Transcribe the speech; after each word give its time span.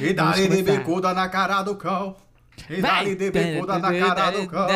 E 0.00 0.12
dá-lhe 0.12 0.48
de 0.48 0.62
bicuda 0.62 1.12
na 1.14 1.28
cara 1.28 1.62
do 1.62 1.76
cão. 1.76 2.16
E 2.68 2.80
dá-lhe 2.80 3.14
de 3.14 3.30
bicuda 3.30 3.78
na 3.78 3.92
cara 4.14 4.30
do 4.30 4.46
cão. 4.46 4.66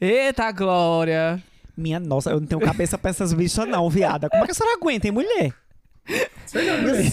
E. 0.00 0.06
Eita, 0.06 0.50
Glória! 0.52 1.42
Minha 1.76 1.98
nossa, 1.98 2.30
eu 2.30 2.40
não 2.40 2.46
tenho 2.46 2.60
cabeça 2.60 2.96
pra 2.96 3.10
essas 3.10 3.32
bichas, 3.32 3.66
não, 3.68 3.90
viada. 3.90 4.28
Como 4.28 4.42
é 4.42 4.46
que 4.46 4.52
a 4.52 4.54
senhora 4.54 4.76
aguenta, 4.76 5.06
hein, 5.08 5.12
mulher? 5.12 5.52
Sei 6.46 6.70
lá, 6.70 6.76
mulher. 6.76 7.12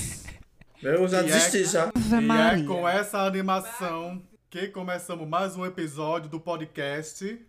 Eu 0.83 1.07
já 1.07 1.17
E 1.17 1.19
é- 1.21 1.23
desisti 1.33 1.65
já. 1.65 1.91
E 1.95 2.61
é 2.61 2.63
com 2.65 2.87
essa 2.87 3.19
animação 3.19 4.21
que 4.49 4.67
começamos 4.67 5.27
mais 5.27 5.55
um 5.55 5.65
episódio 5.65 6.29
do 6.29 6.39
podcast. 6.39 7.39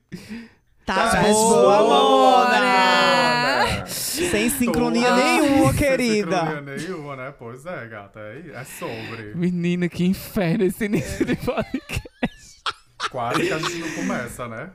Tá 0.85 1.11
Tá 1.11 1.23
boa, 1.23 1.83
Mona! 1.83 3.87
Sem 3.87 4.49
sincronia 4.51 5.09
Toda- 5.09 5.25
nenhuma, 5.25 5.69
Sem 5.73 5.79
querida. 5.79 6.41
sincronia 6.41 6.77
nenhuma, 6.77 7.17
né? 7.17 7.35
Pois 7.39 7.65
é, 7.67 7.87
gata. 7.87 8.21
É, 8.21 8.51
é 8.55 8.65
sobre. 8.65 9.35
Menina, 9.35 9.89
que 9.89 10.05
inferno 10.05 10.65
esse 10.65 10.85
início 10.87 11.25
de 11.25 11.37
podcast. 11.37 12.63
Quase 13.11 13.43
que 13.47 13.53
a 13.53 13.59
gente 13.59 13.79
não 13.79 13.91
começa, 13.93 14.49
né? 14.49 14.71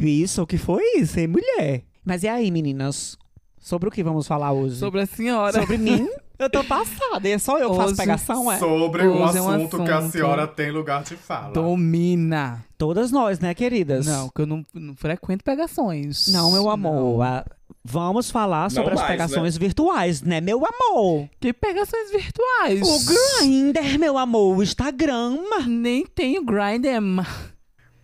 Isso, 0.00 0.42
o 0.42 0.46
que 0.46 0.58
foi 0.58 0.82
isso, 0.96 1.18
hein, 1.18 1.26
mulher? 1.28 1.82
Mas 2.04 2.22
e 2.22 2.28
aí, 2.28 2.50
meninas? 2.50 3.16
Sobre 3.60 3.88
o 3.88 3.92
que 3.92 4.02
vamos 4.02 4.26
falar 4.26 4.52
hoje? 4.52 4.76
Sobre 4.76 5.00
a 5.00 5.06
senhora. 5.06 5.60
Sobre 5.60 5.78
mim? 5.78 6.08
Eu 6.38 6.48
tô 6.48 6.62
passada. 6.62 7.28
E 7.28 7.32
é 7.32 7.38
só 7.38 7.58
eu 7.58 7.70
que 7.70 7.76
faço 7.76 7.88
Hoje- 7.88 7.96
pegação, 7.96 8.52
é? 8.52 8.58
Sobre 8.60 9.08
um 9.08 9.24
Hoje 9.24 9.38
é 9.38 9.42
um 9.42 9.48
assunto, 9.50 9.82
que 9.84 9.90
a 9.90 9.98
assunto. 9.98 10.12
senhora 10.12 10.46
tem 10.46 10.70
lugar 10.70 11.02
de 11.02 11.16
fala. 11.16 11.52
Domina. 11.52 12.64
Todas 12.78 13.10
nós, 13.10 13.40
né, 13.40 13.52
queridas? 13.54 14.06
Não, 14.06 14.28
que 14.28 14.42
eu 14.42 14.46
não, 14.46 14.64
não 14.72 14.94
frequento 14.94 15.42
pegações. 15.42 16.28
Não, 16.28 16.52
meu 16.52 16.70
amor. 16.70 17.18
Não. 17.18 17.22
ah, 17.22 17.44
Vamos 17.84 18.30
falar 18.30 18.70
sobre 18.70 18.92
as 18.94 19.00
mais, 19.00 19.10
pegações 19.10 19.56
virtuais, 19.56 20.22
né, 20.22 20.40
meu 20.40 20.62
amor? 20.64 21.28
Que 21.40 21.52
pegações 21.52 22.08
virtuais? 22.12 22.82
O 22.82 23.40
Grindr, 23.40 23.98
meu 23.98 24.16
amor. 24.16 24.58
O 24.58 24.62
Instagram. 24.62 25.38
Nem 25.66 26.06
tenho 26.06 26.44
Grindr. 26.44 27.26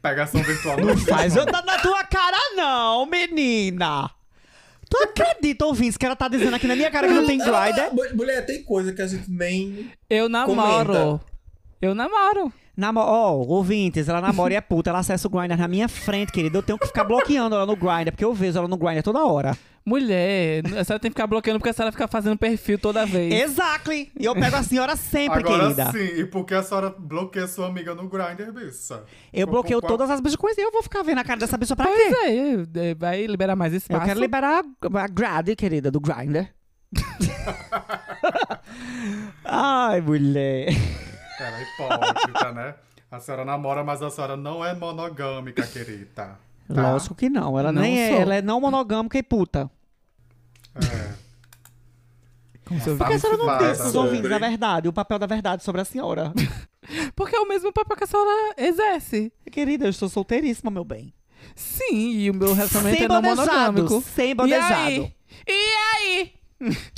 Pegação 0.03 0.43
virtual 0.43 0.77
não 0.79 0.87
Não 0.87 0.97
faz 0.99 1.37
eu 1.37 1.47
dar 1.47 1.65
na 1.65 1.79
tua 1.79 2.03
cara, 2.03 2.37
não, 2.57 3.07
menina. 3.07 4.11
Tu 4.89 4.97
acredita, 5.03 5.65
ouvintes, 5.67 5.97
que 5.97 6.05
ela 6.07 6.17
tá 6.17 6.29
dizendo 6.29 6.55
aqui 6.55 6.67
na 6.67 6.77
minha 6.77 6.91
cara 6.91 7.07
que 7.09 7.15
não 7.15 7.27
tem 7.27 7.39
Grindr? 7.39 7.93
mu- 7.93 8.17
Mulher, 8.17 8.45
tem 8.45 8.63
coisa 8.63 8.93
que 8.93 9.03
a 9.03 9.07
gente 9.07 9.31
nem. 9.31 9.91
Eu 10.09 10.29
namoro. 10.29 10.93
Comenta. 10.93 11.21
Eu 11.83 11.95
namoro. 11.95 12.53
Namo 12.77 12.99
Ó, 13.01 13.35
ouvintes, 13.47 14.09
ela 14.09 14.21
namora 14.21 14.53
e 14.55 14.57
é 14.57 14.61
puta, 14.61 14.91
ela 14.91 14.99
acessa 14.99 15.29
o 15.29 15.31
Grindr 15.31 15.57
na 15.57 15.69
minha 15.69 15.89
frente, 15.89 16.33
querida. 16.33 16.59
Eu 16.59 16.63
tenho 16.63 16.79
que 16.79 16.87
ficar 16.89 17.05
bloqueando 17.05 17.55
ela 17.55 17.65
no 17.67 17.77
Grindr, 17.77 18.11
porque 18.11 18.25
eu 18.25 18.35
vejo 18.35 18.59
ela 18.59 18.67
no 18.67 18.77
Grindr 18.77 19.03
toda 19.03 19.25
hora. 19.25 19.57
Mulher, 19.87 20.65
a 20.79 20.83
senhora 20.83 20.99
tem 20.99 21.11
que 21.11 21.15
ficar 21.15 21.27
bloqueando 21.27 21.59
porque 21.61 21.69
a 21.69 21.73
senhora 21.73 21.93
fica 21.93 22.09
fazendo 22.09 22.37
perfil 22.39 22.79
toda 22.79 23.05
vez. 23.05 23.33
Exactly! 23.33 24.11
E 24.19 24.25
eu 24.25 24.35
pego 24.35 24.57
a 24.57 24.63
senhora 24.63 24.97
sempre, 24.97 25.41
Agora 25.41 25.73
querida. 25.75 25.93
sim, 25.93 26.21
e 26.21 26.25
por 26.27 26.45
que 26.47 26.55
a 26.55 26.63
senhora 26.63 26.89
bloqueia 26.99 27.47
sua 27.47 27.67
amiga 27.69 27.95
no 27.95 28.09
Grindr, 28.09 28.51
bicha? 28.51 29.03
Eu 29.33 29.47
bloqueio 29.47 29.81
todas 29.83 30.09
as 30.11 30.21
bichas 30.21 30.37
coisas 30.37 30.59
e 30.59 30.63
eu 30.63 30.73
vou 30.73 30.83
ficar 30.83 31.03
vendo 31.03 31.19
a 31.19 31.25
cara 31.25 31.39
dessa 31.39 31.57
bicha 31.59 31.77
pra 31.77 31.85
Pois 31.87 32.09
quê? 32.09 32.67
é, 32.77 32.91
é, 32.91 32.95
vai 32.95 33.27
liberar 33.27 33.55
mais 33.55 33.73
Eu 33.73 33.77
espaço. 33.77 34.05
quero 34.07 34.19
liberar 34.19 34.65
a, 34.65 35.01
a 35.03 35.07
grade, 35.07 35.55
querida, 35.55 35.91
do 35.91 36.01
Grindr. 36.01 36.49
Ai, 39.45 40.01
mulher. 40.01 40.69
Ela 41.41 41.59
é 41.59 41.63
hipócrita, 41.63 42.53
né? 42.53 42.75
A 43.11 43.21
senhora 43.21 43.45
namora, 43.45 43.85
mas 43.85 44.03
a 44.03 44.11
senhora 44.11 44.37
não 44.37 44.65
é 44.65 44.75
monogâmica, 44.75 45.67
querida. 45.67 46.07
Tá? 46.15 46.37
Lógico 46.69 47.15
que 47.15 47.29
não. 47.29 47.59
Ela 47.59 47.71
Não 47.73 47.83
nem 47.83 47.99
é. 48.01 48.11
sou. 48.11 48.21
Ela 48.21 48.35
é 48.37 48.43
não 48.43 48.61
monogâmica 48.61 49.19
e 49.19 49.23
puta. 49.23 49.71
É. 50.77 51.15
Como 52.65 52.81
se 52.81 52.89
eu 52.89 52.97
Por 52.97 53.07
que 53.07 53.13
a 53.13 53.19
senhora 53.19 53.39
não 53.39 53.59
pros 53.59 53.79
sobre. 53.79 53.99
ouvintes 53.99 54.33
a 54.33 54.39
verdade, 54.39 54.89
o 54.89 54.93
papel 54.93 55.19
da 55.19 55.27
verdade 55.27 55.63
sobre 55.63 55.81
a 55.83 55.85
senhora? 55.85 56.33
Porque 57.15 57.37
é 57.37 57.41
o 57.41 57.49
mesmo 57.49 57.73
papel 57.73 57.97
que 57.97 58.05
a 58.05 58.07
senhora 58.07 58.55
exerce. 58.57 59.33
querida, 59.51 59.85
eu 59.87 59.91
estou 59.91 60.09
solteiríssima, 60.09 60.71
meu 60.71 60.85
bem. 60.85 61.13
Sim, 61.55 62.11
e 62.21 62.31
o 62.31 62.35
meu 62.35 62.55
relacionamento 62.55 62.97
Sem 62.97 63.05
é 63.05 63.09
não 63.09 63.21
monogâmico. 63.23 64.01
sem 64.03 64.31
E 64.31 64.35
bodejado. 64.35 64.75
aí? 64.75 65.15
E 65.47 65.75
aí? 65.95 66.33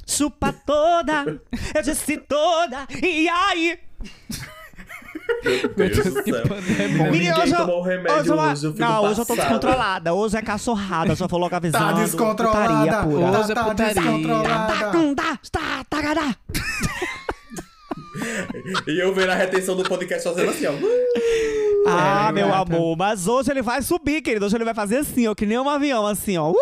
Chupa 0.06 0.52
toda, 0.52 1.40
eu 1.74 1.82
disse 1.82 2.16
toda, 2.18 2.86
e 3.02 3.28
aí? 3.28 3.78
Meu 5.76 5.88
Deus 5.90 5.96
do 6.04 6.22
céu. 6.22 6.44
Ninguém 7.10 7.32
hoje 7.32 7.52
eu- 7.52 7.58
tomou 7.58 7.82
remédio 7.82 8.16
hoje 8.18 8.28
eu- 8.30 8.36
hoje, 8.38 8.66
eu 8.66 8.72
fico 8.72 8.84
não, 8.84 9.04
hoje 9.04 9.20
eu 9.20 9.26
tô 9.26 9.34
descontrolada. 9.36 10.14
Hoje 10.14 10.36
é 10.36 10.42
cachorrada, 10.42 11.14
só 11.16 11.28
falou 11.28 11.44
logo 11.44 11.54
avisando. 11.56 11.84
Tá 11.84 11.92
descontrolada. 11.92 12.68
Putaria 12.68 13.02
pura. 13.02 13.40
Hoje 13.40 13.52
é 13.52 13.54
Tá, 13.54 13.62
tá 13.64 13.70
putaria. 13.70 13.94
Tá, 13.94 14.00
descontrolada. 14.00 14.90
tum, 14.92 15.14
tá, 15.14 15.38
tá, 15.52 15.84
tagará. 15.88 16.34
E 18.88 18.98
eu 19.02 19.14
vendo 19.14 19.30
a 19.30 19.34
retenção 19.34 19.76
do 19.76 19.82
podcast 19.84 20.26
fazendo 20.26 20.50
assim, 20.50 20.66
ó. 20.66 20.72
Ah, 21.86 22.28
É, 22.28 22.32
meu 22.32 22.48
gata. 22.48 22.62
amor, 22.74 22.96
mas 22.96 23.28
hoje 23.28 23.50
ele 23.50 23.60
vai 23.62 23.82
subir, 23.82 24.22
querido. 24.22 24.46
Hoje 24.46 24.56
ele 24.56 24.64
vai 24.64 24.74
fazer 24.74 24.98
assim, 24.98 25.28
ó, 25.28 25.34
que 25.34 25.44
nem 25.46 25.58
um 25.58 25.68
avião, 25.68 26.06
assim, 26.06 26.36
ó. 26.38 26.50
Uh! 26.50 26.56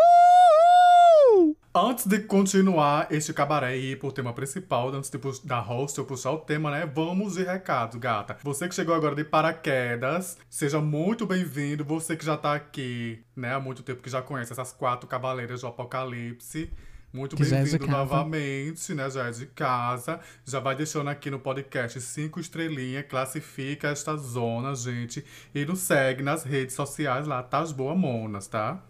Antes 1.76 2.06
de 2.06 2.20
continuar 2.20 3.08
este 3.10 3.34
cabaré 3.34 3.76
e 3.76 3.90
ir 3.90 3.98
pro 3.98 4.12
tema 4.12 4.32
principal, 4.32 4.90
antes 4.94 5.10
de 5.10 5.18
da 5.44 5.58
host 5.58 5.98
eu 5.98 6.04
puxar 6.04 6.30
o 6.30 6.38
tema, 6.38 6.70
né? 6.70 6.86
Vamos 6.86 7.34
de 7.34 7.42
recado, 7.42 7.98
gata. 7.98 8.36
Você 8.44 8.68
que 8.68 8.74
chegou 8.76 8.94
agora 8.94 9.16
de 9.16 9.24
paraquedas, 9.24 10.38
seja 10.48 10.80
muito 10.80 11.26
bem-vindo. 11.26 11.84
Você 11.84 12.16
que 12.16 12.24
já 12.24 12.36
tá 12.36 12.54
aqui, 12.54 13.24
né, 13.34 13.54
há 13.54 13.58
muito 13.58 13.82
tempo, 13.82 14.00
que 14.00 14.08
já 14.08 14.22
conhece 14.22 14.52
essas 14.52 14.72
quatro 14.72 15.08
cavaleiras 15.08 15.62
do 15.62 15.66
apocalipse. 15.66 16.70
Muito 17.12 17.34
é 17.34 17.44
bem-vindo 17.44 17.88
novamente, 17.88 18.94
né? 18.94 19.10
Já 19.10 19.26
é 19.26 19.32
de 19.32 19.46
casa. 19.46 20.20
Já 20.44 20.60
vai 20.60 20.76
deixando 20.76 21.10
aqui 21.10 21.28
no 21.28 21.40
podcast 21.40 22.00
cinco 22.00 22.38
estrelinhas, 22.38 23.04
classifica 23.08 23.88
esta 23.88 24.16
zona, 24.16 24.76
gente. 24.76 25.24
E 25.52 25.64
nos 25.64 25.80
segue 25.80 26.22
nas 26.22 26.44
redes 26.44 26.76
sociais 26.76 27.26
lá, 27.26 27.42
Tás 27.42 27.72
Boa 27.72 27.96
Monas, 27.96 28.46
tá? 28.46 28.80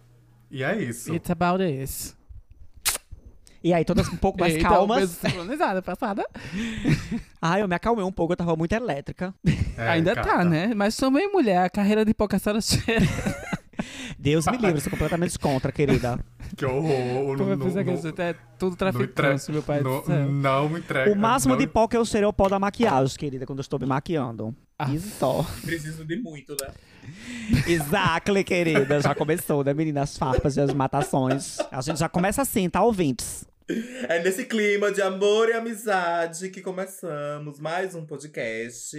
E 0.51 0.62
é 0.62 0.77
isso. 0.77 1.15
It's 1.15 1.31
about 1.31 1.65
this. 1.65 2.15
E 3.65 3.73
aí, 3.73 3.83
todas 3.85 4.07
um 4.09 4.17
pouco 4.17 4.39
mais 4.41 4.55
Eita, 4.55 4.69
calmas. 4.69 5.11
sincronizada, 5.21 5.81
passada. 5.83 6.25
Ah, 7.47 7.61
eu 7.61 7.69
me 7.69 7.75
acalmei 7.75 8.03
um 8.03 8.11
pouco, 8.13 8.33
eu 8.33 8.37
tava 8.39 8.57
muito 8.57 8.73
elétrica. 8.73 9.35
É, 9.77 9.89
Ainda 9.91 10.15
tá, 10.15 10.23
gata. 10.23 10.45
né? 10.45 10.73
Mas 10.75 10.97
também, 10.97 11.31
mulher, 11.31 11.59
a 11.59 11.69
carreira 11.69 12.03
de 12.03 12.15
pouca 12.15 12.39
senhora 12.39 12.59
cheira. 12.63 13.05
Deus 14.19 14.47
me 14.47 14.53
livre, 14.53 14.77
eu 14.77 14.81
sou 14.81 14.91
completamente 14.91 15.39
contra, 15.39 15.71
querida. 15.71 16.19
Que 16.57 16.65
horror. 16.65 17.37
Como 17.37 17.45
no- 17.45 17.53
eu 17.53 17.57
no- 17.59 17.85
no- 17.85 17.93
isso 17.95 18.09
é 18.19 18.35
tudo 18.59 18.77
traficante, 18.77 19.43
entre- 19.43 19.53
meu 19.53 19.63
pai 19.63 19.81
no-. 19.83 20.03
Não 20.31 20.71
me 20.71 20.79
entrega. 20.79 21.13
O 21.13 21.17
máximo 21.17 21.53
não- 21.53 21.61
de 21.61 21.67
pó 21.67 21.87
que 21.87 21.99
eu 21.99 22.05
serei 22.07 22.25
é 22.25 22.29
o 22.29 22.33
pó 22.33 22.49
da 22.49 22.59
maquiagem, 22.59 23.15
querida, 23.19 23.45
quando 23.45 23.59
eu 23.59 23.63
estou 23.63 23.79
me 23.79 23.85
maquiando. 23.85 24.57
Ah. 24.79 24.91
Isso 24.91 25.11
só. 25.19 25.45
Preciso 25.63 26.03
de 26.03 26.17
muito, 26.17 26.57
né? 26.59 26.69
Exactly, 27.67 28.43
querida. 28.43 29.03
Já 29.03 29.15
começou, 29.15 29.63
né, 29.63 29.75
menina? 29.75 30.01
As 30.03 30.17
farpas 30.17 30.57
e 30.57 30.61
as 30.63 30.73
matações. 30.73 31.59
A 31.71 31.83
gente 31.83 31.99
já 31.99 32.09
começa 32.09 32.41
assim, 32.41 32.71
tá, 32.71 32.83
ouvintes? 32.83 33.45
É 34.09 34.23
nesse 34.23 34.45
clima 34.45 34.93
de 34.93 35.01
amor 35.01 35.49
e 35.49 35.53
amizade 35.53 36.51
que 36.51 36.61
começamos 36.61 37.59
mais 37.59 37.95
um 37.95 38.05
podcast. 38.05 38.97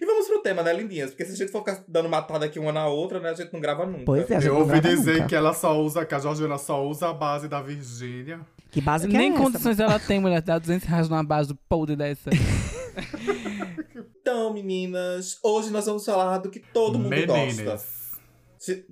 E 0.00 0.06
vamos 0.06 0.26
pro 0.26 0.40
tema, 0.40 0.62
né, 0.62 0.72
lindinhas? 0.72 1.10
Porque 1.10 1.24
se 1.24 1.32
a 1.32 1.36
gente 1.36 1.50
for 1.50 1.60
ficar 1.60 1.82
dando 1.88 2.08
matada 2.08 2.44
aqui 2.46 2.58
uma 2.58 2.72
na 2.72 2.86
outra, 2.86 3.18
né, 3.20 3.30
a 3.30 3.34
gente 3.34 3.52
não 3.52 3.60
grava 3.60 3.84
nunca. 3.86 4.04
Pois 4.04 4.30
é, 4.30 4.36
a 4.36 4.40
gente 4.40 4.48
Eu 4.48 4.54
não 4.54 4.60
ouvi 4.60 4.80
grava 4.80 4.96
dizer 4.96 5.14
nunca. 5.14 5.26
que 5.26 5.34
ela 5.34 5.52
só 5.52 5.80
usa, 5.80 6.04
que 6.04 6.14
a 6.14 6.18
Georgiana 6.18 6.58
só 6.58 6.84
usa 6.86 7.08
a 7.10 7.12
base 7.14 7.48
da 7.48 7.60
Virgínia. 7.60 8.40
Que 8.70 8.80
base 8.80 9.06
que 9.08 9.16
Nem 9.16 9.30
é 9.30 9.34
essa? 9.34 9.42
condições 9.42 9.80
ela 9.80 9.98
tem, 9.98 10.20
mulher, 10.20 10.42
dar 10.42 10.58
200 10.58 10.86
reais 10.88 11.08
numa 11.08 11.24
base 11.24 11.48
do 11.48 11.56
podre 11.68 11.96
dessa. 11.96 12.30
Então, 14.26 14.54
meninas, 14.54 15.38
hoje 15.42 15.70
nós 15.70 15.84
vamos 15.84 16.02
falar 16.02 16.38
do 16.38 16.48
que 16.50 16.58
todo 16.58 16.98
mundo 16.98 17.14
gosta. 17.26 17.78
Se- 18.64 18.86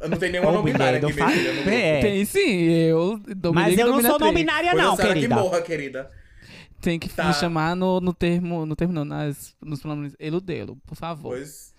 Eu 0.00 0.08
não 0.08 0.18
tenho 0.18 0.32
nenhuma 0.32 0.50
Ô, 0.52 0.54
não 0.54 0.62
binária 0.62 1.00
mulher, 1.00 1.12
aqui, 1.24 1.42
não 1.42 1.64
vou- 1.64 1.72
É. 1.72 2.00
Tem 2.00 2.24
sim, 2.24 2.62
eu. 2.62 3.18
Dominique 3.34 3.70
Mas 3.70 3.78
eu 3.78 3.86
não 3.88 4.02
sou 4.02 4.18
Dominatrix. 4.18 4.74
não 4.76 4.96
querida. 4.96 5.20
que 5.20 5.28
morra, 5.28 5.62
querida. 5.62 6.10
Tem 6.80 6.98
que 6.98 7.08
Tá. 7.08 7.24
me 7.28 7.34
chamar 7.34 7.74
no, 7.74 8.00
no 8.00 8.12
termo. 8.14 8.64
No 8.64 8.76
termo, 8.76 8.92
não, 8.92 9.04
nas, 9.04 9.54
nos 9.60 9.80
pronomes 9.80 10.14
eludelo, 10.20 10.76
por 10.86 10.94
favor. 10.96 11.30
Pois. 11.30 11.74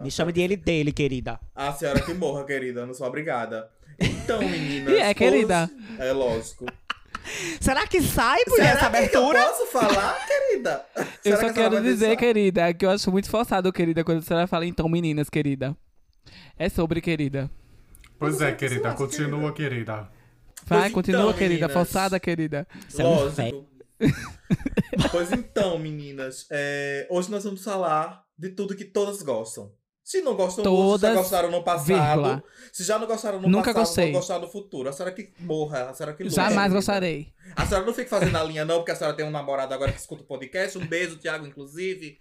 Me 0.00 0.10
chame 0.10 0.32
de 0.32 0.40
ele 0.42 0.56
dele, 0.56 0.92
querida. 0.92 1.40
A 1.54 1.72
senhora 1.72 2.00
que 2.00 2.12
morra, 2.12 2.44
querida. 2.44 2.84
Não 2.84 2.92
sou 2.92 3.06
obrigada. 3.06 3.70
Então, 3.98 4.40
meninas. 4.40 4.92
E 4.94 4.98
é, 4.98 5.14
querida? 5.14 5.70
É 5.98 6.12
lógico. 6.12 6.66
Será 7.60 7.86
que 7.86 8.02
sai 8.02 8.44
por 8.44 8.58
essa 8.58 8.78
Será 8.78 8.90
que 8.90 8.96
abertura? 8.96 9.38
eu 9.38 9.46
posso 9.48 9.66
falar, 9.68 10.26
querida? 10.26 10.84
Eu 10.96 11.04
Será 11.22 11.36
só 11.36 11.46
que 11.48 11.54
quero 11.54 11.80
dizer, 11.82 12.06
deixar? 12.08 12.16
querida, 12.16 12.74
que 12.74 12.84
eu 12.84 12.90
acho 12.90 13.10
muito 13.12 13.30
forçado, 13.30 13.72
querida, 13.72 14.02
quando 14.02 14.18
a 14.18 14.22
senhora 14.22 14.46
fala, 14.48 14.66
então, 14.66 14.88
meninas, 14.88 15.30
querida. 15.30 15.74
É 16.58 16.68
sobre, 16.68 17.00
querida. 17.00 17.50
Pois 18.18 18.40
é, 18.40 18.52
querida, 18.52 18.94
continua, 18.94 19.52
querida. 19.52 20.08
Vai, 20.64 20.82
Pois 20.82 20.92
continua, 20.92 21.20
então, 21.22 21.32
querida. 21.32 21.66
meninas. 21.66 21.72
Forçada, 21.72 22.20
querida. 22.20 22.66
É. 22.96 23.02
Lógico. 23.02 23.66
pois 25.10 25.32
então, 25.32 25.78
meninas, 25.78 26.46
é, 26.50 27.06
hoje 27.10 27.30
nós 27.30 27.44
vamos 27.44 27.64
falar 27.64 28.24
de 28.38 28.50
tudo 28.50 28.76
que 28.76 28.84
todas 28.84 29.22
gostam. 29.22 29.72
Se 30.04 30.20
não 30.20 30.34
gostam 30.34 30.64
hoje, 30.64 30.82
Todas, 30.82 31.10
já 31.14 31.16
gostaram 31.16 31.50
no 31.50 31.62
passado. 31.62 31.86
vírgula. 31.86 32.42
Se 32.72 32.82
já 32.82 32.98
não 32.98 33.06
gostaram 33.06 33.40
no 33.40 33.48
Nunca 33.48 33.72
passado, 33.72 33.84
gostei. 33.84 34.04
vão 34.06 34.20
gostar 34.20 34.38
no 34.40 34.48
futuro. 34.48 34.88
A 34.88 34.92
senhora 34.92 35.14
que 35.14 35.30
morra, 35.38 35.90
a 35.90 35.94
senhora 35.94 36.14
que 36.16 36.24
lute. 36.24 36.34
Jamais 36.34 36.72
gostarei. 36.72 37.32
A 37.54 37.64
senhora 37.64 37.86
não 37.86 37.94
fica 37.94 38.08
fazendo 38.10 38.36
a 38.36 38.42
linha, 38.42 38.64
não, 38.64 38.78
porque 38.78 38.90
a 38.90 38.96
senhora 38.96 39.16
tem 39.16 39.24
um 39.24 39.30
namorado 39.30 39.72
agora 39.72 39.92
que 39.92 40.00
escuta 40.00 40.22
o 40.22 40.26
podcast. 40.26 40.76
Um 40.76 40.84
beijo, 40.86 41.16
Thiago, 41.18 41.46
inclusive. 41.46 42.18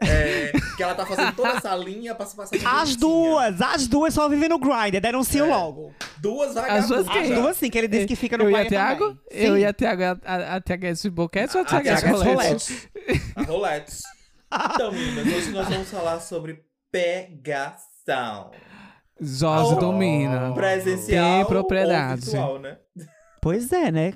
É, 0.00 0.52
que 0.76 0.82
ela 0.82 0.94
tá 0.94 1.04
fazendo 1.04 1.34
toda 1.34 1.50
essa 1.50 1.74
linha 1.76 2.14
pra 2.14 2.24
se 2.24 2.34
passar 2.36 2.56
As 2.56 2.62
bonitinha. 2.96 2.96
duas, 2.98 3.60
as 3.60 3.86
duas 3.88 4.14
só 4.14 4.28
vivem 4.28 4.48
no 4.48 4.58
Grindr, 4.58 5.00
denunciam 5.00 5.46
É. 5.46 5.50
logo. 5.50 5.92
Duas 6.18 6.56
As 6.56 6.88
duas 6.88 7.06
As 7.06 7.12
quem? 7.12 7.34
duas 7.34 7.56
sim, 7.56 7.68
que 7.68 7.76
ele 7.78 7.88
disse 7.88 8.06
que 8.06 8.16
fica 8.16 8.38
no 8.38 8.44
eu 8.44 8.50
e 8.50 8.54
a 8.54 8.58
Grindr 8.58 8.68
Thiago? 8.70 9.18
Eu 9.30 9.58
e 9.58 9.64
a 9.66 9.72
Thiago, 9.72 10.02
a, 10.02 10.18
a, 10.24 10.56
a 10.56 10.60
Thiago 10.60 10.86
é 10.86 10.92
Boquete 11.10 11.56
ou 11.56 11.62
a 11.62 11.66
Thiago 11.66 11.88
é 11.88 11.96
Thiago 11.96 12.06
é 12.06 12.10
Rolete? 12.24 12.34
Rolete. 12.34 12.90
A 13.36 13.42
Rolettes. 13.42 14.02
Então, 14.74 14.92
meninas, 14.92 15.26
hoje 15.26 15.50
nós 15.50 15.68
vamos 15.68 15.90
falar 15.90 16.20
sobre 16.20 16.62
pegação. 16.90 18.50
Jorge 19.20 19.74
Oh, 19.74 19.80
domina. 19.80 20.52
Presencial 20.54 21.38
Tem 21.38 21.44
propriedade. 21.46 22.20
ou 22.26 22.32
virtual, 22.32 22.58
né? 22.58 22.78
Pois 23.42 23.72
é, 23.72 23.90
né? 23.90 24.14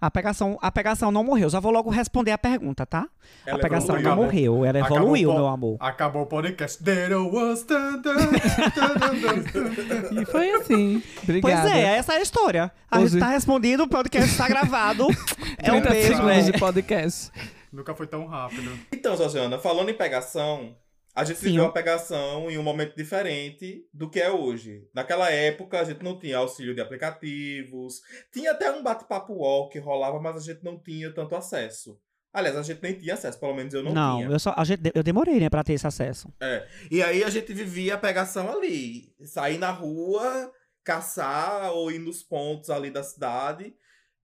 A 0.00 0.10
pegação, 0.10 0.56
a 0.62 0.72
pegação 0.72 1.12
não 1.12 1.22
morreu. 1.22 1.50
Já 1.50 1.60
vou 1.60 1.70
logo 1.70 1.90
responder 1.90 2.30
a 2.30 2.38
pergunta, 2.38 2.86
tá? 2.86 3.06
Ela 3.44 3.58
a 3.58 3.60
pegação 3.60 3.96
evoluiu, 3.98 4.08
não 4.08 4.16
né? 4.16 4.22
morreu. 4.24 4.64
Ela 4.64 4.78
Acabou 4.78 4.96
evoluiu, 4.98 5.28
po- 5.30 5.34
meu 5.36 5.46
amor. 5.46 5.76
Acabou 5.78 6.22
o 6.22 6.26
podcast. 6.26 6.82
There 6.82 7.14
was... 7.16 7.64
dun, 7.64 8.00
dun, 8.00 8.14
dun, 8.16 9.20
dun, 9.20 10.14
dun. 10.14 10.22
E 10.22 10.24
foi 10.24 10.50
assim. 10.52 11.02
Pois 11.16 11.28
Obrigada. 11.28 11.76
é, 11.76 11.96
essa 11.96 12.14
é 12.14 12.16
a 12.16 12.22
história. 12.22 12.72
A 12.90 12.98
Hoje- 12.98 13.08
gente 13.12 13.20
tá 13.20 13.28
respondido, 13.28 13.82
o 13.82 13.88
podcast 13.88 14.34
tá 14.38 14.48
gravado. 14.48 15.06
é 15.58 15.70
um 15.70 15.82
30 15.82 15.90
beijo, 15.90 16.08
segundos 16.14 16.36
é. 16.36 16.42
de 16.50 16.58
podcast. 16.58 17.30
Nunca 17.70 17.94
foi 17.94 18.06
tão 18.06 18.26
rápido. 18.26 18.72
Então, 18.90 19.14
Georgiana, 19.18 19.58
falando 19.58 19.90
em 19.90 19.94
pegação, 19.94 20.74
a 21.14 21.24
gente 21.24 21.40
viveu 21.40 21.66
a 21.66 21.72
pegação 21.72 22.50
em 22.50 22.56
um 22.56 22.62
momento 22.62 22.96
diferente 22.96 23.84
do 23.92 24.08
que 24.08 24.20
é 24.20 24.30
hoje. 24.30 24.88
Naquela 24.94 25.30
época, 25.30 25.80
a 25.80 25.84
gente 25.84 26.02
não 26.02 26.18
tinha 26.18 26.38
auxílio 26.38 26.74
de 26.74 26.80
aplicativos, 26.80 28.00
tinha 28.32 28.52
até 28.52 28.70
um 28.70 28.82
bate-papo 28.82 29.32
UOL 29.32 29.68
que 29.68 29.78
rolava, 29.78 30.20
mas 30.20 30.36
a 30.36 30.40
gente 30.40 30.64
não 30.64 30.78
tinha 30.78 31.12
tanto 31.12 31.34
acesso. 31.34 32.00
Aliás, 32.32 32.56
a 32.56 32.62
gente 32.62 32.80
nem 32.80 32.94
tinha 32.94 33.14
acesso, 33.14 33.40
pelo 33.40 33.54
menos 33.54 33.74
eu 33.74 33.82
não, 33.82 33.92
Não, 33.92 34.18
tinha. 34.18 34.30
eu, 34.30 34.38
só, 34.38 34.54
a 34.56 34.62
gente, 34.62 34.80
eu 34.94 35.02
demorei, 35.02 35.40
né, 35.40 35.50
pra 35.50 35.64
ter 35.64 35.72
esse 35.72 35.86
acesso. 35.86 36.32
É. 36.40 36.66
E 36.88 37.02
aí 37.02 37.24
a 37.24 37.30
gente 37.30 37.52
vivia 37.52 37.94
a 37.94 37.98
pegação 37.98 38.50
ali. 38.52 39.12
Sair 39.24 39.58
na 39.58 39.72
rua, 39.72 40.52
caçar 40.84 41.72
ou 41.72 41.90
ir 41.90 41.98
nos 41.98 42.22
pontos 42.22 42.70
ali 42.70 42.88
da 42.90 43.02
cidade 43.02 43.74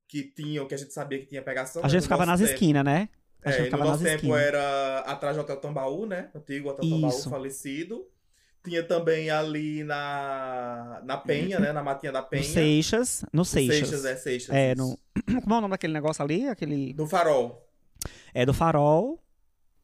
que 0.09 0.23
tinham, 0.23 0.69
que 0.69 0.75
a 0.75 0.79
gente 0.79 0.93
sabia 0.93 1.19
que 1.19 1.27
tinha 1.27 1.43
pegação. 1.43 1.83
A 1.83 1.87
né? 1.87 1.89
gente 1.91 2.03
No 2.03 2.05
ficava 2.05 2.25
nas 2.25 2.41
esquinas, 2.41 2.85
né? 2.85 3.09
É, 3.47 3.71
no 3.71 3.79
nosso 3.79 4.03
tempo 4.03 4.17
esquinas. 4.17 4.41
era 4.41 4.99
atrás 5.01 5.37
do 5.37 5.43
Hotel 5.43 5.57
Tambaú, 5.57 6.07
né? 6.07 6.29
Antigo 6.35 6.71
Hotel 6.71 6.89
Tambaú 6.89 7.11
Isso. 7.11 7.31
falecido. 7.31 8.07
Tinha 8.65 8.83
também 8.83 9.31
ali 9.31 9.85
na, 9.85 11.01
na 11.05 11.17
Penha, 11.17 11.61
né? 11.61 11.73
Na 11.73 11.83
Matinha 11.85 12.11
da 12.11 12.23
No 12.23 12.27
Penha. 12.27 12.43
Seixas. 12.43 13.25
No 13.33 13.45
Seixas. 13.45 13.77
Seixas, 13.77 14.05
é 14.05 14.17
Seixas. 14.17 14.55
É, 14.55 14.75
no... 14.75 14.99
Como 15.43 15.55
é 15.55 15.59
o 15.59 15.61
nome 15.61 15.71
daquele 15.71 15.93
negócio 15.93 16.23
ali? 16.25 16.49
Aquele... 16.49 16.93
Do 16.93 17.07
Farol. 17.07 17.65
É 18.35 18.45
do 18.45 18.53
farol. 18.53 19.19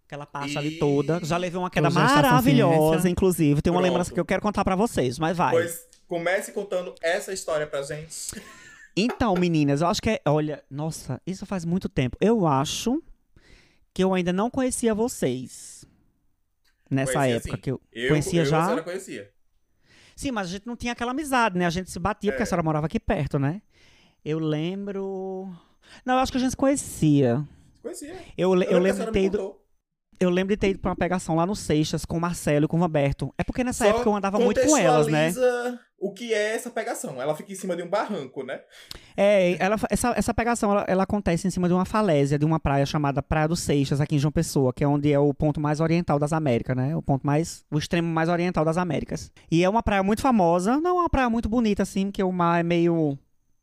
Aquela 0.06 0.26
parte 0.26 0.58
ali 0.58 0.76
E- 0.76 0.78
toda. 0.78 1.20
Já 1.24 1.36
levei 1.36 1.58
uma 1.58 1.70
queda 1.70 1.88
maravilhosa, 1.90 3.08
inclusive. 3.08 3.62
Tem 3.62 3.72
uma 3.72 3.78
Pronto. 3.78 3.88
lembrança 3.90 4.12
que 4.12 4.20
eu 4.20 4.24
quero 4.24 4.42
contar 4.42 4.62
pra 4.64 4.76
vocês, 4.76 5.18
mas 5.18 5.36
vai. 5.36 5.52
Pois 5.52 5.86
comece 6.06 6.52
contando 6.52 6.94
essa 7.02 7.32
história 7.32 7.66
pra 7.66 7.80
gente. 7.82 8.30
Então, 8.94 9.34
meninas, 9.34 9.80
eu 9.80 9.86
acho 9.86 10.02
que 10.02 10.10
é. 10.10 10.20
Olha, 10.26 10.62
nossa, 10.70 11.18
isso 11.26 11.46
faz 11.46 11.64
muito 11.64 11.88
tempo. 11.88 12.16
Eu 12.20 12.46
acho 12.46 13.02
que 13.94 14.02
eu 14.02 14.14
ainda 14.14 14.32
não 14.32 14.50
conhecia 14.50 14.94
vocês. 14.94 15.84
Nessa 16.90 17.14
Conhecia, 17.14 17.36
época 17.36 17.54
sim. 17.56 17.60
que 17.60 17.70
eu. 17.70 17.80
Eu, 17.92 18.08
Conhecia 18.08 18.42
eu, 18.42 18.46
já? 18.46 18.60
A 18.60 18.64
senhora 18.64 18.82
conhecia. 18.82 19.30
Sim, 20.14 20.30
mas 20.30 20.48
a 20.48 20.50
gente 20.50 20.66
não 20.66 20.76
tinha 20.76 20.92
aquela 20.92 21.12
amizade, 21.12 21.58
né? 21.58 21.64
A 21.64 21.70
gente 21.70 21.90
se 21.90 21.98
batia 21.98 22.30
porque 22.30 22.42
É. 22.42 22.44
a 22.44 22.46
senhora 22.46 22.62
morava 22.62 22.86
aqui 22.86 23.00
perto, 23.00 23.38
né? 23.38 23.62
Eu 24.22 24.38
lembro. 24.38 25.50
Não, 26.04 26.14
eu 26.14 26.20
acho 26.20 26.30
que 26.30 26.36
a 26.38 26.40
gente 26.40 26.50
se 26.50 26.56
conhecia. 26.56 27.46
Conhecia. 27.80 28.14
Eu, 28.36 28.54
eu, 28.62 28.76
a 28.76 28.80
lembro 28.80 29.06
de 29.06 29.10
ter 29.12 29.22
ido, 29.24 29.56
eu 30.20 30.28
lembro 30.30 30.54
de 30.54 30.60
ter 30.60 30.68
ido 30.68 30.78
pra 30.80 30.90
uma 30.90 30.96
pegação 30.96 31.34
lá 31.34 31.46
no 31.46 31.56
Seixas 31.56 32.04
com 32.04 32.18
o 32.18 32.20
Marcelo 32.20 32.66
e 32.66 32.68
com 32.68 32.76
o 32.76 32.80
Vanberto. 32.80 33.34
É 33.38 33.42
porque 33.42 33.64
nessa 33.64 33.84
Só 33.84 33.90
época 33.90 34.08
eu 34.08 34.14
andava 34.14 34.38
muito 34.38 34.60
com 34.60 34.76
elas, 34.76 35.06
né? 35.08 35.32
O 36.04 36.10
que 36.12 36.34
é 36.34 36.56
essa 36.56 36.68
pegação? 36.68 37.22
Ela 37.22 37.32
fica 37.36 37.52
em 37.52 37.54
cima 37.54 37.76
de 37.76 37.82
um 37.84 37.88
barranco, 37.88 38.42
né? 38.42 38.60
É, 39.16 39.56
ela, 39.62 39.76
essa, 39.88 40.12
essa 40.16 40.34
pegação 40.34 40.72
ela, 40.72 40.84
ela 40.88 41.02
acontece 41.04 41.46
em 41.46 41.50
cima 41.50 41.68
de 41.68 41.74
uma 41.74 41.84
falésia 41.84 42.36
de 42.38 42.44
uma 42.44 42.58
praia 42.58 42.84
chamada 42.84 43.22
Praia 43.22 43.46
dos 43.46 43.60
Seixas, 43.60 44.00
aqui 44.00 44.16
em 44.16 44.18
João 44.18 44.32
Pessoa, 44.32 44.72
que 44.72 44.82
é 44.82 44.88
onde 44.88 45.12
é 45.12 45.18
o 45.18 45.32
ponto 45.32 45.60
mais 45.60 45.78
oriental 45.78 46.18
das 46.18 46.32
Américas, 46.32 46.76
né? 46.76 46.96
O 46.96 47.00
ponto 47.02 47.24
mais. 47.24 47.64
O 47.70 47.78
extremo 47.78 48.08
mais 48.08 48.28
oriental 48.28 48.64
das 48.64 48.76
Américas. 48.78 49.30
E 49.48 49.62
é 49.62 49.68
uma 49.68 49.80
praia 49.82 50.02
muito 50.02 50.22
famosa, 50.22 50.80
não 50.80 50.90
é 50.98 51.00
uma 51.02 51.08
praia 51.10 51.30
muito 51.30 51.48
bonita, 51.48 51.84
assim, 51.84 52.06
porque 52.06 52.22
o 52.22 52.32
mar 52.32 52.58
é 52.58 52.62
meio. 52.64 53.16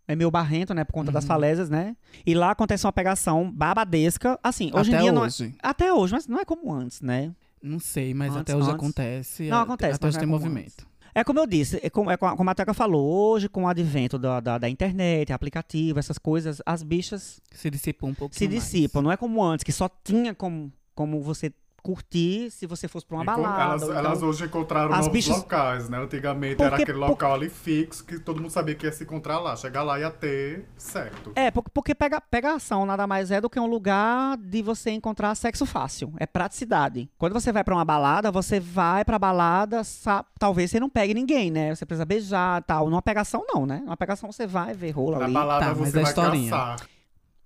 É 0.07 0.15
meio 0.15 0.31
barrento, 0.31 0.73
né? 0.73 0.83
Por 0.85 0.93
conta 0.93 1.11
das 1.11 1.23
Uhum. 1.25 1.27
falésias, 1.27 1.69
né? 1.69 1.95
E 2.25 2.33
lá 2.33 2.51
acontece 2.51 2.85
uma 2.85 2.91
pegação 2.93 3.51
babadesca. 3.51 4.39
Assim, 4.41 4.71
hoje 4.73 4.89
até 4.91 4.97
em 4.99 5.03
dia 5.03 5.11
não 5.11 5.23
é. 5.23 5.27
hoje. 5.27 5.53
Até 5.61 5.93
hoje, 5.93 6.13
mas 6.13 6.25
não 6.25 6.39
é 6.39 6.45
como 6.45 6.73
antes, 6.73 7.01
né? 7.01 7.31
Não 7.61 7.79
sei, 7.79 8.13
mas 8.13 8.29
Antes- 8.29 8.41
até 8.41 8.55
hoje 8.55 8.63
antes- 8.69 8.75
acontece. 8.75 9.49
Não, 9.49 9.57
a- 9.57 9.61
acontece, 9.63 9.95
Até 9.95 10.07
hoje 10.07 10.17
é 10.17 10.19
tem 10.21 10.27
movimento. 10.29 10.87
É 11.13 11.23
como 11.23 11.39
eu 11.39 11.47
disse, 11.47 11.79
é 11.81 11.89
como, 11.89 12.11
é 12.11 12.17
como 12.17 12.49
a 12.49 12.55
Teca 12.55 12.73
falou, 12.73 13.31
hoje 13.31 13.49
com 13.49 13.63
o 13.63 13.67
advento 13.67 14.17
da, 14.17 14.39
da, 14.39 14.57
da 14.57 14.69
internet, 14.69 15.33
aplicativo, 15.33 15.99
essas 15.99 16.17
coisas, 16.17 16.61
as 16.65 16.83
bichas 16.83 17.41
Se 17.51 17.69
dissipa 17.69 18.05
um 18.05 18.13
pouco 18.13 18.35
se 18.35 18.47
dissipam. 18.47 19.01
Não 19.01 19.11
é 19.11 19.17
como 19.17 19.43
antes, 19.43 19.63
que 19.63 19.71
só 19.71 19.89
tinha 20.03 20.33
como, 20.33 20.71
como 20.93 21.21
você 21.21 21.51
curtir 21.79 22.51
se 22.51 22.65
você 22.65 22.87
fosse 22.87 23.05
pra 23.05 23.15
uma 23.17 23.23
balada. 23.23 23.61
elas, 23.63 23.83
ou 23.83 23.93
elas 23.93 24.17
então- 24.17 24.29
hoje 24.29 24.45
encontraram 24.45 24.91
As 24.91 24.97
novos 24.99 25.11
bichas- 25.13 25.37
locais, 25.37 25.89
né? 25.89 25.97
Antigamente 25.97 26.61
era 26.61 26.71
Porque- 26.71 26.83
aquele 26.83 26.99
por- 26.99 27.09
local 27.09 27.33
ali 27.33 27.49
fixo 27.49 28.03
que 28.05 28.19
todo 28.19 28.41
mundo 28.41 28.51
sabia 28.51 28.75
que 28.75 28.85
ia 28.85 28.91
se 28.91 29.03
encontrar 29.03 29.39
lá. 29.39 29.55
Chegar 29.55 29.83
lá 29.83 29.99
ia 29.99 30.09
ter 30.11 30.65
certo. 30.77 31.31
É, 31.35 31.51
porque, 31.51 31.69
porque 31.73 31.95
pega, 31.95 32.19
pegação 32.21 32.85
nada 32.85 33.05
mais 33.07 33.31
é 33.31 33.39
do 33.41 33.49
que 33.49 33.59
um 33.59 33.65
lugar 33.67 34.37
de 34.37 34.61
você 34.61 34.91
encontrar 34.91 35.33
sexo 35.35 35.65
fácil. 35.65 36.13
É 36.19 36.25
praticidade. 36.25 37.09
Quando 37.17 37.33
você 37.33 37.51
vai 37.51 37.63
pra 37.63 37.75
uma 37.75 37.85
balada, 37.85 38.31
você 38.31 38.59
vai 38.59 39.03
pra 39.05 39.19
balada, 39.19 39.83
sa- 39.83 40.25
talvez 40.39 40.71
você 40.71 40.79
não 40.79 40.89
pegue 40.89 41.13
ninguém, 41.13 41.51
né? 41.51 41.75
Você 41.75 41.85
precisa 41.85 42.05
beijar 42.05 42.61
tal. 42.63 42.89
Numa 42.89 43.01
pegação, 43.01 43.45
não, 43.53 43.65
né? 43.65 43.81
Numa 43.85 43.97
pegação 43.97 44.31
você 44.31 44.45
vai 44.47 44.73
ver 44.73 44.91
rola 44.91 45.19
Na 45.19 45.25
ali. 45.25 45.33
balada 45.33 45.65
Tá, 45.65 45.75
mas 45.75 45.77
você 45.91 45.99
a 45.99 46.01
vai 46.01 46.09
historinha? 46.11 46.49
caçar. 46.51 46.79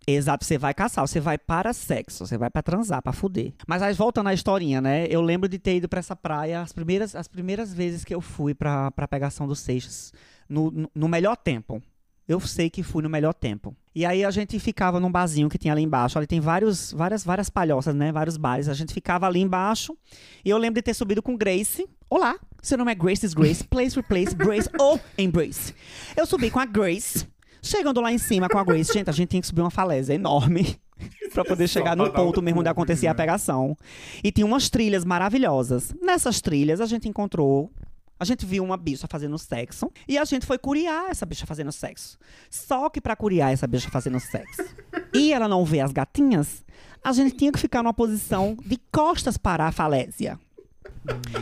Exato, 0.05 0.45
você 0.45 0.57
vai 0.57 0.73
caçar, 0.73 1.07
você 1.07 1.19
vai 1.19 1.37
para 1.37 1.71
sexo, 1.73 2.25
você 2.25 2.37
vai 2.37 2.49
pra 2.49 2.61
transar, 2.61 3.01
pra 3.01 3.13
fuder. 3.13 3.53
Mas 3.67 3.81
aí 3.81 3.93
voltando 3.93 4.27
à 4.27 4.33
historinha, 4.33 4.81
né? 4.81 5.07
Eu 5.09 5.21
lembro 5.21 5.47
de 5.47 5.57
ter 5.57 5.77
ido 5.77 5.87
pra 5.87 5.99
essa 5.99 6.15
praia 6.15 6.61
as 6.61 6.73
primeiras, 6.73 7.15
as 7.15 7.27
primeiras 7.27 7.73
vezes 7.73 8.03
que 8.03 8.13
eu 8.13 8.21
fui 8.21 8.53
pra, 8.53 8.91
pra 8.91 9.07
pegação 9.07 9.47
dos 9.47 9.59
Seixas, 9.59 10.11
no, 10.49 10.69
no, 10.71 10.91
no 10.93 11.07
melhor 11.07 11.37
tempo. 11.37 11.81
Eu 12.27 12.39
sei 12.39 12.69
que 12.69 12.81
fui 12.83 13.03
no 13.03 13.09
melhor 13.09 13.33
tempo. 13.33 13.75
E 13.93 14.05
aí 14.05 14.23
a 14.23 14.31
gente 14.31 14.57
ficava 14.57 14.97
num 14.99 15.11
barzinho 15.11 15.49
que 15.49 15.57
tinha 15.57 15.73
ali 15.73 15.83
embaixo. 15.83 16.17
Ali 16.17 16.25
tem 16.25 16.39
vários, 16.39 16.93
várias, 16.93 17.23
várias 17.23 17.49
palhoças, 17.49 17.93
né? 17.93 18.13
Vários 18.13 18.37
bares. 18.37 18.69
A 18.69 18.73
gente 18.73 18.93
ficava 18.93 19.27
ali 19.27 19.41
embaixo. 19.41 19.97
E 20.43 20.49
eu 20.49 20.57
lembro 20.57 20.75
de 20.75 20.83
ter 20.83 20.93
subido 20.93 21.21
com 21.21 21.35
Grace. 21.35 21.85
Olá, 22.09 22.39
seu 22.61 22.77
nome 22.77 22.91
é 22.93 22.95
Grace 22.95 23.27
Grace. 23.35 23.63
Place 23.65 23.95
replace 23.95 24.33
Grace 24.35 24.69
ou 24.79 24.99
Embrace. 25.17 25.75
Eu 26.15 26.25
subi 26.25 26.49
com 26.49 26.59
a 26.59 26.65
Grace. 26.65 27.27
Chegando 27.63 28.01
lá 28.01 28.11
em 28.11 28.17
cima 28.17 28.49
com 28.49 28.57
a 28.57 28.63
Grace, 28.63 28.91
gente, 28.91 29.09
a 29.09 29.13
gente 29.13 29.29
tinha 29.29 29.41
que 29.41 29.47
subir 29.47 29.61
uma 29.61 29.71
falésia 29.71 30.13
enorme 30.13 30.77
pra 31.33 31.45
poder 31.45 31.69
chegar 31.69 31.95
no 31.95 32.11
ponto 32.11 32.41
mesmo 32.41 32.59
onde 32.59 32.67
acontecia 32.67 33.09
a 33.09 33.15
pegação. 33.15 33.77
E 34.21 34.33
tinha 34.33 34.45
umas 34.45 34.69
trilhas 34.69 35.05
maravilhosas. 35.05 35.95
Nessas 36.01 36.41
trilhas 36.41 36.81
a 36.81 36.85
gente 36.85 37.07
encontrou 37.07 37.71
a 38.19 38.25
gente 38.25 38.45
viu 38.45 38.63
uma 38.63 38.77
bicha 38.77 39.07
fazendo 39.09 39.37
sexo 39.37 39.91
e 40.07 40.17
a 40.17 40.23
gente 40.23 40.45
foi 40.45 40.57
curiar 40.57 41.09
essa 41.09 41.25
bicha 41.25 41.45
fazendo 41.45 41.71
sexo. 41.71 42.17
Só 42.49 42.89
que 42.89 43.01
pra 43.01 43.15
curiar 43.15 43.51
essa 43.51 43.67
bicha 43.67 43.89
fazendo 43.89 44.19
sexo 44.19 44.63
e 45.13 45.33
ela 45.33 45.47
não 45.47 45.65
ver 45.65 45.81
as 45.81 45.91
gatinhas, 45.91 46.63
a 47.03 47.11
gente 47.11 47.35
tinha 47.35 47.51
que 47.51 47.59
ficar 47.59 47.81
numa 47.81 47.93
posição 47.93 48.57
de 48.65 48.77
costas 48.91 49.37
para 49.37 49.67
a 49.67 49.71
falésia. 49.71 50.39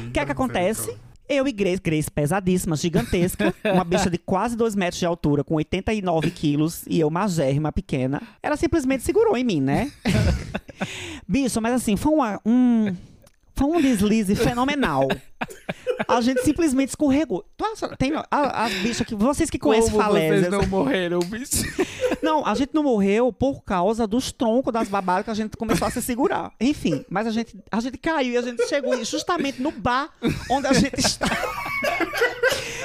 O 0.07 0.11
que 0.11 0.19
é 0.19 0.25
que 0.25 0.31
acontece? 0.31 0.97
Eu 1.33 1.47
e 1.47 1.51
Grace, 1.53 1.81
Grace 1.81 2.11
pesadíssima, 2.11 2.75
gigantesca, 2.75 3.55
uma 3.73 3.85
bicha 3.85 4.09
de 4.09 4.17
quase 4.17 4.57
2 4.57 4.75
metros 4.75 4.99
de 4.99 5.05
altura, 5.05 5.43
com 5.45 5.55
89 5.55 6.29
quilos, 6.29 6.83
e 6.87 6.99
eu 6.99 7.09
magérrima, 7.09 7.71
pequena. 7.71 8.21
Ela 8.43 8.57
simplesmente 8.57 9.03
segurou 9.03 9.37
em 9.37 9.43
mim, 9.43 9.61
né? 9.61 9.89
Bicho, 11.25 11.61
mas 11.61 11.73
assim, 11.73 11.95
foi 11.95 12.11
uma- 12.13 12.41
um. 12.45 12.93
Foi 13.55 13.67
um 13.67 13.81
deslize 13.81 14.35
fenomenal. 14.35 15.07
A 16.07 16.21
gente 16.21 16.41
simplesmente 16.43 16.89
escorregou. 16.89 17.45
Tem 17.97 18.13
a- 18.15 18.25
as 18.65 18.73
bichas 18.75 19.05
que. 19.05 19.15
Vocês 19.15 19.49
que 19.49 19.57
conhecem 19.59 19.91
Como 19.91 20.03
falésias. 20.03 20.47
vocês 20.47 20.51
não 20.61 20.67
morreram, 20.67 21.19
bicho? 21.19 21.63
Não, 22.21 22.45
a 22.45 22.53
gente 22.53 22.71
não 22.75 22.83
morreu 22.83 23.33
por 23.33 23.63
causa 23.63 24.05
dos 24.05 24.31
troncos 24.31 24.71
das 24.71 24.87
babadas 24.87 25.25
que 25.25 25.31
a 25.31 25.33
gente 25.33 25.57
começou 25.57 25.87
a 25.87 25.91
se 25.91 26.03
segurar. 26.03 26.51
Enfim, 26.61 27.03
mas 27.09 27.25
a 27.25 27.31
gente, 27.31 27.57
a 27.71 27.79
gente 27.79 27.97
caiu 27.97 28.33
e 28.33 28.37
a 28.37 28.41
gente 28.43 28.63
chegou 28.67 29.03
justamente 29.03 29.59
no 29.59 29.71
bar 29.71 30.09
onde 30.47 30.67
a 30.67 30.73
gente 30.73 30.99
estava. 30.99 31.35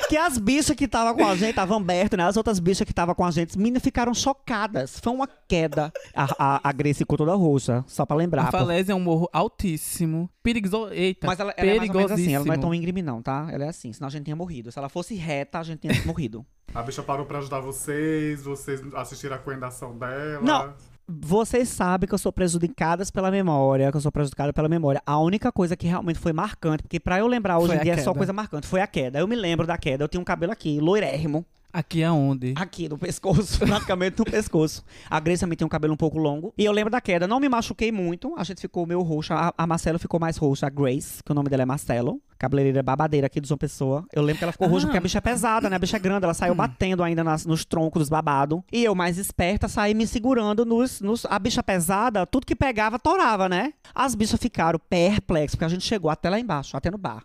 Que 0.08 0.16
as 0.16 0.38
bichas 0.38 0.76
que 0.76 0.84
estavam 0.84 1.14
com 1.14 1.26
a 1.26 1.34
gente, 1.34 1.50
estavam 1.50 1.78
abertas, 1.78 2.16
né? 2.16 2.24
As 2.24 2.36
outras 2.36 2.58
bichas 2.58 2.84
que 2.84 2.92
estavam 2.92 3.14
com 3.14 3.24
a 3.24 3.30
gente, 3.30 3.56
meninas 3.56 3.82
ficaram 3.82 4.14
chocadas. 4.14 4.98
Foi 5.00 5.12
uma 5.12 5.28
queda. 5.48 5.92
A, 6.14 6.28
a, 6.38 6.68
a 6.68 6.72
Grace 6.72 6.98
ficou 6.98 7.18
toda 7.18 7.34
roxa, 7.34 7.84
só 7.86 8.06
pra 8.06 8.16
lembrar. 8.16 8.48
A 8.48 8.50
falésia 8.50 8.92
é 8.92 8.94
um 8.94 9.00
morro 9.00 9.28
altíssimo. 9.32 10.30
Perigoso. 10.42 10.92
Eita. 10.92 11.26
Mas 11.26 11.40
ela, 11.40 11.54
ela 11.56 11.70
é 11.70 11.76
mais 11.78 11.90
ou 11.90 11.96
menos 11.96 12.12
assim, 12.12 12.34
ela 12.34 12.44
não 12.44 12.54
é 12.54 12.58
tão 12.58 12.74
íngreme 12.74 13.02
não, 13.02 13.22
tá? 13.22 13.48
Ela 13.50 13.64
é 13.64 13.68
assim, 13.68 13.92
senão 13.92 14.08
a 14.08 14.10
gente 14.10 14.24
tinha 14.24 14.36
morrido. 14.36 14.70
Se 14.70 14.78
ela 14.78 14.88
fosse 14.88 15.14
reta, 15.14 15.58
a 15.58 15.62
gente 15.62 15.80
tinha 15.80 15.94
morrido. 16.04 16.44
A 16.74 16.82
bicha 16.82 17.02
parou 17.02 17.26
pra 17.26 17.38
ajudar 17.38 17.60
vocês, 17.60 18.42
vocês 18.42 18.80
assistiram 18.94 19.36
a 19.36 19.38
coendação 19.38 19.96
dela. 19.96 20.42
Não. 20.42 20.74
Vocês 21.08 21.68
sabem 21.68 22.08
que 22.08 22.14
eu 22.14 22.18
sou 22.18 22.32
prejudicadas 22.32 23.12
pela 23.12 23.30
memória, 23.30 23.90
que 23.92 23.96
eu 23.96 24.00
sou 24.00 24.10
prejudicada 24.10 24.52
pela 24.52 24.68
memória. 24.68 25.00
A 25.06 25.18
única 25.20 25.52
coisa 25.52 25.76
que 25.76 25.86
realmente 25.86 26.18
foi 26.18 26.32
marcante, 26.32 26.82
porque 26.82 26.98
pra 26.98 27.18
eu 27.20 27.28
lembrar 27.28 27.58
hoje 27.58 27.68
Foi 27.68 27.76
em 27.76 27.78
a 27.78 27.82
dia 27.82 27.92
é 27.92 27.96
só 27.98 28.10
queda. 28.10 28.16
coisa 28.18 28.32
marcante, 28.32 28.66
foi 28.66 28.80
a 28.80 28.86
queda. 28.88 29.20
Eu 29.20 29.28
me 29.28 29.36
lembro 29.36 29.66
da 29.66 29.78
queda, 29.78 30.02
eu 30.02 30.08
tinha 30.08 30.20
um 30.20 30.24
cabelo 30.24 30.50
aqui, 30.52 30.80
loirérrimo, 30.80 31.46
Aqui 31.78 32.02
aonde? 32.02 32.54
aqui 32.56 32.88
no 32.88 32.96
pescoço, 32.96 33.58
praticamente 33.66 34.18
no 34.18 34.24
pescoço. 34.24 34.82
A 35.10 35.20
Grace 35.20 35.40
também 35.40 35.56
tem 35.58 35.66
um 35.66 35.68
cabelo 35.68 35.92
um 35.92 35.96
pouco 35.96 36.16
longo. 36.18 36.54
E 36.56 36.64
eu 36.64 36.72
lembro 36.72 36.90
da 36.90 37.00
queda, 37.00 37.26
não 37.26 37.38
me 37.38 37.48
machuquei 37.48 37.92
muito, 37.92 38.34
a 38.38 38.44
gente 38.44 38.60
ficou 38.62 38.86
meio 38.86 39.02
roxa. 39.02 39.34
A, 39.34 39.52
a 39.58 39.66
Marcelo 39.66 39.98
ficou 39.98 40.18
mais 40.18 40.36
roxa, 40.38 40.66
a 40.66 40.70
Grace, 40.70 41.22
que 41.22 41.32
o 41.32 41.34
nome 41.34 41.50
dela 41.50 41.62
é 41.62 41.66
Marcelo. 41.66 42.20
Cabeleireira 42.38 42.82
babadeira 42.82 43.26
aqui 43.26 43.40
do 43.40 43.46
João 43.46 43.56
Pessoa. 43.58 44.04
Eu 44.12 44.22
lembro 44.22 44.38
que 44.38 44.44
ela 44.44 44.52
ficou 44.52 44.68
roxa 44.68 44.84
Ah. 44.84 44.88
porque 44.88 44.98
a 44.98 45.00
bicha 45.00 45.18
é 45.18 45.20
pesada, 45.22 45.70
né? 45.70 45.76
A 45.76 45.78
bicha 45.78 45.96
é 45.96 46.00
grande, 46.00 46.24
ela 46.24 46.34
saiu 46.34 46.54
batendo 46.54 47.02
ainda 47.02 47.24
nas- 47.24 47.46
nos 47.46 47.64
troncos 47.64 48.00
dos 48.00 48.08
babados. 48.10 48.60
E 48.72 48.84
eu, 48.84 48.94
mais 48.94 49.16
esperta, 49.18 49.68
saí 49.68 49.94
me 49.94 50.06
segurando 50.06 50.64
nos, 50.64 51.00
nos. 51.00 51.24
A 51.26 51.38
bicha 51.38 51.62
pesada, 51.62 52.26
tudo 52.26 52.46
que 52.46 52.54
pegava, 52.56 52.98
torava, 52.98 53.48
né? 53.48 53.72
As 53.94 54.14
bichas 54.14 54.38
ficaram 54.40 54.78
perplexas, 54.78 55.54
porque 55.54 55.64
a 55.64 55.68
gente 55.68 55.84
chegou 55.84 56.10
até 56.10 56.28
lá 56.28 56.38
embaixo, 56.38 56.76
até 56.76 56.90
no 56.90 56.98
bar. 56.98 57.22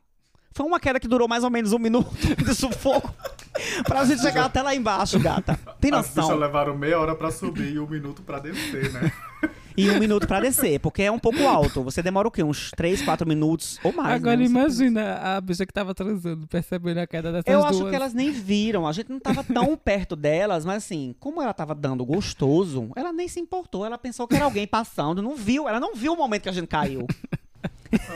Foi 0.54 0.66
uma 0.66 0.80
queda 0.80 1.00
que 1.00 1.08
durou 1.08 1.28
mais 1.28 1.44
ou 1.44 1.50
menos 1.50 1.72
um 1.74 1.80
minuto 1.80 2.12
de 2.44 2.54
sufoco. 2.56 3.14
pra 3.86 4.04
gente 4.06 4.22
chegar 4.22 4.46
até 4.46 4.62
lá 4.62 4.76
embaixo, 4.76 5.20
gata. 5.20 5.58
Tem 5.80 5.94
As 5.94 6.08
bichas 6.08 6.16
noção? 6.16 6.38
levaram 6.38 6.78
meia 6.78 7.00
hora 7.00 7.16
pra 7.16 7.32
subir 7.32 7.74
e 7.74 7.80
um 7.80 7.88
minuto 7.88 8.22
pra 8.22 8.40
descer, 8.40 8.92
né? 8.92 9.12
E 9.78 9.90
um 9.90 9.98
minuto 9.98 10.28
pra 10.28 10.42
descer, 10.42 10.82
porque 10.82 11.02
é 11.02 11.10
um 11.10 11.18
pouco 11.18 11.48
alto. 11.48 11.82
Você 11.82 12.04
demora 12.04 12.28
o 12.28 12.32
quê? 12.32 12.44
Uns 12.44 12.72
3, 12.72 13.02
4 13.04 13.26
minutos 13.26 13.80
ou 13.82 13.94
mais. 13.94 14.16
Agora 14.16 14.36
né? 14.36 14.44
imagina 14.44 15.16
a 15.16 15.40
bicha 15.40 15.66
que 15.66 15.72
tava 15.74 15.96
transando, 15.96 16.46
percebendo 16.46 17.00
a 17.00 17.08
queda 17.08 17.32
dessas 17.32 17.48
Eu 17.48 17.62
duas. 17.62 17.72
acho 17.72 17.90
que 17.90 17.96
elas 17.96 18.14
nem 18.14 18.32
viram. 18.32 18.86
A 18.86 18.92
gente 18.92 19.10
não 19.10 19.20
tava 19.20 19.46
tão 19.46 19.78
perto 19.78 20.14
delas, 20.14 20.66
mas 20.66 20.84
assim, 20.84 21.16
como 21.22 21.42
ela 21.42 21.54
tava 21.54 21.74
dando 21.74 22.06
gostoso, 22.06 22.90
ela 22.98 23.14
nem 23.14 23.30
se 23.30 23.40
importou. 23.40 23.86
Ela 23.86 23.98
pensou 23.98 24.28
que 24.28 24.36
era 24.36 24.44
alguém 24.44 24.68
passando, 24.68 25.22
não 25.22 25.38
viu. 25.38 25.70
Ela 25.70 25.80
não 25.80 25.96
viu 25.96 26.14
o 26.14 26.18
momento 26.18 26.44
que 26.44 26.50
a 26.50 26.54
gente 26.54 26.68
caiu. 26.68 27.08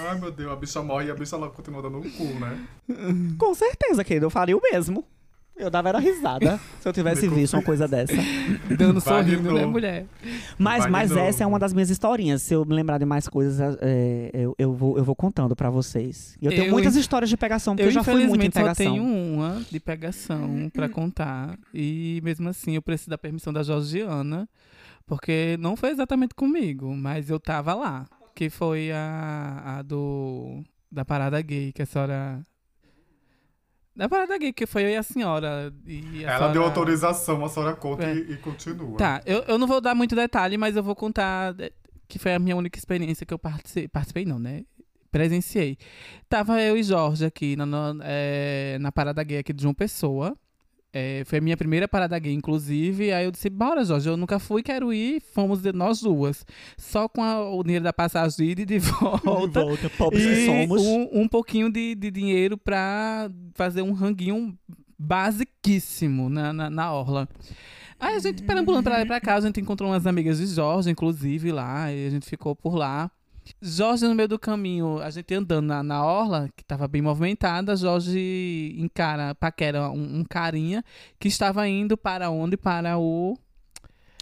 Ai, 0.07 0.19
meu 0.19 0.31
Deus, 0.31 0.51
a 0.51 0.55
bicha 0.55 0.81
morre 0.81 1.07
e 1.07 1.11
a 1.11 1.15
bicha 1.15 1.35
ela 1.35 1.49
continua 1.49 1.81
dando 1.81 1.99
o 1.99 2.11
cu, 2.11 2.25
né? 2.39 2.65
Com 3.37 3.53
certeza, 3.53 4.03
querido, 4.03 4.25
eu 4.25 4.29
faria 4.29 4.55
o 4.55 4.61
mesmo. 4.61 5.05
Eu 5.57 5.69
dava 5.69 5.87
era 5.87 5.99
risada 5.99 6.59
se 6.81 6.87
eu 6.87 6.91
tivesse 6.91 7.27
visto 7.29 7.53
uma 7.53 7.63
coisa 7.63 7.87
dessa. 7.87 8.13
Dando 8.77 8.99
sorrindo, 8.99 9.53
né, 9.53 9.65
mulher? 9.65 10.05
Mas, 10.57 10.85
mas 10.87 11.15
essa 11.15 11.43
é 11.45 11.47
uma 11.47 11.57
das 11.57 11.71
minhas 11.71 11.89
historinhas. 11.89 12.41
Se 12.41 12.53
eu 12.53 12.65
me 12.65 12.73
lembrar 12.73 12.97
de 12.97 13.05
mais 13.05 13.29
coisas, 13.29 13.77
é, 13.81 14.31
eu, 14.33 14.53
eu, 14.59 14.73
vou, 14.73 14.97
eu 14.97 15.03
vou 15.05 15.15
contando 15.15 15.55
pra 15.55 15.69
vocês. 15.69 16.37
E 16.41 16.45
Eu 16.45 16.51
tenho 16.51 16.65
Eu, 16.65 16.71
muitas 16.71 16.97
histórias 16.97 17.29
de 17.29 17.37
pegação, 17.37 17.73
porque 17.73 17.83
eu, 17.83 17.87
Eu, 17.87 17.91
já 17.91 18.03
fui 18.03 18.25
muito 18.25 18.45
em 18.45 18.51
pegação. 18.51 18.85
tenho 18.85 19.01
uma 19.01 19.61
de 19.71 19.79
pegação 19.79 20.69
pra 20.73 20.89
contar. 20.89 21.57
E 21.73 22.19
mesmo 22.21 22.49
assim, 22.49 22.75
eu 22.75 22.81
preciso 22.81 23.09
da 23.09 23.17
permissão 23.17 23.53
da 23.53 23.63
Georgiana, 23.63 24.49
porque 25.07 25.55
não 25.57 25.77
foi 25.77 25.91
exatamente 25.91 26.35
comigo, 26.35 26.93
mas 26.93 27.29
eu 27.29 27.39
tava 27.39 27.73
lá. 27.73 28.05
Que 28.35 28.49
foi 28.49 28.91
a, 28.91 29.77
a 29.77 29.81
do. 29.81 30.61
Da 30.91 31.03
parada 31.05 31.41
gay, 31.41 31.71
que 31.71 31.81
a 31.81 31.85
senhora. 31.85 32.45
Da 33.95 34.09
parada 34.09 34.37
gay, 34.37 34.51
que 34.51 34.65
foi 34.65 34.83
eu 34.83 34.89
e 34.89 34.95
a 34.97 35.03
senhora. 35.03 35.73
E 35.87 36.25
a 36.25 36.29
Ela 36.31 36.37
senhora... 36.37 36.53
deu 36.53 36.63
autorização, 36.63 37.45
a 37.45 37.49
senhora 37.49 37.75
conta 37.77 38.03
É. 38.03 38.13
e, 38.13 38.33
e 38.33 38.37
continua. 38.37 38.97
Tá, 38.97 39.21
eu, 39.25 39.39
eu 39.43 39.57
não 39.57 39.65
vou 39.67 39.79
dar 39.79 39.95
muito 39.95 40.15
detalhe, 40.15 40.57
mas 40.57 40.75
eu 40.75 40.83
vou 40.83 40.95
contar 40.95 41.55
eh, 41.61 41.71
que 42.07 42.19
foi 42.19 42.33
a 42.33 42.39
minha 42.39 42.57
única 42.57 42.77
experiência 42.77 43.25
que 43.25 43.33
eu 43.33 43.39
participei. 43.39 43.87
Participei, 43.87 44.25
não, 44.25 44.37
né? 44.37 44.63
Presenciei. 45.09 45.77
Tava 46.27 46.61
eu 46.61 46.75
e 46.75 46.83
Jorge 46.83 47.23
aqui 47.25 47.55
na, 47.55 47.65
na, 47.65 47.95
eh, 48.03 48.77
na 48.81 48.91
parada 48.91 49.23
gay 49.23 49.37
aqui 49.37 49.53
de 49.53 49.61
João 49.61 49.73
Pessoa. 49.73 50.37
Eh, 50.97 51.23
foi 51.25 51.39
a 51.39 51.41
minha 51.41 51.57
primeira 51.57 51.89
parada 51.89 52.17
gay, 52.17 52.31
inclusive. 52.31 53.11
Aí 53.11 53.25
eu 53.25 53.31
disse: 53.31 53.49
Bora, 53.49 53.83
Jorge, 53.83 54.07
eu 54.07 54.15
nunca 54.15 54.39
fui, 54.39 54.63
quero 54.63 54.93
ir. 54.93 55.21
Fomos 55.33 55.61
de 55.61 55.73
nós 55.73 55.99
duas. 55.99 56.45
Só 56.77 57.09
com 57.09 57.21
a- 57.21 57.49
o 57.53 57.61
dinheiro 57.63 57.83
da 57.83 57.91
passagem 57.91 58.37
de 58.37 58.51
ida 58.51 58.61
e 58.61 58.65
de 58.65 58.79
volta. 58.79 59.61
Volta, 59.61 59.89
pobres 59.97 60.23
E 60.25 60.45
somos. 60.45 60.81
um, 60.81 61.09
um 61.11 61.27
pouquinho 61.27 61.69
de, 61.69 61.95
de 61.95 62.09
dinheiro 62.09 62.57
pra 62.57 63.29
fazer 63.55 63.81
um 63.81 63.91
ranguinho 63.91 64.57
basiquíssimo 64.97 66.29
na, 66.29 66.53
na, 66.53 66.69
na 66.69 66.93
orla. 66.93 67.27
Aí 67.99 68.15
a 68.15 68.19
gente 68.19 68.43
perambulando 68.43 68.83
pra 68.83 68.93
lá 68.93 69.01
e 69.01 69.05
pra 69.05 69.19
cá, 69.21 69.35
a 69.35 69.41
gente 69.41 69.59
encontrou 69.59 69.89
umas 69.89 70.05
amigas 70.07 70.37
de 70.37 70.45
Jorge, 70.47 70.89
inclusive, 70.89 71.51
lá, 71.51 71.91
e 71.91 72.07
a 72.07 72.09
gente 72.09 72.25
ficou 72.25 72.55
por 72.55 72.75
lá. 72.75 73.09
Jorge, 73.61 74.07
no 74.07 74.15
meio 74.15 74.27
do 74.27 74.39
caminho, 74.39 74.99
a 75.01 75.09
gente 75.09 75.33
andando 75.33 75.65
na, 75.67 75.83
na 75.83 76.03
orla, 76.03 76.49
que 76.55 76.63
tava 76.63 76.87
bem 76.87 77.01
movimentada, 77.01 77.75
Jorge 77.75 78.75
encara, 78.77 79.35
paquera 79.35 79.89
um, 79.89 80.19
um 80.19 80.23
carinha 80.23 80.83
que 81.19 81.27
estava 81.27 81.67
indo 81.67 81.95
para 81.97 82.29
onde? 82.29 82.57
Para 82.57 82.97
o 82.97 83.37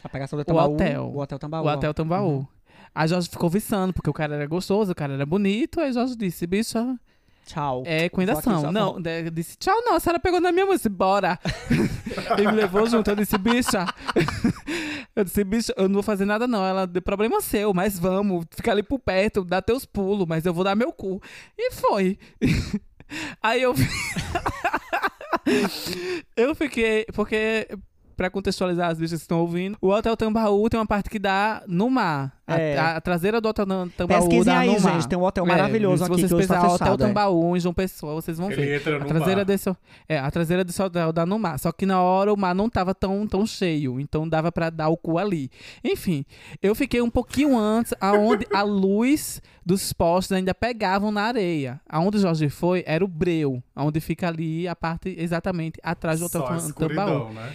A 0.03 0.09
pegação 0.09 0.37
do 0.37 0.43
Tambaú. 0.45 0.73
hotel. 0.73 1.05
O 1.05 1.19
Hotel 1.19 1.39
Tambaú. 1.39 1.65
o 1.65 1.69
Hotel 1.69 1.93
Tambaú. 1.93 2.47
Aí 2.95 3.07
Jorge 3.07 3.29
ficou 3.29 3.49
viçando, 3.49 3.93
porque 3.93 4.09
o 4.09 4.13
cara 4.13 4.35
era 4.35 4.45
gostoso, 4.45 4.91
o 4.91 4.95
cara 4.95 5.13
era 5.13 5.25
bonito. 5.25 5.79
Aí 5.79 5.91
Jorge 5.91 6.15
disse, 6.15 6.45
bicha, 6.45 6.99
Tchau. 7.45 7.83
é 7.85 8.07
coendação. 8.09 8.71
Não, 8.71 9.01
de- 9.01 9.29
disse, 9.29 9.57
tchau 9.57 9.81
não, 9.83 9.95
a 9.95 9.99
senhora 9.99 10.19
pegou 10.19 10.39
na 10.39 10.51
minha 10.51 10.65
mão, 10.65 10.73
eu 10.73 10.77
disse, 10.77 10.89
bora. 10.89 11.37
Ele 12.37 12.47
me 12.51 12.57
levou 12.57 12.87
junto, 12.87 13.09
eu 13.09 13.15
disse, 13.15 13.37
bicha. 13.37 13.85
Eu 15.15 15.23
disse, 15.23 15.43
bicha, 15.43 15.71
eu 15.77 15.87
não 15.87 15.93
vou 15.93 16.01
fazer 16.03 16.25
nada 16.25 16.47
não, 16.47 16.65
ela, 16.65 16.87
problema 17.05 17.39
seu, 17.39 17.71
mas 17.71 17.99
vamos, 17.99 18.47
fica 18.49 18.71
ali 18.71 18.81
por 18.81 18.97
perto, 18.97 19.45
dá 19.45 19.61
teus 19.61 19.85
pulos, 19.85 20.25
mas 20.27 20.43
eu 20.43 20.51
vou 20.55 20.63
dar 20.63 20.75
meu 20.75 20.91
cu. 20.91 21.21
E 21.55 21.69
foi. 21.71 22.17
Aí 23.39 23.61
eu. 23.61 23.75
Eu 26.35 26.55
fiquei, 26.55 27.05
porque... 27.13 27.67
Pra 28.15 28.29
contextualizar 28.29 28.89
as 28.91 28.97
bichas 28.99 29.19
que 29.19 29.23
estão 29.23 29.39
ouvindo, 29.39 29.77
o 29.81 29.89
Hotel 29.89 30.15
Tambaú 30.15 30.69
tem 30.69 30.79
uma 30.79 30.85
parte 30.85 31.09
que 31.09 31.17
dá 31.19 31.63
no 31.67 31.89
mar. 31.89 32.33
A- 32.45 32.59
É. 32.59 32.77
A, 32.77 32.97
a 32.97 33.01
traseira 33.01 33.39
do 33.39 33.47
Hotel 33.47 33.65
Tam- 33.65 33.87
Tambaú 33.89 34.19
Pesquisem 34.19 34.43
dá 34.53 34.59
aí, 34.59 34.73
no 34.75 34.81
mar. 34.81 34.93
gente. 34.93 35.07
Tem 35.07 35.17
um 35.17 35.23
hotel 35.23 35.45
É, 35.45 35.47
maravilhoso 35.47 35.97
se 36.05 36.11
aqui 36.11 36.19
vocês 36.21 36.31
hoje 36.31 36.47
tá 36.47 36.53
pesquisar 36.55 36.71
fechado. 36.77 36.93
Hotel 36.93 37.05
é. 37.05 37.07
Tambaú 37.09 37.55
em 37.55 37.59
João 37.59 37.73
Pessoa, 37.73 38.13
vocês 38.15 38.37
vão 38.37 38.49
ver. 38.49 38.59
Ele 38.59 38.75
entra 38.75 38.97
A 38.97 39.05
traseira, 39.05 39.35
mar. 39.37 39.45
desse, 39.45 39.75
é, 40.09 40.19
a 40.19 40.29
traseira 40.29 40.63
desse 40.63 40.81
hotel 40.81 41.13
dá 41.13 41.25
no 41.25 41.39
mar. 41.39 41.57
Só 41.57 41.71
que 41.71 41.85
na 41.85 42.01
hora 42.01 42.33
o 42.33 42.37
mar 42.37 42.53
não 42.53 42.69
tava 42.69 42.93
tão, 42.93 43.25
tão 43.25 43.45
cheio. 43.45 43.97
Então 43.99 44.27
dava 44.27 44.51
pra 44.51 44.69
dar 44.69 44.89
o 44.89 44.97
cu 44.97 45.17
ali. 45.17 45.49
Enfim, 45.83 46.25
eu 46.61 46.75
fiquei 46.75 47.01
um 47.01 47.09
pouquinho 47.09 47.57
antes, 47.57 47.93
aonde 47.99 48.45
a 48.53 48.61
luz 48.61 49.41
dos 49.65 49.93
postes 49.93 50.33
ainda 50.33 50.53
pegavam 50.53 51.11
na 51.11 51.21
areia. 51.23 51.79
Aonde 51.89 52.17
o 52.17 52.19
Jorge 52.19 52.49
foi 52.49 52.83
era 52.85 53.03
o 53.05 53.07
breu. 53.07 53.63
Onde 53.73 54.01
fica 54.01 54.27
ali 54.27 54.67
a 54.67 54.75
parte 54.75 55.15
exatamente 55.17 55.79
atrás 55.81 56.19
do 56.19 56.25
Hotel 56.25 56.41
Só 56.59 56.73
Tambaú. 56.73 57.31
né? 57.33 57.51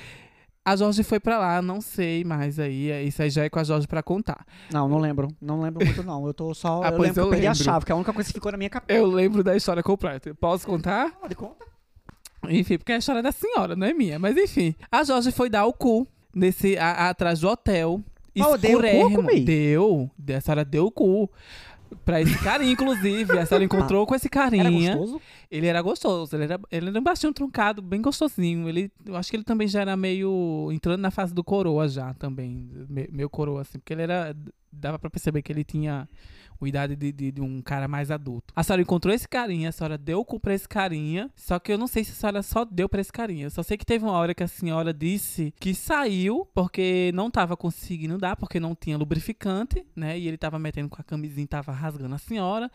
A 0.70 0.76
Jorge 0.76 1.02
foi 1.02 1.18
pra 1.20 1.38
lá, 1.38 1.60
não 1.62 1.80
sei 1.80 2.24
mais 2.24 2.58
aí. 2.58 2.90
é, 2.90 3.02
Isso 3.02 3.22
aí 3.22 3.30
já 3.30 3.44
é 3.44 3.48
com 3.50 3.58
a 3.58 3.64
Jorge 3.64 3.86
pra 3.86 4.02
contar. 4.02 4.44
Não, 4.72 4.88
não 4.88 4.98
lembro. 4.98 5.28
Não 5.40 5.60
lembro 5.60 5.84
muito, 5.84 6.02
não. 6.02 6.26
Eu 6.26 6.34
tô 6.34 6.52
só. 6.54 6.82
Ah, 6.84 6.88
eu 6.90 6.98
lembro 6.98 7.14
que 7.14 7.20
eu 7.20 7.24
eu 7.24 7.30
perdi 7.30 7.46
a 7.46 7.54
chave, 7.54 7.84
que 7.86 7.92
é 7.92 7.94
a 7.94 7.96
única 7.96 8.12
coisa 8.12 8.28
que 8.28 8.34
ficou 8.34 8.52
na 8.52 8.58
minha 8.58 8.70
cabeça. 8.70 8.98
Eu 8.98 9.06
lembro 9.06 9.42
da 9.44 9.56
história 9.56 9.82
completa. 9.82 10.34
Posso 10.34 10.66
contar? 10.66 11.10
Pode 11.20 11.34
conta. 11.34 11.66
Enfim, 12.48 12.78
porque 12.78 12.92
é 12.92 12.94
a 12.94 12.98
história 12.98 13.22
da 13.22 13.32
senhora, 13.32 13.74
não 13.76 13.86
é 13.86 13.92
minha. 13.92 14.18
Mas 14.18 14.36
enfim. 14.36 14.74
A 14.90 15.02
Jorge 15.04 15.30
foi 15.32 15.50
dar 15.50 15.66
o 15.66 15.72
cu 15.72 16.06
nesse, 16.34 16.76
a- 16.78 16.92
a- 16.92 17.08
atrás 17.10 17.40
do 17.40 17.48
hotel. 17.48 18.00
Oh, 18.40 18.56
deu 18.56 18.78
o 18.78 19.10
cu? 19.16 19.22
Deu. 19.44 20.10
A 20.36 20.40
senhora 20.40 20.64
deu 20.64 20.86
o 20.86 20.90
cu. 20.90 21.28
Pra 22.04 22.20
esse 22.20 22.36
carinha, 22.38 22.72
inclusive. 22.72 23.38
A 23.38 23.44
senhora 23.46 23.64
encontrou 23.64 24.06
com 24.06 24.14
esse 24.14 24.28
Era 24.32 24.42
carinha. 24.50 24.96
gostoso? 24.96 25.20
Ele 25.50 25.66
era 25.66 25.80
gostoso. 25.82 26.36
Ele 26.36 26.44
era, 26.44 26.60
ele 26.70 26.88
era 26.88 26.98
um 26.98 27.02
baixinho 27.02 27.32
truncado, 27.32 27.80
bem 27.82 28.00
gostosinho. 28.02 28.68
Ele, 28.68 28.90
eu 29.06 29.16
acho 29.16 29.30
que 29.30 29.36
ele 29.36 29.44
também 29.44 29.66
já 29.68 29.80
era 29.80 29.96
meio. 29.96 30.70
entrando 30.72 31.00
na 31.00 31.10
fase 31.10 31.32
do 31.34 31.42
coroa 31.44 31.88
já 31.88 32.14
também. 32.14 32.68
me- 32.88 33.08
Meio 33.10 33.28
coroa, 33.30 33.62
assim. 33.62 33.78
Porque 33.78 33.92
ele 33.92 34.02
era. 34.02 34.34
dava 34.72 34.98
pra 34.98 35.10
perceber 35.10 35.42
que 35.42 35.52
ele 35.52 35.64
tinha. 35.64 36.08
A 36.60 36.66
idade 36.68 36.96
de, 36.96 37.12
de, 37.12 37.32
de 37.32 37.40
um 37.40 37.62
cara 37.62 37.86
mais 37.86 38.10
adulto. 38.10 38.52
A 38.56 38.62
senhora 38.62 38.82
encontrou 38.82 39.14
esse 39.14 39.28
carinha, 39.28 39.68
a 39.68 39.72
senhora 39.72 39.96
deu 39.96 40.20
o 40.20 40.24
cu 40.24 40.40
pra 40.40 40.52
esse 40.54 40.68
carinha. 40.68 41.30
Só 41.36 41.58
que 41.58 41.72
eu 41.72 41.78
não 41.78 41.86
sei 41.86 42.02
se 42.04 42.12
a 42.12 42.14
senhora 42.14 42.42
só 42.42 42.64
deu 42.64 42.88
pra 42.88 43.00
esse 43.00 43.12
carinha. 43.12 43.46
Eu 43.46 43.50
só 43.50 43.62
sei 43.62 43.76
que 43.76 43.84
teve 43.86 44.04
uma 44.04 44.12
hora 44.12 44.34
que 44.34 44.42
a 44.42 44.48
senhora 44.48 44.92
disse 44.92 45.54
que 45.60 45.74
saiu 45.74 46.46
porque 46.54 47.10
não 47.14 47.30
tava 47.30 47.56
conseguindo 47.56 48.18
dar, 48.18 48.34
porque 48.36 48.58
não 48.58 48.74
tinha 48.74 48.96
lubrificante, 48.98 49.84
né? 49.94 50.18
E 50.18 50.26
ele 50.26 50.36
tava 50.36 50.58
metendo 50.58 50.88
com 50.88 51.00
a 51.00 51.04
camisinha, 51.04 51.46
tava 51.46 51.72
rasgando 51.72 52.14
a 52.14 52.18
senhora. 52.18 52.70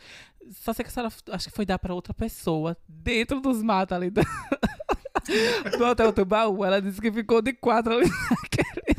Só 0.51 0.73
sei 0.73 0.83
que 0.83 0.89
a 0.89 0.93
senhora 0.93 1.13
acho 1.31 1.49
que 1.49 1.55
foi 1.55 1.65
dar 1.65 1.79
pra 1.79 1.93
outra 1.93 2.13
pessoa 2.13 2.77
dentro 2.87 3.39
dos 3.41 3.61
matos 3.63 3.95
ali 3.95 4.09
da- 4.09 4.23
do 5.77 5.85
Hotel 5.85 6.11
Tambaú. 6.13 6.63
Ela 6.65 6.81
disse 6.81 6.99
que 7.01 7.11
ficou 7.11 7.41
de 7.41 7.53
quatro 7.53 7.93
ali 7.93 8.09
naqueles, 8.31 8.92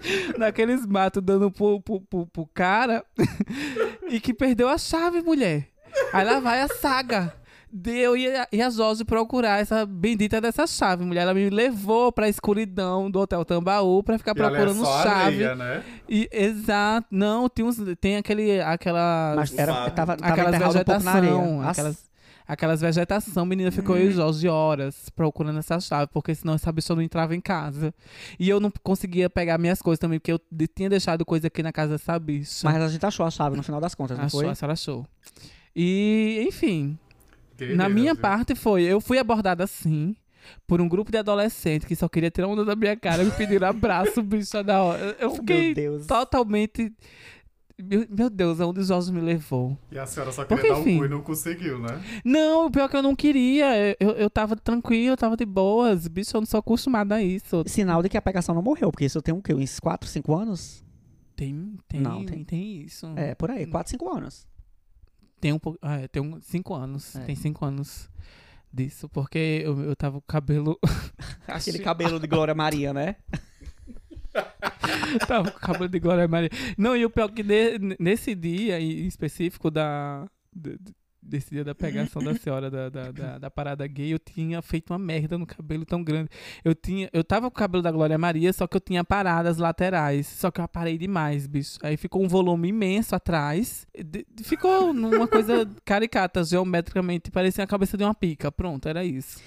naqueles 0.38 0.86
matos 0.86 1.22
dando 1.22 1.50
pro, 1.50 1.80
pro, 1.80 2.00
pro, 2.02 2.26
pro 2.26 2.46
cara 2.54 3.04
e 4.08 4.20
que 4.20 4.32
perdeu 4.34 4.68
a 4.68 4.78
chave, 4.78 5.22
mulher. 5.22 5.68
Aí 6.12 6.24
lá 6.24 6.38
vai 6.40 6.60
a 6.60 6.68
saga 6.68 7.34
Deu 7.70 8.16
e 8.16 8.34
a, 8.34 8.48
e 8.50 8.62
a 8.62 8.70
Jorge 8.70 9.04
procurar 9.04 9.60
essa 9.60 9.84
bendita 9.84 10.40
dessa 10.40 10.66
chave. 10.66 11.04
Mulher, 11.04 11.22
ela 11.22 11.34
me 11.34 11.50
levou 11.50 12.10
pra 12.10 12.26
escuridão 12.28 13.10
do 13.10 13.20
Hotel 13.20 13.44
Tambaú 13.44 14.02
pra 14.02 14.16
ficar 14.16 14.34
E 14.34 14.40
ela 14.40 14.48
é 14.48 14.50
procurando 14.52 14.84
só 14.84 15.02
chave. 15.02 15.44
areia, 15.44 15.54
né? 15.54 15.82
E, 16.08 16.28
exato. 16.32 17.06
Não, 17.10 17.46
tem, 17.46 17.64
uns, 17.66 17.76
tem 18.00 18.16
aquele, 18.16 18.58
aquela. 18.62 19.34
Mas 19.36 19.56
era, 19.56 19.90
tava, 19.90 20.16
tava 20.16 20.32
aquelas 20.32 20.54
um 20.54 20.58
vegetação. 20.72 21.60
As- 21.60 21.68
Aquelas, 21.78 22.07
aquelas 22.48 22.80
vegetação, 22.80 23.44
menina 23.44 23.70
ficou 23.70 23.96
eu 23.96 24.08
e 24.08 24.10
Jorge 24.10 24.48
horas 24.48 25.10
procurando 25.10 25.58
essa 25.58 25.78
chave, 25.78 26.10
porque 26.12 26.34
senão 26.34 26.54
essa 26.54 26.72
bicha 26.72 26.94
não 26.94 27.02
entrava 27.02 27.36
em 27.36 27.40
casa. 27.40 27.94
E 28.40 28.48
eu 28.48 28.58
não 28.58 28.72
conseguia 28.82 29.28
pegar 29.28 29.58
minhas 29.58 29.82
coisas 29.82 29.98
também, 30.00 30.18
porque 30.18 30.32
eu 30.32 30.40
de- 30.50 30.66
tinha 30.66 30.88
deixado 30.88 31.24
coisa 31.24 31.46
aqui 31.48 31.62
na 31.62 31.70
casa 31.72 31.92
dessa 31.92 32.18
bicha. 32.18 32.60
Mas 32.64 32.82
a 32.82 32.88
gente 32.88 33.04
achou 33.04 33.26
a 33.26 33.30
chave 33.30 33.56
no 33.56 33.62
final 33.62 33.80
das 33.80 33.94
contas, 33.94 34.16
não 34.16 34.24
achou, 34.24 34.40
foi? 34.40 34.48
a 34.50 34.54
senhora 34.54 34.72
achou. 34.72 35.06
E, 35.76 36.44
enfim, 36.48 36.98
na 37.76 37.88
minha 37.88 38.14
viu? 38.14 38.22
parte 38.22 38.54
foi, 38.54 38.82
eu 38.84 39.00
fui 39.00 39.18
abordada 39.18 39.62
assim. 39.64 40.16
Por 40.66 40.80
um 40.80 40.88
grupo 40.88 41.10
de 41.12 41.18
adolescentes 41.18 41.86
que 41.86 41.94
só 41.94 42.08
queria 42.08 42.30
tirar 42.30 42.46
onda 42.48 42.64
da 42.64 42.74
minha 42.74 42.96
cara, 42.96 43.22
me 43.22 43.30
pediram 43.32 43.68
abraço, 43.68 44.22
bicha 44.22 44.62
da 44.64 44.82
hora. 44.82 45.14
Eu 45.20 45.30
fiquei 45.34 45.66
Meu 45.66 45.74
Deus. 45.74 46.06
totalmente. 46.06 46.90
Meu, 47.80 48.06
meu 48.10 48.28
Deus, 48.28 48.60
aonde 48.60 48.80
o 48.80 48.84
Jorge 48.84 49.12
me 49.12 49.20
levou? 49.20 49.78
E 49.90 49.98
a 49.98 50.04
senhora 50.04 50.32
só 50.32 50.44
Porque, 50.44 50.62
queria 50.62 50.74
dar 50.74 50.80
o 50.80 50.82
enfim. 50.82 50.98
cu 50.98 51.04
e 51.04 51.08
não 51.08 51.20
conseguiu, 51.22 51.78
né? 51.78 52.02
Não, 52.24 52.66
o 52.66 52.70
pior 52.70 52.86
é 52.86 52.88
que 52.88 52.96
eu 52.96 53.02
não 53.02 53.14
queria. 53.14 53.66
Eu, 53.76 53.96
eu, 54.00 54.10
eu 54.10 54.30
tava 54.30 54.56
tranquilo, 54.56 55.12
eu 55.12 55.16
tava 55.16 55.36
de 55.36 55.46
boas. 55.46 56.08
Bicho, 56.08 56.36
eu 56.36 56.40
não 56.40 56.46
sou 56.46 56.58
acostumada 56.58 57.14
a 57.14 57.22
isso. 57.22 57.62
Sinal 57.66 58.02
de 58.02 58.08
que 58.08 58.16
a 58.16 58.22
pegação 58.22 58.54
não 58.54 58.62
morreu, 58.62 58.90
porque 58.90 59.04
isso 59.04 59.22
tem 59.22 59.32
um 59.32 59.40
quê? 59.40 59.54
Uns 59.54 59.78
4, 59.78 60.08
5 60.08 60.34
anos? 60.34 60.84
Tem, 61.36 61.78
tem, 61.86 62.00
Não, 62.00 62.24
tem, 62.26 62.42
tem. 62.42 62.82
isso. 62.82 63.06
É, 63.14 63.32
por 63.36 63.48
aí, 63.48 63.64
4, 63.64 63.90
5 63.92 64.08
anos. 64.16 64.44
Tem 65.40 65.52
um 65.52 65.58
pouco. 65.58 65.78
Ah, 65.80 66.00
é, 66.00 66.08
tem 66.08 66.20
um, 66.20 66.40
cinco 66.40 66.74
anos. 66.74 67.14
É. 67.14 67.20
Tem 67.20 67.36
cinco 67.36 67.64
anos 67.64 68.10
disso. 68.72 69.08
Porque 69.08 69.62
eu, 69.64 69.80
eu 69.82 69.96
tava 69.96 70.14
com 70.14 70.18
o 70.18 70.22
cabelo. 70.22 70.78
Aquele 71.46 71.78
cabelo 71.78 72.18
de 72.18 72.26
Glória 72.26 72.54
Maria, 72.54 72.92
né? 72.92 73.16
tava 75.26 75.50
com 75.50 75.56
o 75.58 75.60
cabelo 75.60 75.88
de 75.88 75.98
Glória 75.98 76.26
Maria. 76.28 76.50
Não, 76.76 76.96
e 76.96 77.04
o 77.04 77.10
pior 77.10 77.28
é 77.30 77.32
que 77.32 77.42
ne- 77.42 77.96
nesse 77.98 78.34
dia 78.34 78.80
em 78.80 79.06
específico 79.06 79.70
da. 79.70 80.26
de- 80.54 80.78
de- 80.78 80.98
Desse 81.20 81.50
dia 81.50 81.62
da 81.64 81.74
pegação 81.74 82.22
da 82.22 82.32
senhora 82.34 82.70
da, 82.70 82.88
da, 82.88 83.10
da, 83.12 83.38
da 83.38 83.50
parada 83.50 83.86
gay, 83.86 84.14
eu 84.14 84.18
tinha 84.18 84.62
feito 84.62 84.90
uma 84.94 84.98
merda 84.98 85.36
no 85.36 85.44
cabelo 85.44 85.84
tão 85.84 86.02
grande. 86.02 86.30
Eu 86.64 86.74
tinha, 86.74 87.10
eu 87.12 87.22
tava 87.22 87.50
com 87.50 87.54
o 87.56 87.58
cabelo 87.58 87.82
da 87.82 87.90
Glória 87.90 88.16
Maria, 88.16 88.50
só 88.50 88.66
que 88.66 88.76
eu 88.76 88.80
tinha 88.80 89.04
paradas 89.04 89.58
laterais. 89.58 90.26
Só 90.26 90.50
que 90.50 90.58
eu 90.58 90.64
aparei 90.64 90.96
demais, 90.96 91.46
bicho. 91.46 91.76
Aí 91.82 91.98
ficou 91.98 92.24
um 92.24 92.28
volume 92.28 92.68
imenso 92.68 93.14
atrás. 93.14 93.86
De- 93.94 94.24
ficou 94.42 94.94
numa 94.94 95.28
coisa 95.28 95.68
caricata, 95.84 96.42
geometricamente, 96.44 97.30
parecia 97.30 97.64
a 97.64 97.66
cabeça 97.66 97.98
de 97.98 98.04
uma 98.04 98.14
pica. 98.14 98.50
Pronto, 98.50 98.88
era 98.88 99.04
isso. 99.04 99.38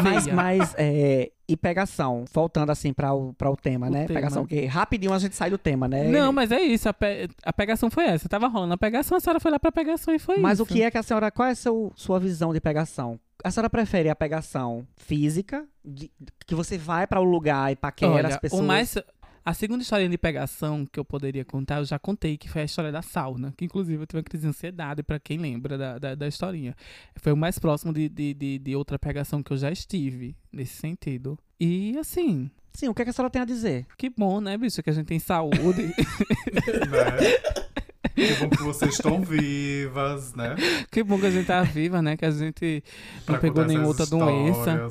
Mas, 0.00 0.24
Feia. 0.24 0.36
mas 0.36 0.74
é, 0.78 1.32
e 1.48 1.56
pegação? 1.56 2.24
Voltando 2.32 2.70
assim 2.70 2.92
pra 2.92 3.12
o, 3.12 3.34
pra 3.34 3.50
o 3.50 3.56
tema, 3.56 3.86
O 3.86 3.90
né? 3.90 4.06
tema. 4.06 4.20
Pegação, 4.20 4.46
que 4.46 4.64
rapidinho 4.66 5.12
a 5.12 5.18
gente 5.18 5.34
sai 5.36 5.50
do 5.50 5.58
tema, 5.58 5.86
né? 5.88 6.04
Não, 6.08 6.32
mas 6.32 6.50
é 6.52 6.60
isso. 6.60 6.88
A, 6.88 6.92
pe- 6.94 7.28
a 7.44 7.52
pegação 7.52 7.90
foi 7.90 8.04
essa. 8.04 8.28
Tava 8.28 8.46
rolando 8.48 8.74
a 8.74 8.78
pegação, 8.78 9.16
a 9.16 9.20
senhora 9.20 9.40
foi 9.40 9.50
lá 9.50 9.58
pra 9.58 9.70
pegação 9.72 10.14
e 10.14 10.18
foi 10.18 10.38
Mas 10.38 10.54
isso. 10.54 10.62
o 10.62 10.66
que 10.66 10.82
é 10.82 10.90
que 10.90 10.98
a 10.98 11.02
senhora. 11.02 11.30
Qual 11.30 11.46
é 11.48 11.52
a 11.52 11.54
seu, 11.54 11.92
sua 11.94 12.18
visão 12.18 12.52
de 12.52 12.60
pegação? 12.60 13.18
A 13.42 13.50
senhora 13.50 13.68
prefere 13.68 14.08
a 14.08 14.16
pegação 14.16 14.86
física, 14.96 15.66
de- 15.84 16.10
que 16.46 16.54
você 16.54 16.78
vai 16.78 17.06
pra 17.06 17.20
o 17.20 17.24
lugar 17.24 17.70
e 17.72 17.76
paquera 17.76 18.12
Olha, 18.12 18.28
as 18.28 18.36
pessoas? 18.38 18.62
o 18.62 18.64
mais. 18.64 18.96
A 19.44 19.52
segunda 19.52 19.82
história 19.82 20.08
de 20.08 20.16
pegação 20.16 20.86
que 20.86 20.98
eu 20.98 21.04
poderia 21.04 21.44
contar, 21.44 21.76
eu 21.76 21.84
já 21.84 21.98
contei, 21.98 22.38
que 22.38 22.48
foi 22.48 22.62
a 22.62 22.64
história 22.64 22.90
da 22.90 23.02
sauna. 23.02 23.52
Que 23.54 23.66
inclusive 23.66 24.02
eu 24.02 24.06
tive 24.06 24.18
uma 24.18 24.24
crise 24.24 24.42
de 24.42 24.48
ansiedade, 24.48 25.02
pra 25.02 25.20
quem 25.20 25.36
lembra 25.36 25.76
da, 25.76 25.98
da, 25.98 26.14
da 26.14 26.26
historinha. 26.26 26.74
Foi 27.16 27.30
o 27.30 27.36
mais 27.36 27.58
próximo 27.58 27.92
de, 27.92 28.08
de, 28.08 28.32
de, 28.32 28.58
de 28.58 28.74
outra 28.74 28.98
pegação 28.98 29.42
que 29.42 29.52
eu 29.52 29.56
já 29.58 29.70
estive, 29.70 30.34
nesse 30.50 30.76
sentido. 30.76 31.38
E 31.60 31.94
assim, 31.98 32.50
Sim, 32.72 32.88
o 32.88 32.94
que, 32.94 33.02
é 33.02 33.04
que 33.04 33.10
a 33.10 33.12
senhora 33.12 33.30
tem 33.30 33.42
a 33.42 33.44
dizer? 33.44 33.86
que 33.98 34.08
bom, 34.08 34.40
né, 34.40 34.56
bicho? 34.56 34.82
Que 34.82 34.88
a 34.88 34.92
gente 34.94 35.06
tem 35.06 35.18
saúde. 35.18 35.94
né? 36.90 37.54
Que 38.14 38.34
bom 38.36 38.48
que 38.48 38.62
vocês 38.62 38.94
estão 38.94 39.20
vivas, 39.20 40.34
né? 40.34 40.56
que 40.90 41.02
bom 41.02 41.20
que 41.20 41.26
a 41.26 41.30
gente 41.30 41.46
tá 41.46 41.62
viva, 41.62 42.00
né? 42.00 42.16
Que 42.16 42.24
a 42.24 42.30
gente 42.30 42.82
Pra 43.26 43.34
não 43.34 43.40
pegou 43.40 43.64
nenhuma 43.66 43.88
outra 43.88 44.06
doença. 44.06 44.88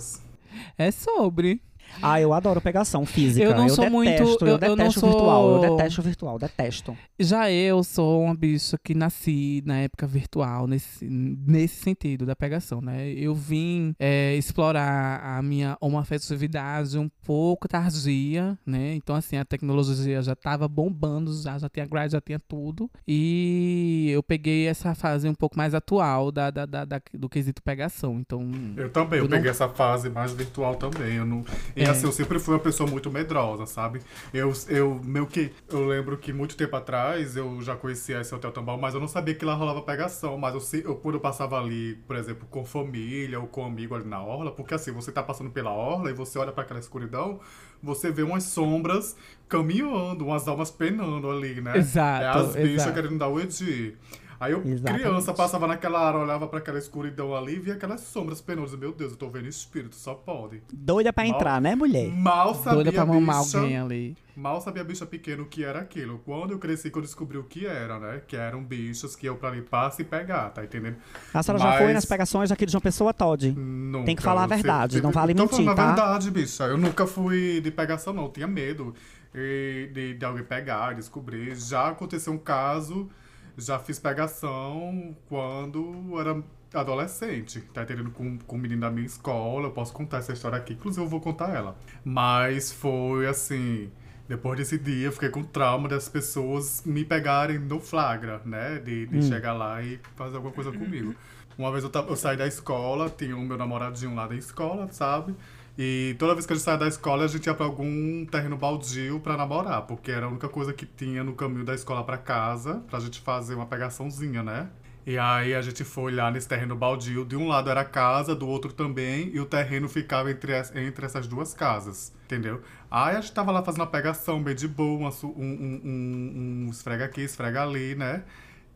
É 0.78 0.91
sobre. 0.91 1.60
Ah, 2.01 2.19
eu 2.19 2.34
adoro 2.34 2.60
pegação 2.62 3.06
física. 3.06 3.45
Eu 3.45 3.56
não 3.56 3.69
sou 3.69 3.86
detesto, 3.86 3.91
muito- 3.91 4.45
Eu, 4.45 4.47
eu- 4.47 4.60
eu 4.60 4.69
não 4.69 4.75
detesto 4.77 4.99
sou- 4.99 5.10
virtual. 5.10 5.63
Eu 5.63 5.71
detesto 5.77 6.01
virtual, 6.01 6.39
detesto. 6.39 6.97
Já 7.19 7.51
eu 7.51 7.84
sou 7.84 8.23
uma 8.23 8.36
bicha 8.36 8.77
que 8.84 8.93
nasci 8.93 9.62
na 9.65 9.77
época 9.79 10.06
virtual, 10.08 10.67
nesse, 10.67 11.08
nesse 11.10 11.75
sentido 11.84 12.25
da 12.25 12.36
pegação, 12.36 12.82
né? 12.82 13.10
Eu 13.12 13.34
vim 13.36 13.93
é, 13.99 14.36
explorar 14.36 15.21
a 15.23 15.41
minha 15.41 15.77
homoafetividade 15.82 16.97
um 16.97 17.10
pouco 17.25 17.67
tardia, 17.67 18.58
né? 18.65 18.93
Então, 18.95 19.15
assim, 19.15 19.38
a 19.38 19.45
tecnologia 19.45 20.21
já 20.21 20.36
tava 20.36 20.67
bombando, 20.67 21.34
já, 21.41 21.58
já 21.58 21.69
tinha 21.69 21.86
grade, 21.86 22.13
já 22.13 22.21
tinha 22.21 22.39
tudo. 22.39 22.89
E 23.08 24.10
eu 24.12 24.21
peguei 24.23 24.67
essa 24.67 24.93
fase 24.95 25.27
um 25.27 25.34
pouco 25.34 25.58
mais 25.58 25.73
atual 25.73 26.32
da, 26.32 26.49
da, 26.51 26.65
da- 26.65 26.86
da- 26.86 27.01
do 27.13 27.29
quesito 27.29 27.62
pegação. 27.63 28.19
Então, 28.19 28.49
Eu 28.75 28.89
também, 28.89 29.19
eu, 29.19 29.25
Eu 29.25 29.29
não- 29.29 29.38
peguei 29.38 29.51
essa 29.51 29.69
fase 29.69 30.10
mais 30.10 30.32
virtual 30.34 30.75
também. 30.75 31.15
Eu 31.15 31.25
não... 31.25 31.43
E 31.84 31.88
É. 31.88 31.89
assim, 31.89 32.06
eu 32.06 32.12
sempre 32.12 32.39
fui 32.39 32.54
uma 32.54 32.60
pessoa 32.60 32.89
muito 32.89 33.12
medrosa, 33.12 33.65
sabe? 33.65 34.00
Eu, 34.34 34.52
eu 34.69 35.00
meio 35.04 35.26
que. 35.28 35.52
Eu 35.69 35.86
lembro 35.86 36.17
que 36.17 36.32
muito 36.34 36.56
tempo 36.56 36.76
atrás 36.76 37.36
eu 37.36 37.62
já 37.62 37.76
conhecia 37.76 38.22
esse 38.22 38.34
Hotel 38.34 38.52
Tambal, 38.52 38.78
mas 38.78 38.93
eu 38.93 39.00
não 39.00 39.08
sabia 39.08 39.34
que 39.36 39.43
lá 39.46 39.54
rolava 39.54 39.82
pegação. 39.82 40.38
Mas 40.38 40.74
eu, 40.74 40.80
eu 40.82 40.96
quando 40.96 41.15
eu 41.15 41.22
passava 41.22 41.60
ali, 41.60 41.96
por 42.08 42.15
exemplo, 42.15 42.48
com 42.50 42.63
família 42.65 43.39
ou 43.39 43.48
com 43.48 43.65
amigo 43.65 43.96
ali 43.96 44.06
na 44.06 44.22
orla, 44.24 44.52
porque 44.52 44.74
assim, 44.74 44.91
você 44.91 45.12
tá 45.12 45.22
passando 45.22 45.50
pela 45.50 45.72
orla 45.72 46.10
e 46.10 46.13
você 46.13 46.38
olha 46.39 46.52
pra 46.52 46.63
aquela 46.63 46.80
escuridão, 46.80 47.39
você 47.82 48.12
vê 48.12 48.24
umas 48.24 48.43
sombras 48.43 49.15
caminhando, 49.48 50.26
umas 50.26 50.48
almas 50.48 50.72
penando 50.72 51.30
ali, 51.30 51.62
né? 51.62 51.78
Exato, 51.78 52.24
É 52.24 52.28
as 52.30 52.56
bichas 52.56 52.72
exato. 52.72 52.93
querendo 52.93 53.17
dar 53.17 53.28
o 53.28 53.39
Edi. 53.39 53.96
Aí 54.39 54.52
eu, 54.52 54.62
Exatamente. 54.65 55.04
criança, 55.04 55.34
passava 55.34 55.67
naquela 55.67 56.00
área, 56.06 56.19
olhava 56.19 56.48
pra 56.48 56.60
aquela 56.60 56.78
escuridão 56.78 57.36
ali 57.36 57.56
e 57.56 57.60
via 57.60 57.74
aquelas 57.74 58.02
sombras 58.02 58.41
penosas. 58.41 58.78
Meu 58.80 58.91
Deus, 58.93 59.12
eu 59.12 59.17
tô 59.17 59.30
vendo 59.30 59.48
espírito, 59.48 59.96
só 59.96 60.13
pode. 60.13 60.62
Doida 60.72 61.12
pra 61.13 61.24
Mal- 61.26 61.34
entrar, 61.36 61.62
né, 61.62 61.76
mulher? 61.76 62.10
Mal 62.10 62.54
sabia, 62.56 62.74
doida 62.74 62.91
pra 62.91 63.06
mamar 63.06 63.43
bicha, 63.43 63.58
alguém 63.60 63.78
ali. 63.78 64.17
mal 64.36 64.60
sabia 64.62 64.82
a 64.82 64.86
bicha 64.86 65.06
pequena 65.06 65.43
o 65.43 65.46
que 65.46 65.63
era 65.63 65.80
aquilo. 65.80 66.19
Quando 66.26 66.52
eu 66.52 66.60
cresci, 66.60 66.89
que 66.89 66.98
eu 66.98 67.02
descobri 67.02 67.38
o 67.38 67.43
que 67.43 67.65
era, 67.65 68.00
né? 68.00 68.22
Que 68.28 68.36
eram 68.36 68.63
bichos 68.63 69.15
que 69.15 69.26
eu 69.26 69.36
pra 69.36 69.50
ali 69.50 69.62
passe 69.62 70.02
e 70.02 70.06
pegar, 70.06 70.50
tá 70.50 70.63
entendendo? 70.63 70.98
A 71.34 71.41
senhora 71.43 71.63
já 71.63 71.74
foi 71.78 71.86
Mas- 71.86 71.93
nas 71.96 72.06
pegações 72.06 72.52
aqui 72.52 72.65
de 72.65 72.72
João 72.72 72.82
Pessoa, 72.82 73.13
Todd? 73.13 73.52
Nunca. 73.52 74.06
Tem 74.06 74.15
que 74.15 74.24
falar 74.24 74.41
a 74.41 74.46
eu 74.46 74.50
sempre- 74.50 74.63
verdade, 74.63 75.02
não 75.02 75.12
vale 75.12 75.34
mentir, 75.34 75.50
falando 75.65 75.76
tá? 75.76 75.84
a 75.84 75.88
verdade, 75.88 76.32
bicha. 76.32 76.63
Eu 76.65 76.78
nunca 76.78 77.06
fui 77.08 77.62
de 77.62 77.72
pegação, 77.72 78.12
não. 78.13 78.24
Eu 78.26 78.30
tinha 78.32 78.48
medo 78.48 78.93
de, 79.34 80.13
de 80.15 80.26
alguém 80.26 80.43
pegar, 80.43 80.93
descobrir. 80.93 81.56
Já 81.56 81.89
aconteceu 81.89 82.34
um 82.34 82.38
caso, 82.38 83.10
já 83.58 83.80
fiz 83.80 84.00
pegação 84.00 85.16
quando 85.28 86.20
era 86.20 86.42
adolescente, 86.74 87.62
tá 87.74 87.84
entendendo? 87.84 88.12
Com, 88.12 88.38
com 88.39 88.56
um 88.56 88.60
menino 88.60 88.82
da 88.82 88.89
minha 88.89 89.06
escola. 89.06 89.68
Eu 89.68 89.72
posso 89.72 89.94
contar 89.94 90.18
essa 90.18 90.34
história 90.34 90.58
aqui, 90.58 90.74
inclusive 90.74 91.06
eu 91.06 91.10
vou 91.10 91.22
contar 91.22 91.54
ela. 91.54 91.78
Mas 92.04 92.72
foi 92.72 93.28
assim. 93.28 93.92
Depois 94.28 94.58
desse 94.58 94.78
dia, 94.78 95.08
eu 95.08 95.12
fiquei 95.12 95.30
com 95.30 95.44
trauma 95.44 95.89
das 95.89 96.08
pessoas 96.08 96.82
me 96.86 97.04
pegarem 97.04 97.60
no 97.60 97.80
flagra, 97.80 98.42
né? 98.46 98.80
De, 98.80 99.06
de 99.06 99.22
chegar 99.24 99.54
lá 99.54 99.82
e 99.84 100.00
fazer 100.16 100.38
alguma 100.38 100.54
coisa 100.54 100.72
comigo. 100.72 101.13
Uma 101.58 101.72
vez 101.72 101.84
eu, 101.84 101.92
eu 101.92 102.16
saí 102.16 102.38
da 102.38 102.48
escola, 102.48 103.10
tinha 103.10 103.36
o 103.36 103.42
meu 103.42 103.58
namoradinho 103.58 104.16
lá 104.16 104.26
da 104.26 104.36
escola, 104.36 104.88
sabe? 104.92 105.36
E 105.77 106.15
toda 106.19 106.33
vez 106.36 106.45
que 106.45 106.53
a 106.53 106.55
gente 106.55 106.63
saía 106.65 106.77
da 106.77 106.88
escola, 106.88 107.23
a 107.25 107.27
gente 107.27 107.47
ia 107.47 107.53
pra 107.53 107.65
algum 107.65 108.25
terreno 108.27 108.55
baldio 108.55 109.19
pra 109.19 109.36
namorar, 109.36 109.81
porque 109.83 110.12
era 110.12 110.27
a 110.27 110.29
única 110.29 110.47
coisa 110.47 110.71
que 110.71 110.86
tinha 110.86 111.23
no 111.23 111.33
caminho 111.33 111.65
da 111.65 111.73
escola 111.73 112.03
pra 112.03 112.17
casa, 112.17 112.83
pra 112.89 112.99
gente 112.99 113.19
fazer 113.21 113.55
uma 113.55 113.65
pegaçãozinha, 113.65 114.43
né? 114.43 114.69
E 115.05 115.17
aí 115.17 115.53
a 115.53 115.62
gente 115.62 115.83
foi 115.83 116.13
lá 116.13 116.31
nesse 116.31 116.47
terreno 116.47 116.75
baldio. 116.75 117.25
De 117.25 117.36
um 117.36 117.47
lado 117.47 117.69
era 117.69 117.81
a 117.81 117.86
casa, 117.86 118.33
do 118.36 118.47
outro 118.47 118.71
também, 118.71 119.31
e 119.33 119.39
o 119.39 119.45
terreno 119.45 119.89
ficava 119.89 120.31
entre, 120.31 120.53
es- 120.57 120.73
entre 120.75 121.05
essas 121.05 121.27
duas 121.27 121.53
casas, 121.53 122.13
entendeu? 122.25 122.62
Aí 122.89 123.15
a 123.17 123.21
gente 123.21 123.33
tava 123.33 123.51
lá 123.51 123.62
fazendo 123.63 123.81
uma 123.81 123.88
pegação 123.88 124.41
bem 124.41 124.55
de 124.55 124.67
boa, 124.67 125.09
um, 125.23 125.27
um, 125.27 125.81
um, 125.83 126.65
um 126.67 126.69
esfrega 126.69 127.03
aqui, 127.05 127.21
esfrega 127.21 127.63
ali, 127.63 127.95
né? 127.95 128.23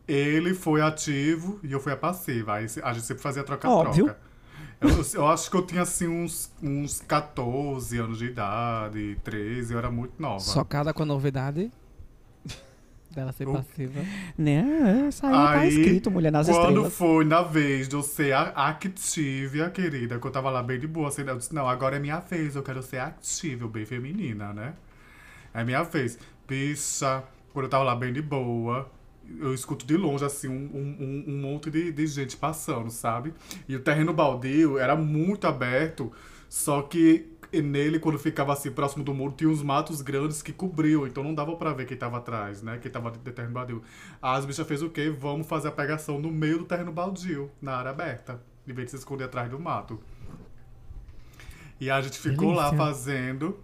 Ele 0.06 0.52
foi 0.54 0.80
ativo 0.82 1.60
e 1.62 1.70
eu 1.72 1.80
fui 1.80 1.92
a 1.92 1.96
passiva. 1.96 2.54
Aí 2.54 2.66
a 2.82 2.92
gente 2.92 3.06
sempre 3.06 3.22
fazia 3.22 3.42
troca-troca. 3.44 4.18
Eu, 4.80 4.88
eu 5.14 5.26
acho 5.26 5.50
que 5.50 5.56
eu 5.56 5.66
tinha 5.66 5.82
assim 5.82 6.06
uns, 6.06 6.52
uns 6.62 7.00
14 7.00 7.98
anos 7.98 8.18
de 8.18 8.26
idade, 8.26 9.18
13, 9.24 9.72
eu 9.72 9.78
era 9.78 9.90
muito 9.90 10.20
nova. 10.20 10.40
Chocada 10.40 10.94
com 10.94 11.02
a 11.02 11.06
novidade 11.06 11.70
dela 13.10 13.32
ser 13.32 13.46
passiva. 13.48 14.00
Né? 14.36 15.06
Isso 15.08 15.26
aí, 15.26 15.32
tá 15.32 15.58
Aí, 15.60 15.68
escrito, 15.68 16.10
mulher 16.10 16.30
nas 16.30 16.48
Quando 16.48 16.86
estrelas. 16.86 16.94
foi 16.94 17.24
na 17.24 17.42
vez 17.42 17.88
de 17.88 17.96
eu 17.96 18.02
ser 18.02 18.32
a 18.32 18.68
Activia, 18.68 19.68
querida, 19.70 20.18
que 20.20 20.26
eu 20.26 20.30
tava 20.30 20.48
lá 20.50 20.62
bem 20.62 20.78
de 20.78 20.86
boa, 20.86 21.08
assim, 21.08 21.22
eu 21.22 21.36
disse, 21.36 21.52
não, 21.54 21.68
agora 21.68 21.96
é 21.96 21.98
minha 21.98 22.20
vez, 22.20 22.54
eu 22.54 22.62
quero 22.62 22.82
ser 22.82 22.98
Activia, 23.00 23.66
bem 23.66 23.84
feminina, 23.84 24.52
né? 24.52 24.74
É 25.52 25.64
minha 25.64 25.82
vez. 25.82 26.18
Bicha, 26.46 27.24
quando 27.52 27.64
eu 27.64 27.70
tava 27.70 27.82
lá 27.84 27.96
bem 27.96 28.12
de 28.12 28.22
boa, 28.22 28.88
eu 29.40 29.52
escuto 29.54 29.86
de 29.86 29.96
longe, 29.96 30.24
assim, 30.24 30.48
um, 30.48 30.52
um, 30.52 31.24
um 31.26 31.40
monte 31.40 31.70
de, 31.70 31.92
de 31.92 32.06
gente 32.06 32.36
passando, 32.36 32.90
sabe? 32.90 33.34
E 33.68 33.76
o 33.76 33.80
terreno 33.80 34.12
baldio 34.12 34.78
era 34.78 34.96
muito 34.96 35.46
aberto, 35.46 36.12
só 36.48 36.82
que 36.82 37.30
nele, 37.52 37.98
quando 37.98 38.18
ficava 38.18 38.52
assim, 38.52 38.70
próximo 38.70 39.02
do 39.02 39.14
muro, 39.14 39.32
tinha 39.36 39.48
uns 39.48 39.62
matos 39.62 40.02
grandes 40.02 40.42
que 40.42 40.52
cobriam, 40.52 41.06
então 41.06 41.24
não 41.24 41.34
dava 41.34 41.56
pra 41.56 41.72
ver 41.72 41.86
quem 41.86 41.96
tava 41.96 42.18
atrás, 42.18 42.62
né? 42.62 42.78
Quem 42.80 42.90
tava 42.90 43.10
de 43.10 43.18
terreno 43.18 43.54
baldio. 43.54 43.82
As 44.20 44.44
bichas 44.44 44.66
fez 44.66 44.82
o 44.82 44.90
quê? 44.90 45.10
Vamos 45.10 45.46
fazer 45.46 45.68
a 45.68 45.72
pegação 45.72 46.18
no 46.18 46.30
meio 46.30 46.58
do 46.58 46.64
terreno 46.64 46.92
baldio, 46.92 47.50
na 47.60 47.76
área 47.76 47.90
aberta, 47.90 48.40
em 48.66 48.72
vez 48.72 48.86
de 48.86 48.90
se 48.92 48.96
esconder 48.98 49.24
atrás 49.24 49.50
do 49.50 49.58
mato. 49.58 49.98
E 51.80 51.90
a 51.90 52.00
gente 52.00 52.18
ficou 52.18 52.52
lá 52.52 52.70
Delícia. 52.70 52.86
fazendo. 52.86 53.58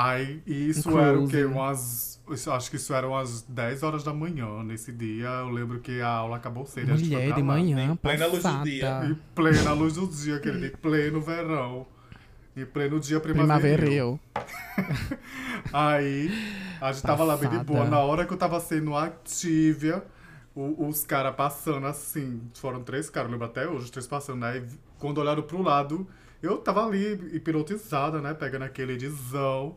Aí, 0.00 0.40
e 0.46 0.68
isso 0.68 0.88
Um 0.90 0.98
era 1.00 1.18
o 1.18 1.26
quê? 1.26 1.44
Umas. 1.44 2.20
isso- 2.30 2.52
acho 2.52 2.70
que 2.70 2.76
isso 2.76 2.94
era 2.94 3.08
umas 3.08 3.42
10 3.42 3.82
horas 3.82 4.04
da 4.04 4.12
manhã 4.12 4.62
nesse 4.62 4.92
dia. 4.92 5.26
Eu 5.26 5.48
lembro 5.48 5.80
que 5.80 6.00
a 6.00 6.06
aula 6.08 6.36
acabou 6.36 6.64
cedo. 6.66 6.92
Mulher 6.92 7.34
de 7.34 7.42
manhã, 7.42 7.92
Em 7.92 7.96
plena 7.96 8.26
luz 8.26 8.38
do 8.38 8.42
passada. 8.44 8.64
dia. 8.64 9.00
Em 9.10 9.14
plena 9.34 9.72
luz 9.72 9.94
do 9.94 10.06
dia, 10.06 10.36
aquele 10.36 10.60
de 10.68 10.70
pleno 10.78 11.20
verão. 11.20 11.84
Em 12.56 12.64
pleno 12.64 13.00
dia 13.00 13.18
primaveril. 13.18 14.20
Primaveril. 14.32 15.18
Aí, 15.72 16.30
a 16.80 16.92
gente 16.92 17.02
tava 17.02 17.24
lá 17.24 17.36
bem 17.36 17.48
de 17.48 17.56
Passada. 17.56 17.64
boa. 17.72 17.84
Na 17.88 17.98
hora 18.00 18.24
que 18.24 18.32
eu 18.32 18.36
tava 18.38 18.60
sendo 18.60 18.94
Activia, 18.96 20.02
o- 20.54 20.86
os 20.88 21.04
caras 21.04 21.34
passando 21.34 21.86
assim. 21.86 22.40
Foram 22.54 22.82
três 22.82 23.10
caras, 23.10 23.28
eu 23.28 23.32
lembro 23.32 23.46
até 23.46 23.66
hoje, 23.66 23.84
os 23.84 23.90
três 23.90 24.06
passando. 24.06 24.44
Aí, 24.44 24.64
quando 24.98 25.18
olharam 25.18 25.42
pro 25.42 25.62
lado, 25.62 26.06
eu 26.42 26.58
tava 26.58 26.84
ali 26.86 27.12
hipnotizada, 27.34 28.20
né? 28.20 28.34
Pegando 28.34 28.64
aquele 28.64 28.94
edizão. 28.94 29.76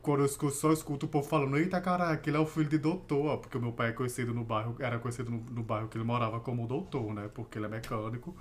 Quando 0.00 0.20
eu 0.20 0.26
escuto, 0.26 0.54
só 0.54 0.72
escuto 0.72 1.06
o 1.06 1.08
povo 1.08 1.28
falando, 1.28 1.58
eita 1.58 1.80
caralho, 1.80 2.14
aquele 2.14 2.36
é 2.36 2.40
o 2.40 2.46
filho 2.46 2.68
de 2.68 2.78
doutor, 2.78 3.38
porque 3.38 3.58
o 3.58 3.60
meu 3.60 3.72
pai 3.72 3.90
é 3.90 3.92
conhecido 3.92 4.32
no 4.32 4.42
bairro, 4.42 4.74
era 4.78 4.98
conhecido 4.98 5.30
no, 5.30 5.38
no 5.50 5.62
bairro 5.62 5.88
que 5.88 5.98
ele 5.98 6.04
morava 6.04 6.40
como 6.40 6.66
doutor, 6.66 7.12
né? 7.12 7.28
Porque 7.34 7.58
ele 7.58 7.66
é 7.66 7.68
mecânico 7.68 8.34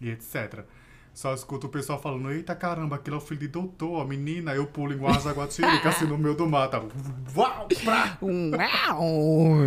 e 0.00 0.10
etc. 0.10 0.64
Só 1.12 1.34
escuto 1.34 1.66
o 1.66 1.70
pessoal 1.70 2.00
falando, 2.00 2.30
eita 2.30 2.54
caramba, 2.54 2.96
aquele 2.96 3.14
é 3.14 3.18
o 3.18 3.20
filho 3.20 3.40
de 3.40 3.48
doutor, 3.48 4.00
a 4.00 4.04
menina, 4.04 4.54
eu 4.54 4.66
pulo 4.66 4.92
igual 4.92 5.14
a 5.14 5.18
jaguatirica, 5.18 5.88
assim, 5.90 6.06
no 6.06 6.16
meio 6.16 6.34
do 6.34 6.48
mato. 6.48 6.88
Uau, 7.36 7.68
prá! 7.84 8.18
Uau! 8.22 9.58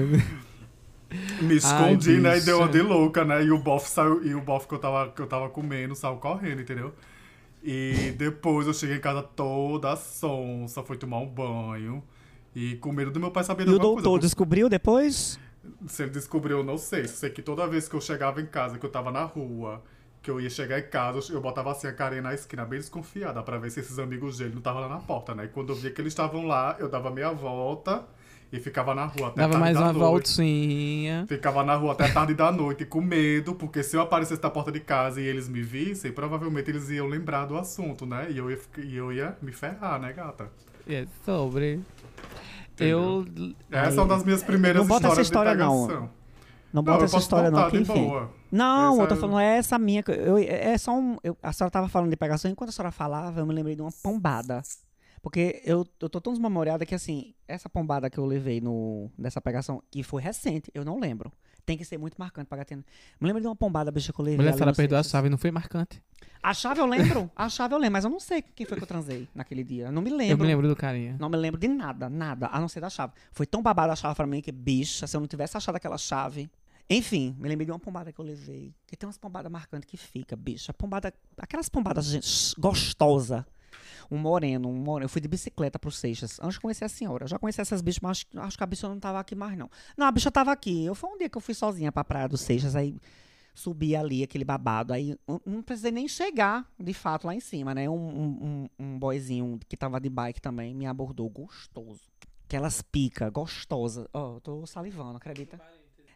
Me 1.41 1.55
escondi, 1.55 2.15
Ai, 2.15 2.21
né, 2.21 2.37
e 2.37 2.41
deu 2.41 2.57
uma 2.57 2.67
de 2.67 2.81
louca, 2.81 3.23
né, 3.23 3.43
e 3.43 3.51
o 3.51 3.59
bofe 3.59 3.89
saiu, 3.89 4.25
e 4.25 4.33
o 4.33 4.41
bofe 4.41 4.67
que 4.67 4.73
eu 4.73 4.79
tava, 4.79 5.09
que 5.09 5.21
eu 5.21 5.27
tava 5.27 5.47
comendo 5.49 5.95
saiu 5.95 6.15
correndo, 6.15 6.61
entendeu? 6.61 6.93
E 7.63 8.13
depois 8.17 8.67
eu 8.67 8.73
cheguei 8.73 8.97
em 8.97 8.99
casa 8.99 9.23
toda 9.23 9.95
sonsa, 9.95 10.83
fui 10.83 10.97
tomar 10.97 11.19
um 11.19 11.27
banho, 11.27 12.03
e 12.53 12.75
com 12.75 12.91
medo 12.91 13.09
do 13.09 13.19
meu 13.19 13.31
pai 13.31 13.43
saber 13.43 13.63
E 13.63 13.65
de 13.67 13.71
o 13.71 13.73
alguma 13.75 13.93
doutor 13.95 14.09
coisa. 14.11 14.21
descobriu 14.27 14.67
depois? 14.67 15.39
Se 15.87 16.03
ele 16.03 16.11
descobriu, 16.11 16.57
eu 16.57 16.63
não 16.63 16.77
sei. 16.77 17.07
Sei 17.07 17.29
que 17.29 17.41
toda 17.41 17.65
vez 17.65 17.87
que 17.87 17.95
eu 17.95 18.01
chegava 18.01 18.41
em 18.41 18.45
casa, 18.45 18.77
que 18.77 18.85
eu 18.85 18.89
tava 18.91 19.11
na 19.11 19.23
rua, 19.23 19.81
que 20.21 20.29
eu 20.29 20.41
ia 20.41 20.49
chegar 20.49 20.77
em 20.77 20.89
casa, 20.89 21.31
eu 21.31 21.39
botava 21.39 21.71
assim 21.71 21.87
a 21.87 21.93
carinha 21.93 22.21
na 22.21 22.33
esquina, 22.33 22.65
bem 22.65 22.79
desconfiada, 22.79 23.41
pra 23.41 23.57
ver 23.57 23.71
se 23.71 23.79
esses 23.79 23.97
amigos 23.97 24.39
dele 24.39 24.51
não 24.51 24.57
estavam 24.59 24.81
lá 24.81 24.89
na 24.89 24.97
porta, 24.99 25.33
né? 25.33 25.45
E 25.45 25.47
quando 25.47 25.69
eu 25.69 25.75
via 25.75 25.89
que 25.91 26.01
eles 26.01 26.11
estavam 26.11 26.45
lá, 26.45 26.75
eu 26.79 26.89
dava 26.89 27.09
meia 27.09 27.31
volta 27.31 28.03
e 28.53 28.59
ficava 28.59 28.93
na 28.93 29.05
rua 29.05 29.29
até 29.29 29.41
Dava 29.41 29.53
tarde 29.53 29.59
mais 29.59 29.73
da 29.75 29.81
uma 29.81 29.93
noite. 29.93 30.37
voltinha. 30.37 31.25
Ficava 31.27 31.63
na 31.63 31.75
rua 31.75 31.93
até 31.93 32.07
tarde 32.09 32.33
da 32.35 32.51
noite 32.51 32.85
com 32.85 33.01
medo, 33.01 33.55
porque 33.55 33.81
se 33.83 33.97
eu 33.97 34.01
aparecesse 34.01 34.41
na 34.41 34.49
porta 34.51 34.71
de 34.71 34.79
casa 34.79 35.19
e 35.19 35.25
eles 35.25 35.49
me 35.49 35.61
vissem, 35.63 36.11
provavelmente 36.11 36.69
eles 36.69 36.87
iam 36.91 37.07
lembrar 37.07 37.45
do 37.47 37.57
assunto, 37.57 38.05
né? 38.05 38.27
E 38.29 38.37
eu 38.37 38.51
ia, 38.51 38.59
e 38.77 38.95
eu 38.95 39.11
ia 39.11 39.35
me 39.41 39.51
ferrar, 39.51 39.99
né, 39.99 40.13
gata? 40.13 40.49
É 40.87 41.05
sobre. 41.25 41.81
Entendeu? 42.73 43.25
Eu. 43.35 43.53
Essa 43.71 43.99
é 43.99 44.03
uma 44.03 44.07
das 44.15 44.23
minhas 44.23 44.43
primeiras 44.43 44.81
não 44.81 44.87
bota 44.87 45.07
essa 45.07 45.21
história, 45.21 45.55
não. 45.55 45.87
Não 45.87 46.09
Não, 46.73 46.83
bota 46.83 47.01
eu 47.01 47.05
essa 47.05 47.17
história 47.17 47.51
não, 47.51 47.69
que 47.69 47.77
enfim. 47.77 47.93
boa. 48.07 48.31
Não, 48.51 48.93
Essa 48.93 49.01
eu 49.03 49.07
tô 49.07 49.15
falando, 49.15 49.39
é 49.39 49.57
essa 49.57 49.79
minha. 49.79 50.03
Eu, 50.07 50.37
é 50.37 50.77
só 50.77 50.91
um. 50.95 51.17
eu- 51.23 51.37
a 51.41 51.51
senhora 51.53 51.71
tava 51.71 51.87
falando 51.87 52.09
de 52.09 52.15
pegação, 52.15 52.49
enquanto 52.51 52.69
a 52.69 52.71
senhora 52.71 52.91
falava, 52.91 53.39
eu 53.39 53.45
me 53.45 53.53
lembrei 53.53 53.75
de 53.75 53.81
uma 53.81 53.91
pombada. 54.03 54.61
Porque 55.23 55.61
eu, 55.63 55.87
eu 56.01 56.09
tô 56.09 56.19
tão 56.19 56.33
desmemoriada 56.33 56.85
que, 56.85 56.93
assim, 56.93 57.33
essa 57.47 57.69
pombada 57.69 58.09
que 58.09 58.17
eu 58.17 58.25
levei 58.25 58.59
no, 58.59 59.09
dessa 59.17 59.39
pegação, 59.39 59.81
que 59.89 60.03
foi 60.03 60.21
recente, 60.21 60.69
eu 60.75 60.83
não 60.83 60.99
lembro. 60.99 61.31
Tem 61.65 61.77
que 61.77 61.85
ser 61.85 61.97
muito 61.97 62.15
marcante 62.19 62.47
pra 62.49 62.57
gatinha. 62.57 62.83
Me 63.21 63.27
lembro 63.27 63.39
de 63.41 63.47
uma 63.47 63.55
pombada, 63.55 63.89
bicha, 63.89 64.11
que 64.11 64.19
eu 64.19 64.25
levei. 64.25 64.37
Mulher, 64.37 64.53
se 64.53 64.61
ela 64.61 64.73
perdeu 64.73 64.97
a 64.97 65.01
chave, 65.01 65.29
não 65.29 65.37
foi 65.37 65.49
marcante. 65.49 66.03
A 66.43 66.53
chave 66.53 66.81
eu 66.81 66.85
lembro. 66.85 67.31
A 67.37 67.47
chave 67.47 67.73
eu 67.73 67.77
lembro, 67.77 67.93
mas 67.93 68.03
eu 68.03 68.11
não 68.11 68.19
sei 68.19 68.41
quem 68.41 68.65
foi 68.65 68.75
que 68.75 68.83
eu 68.83 68.87
transei 68.87 69.29
naquele 69.33 69.63
dia. 69.63 69.85
Eu 69.85 69.93
não 69.93 70.01
me 70.01 70.09
Eu 70.09 70.17
lembro. 70.17 70.39
me 70.39 70.47
lembro 70.51 70.67
do 70.67 70.75
carinha. 70.75 71.15
Não 71.17 71.29
me 71.29 71.37
lembro 71.37 71.57
de 71.57 71.69
nada, 71.69 72.09
nada, 72.09 72.49
a 72.51 72.59
não 72.59 72.67
ser 72.67 72.81
da 72.81 72.89
chave. 72.89 73.13
Foi 73.31 73.45
tão 73.45 73.61
babada 73.63 73.93
a 73.93 73.95
chave 73.95 74.13
pra 74.15 74.27
mim 74.27 74.41
que, 74.41 74.51
bicha, 74.51 75.07
se 75.07 75.15
eu 75.15 75.21
não 75.21 75.27
tivesse 75.27 75.55
achado 75.55 75.77
aquela 75.77 75.97
chave. 75.97 76.51
Enfim, 76.89 77.33
me 77.39 77.47
lembrei 77.47 77.65
de 77.65 77.71
uma 77.71 77.79
pombada 77.79 78.11
que 78.11 78.19
eu 78.19 78.25
levei. 78.25 78.75
Que 78.85 78.97
tem 78.97 79.07
umas 79.07 79.17
pombadas 79.17 79.49
marcantes 79.49 79.89
que 79.89 79.95
fica, 79.95 80.35
bicha. 80.35 80.73
Pombada. 80.73 81.13
Aquelas 81.37 81.69
pombadas 81.69 82.07
gente, 82.07 82.53
gostosa. 82.59 83.47
Um 84.09 84.17
moreno, 84.17 84.69
um 84.69 84.73
moreno. 84.73 85.05
Eu 85.05 85.09
fui 85.09 85.21
de 85.21 85.27
bicicleta 85.27 85.77
pro 85.77 85.91
Seixas. 85.91 86.39
Antes 86.39 86.55
de 86.55 86.61
conhecer 86.61 86.85
a 86.85 86.89
senhora. 86.89 87.25
Eu 87.25 87.27
já 87.27 87.39
conheci 87.39 87.61
essas 87.61 87.81
bichas, 87.81 87.99
mas 88.01 88.11
acho, 88.11 88.39
acho 88.47 88.57
que 88.57 88.63
a 88.63 88.67
bicha 88.67 88.87
não 88.87 88.99
tava 88.99 89.19
aqui 89.19 89.35
mais, 89.35 89.57
não. 89.57 89.69
Não, 89.97 90.07
a 90.07 90.11
bicha 90.11 90.31
tava 90.31 90.51
aqui. 90.51 90.85
Eu 90.85 90.95
foi 90.95 91.09
um 91.09 91.17
dia 91.17 91.29
que 91.29 91.37
eu 91.37 91.41
fui 91.41 91.53
sozinha 91.53 91.91
pra 91.91 92.03
praia 92.03 92.27
do 92.27 92.37
Seixas, 92.37 92.75
aí 92.75 92.95
subi 93.53 93.95
ali, 93.95 94.23
aquele 94.23 94.43
babado. 94.43 94.93
Aí 94.93 95.17
não 95.45 95.61
precisei 95.61 95.91
nem 95.91 96.07
chegar, 96.07 96.67
de 96.79 96.93
fato, 96.93 97.27
lá 97.27 97.35
em 97.35 97.39
cima, 97.39 97.73
né? 97.73 97.89
Um, 97.89 97.93
um, 97.93 98.67
um, 98.79 98.85
um 98.85 98.99
boyzinho 98.99 99.59
que 99.67 99.77
tava 99.77 99.99
de 99.99 100.09
bike 100.09 100.41
também 100.41 100.73
me 100.73 100.85
abordou, 100.85 101.29
gostoso. 101.29 102.01
Aquelas 102.45 102.81
pica, 102.81 103.29
gostosa. 103.29 104.09
Ó, 104.13 104.35
eu 104.35 104.41
tô 104.41 104.65
salivando, 104.65 105.17
acredita? 105.17 105.59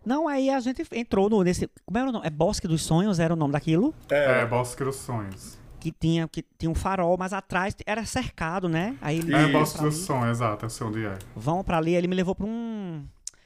Não, 0.05 0.27
aí 0.27 0.49
a 0.49 0.59
gente 0.59 0.87
entrou 0.93 1.29
no, 1.29 1.43
nesse. 1.43 1.69
Como 1.85 1.97
era 1.97 2.09
o 2.09 2.11
nome? 2.11 2.25
É 2.25 2.29
Bosque 2.29 2.67
dos 2.67 2.81
Sonhos, 2.83 3.19
era 3.19 3.33
o 3.33 3.35
nome 3.35 3.53
daquilo? 3.53 3.93
É, 4.09 4.45
Bosque 4.45 4.83
dos 4.83 4.95
Sonhos. 4.97 5.57
Que 5.79 5.91
tinha, 5.91 6.27
que 6.27 6.43
tinha 6.57 6.69
um 6.71 6.75
farol, 6.75 7.15
mas 7.17 7.33
atrás 7.33 7.75
era 7.85 8.03
cercado, 8.05 8.67
né? 8.67 8.97
Aí 9.01 9.19
ele 9.19 9.33
É, 9.33 9.43
ali. 9.45 9.65
Sonhos, 9.91 10.37
exato, 10.37 10.69
sei 10.69 10.87
onde 10.87 11.05
é. 11.05 11.17
Vão 11.35 11.63
pra 11.63 11.77
ali, 11.77 11.93
ele 11.93 12.07
me 12.07 12.15
levou 12.15 12.33
pra 12.33 12.45
um. 12.45 13.05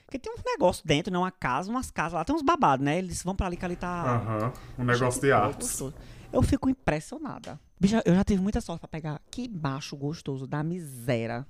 Que 0.09 0.17
tem 0.19 0.31
um 0.31 0.35
negócio 0.45 0.85
dentro, 0.85 1.11
né? 1.11 1.17
Uma 1.19 1.31
casa, 1.31 1.69
umas 1.69 1.89
casas 1.91 2.13
lá. 2.13 2.25
Tem 2.25 2.35
uns 2.35 2.41
babados, 2.41 2.83
né? 2.85 2.97
Ele 2.97 3.07
disse: 3.09 3.23
vão 3.23 3.35
pra 3.35 3.47
ali 3.47 3.57
que 3.57 3.65
ali 3.65 3.75
tá. 3.75 4.15
Aham, 4.15 4.53
um 4.77 4.83
negócio 4.83 5.21
de 5.21 5.31
artes. 5.31 5.67
gostoso. 5.67 5.93
Eu 6.31 6.41
fico 6.41 6.69
impressionada. 6.69 7.59
Bicha, 7.79 8.01
eu 8.05 8.15
já 8.15 8.23
tive 8.23 8.41
muita 8.41 8.61
sorte 8.61 8.79
pra 8.79 8.87
pegar. 8.87 9.21
Que 9.29 9.49
macho 9.49 9.95
gostoso 9.97 10.47
da 10.47 10.63
miséria. 10.63 11.45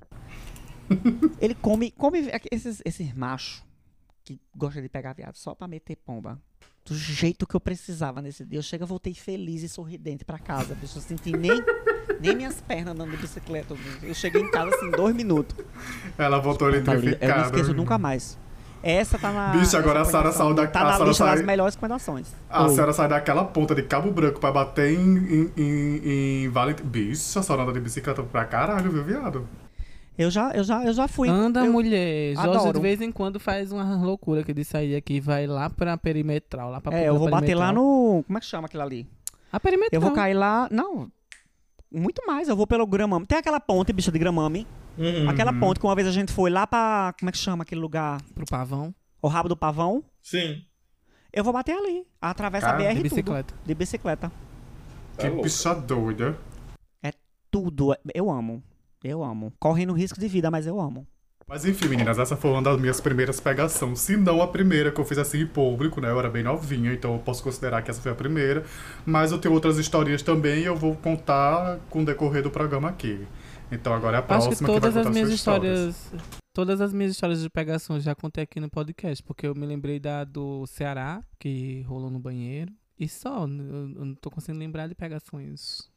Ele 1.39 1.55
come, 1.55 1.91
come 1.91 2.29
esses, 2.51 2.81
esses 2.85 3.13
machos 3.13 3.63
que 4.23 4.39
gostam 4.55 4.81
de 4.81 4.89
pegar 4.89 5.13
viado 5.13 5.35
só 5.35 5.53
pra 5.55 5.67
meter 5.67 5.95
pomba. 5.97 6.39
Do 6.83 6.95
jeito 6.95 7.45
que 7.45 7.55
eu 7.55 7.59
precisava 7.59 8.21
nesse 8.21 8.43
dia. 8.43 8.57
Eu 8.57 8.63
chego, 8.63 8.85
voltei 8.87 9.13
feliz 9.13 9.61
e 9.63 9.69
sorridente 9.69 10.25
pra 10.25 10.39
casa. 10.39 10.73
Bicho, 10.75 10.97
eu 10.97 11.01
senti 11.01 11.31
nem, 11.31 11.63
nem 12.19 12.35
minhas 12.35 12.59
pernas 12.59 12.93
andando 12.95 13.11
de 13.11 13.17
bicicleta. 13.17 13.75
Eu 14.01 14.13
cheguei 14.15 14.41
em 14.41 14.49
casa 14.49 14.75
assim, 14.75 14.87
em 14.87 14.91
dois 14.91 15.15
minutos. 15.15 15.55
Ela 16.17 16.39
voltou 16.39 16.67
ali, 16.67 16.77
Eu 16.77 16.83
eletrificada. 16.83 17.35
não 17.35 17.45
esqueço 17.45 17.73
nunca 17.73 17.97
mais. 17.99 18.37
Essa 18.83 19.19
tá 19.19 19.31
na. 19.31 19.49
Bicho, 19.49 19.77
agora 19.77 20.01
a 20.01 20.05
Sara 20.05 20.31
saiu 20.31 20.55
da- 20.55 20.65
Tá 20.65 20.81
a 20.81 20.97
na 20.97 21.05
lista 21.05 21.23
sai- 21.23 21.35
das 21.37 21.45
melhores 21.45 21.75
recomendações. 21.75 22.33
A 22.49 22.63
Oi. 22.63 22.69
senhora 22.73 22.91
sai 22.93 23.07
daquela 23.07 23.43
ponta 23.45 23.75
de 23.75 23.83
Cabo 23.83 24.11
Branco 24.11 24.39
pra 24.39 24.51
bater 24.51 24.91
em, 24.99 25.17
em, 25.17 25.51
em, 25.55 26.45
em 26.45 26.49
Valentim. 26.49 26.83
Bicho, 26.83 27.37
a 27.37 27.43
senhora 27.43 27.61
anda 27.63 27.73
de 27.73 27.79
bicicleta 27.79 28.23
pra 28.23 28.43
caralho, 28.43 28.91
viu, 28.91 29.03
viado? 29.03 29.47
Eu 30.21 30.29
já, 30.29 30.51
eu 30.51 30.63
já, 30.63 30.85
eu 30.85 30.93
já 30.93 31.07
fui. 31.07 31.27
Anda, 31.27 31.65
eu, 31.65 31.71
mulher. 31.71 32.35
Jorge 32.35 32.73
de 32.73 32.79
vez 32.79 33.01
em 33.01 33.11
quando 33.11 33.39
faz 33.39 33.71
uma 33.71 33.95
loucura 33.97 34.43
que 34.43 34.53
de 34.53 34.63
sair 34.63 34.95
aqui 34.95 35.15
e 35.15 35.19
vai 35.19 35.47
lá 35.47 35.67
pra 35.67 35.97
perimetral. 35.97 36.69
Lá 36.69 36.79
pra 36.79 36.95
É, 36.95 37.09
eu 37.09 37.17
vou 37.17 37.27
bater 37.27 37.55
lá 37.55 37.71
no. 37.71 38.23
Como 38.27 38.37
é 38.37 38.41
que 38.41 38.45
chama 38.45 38.67
aquilo 38.67 38.83
ali? 38.83 39.07
A 39.51 39.59
perimetral. 39.59 39.89
Eu 39.93 40.01
vou 40.01 40.11
cair 40.11 40.35
lá. 40.35 40.67
Não. 40.69 41.11
Muito 41.91 42.21
mais, 42.25 42.47
eu 42.47 42.55
vou 42.55 42.67
pelo 42.67 42.85
Gramame. 42.85 43.25
Tem 43.25 43.39
aquela 43.39 43.59
ponte, 43.59 43.91
bicho 43.91 44.11
de 44.11 44.19
Gramame. 44.19 44.67
Uhum. 44.97 45.27
Aquela 45.27 45.51
ponte 45.51 45.79
que 45.79 45.85
uma 45.85 45.95
vez 45.95 46.07
a 46.07 46.11
gente 46.11 46.31
foi 46.31 46.51
lá 46.51 46.67
pra. 46.67 47.13
Como 47.19 47.29
é 47.29 47.31
que 47.31 47.37
chama 47.39 47.63
aquele 47.63 47.81
lugar? 47.81 48.21
Pro 48.35 48.45
pavão. 48.45 48.93
O 49.21 49.27
Rabo 49.27 49.49
do 49.49 49.57
Pavão. 49.57 50.03
Sim. 50.21 50.63
Eu 51.33 51.43
vou 51.43 51.51
bater 51.51 51.75
ali. 51.75 52.05
Atravessa 52.21 52.67
Cara, 52.67 52.77
a 52.77 52.77
BR 52.77 52.83
De 52.87 52.91
e 52.91 52.95
tudo. 52.95 53.03
bicicleta. 53.09 53.53
De 53.65 53.73
bicicleta. 53.73 54.31
Que 55.17 55.27
louco. 55.27 55.43
bicha 55.43 55.73
doida. 55.73 56.37
Tudo. 57.49 57.95
Eu 58.13 58.29
amo. 58.31 58.63
Eu 59.03 59.23
amo. 59.23 59.53
Correndo 59.59 59.93
risco 59.93 60.19
de 60.19 60.27
vida, 60.27 60.51
mas 60.51 60.67
eu 60.67 60.79
amo. 60.79 61.07
Mas 61.51 61.65
enfim, 61.65 61.89
meninas, 61.89 62.17
essa 62.17 62.37
foi 62.37 62.49
uma 62.51 62.61
das 62.61 62.79
minhas 62.79 63.01
primeiras 63.01 63.39
pegações. 63.41 63.99
Se 63.99 64.15
não 64.15 64.41
a 64.41 64.47
primeira 64.47 64.89
que 64.89 65.01
eu 65.01 65.03
fiz 65.03 65.17
assim 65.17 65.41
em 65.41 65.45
público, 65.45 65.99
né? 65.99 66.09
Eu 66.09 66.17
era 66.17 66.29
bem 66.29 66.43
novinha, 66.43 66.93
então 66.93 67.13
eu 67.13 67.19
posso 67.19 67.43
considerar 67.43 67.81
que 67.81 67.91
essa 67.91 68.01
foi 68.01 68.13
a 68.13 68.15
primeira. 68.15 68.63
Mas 69.05 69.33
eu 69.33 69.37
tenho 69.37 69.53
outras 69.53 69.77
historinhas 69.77 70.21
também 70.21 70.61
e 70.61 70.65
eu 70.65 70.77
vou 70.77 70.95
contar 70.95 71.79
com 71.89 72.03
o 72.03 72.05
decorrer 72.05 72.41
do 72.41 72.49
programa 72.49 72.87
aqui. 72.87 73.27
Então 73.69 73.93
agora 73.93 74.15
é 74.15 74.19
a 74.19 74.23
Acho 74.23 74.47
próxima 74.47 74.69
que 74.69 74.73
todas 74.73 74.93
vai 74.93 75.01
as 75.01 75.07
contar 75.07 75.13
minhas 75.13 75.27
suas 75.27 75.39
histórias. 75.39 76.13
Todas 76.53 76.79
as 76.79 76.93
minhas 76.93 77.11
histórias 77.11 77.41
de 77.41 77.49
pegação 77.49 77.99
já 77.99 78.15
contei 78.15 78.45
aqui 78.45 78.61
no 78.61 78.69
podcast, 78.69 79.21
porque 79.21 79.45
eu 79.45 79.53
me 79.53 79.65
lembrei 79.65 79.99
da 79.99 80.23
do 80.23 80.65
Ceará, 80.67 81.21
que 81.37 81.81
rolou 81.81 82.09
no 82.09 82.19
banheiro. 82.19 82.71
E 82.97 83.09
só, 83.09 83.41
eu 83.41 83.47
não 83.47 84.15
tô 84.15 84.29
conseguindo 84.29 84.59
lembrar 84.59 84.87
de 84.87 84.95
pegações. 84.95 85.90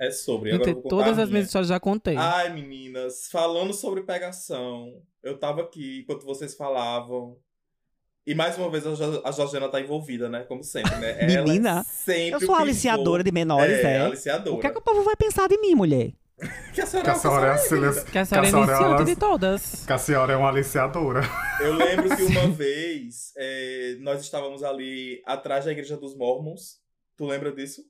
É 0.00 0.10
sobre. 0.10 0.50
Eu 0.50 0.56
Agora 0.56 0.72
vou 0.72 0.82
contar 0.82 0.96
todas 0.96 1.08
a 1.08 1.10
as 1.10 1.16
minha. 1.28 1.32
minhas 1.32 1.46
histórias 1.46 1.68
já 1.68 1.80
contei. 1.80 2.16
Ai, 2.16 2.52
meninas, 2.52 3.28
falando 3.30 3.72
sobre 3.74 4.02
pegação, 4.02 5.02
eu 5.22 5.36
tava 5.38 5.62
aqui 5.62 6.00
enquanto 6.02 6.24
vocês 6.24 6.54
falavam 6.54 7.36
E 8.26 8.34
mais 8.34 8.56
uma 8.58 8.70
vez 8.70 8.86
a, 8.86 8.94
Jo- 8.94 9.22
a 9.24 9.32
Georgiana 9.32 9.68
tá 9.68 9.80
envolvida, 9.80 10.28
né? 10.28 10.44
Como 10.44 10.62
sempre, 10.62 10.94
né? 10.96 11.26
Menina, 11.26 11.70
Ela 11.70 11.80
é 11.80 11.82
sempre 11.84 12.32
Eu 12.34 12.40
sou 12.46 12.54
aliciadora 12.54 13.24
de 13.24 13.32
menores, 13.32 13.78
é. 13.78 13.94
é. 13.96 14.00
aliciadora. 14.00 14.56
O 14.56 14.60
que 14.60 14.66
é 14.66 14.70
que 14.70 14.78
o 14.78 14.82
povo 14.82 15.02
vai 15.02 15.16
pensar 15.16 15.48
de 15.48 15.58
mim, 15.58 15.74
mulher? 15.74 16.12
Que 16.72 16.80
a 16.82 16.86
senhora, 16.86 17.04
Que 17.04 17.10
a 17.10 17.14
senhora 17.18 17.46
é 17.46 17.50
a 17.50 17.58
silenci- 17.58 18.04
Que 18.12 18.18
a 18.18 18.24
senhora 18.24 18.46
é 18.46 18.50
Que 18.50 18.56
a 18.56 18.60
senhora 18.60 18.72
é 18.72 18.76
iniciante 18.76 19.02
uma- 19.02 19.04
de 19.04 19.16
todas. 19.16 19.84
que 19.86 19.92
a 19.92 19.98
senhora 19.98 20.32
é 20.32 20.36
uma 20.36 20.48
aliciadora. 20.50 21.22
Eu 21.60 21.72
lembro 21.74 22.14
que 22.16 22.22
uma 22.22 22.46
vez 22.54 23.32
é, 23.36 23.96
nós 24.00 24.20
estávamos 24.20 24.62
ali 24.62 25.20
atrás 25.26 25.64
da 25.64 25.72
igreja 25.72 25.96
dos 25.96 26.14
Mormons. 26.14 26.76
Tu 27.16 27.26
lembra 27.26 27.50
disso, 27.50 27.82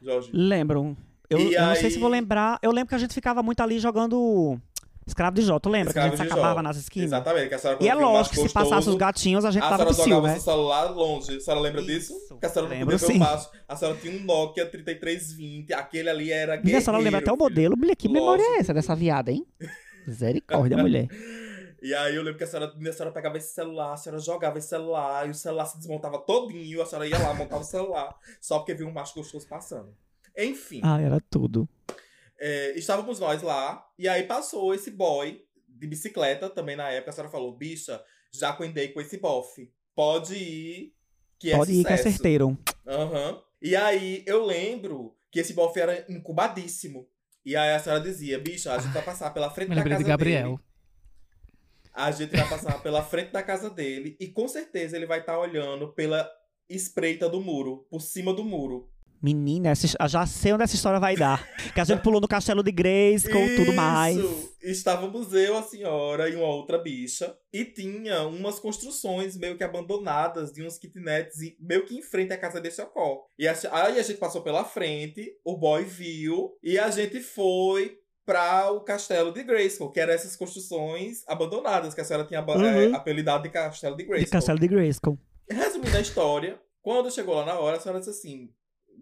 Jorge? 0.00 0.30
Lembro. 0.32 0.96
Eu, 1.30 1.38
eu 1.38 1.60
não 1.62 1.74
sei 1.74 1.86
aí- 1.86 1.90
se 1.92 1.98
vou 1.98 2.08
lembrar. 2.08 2.58
Eu 2.62 2.70
lembro 2.72 2.88
que 2.88 2.94
a 2.94 2.98
gente 2.98 3.12
ficava 3.14 3.42
muito 3.42 3.60
ali 3.60 3.78
jogando 3.78 4.58
Escravo 5.06 5.36
de 5.36 5.42
Jó. 5.42 5.58
Tu 5.58 5.68
lembra? 5.68 5.92
que 5.92 5.98
a 5.98 6.02
Escravo 6.08 6.16
gente 6.22 6.32
acabava 6.32 6.54
Jó. 6.56 6.62
nas 6.62 6.76
esquinas. 6.76 7.08
Exatamente. 7.08 7.48
Que 7.48 7.54
a 7.54 7.58
senhora 7.58 7.78
E 7.82 7.88
é 7.88 7.94
lógico 7.94 8.34
que 8.36 8.42
se 8.48 8.52
passasse 8.52 8.88
os 8.88 8.94
gatinhos, 8.94 9.44
a 9.44 9.50
gente 9.50 9.62
A 9.62 9.68
senhora 9.76 9.92
Sil, 9.92 10.04
jogava 10.04 10.26
né? 10.28 10.32
seu 10.34 10.42
celular 10.42 10.84
longe. 10.90 11.36
A 11.36 11.40
senhora 11.40 11.60
lembra 11.62 11.82
disso? 11.82 12.12
Isso. 12.16 12.36
Que 12.38 12.46
a 12.46 12.48
senhora 12.48 12.70
não 12.70 12.78
Lembro, 12.78 12.98
podia 12.98 13.06
ver 13.08 13.12
sim. 13.14 13.18
o 13.18 13.20
macho. 13.20 13.50
A 13.68 13.76
senhora 13.76 13.98
tinha 13.98 14.16
um 14.20 14.24
Nokia 14.24 14.66
3320. 14.66 15.72
Aquele 15.72 16.08
ali 16.10 16.30
era 16.32 16.56
guerreiro. 16.56 16.84
senhora 16.84 17.02
lembra 17.02 17.20
até 17.20 17.32
o 17.32 17.36
modelo. 17.36 17.76
Que 17.96 18.08
memória 18.08 18.40
é 18.42 18.44
Lógico. 18.44 18.60
essa 18.62 18.74
dessa 18.74 18.94
viada, 18.96 19.30
hein? 19.30 19.46
Misericórdia, 20.06 20.76
mulher. 20.78 21.08
E 21.80 21.94
aí 21.94 22.16
eu 22.16 22.22
lembro 22.22 22.38
que 22.38 22.44
a 22.44 22.46
senhora, 22.46 22.72
a 22.76 22.92
senhora 22.92 23.12
pegava 23.12 23.38
esse 23.38 23.54
celular, 23.54 23.92
a 23.92 23.96
senhora 23.96 24.20
jogava 24.20 24.58
esse 24.58 24.68
celular, 24.68 25.26
e 25.26 25.30
o 25.30 25.34
celular 25.34 25.64
se 25.66 25.78
desmontava 25.78 26.18
todinho, 26.18 26.82
a 26.82 26.86
senhora 26.86 27.06
ia 27.06 27.16
lá, 27.18 27.32
montava 27.34 27.62
o 27.62 27.64
celular, 27.64 28.16
só 28.40 28.58
porque 28.58 28.74
viu 28.74 28.88
um 28.88 28.92
macho 28.92 29.14
gostoso 29.14 29.46
passando. 29.46 29.88
Enfim, 30.38 30.80
Ah, 30.84 31.00
era 31.00 31.20
tudo. 31.28 31.68
é, 32.40 32.78
estávamos 32.78 33.18
nós 33.18 33.42
lá, 33.42 33.84
e 33.98 34.08
aí 34.08 34.22
passou 34.22 34.72
esse 34.72 34.90
boy 34.90 35.42
de 35.68 35.86
bicicleta, 35.86 36.48
também 36.48 36.76
na 36.76 36.88
época, 36.90 37.10
a 37.10 37.12
senhora 37.12 37.30
falou, 37.30 37.56
bicha, 37.56 38.02
já 38.32 38.52
coendei 38.52 38.88
com 38.88 39.00
esse 39.00 39.18
bofe. 39.18 39.72
Pode 39.94 40.34
ir, 40.36 40.94
que 41.38 41.50
Pode 41.50 41.72
é 41.72 41.74
ir 41.74 41.84
que 41.84 41.92
é 41.92 41.96
sucesso. 41.96 42.16
certeiro. 42.16 42.56
Aham. 42.86 43.42
E 43.60 43.74
aí 43.74 44.22
eu 44.26 44.44
lembro 44.44 45.16
que 45.32 45.40
esse 45.40 45.52
bofe 45.52 45.80
era 45.80 46.04
incubadíssimo. 46.08 47.08
E 47.44 47.56
aí 47.56 47.74
a 47.74 47.78
senhora 47.80 48.00
dizia, 48.02 48.38
bicha, 48.38 48.72
a 48.72 48.78
gente 48.78 48.92
vai 48.92 49.02
passar 49.04 49.30
pela 49.32 49.50
frente 49.50 49.68
Me 49.70 49.74
da 49.74 49.80
lembrei 49.80 49.94
casa 49.94 50.04
de 50.04 50.08
Gabriel. 50.10 50.50
dele. 50.56 50.58
A 51.92 52.10
gente 52.12 52.36
vai 52.36 52.48
passar 52.48 52.80
pela 52.82 53.02
frente 53.02 53.32
da 53.32 53.42
casa 53.42 53.68
dele 53.68 54.16
e 54.20 54.28
com 54.28 54.46
certeza 54.46 54.96
ele 54.96 55.06
vai 55.06 55.18
estar 55.20 55.38
olhando 55.38 55.92
pela 55.94 56.28
espreita 56.68 57.28
do 57.28 57.40
muro, 57.40 57.86
por 57.90 58.00
cima 58.00 58.32
do 58.32 58.44
muro. 58.44 58.88
Menina, 59.22 59.72
já 60.08 60.24
sei 60.26 60.52
onde 60.52 60.62
essa 60.62 60.74
história 60.76 61.00
vai 61.00 61.16
dar. 61.16 61.44
Que 61.74 61.80
a 61.80 61.84
gente 61.84 62.02
pulou 62.02 62.20
no 62.20 62.28
castelo 62.28 62.62
de 62.62 62.70
Grace 62.70 63.28
com 63.28 63.56
tudo 63.56 63.72
mais. 63.72 64.16
Estávamos 64.62 65.32
eu, 65.32 65.56
a 65.56 65.62
senhora 65.62 66.28
e 66.28 66.36
uma 66.36 66.46
outra 66.46 66.78
bicha. 66.78 67.34
E 67.52 67.64
tinha 67.64 68.22
umas 68.26 68.58
construções 68.58 69.36
meio 69.36 69.56
que 69.56 69.64
abandonadas 69.64 70.52
de 70.52 70.64
uns 70.64 70.78
kitnets 70.78 71.36
meio 71.60 71.84
que 71.84 71.96
em 71.96 72.02
frente 72.02 72.32
à 72.32 72.38
casa 72.38 72.60
de 72.60 72.70
Chocó. 72.70 73.24
E 73.38 73.46
a, 73.48 73.52
aí 73.72 73.98
a 73.98 74.02
gente 74.02 74.18
passou 74.18 74.42
pela 74.42 74.64
frente, 74.64 75.32
o 75.44 75.56
boy 75.56 75.84
viu 75.84 76.52
e 76.62 76.78
a 76.78 76.90
gente 76.90 77.20
foi 77.20 77.98
para 78.26 78.70
o 78.72 78.80
castelo 78.82 79.32
de 79.32 79.42
Grayskull, 79.42 79.90
que 79.90 79.98
eram 80.00 80.12
essas 80.12 80.36
construções 80.36 81.22
abandonadas 81.26 81.94
que 81.94 82.00
a 82.00 82.04
senhora 82.04 82.26
tinha 82.26 82.40
aba- 82.40 82.56
Uhum. 82.58 82.92
é, 82.92 82.94
apelidado 82.94 83.42
de 83.44 83.48
castelo 83.48 83.96
de 83.96 84.02
De 84.02 84.08
Grayskull. 84.08 84.30
castelo 84.32 84.58
de 84.58 84.68
Grayskull. 84.68 85.18
Resumindo 85.50 85.96
a 85.96 86.00
história, 86.00 86.60
quando 86.82 87.10
chegou 87.10 87.34
lá 87.36 87.46
na 87.46 87.58
hora, 87.58 87.78
a 87.78 87.80
senhora 87.80 88.00
disse 88.00 88.10
assim: 88.10 88.50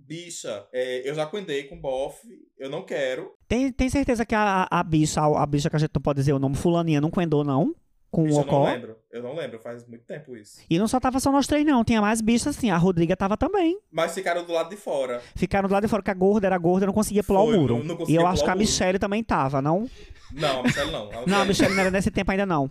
Bicha, 0.07 0.66
é, 0.73 1.09
eu 1.09 1.14
já 1.14 1.27
coendei 1.27 1.64
com 1.64 1.75
o 1.77 1.81
bofe, 1.81 2.29
eu 2.59 2.71
não 2.71 2.85
quero. 2.85 3.33
Tem, 3.49 3.73
tem 3.73 3.88
certeza 3.88 4.25
que 4.25 4.35
a, 4.35 4.66
a 4.71 4.83
bicha, 4.83 5.21
a, 5.21 5.42
a 5.42 5.47
bicha 5.47 5.69
que 5.69 5.77
a 5.77 5.79
gente 5.79 5.90
não 5.95 6.03
pode 6.03 6.19
dizer 6.21 6.33
o 6.33 6.38
nome, 6.38 6.55
fulaninha, 6.57 7.01
não 7.01 7.11
coendou, 7.11 7.42
não? 7.42 7.75
Com 8.09 8.23
Bicha, 8.23 8.38
o 8.38 8.42
eu 8.42 8.47
não 8.47 8.55
Ocó? 8.55 8.64
lembro. 8.66 8.97
Eu 9.11 9.23
não 9.23 9.35
lembro, 9.35 9.59
faz 9.59 9.87
muito 9.87 10.05
tempo 10.05 10.37
isso. 10.37 10.61
E 10.71 10.79
não 10.79 10.87
só 10.87 11.01
tava 11.01 11.19
só 11.19 11.33
nós 11.33 11.47
três, 11.47 11.66
não. 11.66 11.83
Tinha 11.85 12.01
mais 12.01 12.21
bichas 12.21 12.57
assim. 12.57 12.71
A 12.71 12.77
Rodriga 12.77 13.16
tava 13.16 13.37
também. 13.37 13.79
Mas 13.90 14.14
ficaram 14.14 14.45
do 14.45 14.53
lado 14.53 14.71
de 14.71 14.77
fora. 14.77 15.21
Ficaram 15.35 15.69
do 15.69 15.73
lado 15.73 15.83
de 15.83 15.88
fora, 15.88 16.03
que 16.03 16.11
a 16.11 16.14
gorda 16.14 16.47
era 16.47 16.57
gorda, 16.57 16.87
não 16.87 16.92
conseguia 16.95 17.25
pular 17.25 17.40
Foi, 17.40 17.57
o 17.57 17.61
muro. 17.61 17.79
não- 17.79 17.85
não 17.85 17.95
e 17.95 17.99
conseguia 17.99 18.21
eu 18.21 18.27
acho 18.27 18.45
que 18.45 18.51
a. 18.51 18.55
Michelle 18.55 18.99
também 19.01 19.25
tava, 19.25 19.61
não? 19.61 19.90
Não, 20.33 20.61
a 20.61 20.62
Michelle 20.62 20.92
não. 20.92 21.11
A 21.11 21.27
Não, 21.27 21.40
a 21.42 21.45
Michelle- 21.45 21.75
não 21.75 21.81
era 21.81 21.90
nesse 21.90 22.11
tempo 22.12 22.31
ainda, 22.31 22.47
não. 22.47 22.71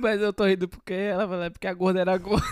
Mas 0.00 0.20
eu 0.20 0.32
tô 0.32 0.44
rindo 0.46 0.68
porque 0.68 0.94
ela 0.94 1.26
fala, 1.28 1.46
é 1.46 1.50
porque 1.50 1.66
a 1.66 1.74
gorda 1.74 2.00
era 2.00 2.16
gorda. 2.16 2.46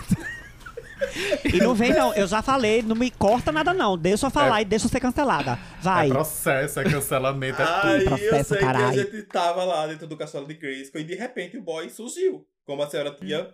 E 1.45 1.57
não 1.57 1.73
vem, 1.75 1.93
não. 1.93 2.13
Eu 2.13 2.27
já 2.27 2.41
falei, 2.41 2.81
não 2.81 2.95
me 2.95 3.09
corta 3.11 3.51
nada, 3.51 3.73
não. 3.73 3.97
Deixa 3.97 4.27
eu 4.27 4.31
falar 4.31 4.61
e 4.61 4.65
deixa 4.65 4.85
eu 4.85 4.89
ser 4.89 4.99
cancelada. 4.99 5.57
Vai. 5.81 6.07
É 6.07 6.09
processo, 6.13 6.79
é 6.79 6.83
cancelamento, 6.83 7.61
é 7.61 7.65
Aí 7.65 7.81
tudo. 7.81 8.15
eu 8.15 8.17
processo, 8.17 8.49
sei 8.49 8.59
caralho. 8.59 8.93
que 8.93 8.99
a 8.99 9.03
gente 9.03 9.21
tava 9.27 9.63
lá 9.63 9.87
dentro 9.87 10.07
do 10.07 10.17
castelo 10.17 10.47
de 10.47 10.53
Grayskull 10.55 11.01
e 11.01 11.03
de 11.03 11.15
repente 11.15 11.57
o 11.57 11.61
boy 11.61 11.89
surgiu. 11.89 12.47
Como 12.65 12.81
a 12.81 12.89
senhora 12.89 13.13
tinha 13.15 13.53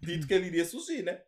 dito 0.00 0.26
que 0.26 0.34
ele 0.34 0.46
iria 0.46 0.64
surgir, 0.64 1.02
né? 1.02 1.20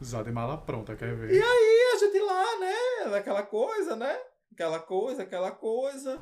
Já 0.00 0.22
de 0.22 0.30
mala 0.32 0.56
pronta, 0.58 0.94
quer 0.96 1.14
ver? 1.14 1.32
E 1.32 1.40
a 1.42 1.98
gente 1.98 2.18
lá, 2.20 2.58
né? 2.58 3.16
Aquela 3.16 3.42
coisa, 3.42 3.96
né? 3.96 4.16
Aquela 4.52 4.78
coisa, 4.78 5.22
aquela 5.22 5.50
coisa. 5.50 6.18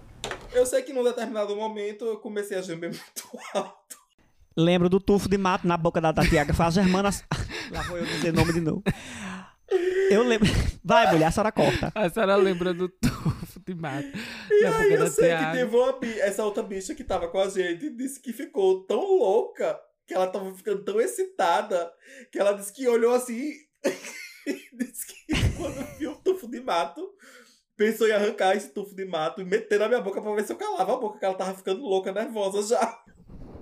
Eu 0.52 0.64
sei 0.64 0.82
que 0.82 0.92
num 0.92 1.02
determinado 1.04 1.54
momento 1.56 2.04
eu 2.04 2.18
comecei 2.18 2.56
a 2.58 2.62
gemer 2.62 2.90
muito 2.90 3.38
alto. 3.54 3.96
Lembro 4.56 4.88
do 4.88 5.00
tufo 5.00 5.28
de 5.28 5.38
mato 5.38 5.66
na 5.66 5.76
boca 5.76 6.00
da, 6.00 6.12
da 6.12 6.22
Tiaga. 6.22 6.52
Faz 6.52 6.76
a 6.76 6.82
Germana. 6.82 7.10
Lá 7.70 7.82
vou 7.82 7.98
eu 7.98 8.06
dizer 8.06 8.32
nome 8.32 8.52
de 8.52 8.60
novo. 8.60 8.82
Eu 10.10 10.24
lembro. 10.24 10.48
Vai, 10.84 11.12
mulher, 11.12 11.26
a 11.26 11.30
senhora 11.30 11.52
corta. 11.52 11.92
A 11.94 12.08
senhora 12.10 12.36
lembra 12.36 12.74
do 12.74 12.88
tufo 12.88 13.60
de 13.64 13.74
mato. 13.74 14.08
E 14.50 14.62
na 14.62 14.76
aí 14.76 14.82
boca 14.82 14.94
eu 14.94 14.98
da 15.04 15.10
sei 15.10 15.36
que 15.36 15.52
teve 15.52 15.76
uma 15.76 15.98
essa 16.20 16.44
outra 16.44 16.62
bicha 16.62 16.94
que 16.94 17.04
tava 17.04 17.28
com 17.28 17.38
a 17.38 17.48
gente 17.48 17.90
disse 17.90 18.20
que 18.20 18.32
ficou 18.32 18.84
tão 18.86 19.00
louca 19.00 19.78
que 20.06 20.14
ela 20.14 20.26
tava 20.26 20.52
ficando 20.54 20.84
tão 20.84 21.00
excitada 21.00 21.92
que 22.32 22.38
ela 22.38 22.52
disse 22.52 22.72
que 22.72 22.88
olhou 22.88 23.14
assim 23.14 23.52
disse 24.74 25.06
que 25.06 25.24
quando 25.56 25.98
viu 25.98 26.12
o 26.12 26.16
tufo 26.16 26.50
de 26.50 26.60
mato 26.60 27.08
pensou 27.76 28.08
em 28.08 28.12
arrancar 28.12 28.56
esse 28.56 28.68
tufo 28.74 28.94
de 28.94 29.04
mato 29.04 29.40
e 29.40 29.44
meter 29.44 29.78
na 29.78 29.88
minha 29.88 30.00
boca 30.00 30.20
pra 30.20 30.34
ver 30.34 30.44
se 30.44 30.52
eu 30.52 30.56
calava 30.56 30.92
a 30.92 30.96
boca 30.96 31.18
que 31.18 31.24
ela 31.24 31.34
tava 31.34 31.54
ficando 31.54 31.80
louca, 31.80 32.12
nervosa 32.12 32.62
já. 32.62 33.02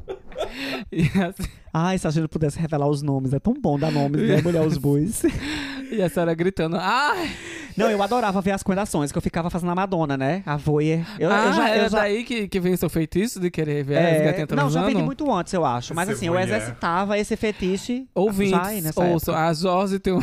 Assim, 1.29 1.51
Ai, 1.73 1.99
se 1.99 2.07
a 2.07 2.11
gente 2.11 2.29
pudesse 2.29 2.59
revelar 2.59 2.88
os 2.88 3.03
nomes. 3.03 3.33
É 3.33 3.38
tão 3.38 3.55
bom 3.55 3.79
dar 3.79 3.90
nomes, 3.92 4.21
né? 4.23 4.40
Mulher 4.42 4.62
os 4.62 4.79
bois. 4.79 5.23
e 5.92 6.01
a 6.03 6.09
senhora 6.09 6.35
gritando, 6.35 6.77
ai! 6.79 7.31
Não, 7.77 7.90
eu 7.90 8.03
adorava 8.03 8.40
ver 8.40 8.51
as 8.53 8.62
coendações 8.62 9.12
que 9.12 9.18
eu 9.18 9.23
ficava 9.23 9.49
fazendo 9.51 9.71
a 9.71 9.75
Madonna, 9.75 10.16
né? 10.16 10.42
A 10.44 10.57
voyeur. 10.57 11.05
Eu, 11.18 11.31
ah, 11.31 11.47
eu 11.47 11.53
já, 11.53 11.68
era 11.68 11.85
eu 11.85 11.88
já... 11.88 11.99
daí 11.99 12.25
que, 12.25 12.49
que 12.49 12.59
vem 12.59 12.77
seu 12.77 12.90
feitiço 12.90 13.38
de 13.38 13.51
querer 13.51 13.85
ver 13.85 13.99
as 13.99 14.05
É, 14.05 14.25
gatinhas 14.25 14.49
não, 14.51 14.71
já 14.71 14.88
de 14.88 14.94
muito 14.97 15.33
antes, 15.33 15.53
eu 15.53 15.64
acho. 15.64 15.94
Mas 15.94 16.09
Esse 16.09 16.16
assim, 16.18 16.27
eu 16.27 16.33
voyeur. 16.33 16.49
exercitava 16.49 17.18
esse 17.18 17.37
fetiche 17.37 18.09
Ouvintes, 18.14 18.97
ouçam, 18.97 19.35
época. 19.35 19.49
a 19.49 19.53
Jorge 19.53 19.99
tem 20.01 20.12
um, 20.12 20.21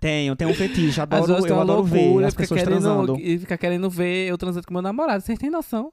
Tenho, 0.00 0.34
tenho 0.34 0.50
um 0.50 0.54
fetiche. 0.54 0.98
Adoro, 1.02 1.46
eu 1.46 1.54
uma 1.54 1.62
adoro 1.62 1.82
ver 1.84 2.04
loucura, 2.04 2.26
as 2.28 2.32
fica 2.32 2.42
pessoas 2.44 2.60
querendo, 2.62 2.80
transando. 2.80 3.16
e 3.20 3.38
fica 3.38 3.58
querendo 3.58 3.90
ver 3.90 4.28
eu 4.28 4.38
transando 4.38 4.66
com 4.66 4.72
meu 4.72 4.82
namorado. 4.82 5.22
Vocês 5.22 5.38
têm 5.38 5.50
noção? 5.50 5.92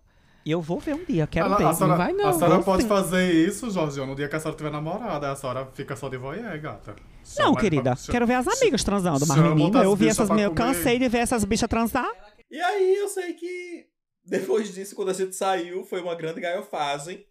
Eu 0.50 0.62
vou 0.62 0.80
ver 0.80 0.96
um 0.96 1.04
dia, 1.04 1.28
quero 1.28 1.48
Ela- 1.48 1.58
ver. 1.58 1.66
a 1.66 1.74
senhora, 1.74 1.98
vai 1.98 2.14
não, 2.14 2.30
a 2.30 2.34
senhora 2.34 2.64
pode 2.64 2.84
sim. 2.84 2.88
fazer 2.90 3.34
isso, 3.34 3.70
Jorge, 3.70 4.00
no 4.06 4.16
dia 4.16 4.30
que 4.30 4.36
a 4.36 4.40
senhora 4.40 4.58
tiver 4.58 4.72
namorada. 4.72 5.32
A 5.32 5.36
senhora 5.36 5.66
fica 5.74 5.96
só 5.96 6.08
de 6.08 6.18
voyeur, 6.18 6.60
gata. 6.62 6.92
Não, 6.92 7.46
Chama- 7.48 7.60
querida. 7.60 7.96
chama- 7.96 8.12
Quero 8.12 8.28
ver 8.28 8.34
as 8.36 8.48
amigas 8.48 8.84
transando. 8.84 9.26
Mas, 9.28 9.38
menina, 9.38 9.84
eu 9.84 9.96
vi 9.96 10.08
essas 10.08 10.28
pra. 10.28 10.40
Eu 10.40 10.54
cansei 10.54 10.98
de 11.00 11.10
ver 11.10 11.18
essas 11.20 11.44
bichas 11.44 11.68
transar. 11.68 12.10
E 12.50 12.60
aí 12.62 12.96
eu 12.96 13.10
sei 13.10 13.34
que 13.34 13.88
depois 14.24 14.74
disso, 14.74 14.96
quando 14.96 15.10
a 15.10 15.14
gente 15.14 15.36
saiu, 15.36 15.84
foi 15.84 16.02
uma 16.02 16.16
grande 16.16 16.40
gaiofagem. 16.40 17.26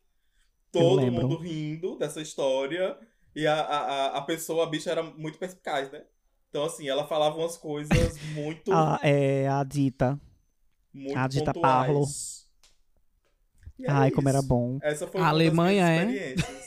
Todo 0.70 1.00
mundo 1.11 1.38
rindo 1.38 1.96
dessa 1.96 2.20
história. 2.20 2.98
E 3.35 3.46
a, 3.46 3.55
a, 3.55 3.79
a- 3.79 4.16
a 4.18 4.22
pessoa, 4.22 4.64
a 4.64 4.66
bicha, 4.68 4.90
era 4.90 5.02
muito 5.02 5.38
perspicaz, 5.38 5.90
né? 5.90 6.02
Então, 6.50 6.64
assim, 6.64 6.88
ela 6.88 7.07
falava 7.07 7.37
umas 7.38 7.57
coisas 7.57 8.18
muito, 8.35 8.72
A, 8.72 8.98
é, 9.02 9.46
a 9.48 9.62
dita. 9.64 10.18
muito 10.92 11.18
a 11.18 11.26
Dita 11.29 11.52
pontuais. 11.52 12.46
É 13.83 13.91
Ai, 13.91 14.11
como 14.11 14.29
era 14.29 14.43
bom. 14.43 14.79
Essa 14.83 15.07
foi 15.07 15.21
A 15.21 15.25
uma 15.25 15.31
Alemanha, 15.31 15.85
das 15.85 15.93
é? 15.93 16.35
experiências. 16.35 16.67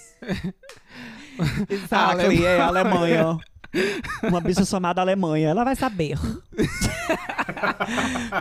Exactly, 1.69 2.45
é 2.45 2.59
a 2.59 2.67
Alemanha. 2.67 3.37
Uma 4.23 4.41
bicha 4.41 4.65
chamada 4.65 5.01
Alemanha. 5.01 5.49
Ela 5.49 5.63
vai 5.63 5.75
saber. 5.75 6.17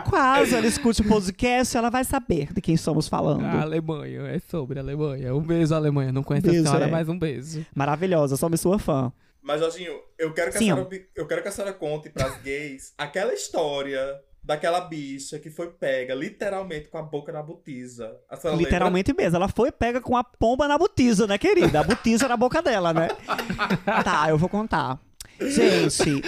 Caso 0.09 0.55
ela 0.55 0.67
escute 0.67 1.01
o 1.01 1.07
podcast, 1.07 1.77
ela 1.77 1.89
vai 1.89 2.03
saber 2.03 2.51
de 2.53 2.61
quem 2.61 2.75
estamos 2.75 3.07
falando. 3.07 3.45
A 3.45 3.61
Alemanha, 3.61 4.21
é 4.27 4.39
sobre 4.39 4.79
a 4.79 4.81
Alemanha. 4.81 5.35
Um 5.35 5.41
beijo, 5.41 5.75
Alemanha. 5.75 6.11
Não 6.11 6.23
conheço 6.23 6.47
Beijo, 6.47 6.63
a 6.63 6.67
senhora, 6.67 6.85
é. 6.85 6.91
mas 6.91 7.07
um 7.07 7.17
beijo. 7.17 7.65
Maravilhosa, 7.75 8.37
somos 8.37 8.59
sua 8.59 8.79
fã. 8.79 9.11
Mas, 9.41 9.61
Jorginho, 9.61 9.93
eu 10.17 10.33
quero 10.33 10.51
que 10.51 10.57
a 10.57 10.59
Sim, 10.59 10.65
senhora, 10.65 10.89
eu 11.15 11.27
quero 11.27 11.41
que 11.41 11.47
a 11.47 11.51
senhora 11.51 11.73
conte 11.73 12.09
pras 12.09 12.37
gays 12.41 12.93
aquela 12.97 13.33
história 13.33 13.99
daquela 14.43 14.81
bicha 14.81 15.37
que 15.39 15.49
foi 15.49 15.69
pega 15.69 16.13
literalmente 16.15 16.87
com 16.89 16.97
a 16.97 17.01
boca 17.03 17.31
na 17.31 17.41
botija. 17.43 18.11
A 18.29 18.35
senhora 18.35 18.57
lembra? 18.57 18.71
Literalmente 18.71 19.13
mesmo. 19.13 19.35
Ela 19.35 19.47
foi 19.47 19.71
pega 19.71 20.01
com 20.01 20.15
a 20.17 20.23
pomba 20.23 20.67
na 20.67 20.77
botija, 20.77 21.27
né, 21.27 21.37
querida? 21.37 21.79
A 21.79 21.83
botija 21.83 22.27
na 22.27 22.35
boca 22.37 22.61
dela, 22.61 22.93
né? 22.93 23.09
tá, 24.03 24.25
eu 24.29 24.37
vou 24.37 24.49
contar. 24.49 24.99
Gente, 25.39 26.21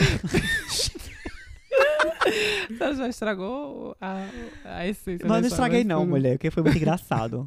Você 2.69 2.95
já 2.95 3.07
estragou 3.07 3.95
a, 3.99 4.27
a 4.63 4.87
essência 4.87 5.27
Mas 5.27 5.41
não 5.41 5.47
estraguei 5.47 5.83
não, 5.83 6.05
mulher, 6.05 6.33
porque 6.37 6.51
foi 6.51 6.63
muito 6.63 6.77
engraçado. 6.77 7.45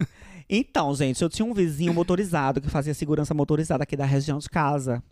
Então, 0.48 0.94
gente, 0.94 1.22
eu 1.22 1.29
tinha 1.31 1.46
um 1.46 1.55
vizinho 1.55 1.94
motorizado 1.94 2.61
que 2.61 2.68
fazia 2.68 2.92
segurança 2.92 3.33
motorizada 3.33 3.83
aqui 3.85 3.96
da 3.96 4.05
região 4.05 4.38
de 4.38 4.48
casa. 4.48 5.03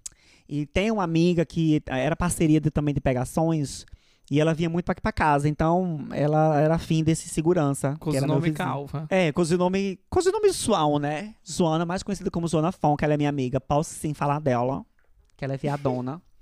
E 0.49 0.67
tem 0.67 0.91
uma 0.91 1.05
amiga 1.05 1.45
que 1.47 1.83
era 1.87 2.15
parceria 2.17 2.61
de- 2.61 2.71
também 2.71 2.93
de 2.93 3.01
pegações. 3.01 3.87
E 4.31 4.41
ela 4.41 4.55
vinha 4.55 4.71
muito 4.71 4.85
pra 4.85 5.13
casa. 5.13 5.49
Então, 5.49 6.07
ela 6.13 6.61
era 6.61 6.75
afim 6.77 7.05
desse 7.05 7.29
segurança. 7.29 7.97
Com 7.99 8.11
que 8.11 8.17
o 8.17 8.19
era 8.19 8.27
meu 8.27 8.37
nome 8.37 8.51
vizinho. 8.51 8.57
Calva. 8.57 9.07
É, 9.11 9.31
cozinome, 9.33 10.01
cozinome 10.09 10.51
João, 10.53 10.99
né? 10.99 11.35
Joana, 11.45 11.85
mais 11.85 12.03
conhecida 12.03 12.31
como 12.31 12.49
Joana 12.49 12.73
Fon, 12.73 12.97
que 12.97 13.05
ela 13.05 13.15
é 13.15 13.17
minha 13.17 13.29
amiga. 13.29 13.61
Posso 13.61 13.95
sim 13.95 14.15
falar 14.15 14.41
dela, 14.41 14.85
que 15.37 15.45
ela 15.45 15.55
é 15.55 15.57
viadona. 15.59 16.21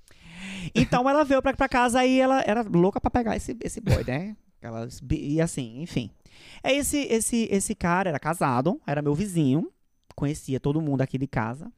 Então 0.74 1.08
ela 1.08 1.24
veio 1.24 1.40
pra, 1.40 1.54
pra 1.54 1.68
casa 1.68 2.04
e 2.04 2.20
ela 2.20 2.42
era 2.46 2.62
louca 2.62 3.00
pra 3.00 3.10
pegar 3.10 3.36
esse, 3.36 3.56
esse 3.62 3.80
boy, 3.80 4.04
né? 4.04 4.36
Ela, 4.60 4.86
e 5.10 5.40
assim, 5.40 5.80
enfim. 5.80 6.10
É 6.62 6.74
esse, 6.74 6.98
esse, 6.98 7.48
esse 7.50 7.74
cara 7.74 8.10
era 8.10 8.18
casado, 8.18 8.80
era 8.86 9.00
meu 9.00 9.14
vizinho, 9.14 9.70
conhecia 10.14 10.60
todo 10.60 10.80
mundo 10.80 11.00
aqui 11.00 11.16
de 11.16 11.26
casa. 11.26 11.72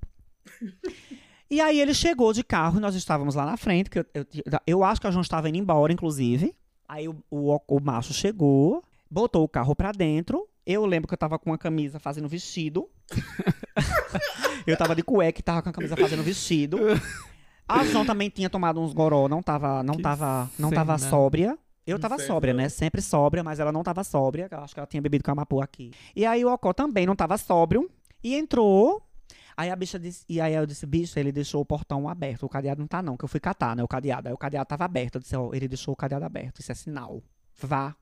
E 1.52 1.60
aí 1.60 1.78
ele 1.78 1.92
chegou 1.92 2.32
de 2.32 2.42
carro 2.42 2.78
e 2.78 2.80
nós 2.80 2.94
estávamos 2.94 3.34
lá 3.34 3.44
na 3.44 3.58
frente, 3.58 3.90
que 3.90 3.98
eu, 3.98 4.06
eu, 4.14 4.26
eu 4.66 4.82
acho 4.82 4.98
que 4.98 5.06
a 5.06 5.10
João 5.10 5.20
estava 5.20 5.50
indo 5.50 5.58
embora, 5.58 5.92
inclusive. 5.92 6.56
Aí 6.88 7.06
o, 7.06 7.14
o, 7.30 7.60
o 7.68 7.78
macho 7.78 8.14
chegou, 8.14 8.82
botou 9.10 9.44
o 9.44 9.48
carro 9.48 9.76
pra 9.76 9.92
dentro. 9.92 10.48
Eu 10.64 10.86
lembro 10.86 11.06
que 11.06 11.12
eu 11.12 11.18
tava 11.18 11.38
com 11.38 11.50
uma 11.50 11.58
camisa 11.58 11.98
fazendo 11.98 12.26
vestido. 12.26 12.88
eu 14.66 14.78
tava 14.78 14.96
de 14.96 15.02
cueca 15.02 15.40
e 15.40 15.42
tava 15.42 15.60
com 15.60 15.68
a 15.68 15.72
camisa 15.74 15.94
fazendo 15.94 16.22
vestido. 16.22 16.78
A 17.68 17.84
João 17.84 18.06
também 18.06 18.30
tinha 18.30 18.48
tomado 18.48 18.80
uns 18.80 18.94
goró, 18.94 19.28
não 19.28 19.42
tava, 19.42 19.82
não 19.82 19.96
Que 19.96 20.02
tava, 20.02 20.50
não 20.58 20.70
tava 20.70 20.96
sóbria. 20.96 21.58
Eu 21.86 21.98
tava 21.98 22.14
Sempre, 22.14 22.26
sóbria, 22.28 22.54
né? 22.54 22.62
né? 22.62 22.68
Sempre 22.70 23.02
sóbria, 23.02 23.44
mas 23.44 23.60
ela 23.60 23.70
não 23.70 23.82
tava 23.82 24.02
sóbria. 24.02 24.48
Eu 24.50 24.60
acho 24.60 24.72
que 24.72 24.80
ela 24.80 24.86
tinha 24.86 25.02
bebido 25.02 25.22
camapu 25.22 25.60
aqui. 25.60 25.90
E 26.16 26.24
aí 26.24 26.42
o 26.46 26.50
Ocó 26.50 26.72
também 26.72 27.04
não 27.04 27.14
tava 27.14 27.36
sóbrio. 27.36 27.90
E 28.24 28.34
entrou. 28.34 29.02
Aí 29.56 29.70
a 29.70 29.76
bicha 29.76 29.98
disse. 29.98 30.24
E 30.28 30.40
aí 30.40 30.54
eu 30.54 30.64
disse, 30.66 30.86
bicho, 30.86 31.18
ele 31.18 31.30
deixou 31.32 31.60
o 31.60 31.64
portão 31.64 32.08
aberto. 32.08 32.44
O 32.44 32.48
cadeado 32.48 32.80
não 32.80 32.86
tá, 32.88 33.02
não, 33.02 33.16
que 33.16 33.24
eu 33.24 33.28
fui 33.28 33.40
catar, 33.40 33.76
né? 33.76 33.82
O 33.82 33.88
cadeado. 33.88 34.28
Aí 34.28 34.34
o 34.34 34.38
cadeado 34.38 34.66
tava 34.66 34.84
aberto. 34.84 35.16
Eu 35.16 35.20
disse, 35.20 35.36
ó, 35.36 35.50
ele 35.52 35.68
deixou 35.68 35.92
o 35.92 35.96
cadeado 35.96 36.24
aberto. 36.24 36.60
Isso 36.60 36.72
é 36.72 36.74
sinal. 36.74 37.22
Vá. 37.60 37.94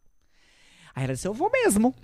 Aí 0.95 1.05
ela 1.05 1.13
disse, 1.15 1.27
eu 1.27 1.35
vou 1.35 1.51
mesmo. 1.51 1.95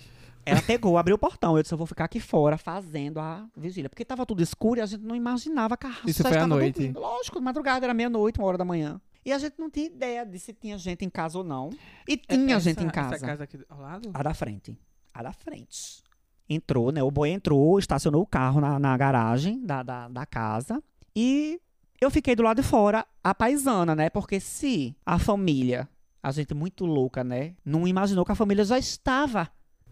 Ela 0.44 0.62
pegou, 0.62 0.96
abriu 0.96 1.16
o 1.16 1.18
portão. 1.18 1.56
Eu 1.56 1.62
disse, 1.62 1.74
eu 1.74 1.78
vou 1.78 1.86
ficar 1.88 2.04
aqui 2.04 2.20
fora 2.20 2.56
fazendo 2.56 3.18
a 3.18 3.46
vigília. 3.56 3.88
Porque 3.90 4.04
tava 4.04 4.24
tudo 4.24 4.42
escuro 4.42 4.78
e 4.78 4.82
a 4.82 4.86
gente 4.86 5.02
não 5.02 5.16
imaginava 5.16 5.76
que 5.76 5.86
a 5.86 5.90
raça 5.90 6.08
Isso 6.10 6.22
foi 6.22 6.36
à 6.38 6.46
noite? 6.46 6.74
dormindo. 6.78 7.00
Lógico, 7.00 7.40
madrugada, 7.40 7.84
era 7.86 7.92
meia-noite, 7.94 8.38
uma 8.38 8.46
hora 8.46 8.56
da 8.58 8.64
manhã. 8.64 9.00
E 9.24 9.32
a 9.32 9.38
gente 9.38 9.54
não 9.58 9.68
tinha 9.68 9.86
ideia 9.86 10.24
de 10.24 10.38
se 10.38 10.52
tinha 10.52 10.78
gente 10.78 11.04
em 11.04 11.10
casa 11.10 11.36
ou 11.36 11.42
não. 11.42 11.70
E 12.06 12.16
tinha 12.16 12.54
Essa- 12.56 12.60
gente 12.70 12.84
em 12.84 12.88
casa. 12.88 13.16
Essa 13.16 13.26
casa 13.26 13.42
aqui 13.44 13.58
ao 13.68 13.80
lado? 13.80 14.08
A 14.14 14.22
da 14.22 14.32
frente. 14.32 14.78
A 15.12 15.20
da 15.24 15.32
frente. 15.32 16.00
Entrou, 16.48 16.92
né? 16.92 17.02
O 17.02 17.10
boy 17.10 17.30
entrou, 17.30 17.78
estacionou 17.78 18.22
o 18.22 18.26
carro 18.26 18.60
na, 18.60 18.78
na 18.78 18.96
garagem 18.96 19.64
da, 19.64 19.82
da, 19.82 20.08
da 20.08 20.26
casa. 20.26 20.82
E 21.14 21.60
eu 22.00 22.10
fiquei 22.10 22.36
do 22.36 22.42
lado 22.42 22.62
de 22.62 22.68
fora, 22.68 23.06
a 23.22 23.34
paisana, 23.34 23.94
né? 23.94 24.10
Porque 24.10 24.38
se 24.38 24.94
a 25.04 25.18
família, 25.18 25.88
a 26.22 26.30
gente 26.30 26.54
muito 26.54 26.84
louca, 26.84 27.24
né? 27.24 27.54
Não 27.64 27.86
imaginou 27.86 28.24
que 28.24 28.32
a 28.32 28.36
família 28.36 28.64
já 28.64 28.78
estava 28.78 29.50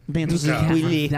dentro 0.08 0.38
do. 0.38 0.74
Willy. 0.74 1.08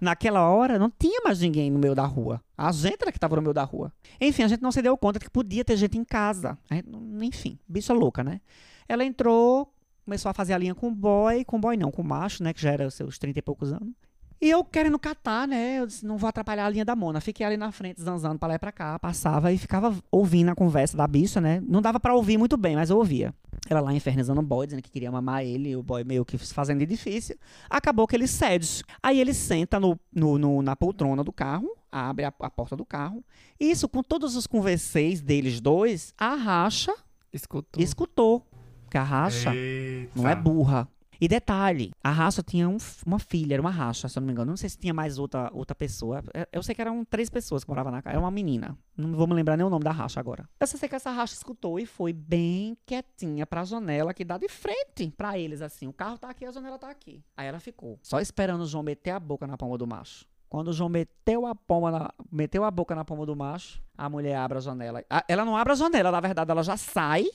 Naquela 0.00 0.48
hora, 0.48 0.78
não 0.78 0.90
tinha 0.90 1.20
mais 1.24 1.40
ninguém 1.40 1.70
no 1.70 1.78
meio 1.78 1.94
da 1.94 2.04
rua. 2.04 2.42
A 2.56 2.72
gente 2.72 2.98
era 3.00 3.12
que 3.12 3.18
tava 3.18 3.36
no 3.36 3.42
meio 3.42 3.54
da 3.54 3.64
rua. 3.64 3.92
Enfim, 4.20 4.42
a 4.42 4.48
gente 4.48 4.62
não 4.62 4.72
se 4.72 4.82
deu 4.82 4.96
conta 4.96 5.18
de 5.18 5.24
que 5.24 5.30
podia 5.30 5.64
ter 5.64 5.76
gente 5.76 5.96
em 5.96 6.04
casa. 6.04 6.58
Gente 6.70 6.88
enfim, 7.22 7.58
bicha 7.68 7.92
louca, 7.92 8.24
né? 8.24 8.40
Ela 8.88 9.04
entrou, 9.04 9.72
começou 10.04 10.30
a 10.30 10.34
fazer 10.34 10.52
a 10.52 10.58
linha 10.58 10.74
com 10.74 10.88
o 10.88 10.94
boy, 10.94 11.44
com 11.44 11.56
o 11.56 11.60
boy 11.60 11.76
não, 11.76 11.90
com 11.90 12.02
o 12.02 12.04
macho, 12.04 12.42
né? 12.42 12.52
Que 12.52 12.60
já 12.60 12.72
era 12.72 12.90
seus 12.90 13.18
30 13.18 13.38
e 13.38 13.42
poucos 13.42 13.72
anos. 13.72 13.94
E 14.42 14.50
eu 14.50 14.64
querendo 14.64 14.98
catar, 14.98 15.46
né? 15.46 15.78
Eu 15.78 15.86
disse, 15.86 16.04
não 16.04 16.18
vou 16.18 16.28
atrapalhar 16.28 16.66
a 16.66 16.68
linha 16.68 16.84
da 16.84 16.96
Mona. 16.96 17.20
Fiquei 17.20 17.46
ali 17.46 17.56
na 17.56 17.70
frente, 17.70 18.02
zanzando 18.02 18.40
pra 18.40 18.48
lá 18.48 18.54
e 18.56 18.58
pra 18.58 18.72
cá. 18.72 18.98
Passava 18.98 19.52
e 19.52 19.56
ficava 19.56 19.96
ouvindo 20.10 20.48
a 20.48 20.54
conversa 20.56 20.96
da 20.96 21.06
bicha, 21.06 21.40
né? 21.40 21.62
Não 21.64 21.80
dava 21.80 22.00
pra 22.00 22.12
ouvir 22.12 22.36
muito 22.36 22.56
bem, 22.56 22.74
mas 22.74 22.90
eu 22.90 22.96
ouvia. 22.98 23.32
Ela 23.70 23.80
lá 23.80 23.94
infernizando 23.94 24.40
o 24.40 24.42
boy, 24.42 24.66
dizendo 24.66 24.82
que 24.82 24.90
queria 24.90 25.12
mamar 25.12 25.44
ele. 25.44 25.68
E 25.70 25.76
o 25.76 25.82
boy 25.82 26.02
meio 26.02 26.24
que 26.24 26.36
fazendo 26.38 26.80
de 26.80 26.86
difícil. 26.86 27.36
Acabou 27.70 28.04
que 28.08 28.16
ele 28.16 28.26
cede. 28.26 28.82
Aí 29.00 29.20
ele 29.20 29.32
senta 29.32 29.78
no, 29.78 29.96
no- 30.12 30.36
no- 30.36 30.60
na 30.60 30.74
poltrona 30.74 31.22
do 31.22 31.30
carro, 31.32 31.70
abre 31.92 32.24
a, 32.24 32.32
a 32.40 32.50
porta 32.50 32.74
do 32.76 32.84
carro. 32.84 33.22
Isso, 33.60 33.88
com 33.88 34.02
todos 34.02 34.34
os 34.34 34.48
converseios 34.48 35.20
deles 35.20 35.60
dois, 35.60 36.12
a 36.18 36.34
racha 36.34 36.92
escutou. 37.32 37.80
escutou. 37.80 38.44
Que 38.90 38.98
a 38.98 39.04
racha 39.04 39.54
Eita. 39.54 40.10
não 40.16 40.28
é 40.28 40.34
burra. 40.34 40.88
E 41.22 41.28
detalhe, 41.28 41.92
a 42.02 42.10
racha 42.10 42.42
tinha 42.42 42.68
um 42.68 42.76
uma 43.06 43.20
filha, 43.20 43.54
era 43.54 43.60
uma 43.62 43.70
racha, 43.70 44.08
se 44.08 44.18
eu 44.18 44.20
não 44.20 44.26
me 44.26 44.32
engano. 44.32 44.50
Não 44.50 44.56
sei 44.56 44.68
se 44.68 44.76
tinha 44.76 44.92
mais 44.92 45.20
outra, 45.20 45.48
outra 45.54 45.72
pessoa. 45.72 46.20
Eu- 46.34 46.46
Eu 46.54 46.62
sei 46.64 46.74
que 46.74 46.80
eram 46.80 47.04
três 47.04 47.30
pessoas 47.30 47.62
que 47.62 47.70
moravam 47.70 47.92
na 47.92 48.02
casa. 48.02 48.14
Era 48.14 48.20
uma 48.20 48.30
menina. 48.30 48.76
Não 48.96 49.14
vou 49.14 49.28
me 49.28 49.32
lembrar 49.34 49.56
nem 49.56 49.64
o 49.64 49.70
nome 49.70 49.84
da 49.84 49.92
racha 49.92 50.18
agora. 50.18 50.48
Eu 50.58 50.66
só 50.66 50.76
sei 50.76 50.88
que 50.88 50.96
essa 50.96 51.12
racha 51.12 51.34
escutou 51.34 51.78
e 51.78 51.86
foi 51.86 52.12
bem 52.12 52.76
quietinha 52.84 53.46
pra 53.46 53.62
janela 53.62 54.12
que 54.12 54.24
dá 54.24 54.36
de 54.36 54.48
frente 54.48 55.12
pra 55.16 55.38
eles, 55.38 55.62
assim. 55.62 55.86
O 55.86 55.92
carro 55.92 56.18
tá 56.18 56.28
aqui, 56.28 56.44
a 56.44 56.50
janela 56.50 56.76
tá 56.76 56.90
aqui. 56.90 57.22
Aí 57.36 57.46
ela 57.46 57.60
ficou, 57.60 58.00
só 58.02 58.18
esperando 58.20 58.62
o 58.62 58.66
João 58.66 58.82
meter 58.82 59.10
a 59.12 59.20
boca 59.20 59.46
na 59.46 59.56
palma 59.56 59.78
do 59.78 59.86
macho. 59.86 60.26
Quando 60.48 60.68
o 60.68 60.72
João 60.72 60.88
meteu 60.90 61.46
a, 61.46 61.54
palma 61.54 61.90
na- 61.92 62.10
meteu 62.32 62.64
a 62.64 62.70
boca 62.70 62.96
na 62.96 63.04
palma 63.04 63.24
do 63.24 63.36
macho, 63.36 63.80
a 63.96 64.08
mulher 64.10 64.34
abre 64.36 64.58
a 64.58 64.60
janela. 64.60 65.04
Ela 65.28 65.44
não 65.44 65.56
abre 65.56 65.72
a 65.72 65.76
janela, 65.76 66.10
na 66.10 66.20
verdade, 66.20 66.50
ela 66.50 66.64
já 66.64 66.76
sai. 66.76 67.26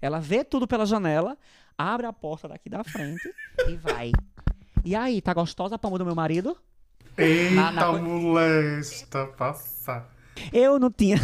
Ela 0.00 0.20
vê 0.20 0.44
tudo 0.44 0.66
pela 0.68 0.84
janela, 0.86 1.36
abre 1.76 2.06
a 2.06 2.12
porta 2.12 2.48
daqui 2.48 2.68
da 2.68 2.82
frente 2.84 3.22
e 3.68 3.76
vai. 3.76 4.12
E 4.84 4.94
aí, 4.94 5.20
tá 5.22 5.32
gostosa 5.32 5.74
a 5.76 5.78
palma 5.78 5.98
do 5.98 6.04
meu 6.04 6.14
marido? 6.14 6.56
Eita, 7.16 7.54
Na- 7.54 7.72
na- 7.72 7.92
molesta, 7.92 9.26
passa. 9.26 10.04
Eu 10.52 10.80
não 10.80 10.90
tinha. 10.90 11.16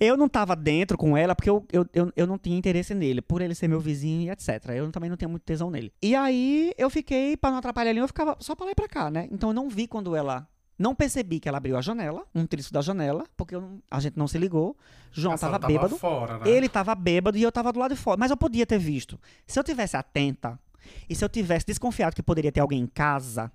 Eu 0.00 0.16
não 0.16 0.28
tava 0.30 0.56
dentro 0.56 0.96
com 0.96 1.14
ela 1.14 1.34
porque 1.34 1.50
eu, 1.50 1.64
eu, 1.70 1.86
eu, 1.92 2.12
eu 2.16 2.26
não 2.26 2.38
tinha 2.38 2.56
interesse 2.56 2.94
nele, 2.94 3.20
por 3.20 3.42
ele 3.42 3.54
ser 3.54 3.68
meu 3.68 3.78
vizinho 3.78 4.22
e 4.22 4.30
etc. 4.30 4.70
Eu 4.74 4.90
também 4.90 5.10
não 5.10 5.16
tinha 5.16 5.28
muito 5.28 5.42
tesão 5.42 5.70
nele. 5.70 5.92
E 6.02 6.14
aí 6.16 6.72
eu 6.78 6.88
fiquei, 6.88 7.36
pra 7.36 7.50
não 7.50 7.58
atrapalhar 7.58 7.90
ele, 7.90 8.00
eu 8.00 8.06
ficava 8.08 8.34
só 8.40 8.54
pra 8.54 8.64
lá 8.66 8.72
e 8.72 8.74
pra 8.74 8.88
cá, 8.88 9.10
né? 9.10 9.28
Então 9.30 9.50
eu 9.50 9.54
não 9.54 9.68
vi 9.68 9.86
quando 9.86 10.16
ela. 10.16 10.48
Não 10.78 10.94
percebi 10.94 11.40
que 11.40 11.48
ela 11.48 11.56
abriu 11.58 11.76
a 11.76 11.80
janela, 11.80 12.24
um 12.34 12.46
trilho 12.46 12.70
da 12.70 12.82
janela, 12.82 13.24
porque 13.36 13.56
não- 13.56 13.80
a 13.90 13.98
gente 13.98 14.16
não 14.18 14.28
se 14.28 14.36
ligou. 14.36 14.76
João 15.10 15.34
A 15.34 15.36
senhora 15.38 15.58
tava 15.58 15.72
bêbado. 15.72 15.96
fora, 15.96 16.38
né? 16.38 16.48
Ele 16.50 16.68
tava 16.68 16.94
bêbado 16.94 17.38
e 17.38 17.42
eu 17.42 17.50
tava 17.50 17.72
do 17.72 17.78
lado 17.78 17.94
de 17.94 18.00
fora. 18.00 18.18
Mas 18.18 18.30
eu 18.30 18.36
podia 18.36 18.66
ter 18.66 18.78
visto. 18.78 19.18
Se 19.46 19.58
eu 19.58 19.64
tivesse 19.64 19.96
atenta 19.96 20.58
e 21.08 21.14
se 21.14 21.24
eu 21.24 21.28
tivesse 21.28 21.64
desconfiado 21.66 22.14
que 22.14 22.22
poderia 22.22 22.52
ter 22.52 22.60
alguém 22.60 22.80
em 22.82 22.86
casa, 22.86 23.50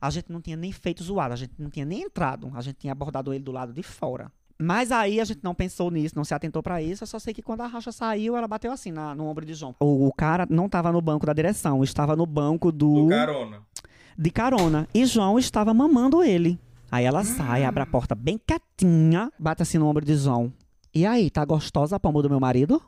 a 0.00 0.10
gente 0.10 0.30
não 0.30 0.40
tinha 0.42 0.56
nem 0.56 0.70
feito 0.70 1.02
zoada, 1.02 1.32
a 1.34 1.36
gente 1.36 1.54
não 1.58 1.70
tinha 1.70 1.86
nem 1.86 2.02
entrado. 2.02 2.52
A 2.54 2.60
gente 2.60 2.76
tinha 2.76 2.92
abordado 2.92 3.32
ele 3.32 3.42
do 3.42 3.50
lado 3.52 3.72
de 3.72 3.82
fora. 3.82 4.30
Mas 4.60 4.90
aí 4.90 5.20
a 5.20 5.24
gente 5.24 5.40
não 5.42 5.54
pensou 5.54 5.90
nisso, 5.90 6.14
não 6.16 6.24
se 6.24 6.34
atentou 6.34 6.62
pra 6.62 6.82
isso. 6.82 7.04
Eu 7.04 7.06
só 7.06 7.18
sei 7.18 7.32
que 7.32 7.42
quando 7.42 7.60
a 7.60 7.66
racha 7.66 7.92
saiu, 7.92 8.36
ela 8.36 8.48
bateu 8.48 8.72
assim 8.72 8.90
na- 8.90 9.14
no 9.14 9.26
ombro 9.26 9.44
de 9.46 9.54
João. 9.54 9.74
O, 9.78 10.08
o 10.08 10.12
cara 10.12 10.46
não 10.50 10.68
tava 10.68 10.90
no 10.90 11.00
banco 11.00 11.24
da 11.24 11.32
direção, 11.32 11.84
estava 11.84 12.16
no 12.16 12.26
banco 12.26 12.72
do 12.72 13.04
Do 13.04 13.08
carona. 13.08 13.58
de 14.18 14.30
carona. 14.30 14.88
E 14.92 15.04
João 15.06 15.38
estava 15.38 15.72
mamando 15.72 16.22
ele. 16.24 16.58
Aí 16.90 17.04
ela 17.04 17.22
sai, 17.22 17.64
abre 17.64 17.82
a 17.82 17.86
porta 17.86 18.14
bem 18.14 18.40
quietinha, 18.44 19.30
bate 19.38 19.62
assim 19.62 19.78
no 19.78 19.86
ombro 19.86 20.04
de 20.04 20.16
João. 20.16 20.52
E 20.94 21.04
aí, 21.06 21.30
tá 21.30 21.44
gostosa 21.44 21.96
a 21.96 22.00
palma 22.00 22.20
do 22.22 22.30
meu 22.30 22.40
marido? 22.40 22.82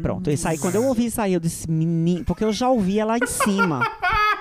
Pronto. 0.00 0.30
Isso 0.30 0.46
aí, 0.48 0.56
quando 0.58 0.76
eu 0.76 0.84
ouvi 0.86 1.06
isso 1.06 1.20
aí, 1.20 1.32
eu 1.34 1.40
disse, 1.40 1.68
menino, 1.70 2.24
porque 2.24 2.44
eu 2.44 2.52
já 2.52 2.68
ouvia 2.70 3.04
lá 3.04 3.18
em 3.18 3.26
cima. 3.26 3.80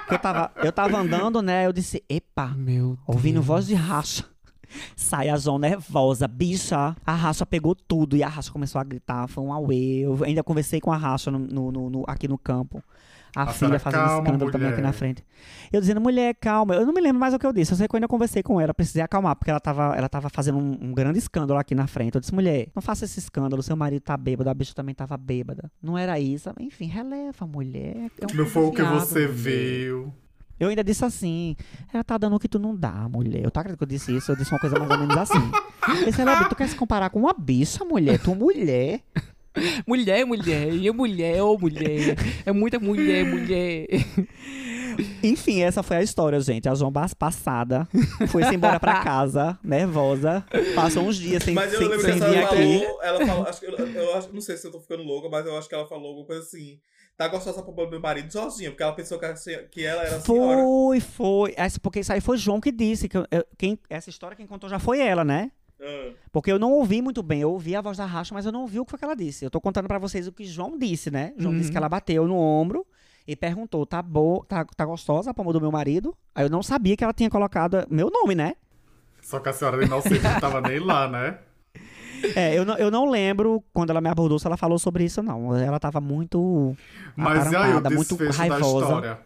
Eu 0.10 0.20
tava, 0.20 0.52
eu 0.58 0.72
tava 0.72 0.98
andando, 1.00 1.42
né? 1.42 1.66
Eu 1.66 1.74
disse, 1.74 2.04
epa, 2.08 2.48
Meu 2.50 2.98
ouvindo 3.08 3.36
Deus. 3.36 3.46
voz 3.46 3.66
de 3.66 3.74
racha. 3.74 4.26
Sai 4.96 5.30
a 5.30 5.38
João 5.38 5.58
nervosa, 5.60 6.28
bicha. 6.28 6.96
A 7.06 7.14
racha 7.14 7.46
pegou 7.46 7.76
tudo 7.76 8.16
e 8.16 8.24
a 8.24 8.28
racha 8.28 8.52
começou 8.52 8.80
a 8.80 8.84
gritar. 8.84 9.28
Foi 9.28 9.44
um 9.44 9.52
auê. 9.54 10.00
Eu 10.06 10.24
ainda 10.24 10.44
conversei 10.44 10.80
com 10.80 10.92
a 10.92 10.98
racha 10.98 11.30
no, 11.32 11.40
no- 11.40 11.90
no- 11.90 12.04
aqui 12.08 12.28
no 12.28 12.38
campo. 12.38 12.84
A, 13.36 13.44
A 13.44 13.48
filha 13.48 13.80
fazendo 13.80 14.02
"Calma, 14.06 14.24
escândalo 14.28 14.52
também 14.52 14.68
aqui 14.68 14.78
mulher." 14.78 14.88
na 14.88 14.94
frente. 14.94 15.24
Eu 15.72 15.82
dizendo, 15.82 16.00
mulher, 16.00 16.36
calma. 16.40 16.76
Eu 16.76 16.86
não 16.86 16.94
me 16.94 17.02
lembro 17.02 17.20
mais 17.20 17.34
o 17.34 17.40
que 17.40 17.46
eu 17.48 17.52
disse. 17.52 17.72
Eu 17.74 17.78
sei 17.78 17.88
que 17.88 17.96
eu 17.96 17.98
ainda 17.98 18.08
conversei 18.08 18.44
com 18.44 18.62
ela. 18.62 18.76
Precisei 18.76 19.02
acalmar, 19.02 19.36
porque 19.36 19.50
ela 19.50 19.60
tava, 19.60 19.96
ela 19.96 20.08
tava 20.08 20.30
fazendo 20.30 20.60
um, 20.60 20.78
um 20.80 20.94
grande 20.94 21.18
escândalo 21.18 21.60
aqui 21.60 21.74
na 21.74 21.88
frente. 21.88 22.14
Eu 22.14 22.22
disse, 22.22 22.32
mulher, 22.34 22.68
não 22.76 22.82
faça 22.82 23.06
esse 23.06 23.18
escândalo. 23.18 23.64
Seu 23.64 23.76
marido 23.76 24.04
tá 24.04 24.16
bêbado, 24.16 24.52
a 24.52 24.54
bicha 24.54 24.76
também 24.76 24.94
tava 24.94 25.18
bêbada. 25.18 25.72
Não 25.82 25.98
era 25.98 26.20
isso. 26.20 26.48
Enfim, 26.60 26.86
releva, 26.86 27.48
mulher. 27.48 28.12
É 28.22 28.26
um 28.32 28.38
Não 28.38 28.46
foi 28.46 28.64
o 28.66 28.72
que 28.72 28.84
você 28.84 29.22
mulher. 29.28 29.32
viu. 29.32 30.14
Eu 30.60 30.70
ainda 30.70 30.84
disse 30.84 31.04
assim, 31.04 31.56
ela 31.94 32.04
tá 32.04 32.18
dando 32.18 32.36
o 32.36 32.40
que 32.40 32.48
tu 32.48 32.60
não 32.60 32.76
dá, 32.76 33.08
mulher. 33.10 33.44
Eu 33.44 33.52
tá 33.52 33.62
acreditando 33.62 33.78
que 33.78 33.84
eu 33.84 33.98
disse 33.98 34.16
isso? 34.16 34.32
Eu 34.32 34.36
disse 34.36 34.52
uma 34.52 34.60
coisa 34.60 34.78
mais 34.78 34.90
ou 34.92 34.98
menos 34.98 35.18
assim. 35.18 35.52
Esse 36.08 36.22
é 36.22 36.50
tu 36.50 36.56
quer 36.56 36.68
se 36.68 36.76
comparar 36.76 37.10
com 37.10 37.20
uma 37.20 37.34
bicha, 37.34 37.84
mulher? 37.84 38.20
Tu 38.20 38.34
mulher. 38.36 39.02
Mulher, 39.86 40.26
mulher, 40.26 40.74
e 40.74 40.86
eu 40.88 40.94
mulher, 40.94 41.44
ô 41.44 41.58
mulher. 41.58 42.16
É 42.46 42.52
muita 42.52 42.80
mulher, 42.80 43.24
mulher. 43.24 43.86
Enfim, 45.24 45.62
essa 45.62 45.82
foi 45.84 45.98
a 45.98 46.02
história, 46.02 46.40
gente. 46.40 46.68
A 46.68 46.76
João 46.76 46.92
passada 47.18 47.88
foi-se 48.28 48.56
embora 48.56 48.80
pra 48.80 49.04
casa, 49.04 49.58
nervosa. 49.64 50.44
Passou 50.76 51.04
uns 51.04 51.18
dias 51.18 51.44
sem, 51.44 51.54
Mas 51.54 51.74
eu 51.74 51.80
sem, 51.80 51.88
lembro 51.88 52.06
sem 52.06 52.14
que 52.14 52.26
vir 52.26 52.38
ela 52.38 52.46
aqui. 52.48 52.80
falou, 52.80 53.04
ela 53.04 53.26
falou, 53.26 53.48
acho 53.48 53.60
que 53.60 53.66
eu, 53.66 53.78
eu 53.78 54.16
acho, 54.16 54.34
não 54.34 54.42
sei 54.42 54.58
se 54.58 54.68
eu 54.68 54.72
tô 54.72 54.80
ficando 54.80 55.04
louca, 55.04 55.30
mas 55.30 55.46
eu 55.46 55.58
acho 55.58 55.68
que 55.68 55.76
ela 55.76 55.88
falou 55.88 56.10
alguma 56.10 56.26
coisa 56.26 56.42
assim. 56.42 56.80
Tá 57.16 57.28
gostosa 57.28 57.62
pôr 57.62 57.90
meu 57.90 58.00
marido 58.00 58.32
sozinha, 58.32 58.72
porque 58.72 58.82
ela 58.82 58.94
pensou 58.94 59.20
que, 59.20 59.26
a 59.26 59.34
que 59.70 59.86
ela 59.86 60.02
era 60.04 60.16
a 60.16 60.20
senhora. 60.20 60.62
Foi, 60.64 61.00
foi. 61.00 61.54
Essa, 61.56 61.80
porque 61.80 62.00
isso 62.00 62.12
aí 62.12 62.20
foi 62.20 62.38
João 62.38 62.60
que 62.60 62.72
disse. 62.72 63.08
Que 63.08 63.18
eu- 63.18 63.28
eu- 63.32 63.46
quem, 63.58 63.78
essa 63.90 64.10
história 64.10 64.36
quem 64.36 64.48
contou 64.48 64.68
já 64.70 64.80
foi 64.80 65.00
ela, 65.00 65.24
né? 65.24 65.52
Ah, 65.80 66.12
Porque 66.32 66.52
eu 66.52 66.58
não 66.58 66.72
ouvi 66.72 67.02
muito 67.02 67.22
bem. 67.22 67.42
Eu 67.42 67.52
ouvi 67.52 67.76
a 67.76 67.82
voz 67.82 67.98
da 67.98 68.06
Racha, 68.06 68.34
mas 68.34 68.46
eu 68.46 68.52
não 68.52 68.62
ouvi 68.62 68.80
o 68.80 68.86
que 68.86 68.90
foi 68.92 68.98
que 69.00 69.06
ela 69.06 69.16
disse. 69.16 69.46
Eu 69.46 69.52
tô 69.52 69.62
contando 69.62 69.88
pra 69.88 70.00
vocês 70.00 70.28
o 70.28 70.32
que 70.32 70.44
João 70.46 70.78
disse, 70.78 71.12
né? 71.12 71.34
João 71.38 71.54
Uhum. 71.54 71.60
disse 71.60 71.72
que 71.72 71.78
ela 71.78 71.88
bateu 71.90 72.28
no 72.28 72.36
ombro 72.38 72.86
e 73.28 73.36
perguntou: 73.36 73.86
tá 73.86 74.02
boa, 74.02 74.44
tá, 74.46 74.66
tá 74.66 74.84
gostosa 74.86 75.30
a 75.30 75.34
palma 75.36 75.54
do 75.54 75.62
meu 75.62 75.72
marido? 75.72 76.18
Aí 76.34 76.46
eu 76.46 76.50
não 76.50 76.64
sabia 76.64 76.98
que 76.98 77.04
ela 77.04 77.14
tinha 77.14 77.30
colocado 77.30 77.86
meu 77.92 78.10
nome, 78.10 78.34
né? 78.34 78.56
Só 79.22 79.40
que 79.40 79.50
a 79.50 79.54
senhora 79.54 79.78
de 79.78 79.86
inocente 79.86 80.20
não 80.22 80.40
tava 80.40 80.62
nem 80.62 80.80
lá, 80.80 81.08
né? 81.08 81.38
É, 82.36 82.58
eu 82.58 82.66
não, 82.66 82.76
eu 82.78 82.90
não 82.90 83.10
lembro 83.10 83.64
quando 83.74 83.90
ela 83.90 84.00
me 84.02 84.08
abordou 84.10 84.40
se 84.40 84.48
ela 84.48 84.56
falou 84.58 84.80
sobre 84.80 85.04
isso, 85.04 85.22
não. 85.22 85.56
Ela 85.56 85.80
tava 85.80 86.00
muito. 86.00 86.76
Mas 87.16 87.54
aí 87.54 87.74
o 87.76 87.92
muito 87.94 88.16
raivosa. 88.32 89.20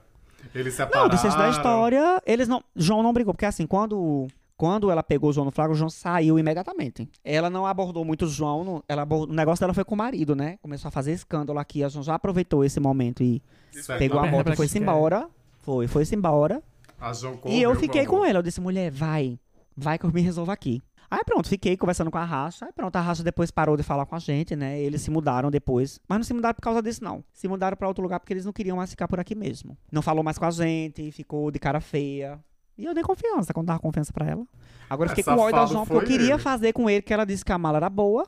Eles 0.55 0.77
Não, 0.77 0.85
separaram. 0.85 1.07
o 1.07 1.09
desfecho 1.11 1.37
da 1.37 1.49
história, 1.49 2.21
eles 2.25 2.47
não. 2.47 2.63
João 2.75 3.03
não 3.03 3.13
brigou, 3.13 3.33
porque 3.33 3.45
assim, 3.45 3.67
quando. 3.67 4.27
Quando 4.55 4.89
ela 4.89 5.03
pegou 5.03 5.29
o 5.29 5.33
João 5.33 5.45
no 5.45 5.51
flagra, 5.51 5.73
o 5.73 5.75
João 5.77 5.87
saiu 5.87 6.39
imediatamente. 6.39 7.07
Ela 7.23 7.47
não 7.47 7.67
abordou 7.67 8.03
muito 8.03 8.25
o 8.25 8.27
João, 8.27 8.83
ela 8.89 9.03
abordou- 9.03 9.29
o 9.31 9.37
negócio 9.37 9.61
dela 9.61 9.71
foi 9.71 9.83
com 9.83 9.93
o 9.93 9.97
marido, 9.97 10.35
né? 10.35 10.57
Começou 10.63 10.89
a 10.89 10.91
fazer 10.91 11.11
escândalo 11.11 11.59
aqui, 11.59 11.83
a 11.83 11.89
João 11.89 12.01
já 12.01 12.15
aproveitou 12.15 12.65
esse 12.65 12.79
momento 12.79 13.21
e 13.21 13.39
Certo. 13.71 13.99
pegou 13.99 14.17
a 14.17 14.23
perna 14.23 14.37
moto 14.37 14.51
e 14.51 14.55
foi-se 14.55 14.79
embora. 14.79 15.27
Foi, 15.59 15.85
foi-se 15.87 16.15
embora. 16.15 16.63
A 16.99 17.13
João 17.13 17.39
e 17.45 17.61
eu 17.61 17.75
fiquei 17.75 18.07
com 18.07 18.25
ela. 18.25 18.39
Eu 18.39 18.41
disse, 18.41 18.59
mulher, 18.59 18.89
vai. 18.89 19.37
Vai 19.75 19.99
que 19.99 20.05
eu 20.05 20.11
me 20.11 20.21
resolvo 20.21 20.49
aqui. 20.51 20.81
Aí 21.09 21.21
pronto, 21.25 21.47
fiquei 21.47 21.77
conversando 21.77 22.11
com 22.11 22.17
a 22.17 22.25
Racha. 22.25 22.65
Aí 22.65 22.71
pronto, 22.73 22.95
a 22.95 23.01
Racha 23.01 23.23
depois 23.23 23.49
parou 23.49 23.77
de 23.77 23.83
falar 23.83 24.05
com 24.05 24.15
a 24.15 24.19
gente, 24.19 24.55
né? 24.55 24.79
Eles 24.79 25.01
se 25.01 25.09
mudaram 25.09 25.49
depois. 25.49 25.99
Mas 26.07 26.17
não 26.19 26.23
se 26.23 26.33
mudaram 26.33 26.53
por 26.55 26.61
causa 26.61 26.81
disso, 26.81 27.03
não. 27.03 27.23
Se 27.33 27.47
mudaram 27.47 27.77
pra 27.77 27.87
outro 27.87 28.03
lugar 28.03 28.19
porque 28.19 28.33
eles 28.33 28.45
não 28.45 28.51
queriam 28.51 28.75
mais 28.77 28.89
ficar 28.89 29.07
por 29.07 29.19
aqui 29.19 29.33
mesmo. 29.33 29.77
Não 29.91 30.01
falou 30.01 30.23
mais 30.23 30.37
com 30.37 30.45
a 30.45 30.51
gente, 30.51 31.09
ficou 31.11 31.49
de 31.49 31.59
cara 31.59 31.79
feia. 31.79 32.39
E 32.77 32.85
eu 32.85 32.93
dei 32.93 33.03
confiança, 33.03 33.53
quando 33.53 33.67
dava 33.67 33.79
confiança 33.79 34.11
pra 34.13 34.27
ela. 34.27 34.45
Agora 34.89 35.09
eu 35.09 35.13
É, 35.13 35.15
fiquei 35.15 35.23
com 35.23 35.39
o 35.39 35.43
ódio 35.43 35.55
da 35.59 35.65
João, 35.65 35.85
porque 35.85 36.03
eu 36.03 36.07
queria 36.07 36.33
ele. 36.33 36.41
fazer 36.43 36.73
com 36.73 36.89
ele, 36.89 37.01
que 37.01 37.13
ela 37.13 37.25
disse 37.25 37.43
que 37.43 37.51
a 37.51 37.57
mala 37.57 37.77
era 37.77 37.89
boa. 37.89 38.27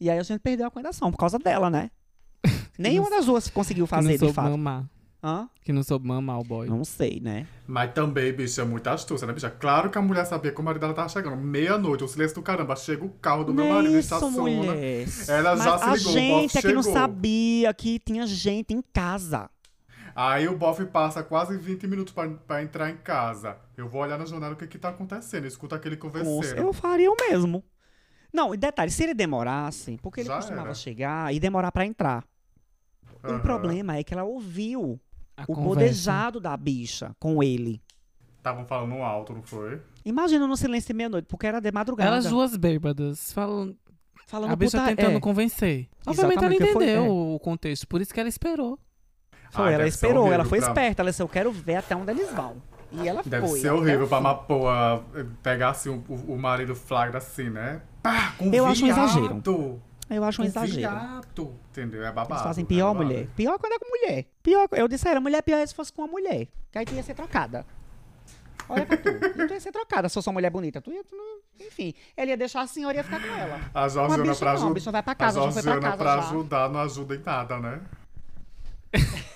E 0.00 0.10
aí 0.10 0.18
a 0.18 0.22
gente 0.22 0.40
perdeu 0.40 0.66
a 0.66 0.70
condenação 0.70 1.10
por 1.10 1.16
causa 1.18 1.38
dela, 1.38 1.70
né? 1.70 1.90
Nenhuma 2.78 3.08
das 3.08 3.24
duas 3.26 3.48
conseguiu 3.48 3.86
fazer, 3.86 4.18
de 4.18 4.32
fato. 4.32 4.50
mamar. 4.50 4.84
Hã? 5.22 5.48
Que 5.64 5.72
não 5.72 5.82
soube 5.82 6.06
mamar 6.06 6.38
o 6.38 6.44
boy. 6.44 6.68
Não 6.68 6.84
sei, 6.84 7.18
né? 7.20 7.46
Mas 7.66 7.92
também, 7.92 8.32
bicha, 8.32 8.62
é 8.62 8.64
muita 8.64 8.92
astúcia, 8.92 9.26
né, 9.26 9.32
bicha? 9.32 9.50
Claro 9.50 9.90
que 9.90 9.98
a 9.98 10.02
mulher 10.02 10.24
sabia 10.26 10.52
que 10.52 10.60
o 10.60 10.62
marido 10.62 10.82
dela 10.82 10.94
tava 10.94 11.08
chegando. 11.08 11.36
Meia-noite, 11.36 12.04
o 12.04 12.08
silêncio 12.08 12.34
do 12.36 12.42
caramba. 12.42 12.76
Chega 12.76 13.04
o 13.04 13.08
carro 13.10 13.42
do 13.44 13.52
meu 13.52 13.64
Não 13.64 13.72
é 13.72 13.74
marido, 13.76 13.90
isso, 13.98 14.14
estaciona. 14.14 14.32
mulher. 14.50 15.06
Ela 15.28 15.56
já 15.56 15.64
Mas 15.72 15.80
se 15.80 15.88
a 15.88 15.94
ligou, 15.96 16.12
o 16.12 16.14
bofe 16.42 16.42
gente 16.42 16.58
é 16.58 16.62
que 16.62 16.72
não 16.72 16.82
chegou. 16.82 16.98
sabia 16.98 17.74
que 17.74 17.98
tinha 17.98 18.26
gente 18.26 18.72
em 18.74 18.82
casa. 18.92 19.50
Aí 20.14 20.46
o 20.48 20.56
bofe 20.56 20.84
passa 20.86 21.22
quase 21.22 21.58
20 21.58 21.86
minutos 21.86 22.12
pra, 22.14 22.28
pra 22.28 22.62
entrar 22.62 22.88
em 22.90 22.96
casa. 22.96 23.56
Eu 23.76 23.88
vou 23.88 24.02
olhar 24.02 24.18
na 24.18 24.24
janela 24.24 24.54
o 24.54 24.56
que 24.56 24.66
que 24.66 24.78
tá 24.78 24.90
acontecendo. 24.90 25.46
Escuta 25.46 25.76
aquele 25.76 25.96
Nossa, 25.96 26.08
converseiro. 26.20 26.58
eu 26.60 26.72
faria 26.72 27.10
o 27.10 27.16
mesmo. 27.28 27.64
Não, 28.32 28.54
e 28.54 28.56
detalhe, 28.56 28.90
se 28.90 29.02
ele 29.02 29.14
demorasse, 29.14 29.98
porque 30.02 30.20
ele 30.20 30.28
Já 30.28 30.36
costumava 30.36 30.68
era. 30.68 30.74
chegar 30.74 31.34
e 31.34 31.40
demorar 31.40 31.72
pra 31.72 31.84
entrar. 31.84 32.24
O 33.24 33.28
Aham. 33.28 33.40
problema 33.40 33.96
é 33.96 34.04
que 34.04 34.14
ela 34.14 34.24
ouviu 34.24 35.00
A 35.36 35.42
o 35.42 35.46
conversa. 35.54 35.68
bodejado 35.68 36.40
da 36.40 36.56
bicha 36.56 37.14
com 37.20 37.42
ele. 37.42 37.82
Estavam 38.38 38.64
falando 38.64 38.94
alto, 39.02 39.32
não 39.32 39.42
foi? 39.42 39.80
Imagina 40.04 40.46
no 40.46 40.56
silêncio 40.56 40.88
de 40.88 40.94
meia-noite, 40.94 41.26
porque 41.28 41.46
era 41.46 41.60
de 41.60 41.70
madrugada. 41.72 42.08
Elas 42.10 42.26
duas 42.26 42.56
bêbadas, 42.56 43.32
falando, 43.32 43.76
falando 44.26 44.52
a 44.52 44.56
bicha 44.56 44.78
puta- 44.78 44.94
tentando 44.94 45.16
é, 45.16 45.20
convencer. 45.20 45.88
Obviamente 46.06 46.44
ela 46.44 46.48
que 46.54 46.58
foi- 46.72 46.84
entendeu 46.84 47.04
é. 47.04 47.08
o 47.08 47.38
contexto, 47.40 47.86
por 47.88 48.00
isso 48.00 48.14
que 48.14 48.20
ela 48.20 48.28
esperou. 48.28 48.78
Foi, 49.50 49.64
Ai, 49.66 49.74
ela 49.74 49.78
deve 49.84 49.90
ser 49.90 50.06
esperou, 50.06 50.32
ela 50.32 50.44
foi 50.44 50.58
pra- 50.60 50.68
esperta. 50.68 51.02
Ela 51.02 51.10
disse, 51.10 51.22
eu 51.22 51.28
quero 51.28 51.50
ver 51.52 51.76
até 51.76 51.94
onde 51.96 52.10
eles 52.12 52.30
vão. 52.32 52.56
E 52.92 53.08
ela 53.08 53.20
Deve 53.24 53.46
foi. 53.48 53.60
ser 53.60 53.68
até 53.68 53.76
horrível 53.76 54.06
pra 54.08 54.18
uma 54.20 54.34
porra 54.34 55.02
pegar 55.42 55.70
assim 55.70 55.88
o, 55.88 56.04
o- 56.28 56.38
marido 56.38 56.74
flagra 56.76 57.18
assim, 57.18 57.50
né? 57.50 57.82
Pá, 58.02 58.32
com 58.38 58.52
Eu 58.54 58.64
acho 58.64 58.82
um 58.84 58.86
viado, 58.86 58.98
exagero. 59.04 59.42
Eu 60.08 60.22
acho 60.24 60.40
um 60.40 60.44
exagero. 60.44 60.76
viado. 60.78 61.54
Entendeu? 61.70 62.04
É 62.04 62.12
babado. 62.12 62.32
Eles 62.34 62.42
fazem 62.42 62.64
é 62.64 62.66
pior, 62.66 62.92
babado. 62.94 63.04
mulher. 63.06 63.28
Pior 63.36 63.58
quando 63.58 63.72
é 63.72 63.78
com 63.78 63.88
mulher. 63.88 64.24
Pior, 64.42 64.68
eu 64.72 64.86
disse 64.88 65.06
a 65.08 65.10
ela, 65.10 65.20
mulher 65.20 65.42
pior 65.42 65.58
é 65.58 65.66
se 65.66 65.74
fosse 65.74 65.92
com 65.92 66.02
uma 66.02 66.08
mulher. 66.08 66.46
Que 66.70 66.78
aí 66.78 66.84
tu 66.84 66.94
ia 66.94 67.02
ser 67.02 67.14
trocada. 67.14 67.66
Olha 68.68 68.84
pra 68.86 68.96
tu. 68.96 69.08
E 69.08 69.46
tu 69.46 69.52
ia 69.54 69.60
ser 69.60 69.72
trocada 69.72 70.08
se 70.08 70.14
fosse 70.14 70.28
uma 70.28 70.34
mulher 70.34 70.50
bonita. 70.50 70.80
Tu 70.80 70.90
ia, 70.92 71.02
tu 71.04 71.14
não- 71.16 71.36
enfim. 71.66 71.94
Ele 72.16 72.30
ia 72.32 72.36
deixar 72.36 72.60
a 72.62 72.66
senhora 72.66 72.94
e 72.96 72.98
ia 72.98 73.04
ficar 73.04 73.20
com 73.20 73.26
ela. 73.34 73.60
A 73.74 73.80
Uma 73.82 73.88
Georgiana 73.88 74.22
bicha 74.24 74.36
pra 74.38 74.48
não, 74.50 74.56
ajudar. 74.58 74.74
bicha 74.74 74.92
vai 74.92 75.02
pra 75.02 75.12
A 75.12 75.16
casa, 75.16 75.40
já 75.40 75.52
foi 75.52 75.62
pra 75.62 75.72
Georgiana 75.72 75.96
casa 75.96 76.02
pra 76.02 76.22
já. 76.22 76.28
ajudar 76.28 76.68
não 76.70 76.80
ajuda 76.80 77.14
em 77.16 77.22
nada, 77.24 77.58
né? 77.60 77.80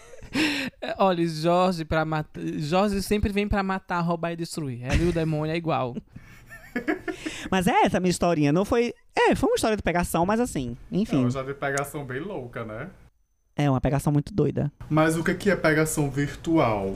É, 0.81 0.95
Olha, 0.99 1.27
Jorge 1.27 1.85
para 1.85 2.05
matar. 2.05 2.41
Jorge 2.59 3.03
sempre 3.03 3.33
vem 3.33 3.49
pra 3.49 3.63
matar, 3.63 4.01
roubar 4.01 4.31
e 4.33 4.37
destruir. 4.37 4.83
Ela 4.85 4.95
e 4.95 5.09
o 5.09 5.13
demônio 5.13 5.53
é 5.53 5.57
igual. 5.57 5.97
Mas 7.51 7.67
é 7.67 7.85
essa 7.85 7.97
a 7.99 8.01
minha 8.01 8.11
historinha. 8.11 8.53
Não 8.53 8.65
foi. 8.65 8.95
É, 9.17 9.35
foi 9.35 9.49
uma 9.49 9.57
história 9.57 9.77
de 9.77 9.83
pegação, 9.83 10.25
mas 10.25 10.41
assim. 10.41 10.77
É 10.93 10.97
Enfim. 10.97 11.17
uma 11.17 11.31
já 11.31 11.43
de 11.43 11.55
pegação 11.55 12.05
bem 12.05 12.21
louca, 12.21 12.65
né? 12.65 12.91
É 13.57 13.69
uma 13.69 13.81
pegação 13.81 14.13
muito 14.13 14.33
doida. 14.33 14.73
Mas 14.89 15.17
o 15.17 15.25
que 15.25 15.35
que 15.35 15.51
é 15.51 15.57
pegação 15.57 16.11
virtual? 16.11 16.95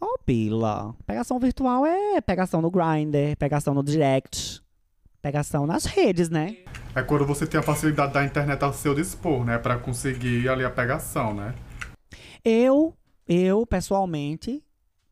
Ó, 0.00 0.18
pila. 0.24 0.94
Pegação 1.06 1.38
virtual 1.38 1.86
é 1.86 2.20
pegação 2.20 2.60
no 2.60 2.70
Grindr, 2.70 3.36
pegação 3.38 3.74
no 3.74 3.82
Direct. 3.82 4.62
Pegação 5.22 5.66
nas 5.66 5.84
redes, 5.84 6.28
né? 6.28 6.56
É 6.94 7.02
quando 7.02 7.24
você 7.24 7.46
tem 7.46 7.58
a 7.58 7.62
facilidade 7.62 8.12
da 8.12 8.24
internet 8.24 8.62
ao 8.62 8.72
seu 8.72 8.94
dispor, 8.94 9.44
né? 9.44 9.56
Pra 9.56 9.78
conseguir 9.78 10.48
ali 10.48 10.64
a 10.64 10.70
pegação, 10.70 11.32
né? 11.32 11.54
Eu, 12.44 12.94
eu, 13.26 13.66
pessoalmente, 13.66 14.62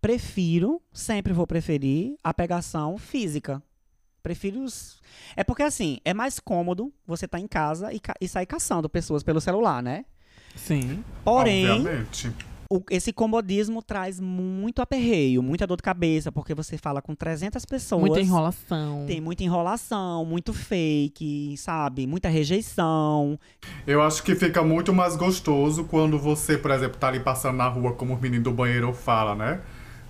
prefiro, 0.00 0.82
sempre 0.92 1.32
vou 1.32 1.46
preferir, 1.46 2.16
a 2.22 2.34
pegação 2.34 2.98
física. 2.98 3.62
Prefiro. 4.22 4.62
os- 4.62 5.00
É 5.36 5.42
porque, 5.42 5.62
assim, 5.62 5.98
é 6.04 6.14
mais 6.14 6.38
cômodo 6.38 6.92
você 7.06 7.24
estar 7.24 7.38
em 7.40 7.46
casa 7.48 7.92
e, 7.92 7.98
ca- 7.98 8.14
e 8.20 8.28
sair 8.28 8.46
caçando 8.46 8.88
pessoas 8.88 9.22
pelo 9.22 9.40
celular, 9.40 9.82
né? 9.82 10.04
Sim. 10.54 11.02
Porém, 11.24 11.68
Obviamente. 11.68 12.30
o- 12.70 12.82
esse 12.90 13.12
comodismo 13.12 13.82
traz 13.82 14.20
muito 14.20 14.80
aperreio, 14.82 15.42
muita 15.42 15.66
dor 15.66 15.76
de 15.76 15.82
cabeça, 15.82 16.30
porque 16.30 16.54
você 16.54 16.76
fala 16.78 17.00
com 17.02 17.14
300 17.14 17.64
pessoas. 17.64 18.00
Muita 18.02 18.20
enrolação. 18.20 19.04
Tem 19.06 19.20
muita 19.20 19.42
enrolação, 19.42 20.24
muito 20.24 20.52
fake, 20.52 21.56
sabe? 21.56 22.06
Muita 22.06 22.28
rejeição. 22.28 23.38
Eu 23.86 24.02
acho 24.02 24.22
que 24.22 24.34
fica 24.34 24.62
muito 24.62 24.92
mais 24.92 25.16
gostoso 25.16 25.84
quando 25.84 26.18
você, 26.18 26.56
por 26.56 26.70
exemplo, 26.70 26.98
tá 26.98 27.08
ali 27.08 27.20
passando 27.20 27.56
na 27.56 27.68
rua, 27.68 27.92
como 27.94 28.14
os 28.14 28.20
meninos 28.20 28.44
do 28.44 28.52
banheiro 28.52 28.92
fala, 28.92 29.34
né? 29.34 29.60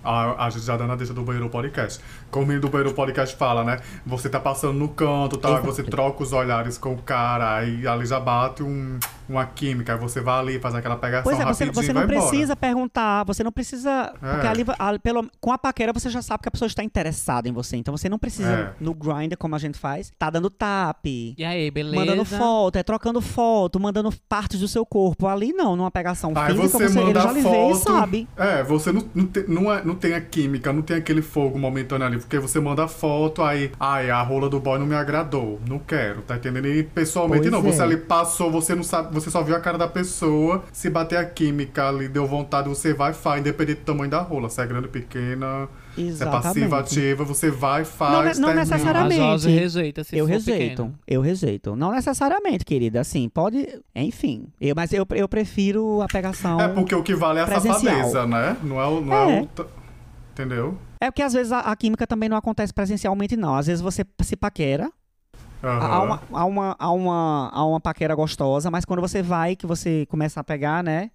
A, 0.03 0.45
a 0.45 0.49
gente 0.49 0.65
já 0.65 0.75
dando 0.75 0.93
a 0.93 0.95
deixa 0.95 1.13
do 1.13 1.23
banheiro 1.23 1.49
podcast. 1.49 1.99
Como 2.29 2.51
o 2.51 2.59
do 2.59 2.69
banheiro 2.69 2.93
podcast 2.93 3.35
fala, 3.35 3.63
né? 3.63 3.79
Você 4.05 4.29
tá 4.29 4.39
passando 4.39 4.73
no 4.73 4.89
canto, 4.89 5.37
tá? 5.37 5.59
Você 5.61 5.83
troca 5.83 6.23
os 6.23 6.33
olhares 6.33 6.77
com 6.77 6.93
o 6.93 6.97
cara, 6.97 7.55
aí 7.55 7.87
ali 7.87 8.05
já 8.05 8.19
bate 8.19 8.63
um, 8.63 8.99
uma 9.27 9.45
química, 9.45 9.93
aí 9.93 9.99
você 9.99 10.21
vai 10.21 10.39
ali, 10.39 10.59
faz 10.59 10.75
aquela 10.75 10.95
pegação 10.95 11.23
Pois 11.23 11.35
é, 11.39 11.45
você, 11.45 11.63
rapidinho 11.65 11.73
você 11.73 11.93
não 11.93 12.01
vai 12.05 12.15
embora. 12.15 12.29
precisa 12.29 12.55
perguntar, 12.55 13.23
você 13.23 13.43
não 13.43 13.51
precisa. 13.51 14.13
É. 14.21 14.31
Porque 14.31 14.47
ali, 14.47 14.65
a- 14.79 14.99
pelo, 14.99 15.29
com 15.39 15.51
a 15.51 15.57
paquera, 15.57 15.93
você 15.93 16.09
já 16.09 16.21
sabe 16.21 16.43
que 16.43 16.49
a 16.49 16.51
pessoa 16.51 16.67
está 16.67 16.83
interessada 16.83 17.47
em 17.47 17.51
você. 17.51 17.77
Então 17.77 17.95
você 17.95 18.09
não 18.09 18.19
precisa, 18.19 18.49
É. 18.49 18.73
no 18.79 18.93
grinder, 18.93 19.37
como 19.37 19.55
a 19.55 19.59
gente 19.59 19.77
faz, 19.77 20.11
tá 20.17 20.29
dando 20.29 20.49
tap. 20.49 21.05
E 21.05 21.43
aí, 21.43 21.69
beleza? 21.71 21.95
Mandando 21.95 22.25
foto, 22.25 22.75
é 22.77 22.83
trocando 22.83 23.21
foto, 23.21 23.79
mandando 23.79 24.09
partes 24.27 24.59
do 24.59 24.67
seu 24.67 24.85
corpo. 24.85 25.27
Ali 25.27 25.53
não, 25.53 25.75
numa 25.75 25.91
pegação 25.91 26.31
Aí 26.35 26.53
física, 26.55 26.67
você 26.79 26.89
você, 26.89 26.99
ele 26.99 27.13
já 27.13 27.31
lhe 27.31 27.41
vê 27.41 27.69
e 27.71 27.75
sabe. 27.75 28.27
É, 28.37 28.63
você 28.63 28.91
não, 28.91 29.03
não, 29.13 29.25
tem, 29.25 29.45
não, 29.47 29.73
é- 29.73 29.83
não 29.83 29.95
tem 29.95 30.13
a 30.13 30.21
química, 30.21 30.71
não 30.73 30.81
tem 30.81 30.97
aquele 30.97 31.21
fogo 31.21 31.57
momentâneo 31.57 32.05
ali, 32.07 32.17
porque 32.19 32.39
você 32.39 32.59
manda 32.59 32.87
foto, 32.87 33.41
aí, 33.41 33.71
ai, 33.79 34.09
a 34.09 34.21
rola 34.21 34.49
do 34.49 34.59
boy 34.59 34.77
não 34.79 34.85
me 34.85 34.95
agradou, 34.95 35.59
não 35.67 35.79
quero, 35.79 36.21
tá 36.21 36.35
entendendo? 36.35 36.67
E 36.67 36.83
pessoalmente 36.83 37.49
Pois 37.49 37.51
não, 37.51 37.61
você 37.61 37.81
é. 37.81 37.83
ali 37.83 37.97
passou, 37.97 38.51
você 38.51 38.75
não 38.75 38.83
sabe, 38.83 39.12
você 39.13 39.29
só 39.29 39.41
viu 39.43 39.55
a 39.55 39.59
cara 39.59 39.77
da 39.77 39.87
pessoa, 39.87 40.63
se 40.71 40.89
bater 40.89 41.17
a 41.17 41.25
química 41.25 41.87
ali, 41.87 42.07
deu 42.07 42.25
vontade, 42.27 42.67
você 42.69 42.93
vai 42.93 43.11
e 43.11 43.13
faz, 43.13 43.39
independente 43.41 43.79
do 43.81 43.85
tamanho 43.85 44.09
da 44.09 44.19
rola, 44.21 44.49
se 44.49 44.61
é 44.61 44.65
grande, 44.65 44.87
pequena, 44.87 45.67
se 45.95 46.01
é 46.01 46.07
Exatamente. 46.07 46.43
passiva, 46.43 46.79
ativa, 46.79 47.23
você 47.23 47.49
vai, 47.51 47.85
faz, 47.85 48.37
Não, 48.39 48.47
não 48.49 48.55
necessariamente. 48.55 49.47
Rejeita 49.47 50.03
se 50.03 50.17
eu 50.17 50.25
rejeito, 50.25 50.59
pequeno. 50.83 50.95
eu 51.07 51.21
rejeito. 51.21 51.75
Não 51.75 51.91
necessariamente, 51.91 52.65
querida. 52.65 52.99
Assim, 53.01 53.29
pode. 53.29 53.67
Enfim. 53.95 54.47
Eu, 54.59 54.75
mas 54.75 54.91
eu, 54.93 55.05
eu 55.11 55.27
prefiro 55.27 56.01
a 56.01 56.07
pegação. 56.07 56.59
É 56.59 56.67
porque 56.67 56.95
o 56.95 57.03
que 57.03 57.13
vale 57.15 57.39
é 57.39 57.43
a 57.43 57.45
presencial. 57.45 57.79
safadeza, 57.79 58.25
né? 58.27 58.57
Não 58.63 58.81
é 58.81 58.87
o... 58.87 59.01
Não 59.01 59.13
é. 59.13 59.37
É. 59.37 59.41
o 59.41 59.45
t- 59.47 59.65
Entendeu? 60.31 60.77
É 60.99 61.11
porque 61.11 61.21
às 61.21 61.33
vezes 61.33 61.51
a, 61.51 61.59
a 61.59 61.75
química 61.75 62.07
também 62.07 62.27
não 62.27 62.35
acontece 62.37 62.73
presencialmente, 62.73 63.37
não. 63.37 63.55
Às 63.55 63.67
vezes 63.67 63.81
você 63.81 64.03
se 64.23 64.35
paquera, 64.35 64.91
há 65.63 65.97
Aham. 65.97 66.03
uma, 66.03 66.21
há, 66.31 66.45
uma, 66.45 66.75
há, 66.77 66.91
uma, 66.91 67.49
há 67.53 67.65
uma 67.65 67.79
paquera 67.79 68.13
gostosa, 68.15 68.69
mas 68.69 68.85
quando 68.85 68.99
você 69.01 69.21
vai, 69.21 69.55
que 69.55 69.65
você 69.65 70.05
começa 70.07 70.39
a 70.39 70.43
pegar, 70.43 70.83
né? 70.83 71.11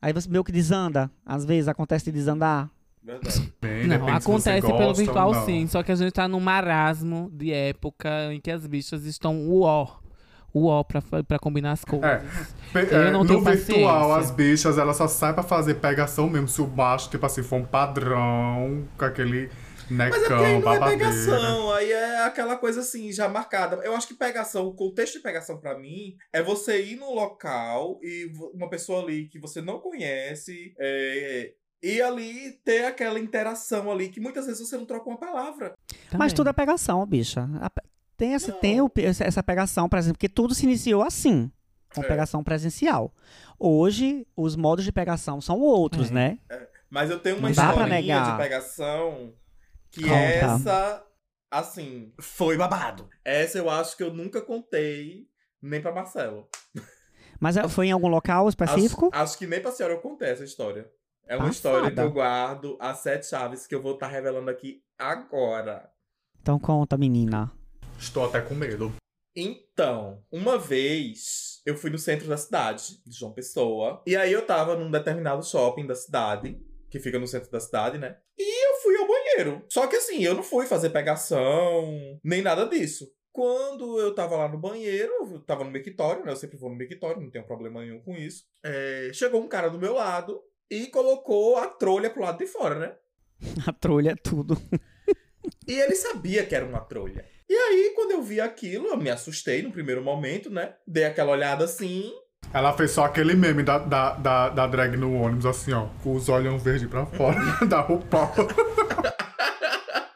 Aí 0.00 0.12
você 0.12 0.28
meio 0.28 0.44
que 0.44 0.52
desanda. 0.52 1.10
Às 1.24 1.44
vezes 1.44 1.68
acontece 1.68 2.06
de 2.06 2.12
desandar. 2.12 2.68
Verdade. 3.02 3.52
Bem, 3.60 3.86
Não, 3.86 4.08
acontece 4.08 4.66
pelo 4.66 4.94
virtual 4.94 5.34
sim, 5.44 5.66
só 5.66 5.82
que 5.82 5.92
a 5.92 5.94
gente 5.94 6.12
tá 6.12 6.28
num 6.28 6.40
marasmo 6.40 7.30
de 7.32 7.52
época 7.52 8.32
em 8.32 8.40
que 8.40 8.50
as 8.50 8.66
bichas 8.66 9.04
estão 9.04 9.48
uó. 9.48 9.86
Uó 10.54 10.84
pra, 10.84 11.00
pra 11.26 11.38
combinar 11.38 11.72
as 11.72 11.82
coisas. 11.82 12.04
É. 12.04 12.22
Eu 12.74 13.02
é, 13.04 13.10
não 13.10 13.24
no 13.24 13.26
tenho 13.26 13.40
virtual, 13.40 14.10
paciência. 14.10 14.16
as 14.16 14.30
bichas, 14.30 14.78
elas 14.78 14.96
só 14.98 15.08
saem 15.08 15.32
pra 15.32 15.42
fazer 15.42 15.76
pegação 15.76 16.28
mesmo 16.28 16.46
se 16.46 16.60
o 16.60 16.66
baixo, 16.66 17.08
tipo 17.08 17.24
assim, 17.24 17.42
for 17.42 17.56
um 17.56 17.64
padrão, 17.64 18.84
com 18.98 19.04
aquele 19.04 19.50
Mas 19.92 20.14
é 20.14 20.18
porque 20.18 20.32
aí 20.34 20.56
Necão, 20.56 20.74
não 20.74 20.86
é 20.86 20.90
pegação, 20.90 21.72
aí 21.72 21.92
é 21.92 22.24
aquela 22.24 22.56
coisa 22.56 22.80
assim, 22.80 23.12
já 23.12 23.28
marcada. 23.28 23.76
Eu 23.84 23.94
acho 23.94 24.08
que 24.08 24.14
pegação, 24.14 24.66
o 24.66 24.74
contexto 24.74 25.14
de 25.14 25.20
pegação 25.22 25.58
pra 25.58 25.78
mim 25.78 26.16
é 26.32 26.42
você 26.42 26.82
ir 26.82 26.96
num 26.96 27.12
local 27.14 27.98
e 28.02 28.30
uma 28.54 28.68
pessoa 28.70 29.02
ali 29.02 29.28
que 29.28 29.38
você 29.38 29.60
não 29.60 29.78
conhece, 29.80 30.74
é, 30.78 31.52
e 31.82 32.00
ali 32.00 32.52
ter 32.64 32.84
aquela 32.84 33.18
interação 33.18 33.90
ali 33.90 34.08
que 34.08 34.20
muitas 34.20 34.46
vezes 34.46 34.66
você 34.68 34.76
não 34.76 34.86
troca 34.86 35.08
uma 35.08 35.18
palavra. 35.18 35.74
Mas 35.90 36.10
Também. 36.10 36.28
tudo 36.34 36.48
é 36.50 36.52
pegação, 36.52 37.04
bicha. 37.06 37.48
Tem, 38.16 38.34
esse, 38.34 38.52
tem 38.52 38.80
o- 38.80 38.90
essa 39.20 39.42
pegação, 39.42 39.88
por 39.88 39.98
exemplo, 39.98 40.18
que 40.18 40.28
tudo 40.28 40.54
se 40.54 40.64
iniciou 40.64 41.02
assim, 41.02 41.50
com 41.94 42.02
É. 42.02 42.06
pegação 42.06 42.42
presencial. 42.44 43.12
Hoje, 43.58 44.26
os 44.36 44.54
modos 44.56 44.84
de 44.84 44.92
pegação 44.92 45.40
são 45.40 45.58
outros, 45.60 46.10
É. 46.10 46.14
né? 46.14 46.38
Mas 46.88 47.10
eu 47.10 47.18
tenho 47.18 47.36
uma 47.38 47.48
Não 47.50 47.86
negar. 47.88 48.32
de 48.32 48.42
pegação 48.42 49.32
que 49.92 50.02
Conta. 50.02 50.14
essa, 50.14 51.06
assim, 51.50 52.12
foi 52.18 52.56
babado. 52.56 53.08
Essa 53.24 53.58
eu 53.58 53.68
acho 53.68 53.96
que 53.96 54.02
eu 54.02 54.12
nunca 54.12 54.40
contei 54.40 55.28
nem 55.60 55.80
pra 55.80 55.92
Marcelo. 55.92 56.48
Mas 57.38 57.56
foi 57.72 57.88
em 57.88 57.92
algum 57.92 58.08
local 58.08 58.48
específico? 58.48 59.10
Acho, 59.12 59.22
acho 59.22 59.38
que 59.38 59.46
nem 59.46 59.60
pra 59.60 59.70
senhora 59.70 59.94
eu 59.94 60.00
contei 60.00 60.30
essa 60.30 60.44
história. 60.44 60.90
É 61.26 61.36
uma 61.36 61.46
Passada. 61.46 61.52
história 61.52 61.90
que 61.90 62.00
eu 62.00 62.10
guardo 62.10 62.76
as 62.80 62.98
sete 62.98 63.26
chaves 63.26 63.66
que 63.66 63.74
eu 63.74 63.82
vou 63.82 63.94
estar 63.94 64.08
revelando 64.08 64.50
aqui 64.50 64.82
agora. 64.98 65.90
Então 66.40 66.58
conta, 66.58 66.96
menina. 66.96 67.52
Estou 67.98 68.26
até 68.26 68.40
com 68.40 68.54
medo. 68.54 68.92
Então, 69.34 70.22
uma 70.30 70.58
vez 70.58 71.62
eu 71.64 71.76
fui 71.76 71.90
no 71.90 71.98
centro 71.98 72.28
da 72.28 72.36
cidade, 72.36 73.02
de 73.06 73.18
João 73.18 73.32
Pessoa, 73.32 74.02
e 74.06 74.16
aí 74.16 74.32
eu 74.32 74.44
tava 74.44 74.76
num 74.76 74.90
determinado 74.90 75.44
shopping 75.44 75.86
da 75.86 75.94
cidade, 75.94 76.60
que 76.90 76.98
fica 76.98 77.18
no 77.18 77.26
centro 77.26 77.50
da 77.50 77.60
cidade, 77.60 77.98
né? 77.98 78.18
E 78.36 78.61
banheiro. 79.32 79.64
Só 79.68 79.86
que 79.86 79.96
assim, 79.96 80.22
eu 80.22 80.34
não 80.34 80.42
fui 80.42 80.66
fazer 80.66 80.90
pegação, 80.90 82.18
nem 82.22 82.42
nada 82.42 82.66
disso. 82.66 83.08
Quando 83.32 83.98
eu 83.98 84.14
tava 84.14 84.36
lá 84.36 84.48
no 84.48 84.58
banheiro, 84.58 85.12
eu 85.20 85.40
tava 85.40 85.64
no 85.64 85.70
mictório, 85.70 86.24
né? 86.24 86.32
Eu 86.32 86.36
sempre 86.36 86.58
vou 86.58 86.68
no 86.68 86.76
mictório, 86.76 87.22
não 87.22 87.30
tenho 87.30 87.46
problema 87.46 87.80
nenhum 87.80 88.00
com 88.00 88.14
isso. 88.14 88.44
É, 88.64 89.10
chegou 89.14 89.42
um 89.42 89.48
cara 89.48 89.70
do 89.70 89.78
meu 89.78 89.94
lado 89.94 90.40
e 90.70 90.86
colocou 90.88 91.56
a 91.56 91.66
trolha 91.66 92.10
pro 92.10 92.22
lado 92.22 92.38
de 92.38 92.46
fora, 92.46 92.74
né? 92.78 92.94
A 93.66 93.72
trolha 93.72 94.10
é 94.10 94.16
tudo. 94.16 94.56
E 95.66 95.74
ele 95.74 95.94
sabia 95.94 96.44
que 96.44 96.54
era 96.54 96.64
uma 96.64 96.80
trolha. 96.80 97.24
E 97.48 97.54
aí, 97.54 97.92
quando 97.94 98.12
eu 98.12 98.22
vi 98.22 98.40
aquilo, 98.40 98.88
eu 98.88 98.96
me 98.96 99.10
assustei 99.10 99.62
no 99.62 99.70
primeiro 99.70 100.02
momento, 100.02 100.50
né? 100.50 100.74
Dei 100.86 101.04
aquela 101.04 101.32
olhada 101.32 101.64
assim. 101.64 102.12
Ela 102.52 102.72
fez 102.72 102.90
só 102.90 103.04
aquele 103.04 103.34
meme 103.34 103.62
da, 103.62 103.78
da, 103.78 104.14
da, 104.14 104.48
da 104.50 104.66
drag 104.66 104.96
no 104.96 105.14
ônibus, 105.14 105.46
assim, 105.46 105.72
ó, 105.72 105.86
com 106.02 106.14
os 106.14 106.28
olhos 106.28 106.62
verdes 106.62 106.88
pra 106.88 107.06
fora 107.06 107.38
da 107.66 107.80
roupa. 107.80 108.30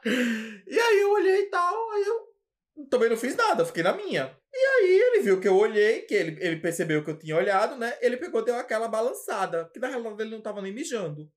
E 0.68 0.80
aí 0.80 1.00
eu 1.00 1.12
olhei 1.12 1.42
e 1.42 1.46
tal, 1.46 1.90
aí 1.92 2.04
eu 2.04 2.86
também 2.90 3.08
não 3.08 3.16
fiz 3.16 3.36
nada, 3.36 3.64
fiquei 3.64 3.84
na 3.84 3.92
minha. 3.92 4.36
E 4.52 4.56
aí 4.56 5.00
ele 5.00 5.22
viu 5.22 5.40
que 5.40 5.46
eu 5.46 5.56
olhei, 5.56 6.00
que 6.00 6.14
ele, 6.14 6.36
ele 6.40 6.56
percebeu 6.56 7.04
que 7.04 7.10
eu 7.10 7.18
tinha 7.18 7.36
olhado, 7.36 7.76
né? 7.76 7.94
Ele 8.00 8.16
pegou 8.16 8.40
e 8.40 8.44
deu 8.44 8.56
aquela 8.56 8.88
balançada, 8.88 9.70
que 9.72 9.78
na 9.78 9.86
realidade 9.88 10.22
ele 10.22 10.30
não 10.30 10.40
tava 10.40 10.60
nem 10.60 10.72
mijando. 10.72 11.30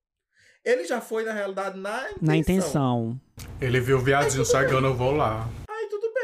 Ele 0.66 0.84
já 0.84 1.00
foi, 1.00 1.24
na 1.24 1.32
realidade, 1.32 1.80
na 1.80 2.10
intenção. 2.12 2.26
Na 2.26 2.38
intenção. 2.38 3.22
Ele 3.62 3.80
viu 3.80 3.98
o 3.98 4.02
viadinho 4.02 4.44
chegando, 4.44 4.88
eu 4.88 4.96
vou 4.96 5.12
lá. 5.12 5.48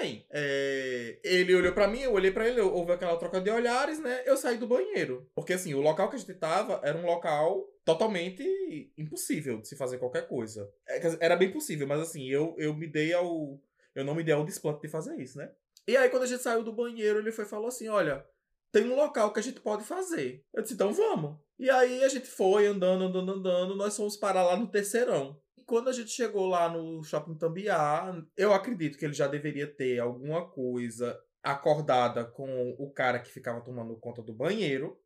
Bem. 0.06 0.26
É, 0.30 1.20
Ele 1.24 1.56
olhou 1.56 1.74
pra 1.74 1.88
mim, 1.88 2.02
eu 2.02 2.14
olhei 2.14 2.32
pra 2.32 2.48
ele, 2.48 2.62
houve 2.62 2.92
aquela 2.92 3.18
troca 3.18 3.42
de 3.42 3.50
olhares, 3.50 4.00
né? 4.00 4.22
Eu 4.26 4.38
saí 4.38 4.58
do 4.58 4.68
banheiro. 4.68 5.28
Porque 5.34 5.54
assim, 5.54 5.74
o 5.74 5.82
local 5.82 6.10
que 6.10 6.16
a 6.16 6.20
gente 6.20 6.34
tava 6.36 6.80
era 6.84 6.98
um 6.98 7.06
local 7.06 7.68
totalmente 7.84 8.92
impossível 8.98 9.60
de 9.60 9.68
se 9.68 9.76
fazer 9.76 9.98
qualquer 9.98 10.28
coisa. 10.28 10.72
É, 10.88 11.02
Era 11.20 11.36
bem 11.36 11.52
possível, 11.52 11.88
mas 11.88 12.00
assim, 12.02 12.30
eu, 12.30 12.56
eu 12.58 12.74
me 12.76 12.88
dei 12.88 13.14
ao. 13.14 13.60
Eu 13.96 14.04
não 14.04 14.14
me 14.14 14.24
dei 14.24 14.34
ao 14.34 14.46
desplante 14.46 14.82
de 14.82 14.90
fazer 14.90 15.20
isso, 15.20 15.38
né? 15.38 15.52
E 15.88 15.96
aí, 15.96 16.10
quando 16.10 16.24
a 16.24 16.28
gente 16.28 16.42
saiu 16.42 16.64
do 16.64 16.74
banheiro, 16.74 17.20
ele 17.20 17.32
foi 17.32 17.46
falou 17.46 17.68
assim: 17.68 17.88
olha, 17.88 18.26
tem 18.72 18.84
um 18.84 18.96
local 18.96 19.32
que 19.32 19.40
a 19.40 19.44
gente 19.44 19.62
pode 19.62 19.84
fazer. 19.84 20.44
Eu 20.54 20.62
disse, 20.62 20.74
então 20.74 20.92
vamos. 20.92 21.38
E 21.58 21.70
aí 21.70 22.04
a 22.04 22.10
gente 22.10 22.28
foi 22.28 22.68
andando, 22.68 23.06
andando, 23.06 23.32
andando, 23.32 23.76
nós 23.76 23.96
fomos 23.96 24.18
parar 24.18 24.44
lá 24.44 24.58
no 24.58 24.68
terceirão. 24.68 25.40
E 25.66 25.68
quando 25.68 25.90
a 25.90 25.94
gente 25.94 26.12
chegou 26.12 26.48
lá 26.48 26.70
no 26.70 27.04
shopping 27.04 27.36
Tambiá, 27.36 28.14
eu 28.38 28.54
acredito 28.54 28.98
que 28.98 29.06
ele 29.06 29.14
já 29.14 29.28
deveria 29.28 29.68
ter 29.68 30.00
alguma 30.00 30.48
coisa 30.48 31.20
acordada 31.42 32.26
com 32.26 32.76
o 32.78 32.90
cara 32.92 33.20
que 33.20 33.32
ficava 33.32 33.62
tomando 33.62 33.96
conta 33.98 34.22
do 34.22 34.34
banheiro. 34.34 35.00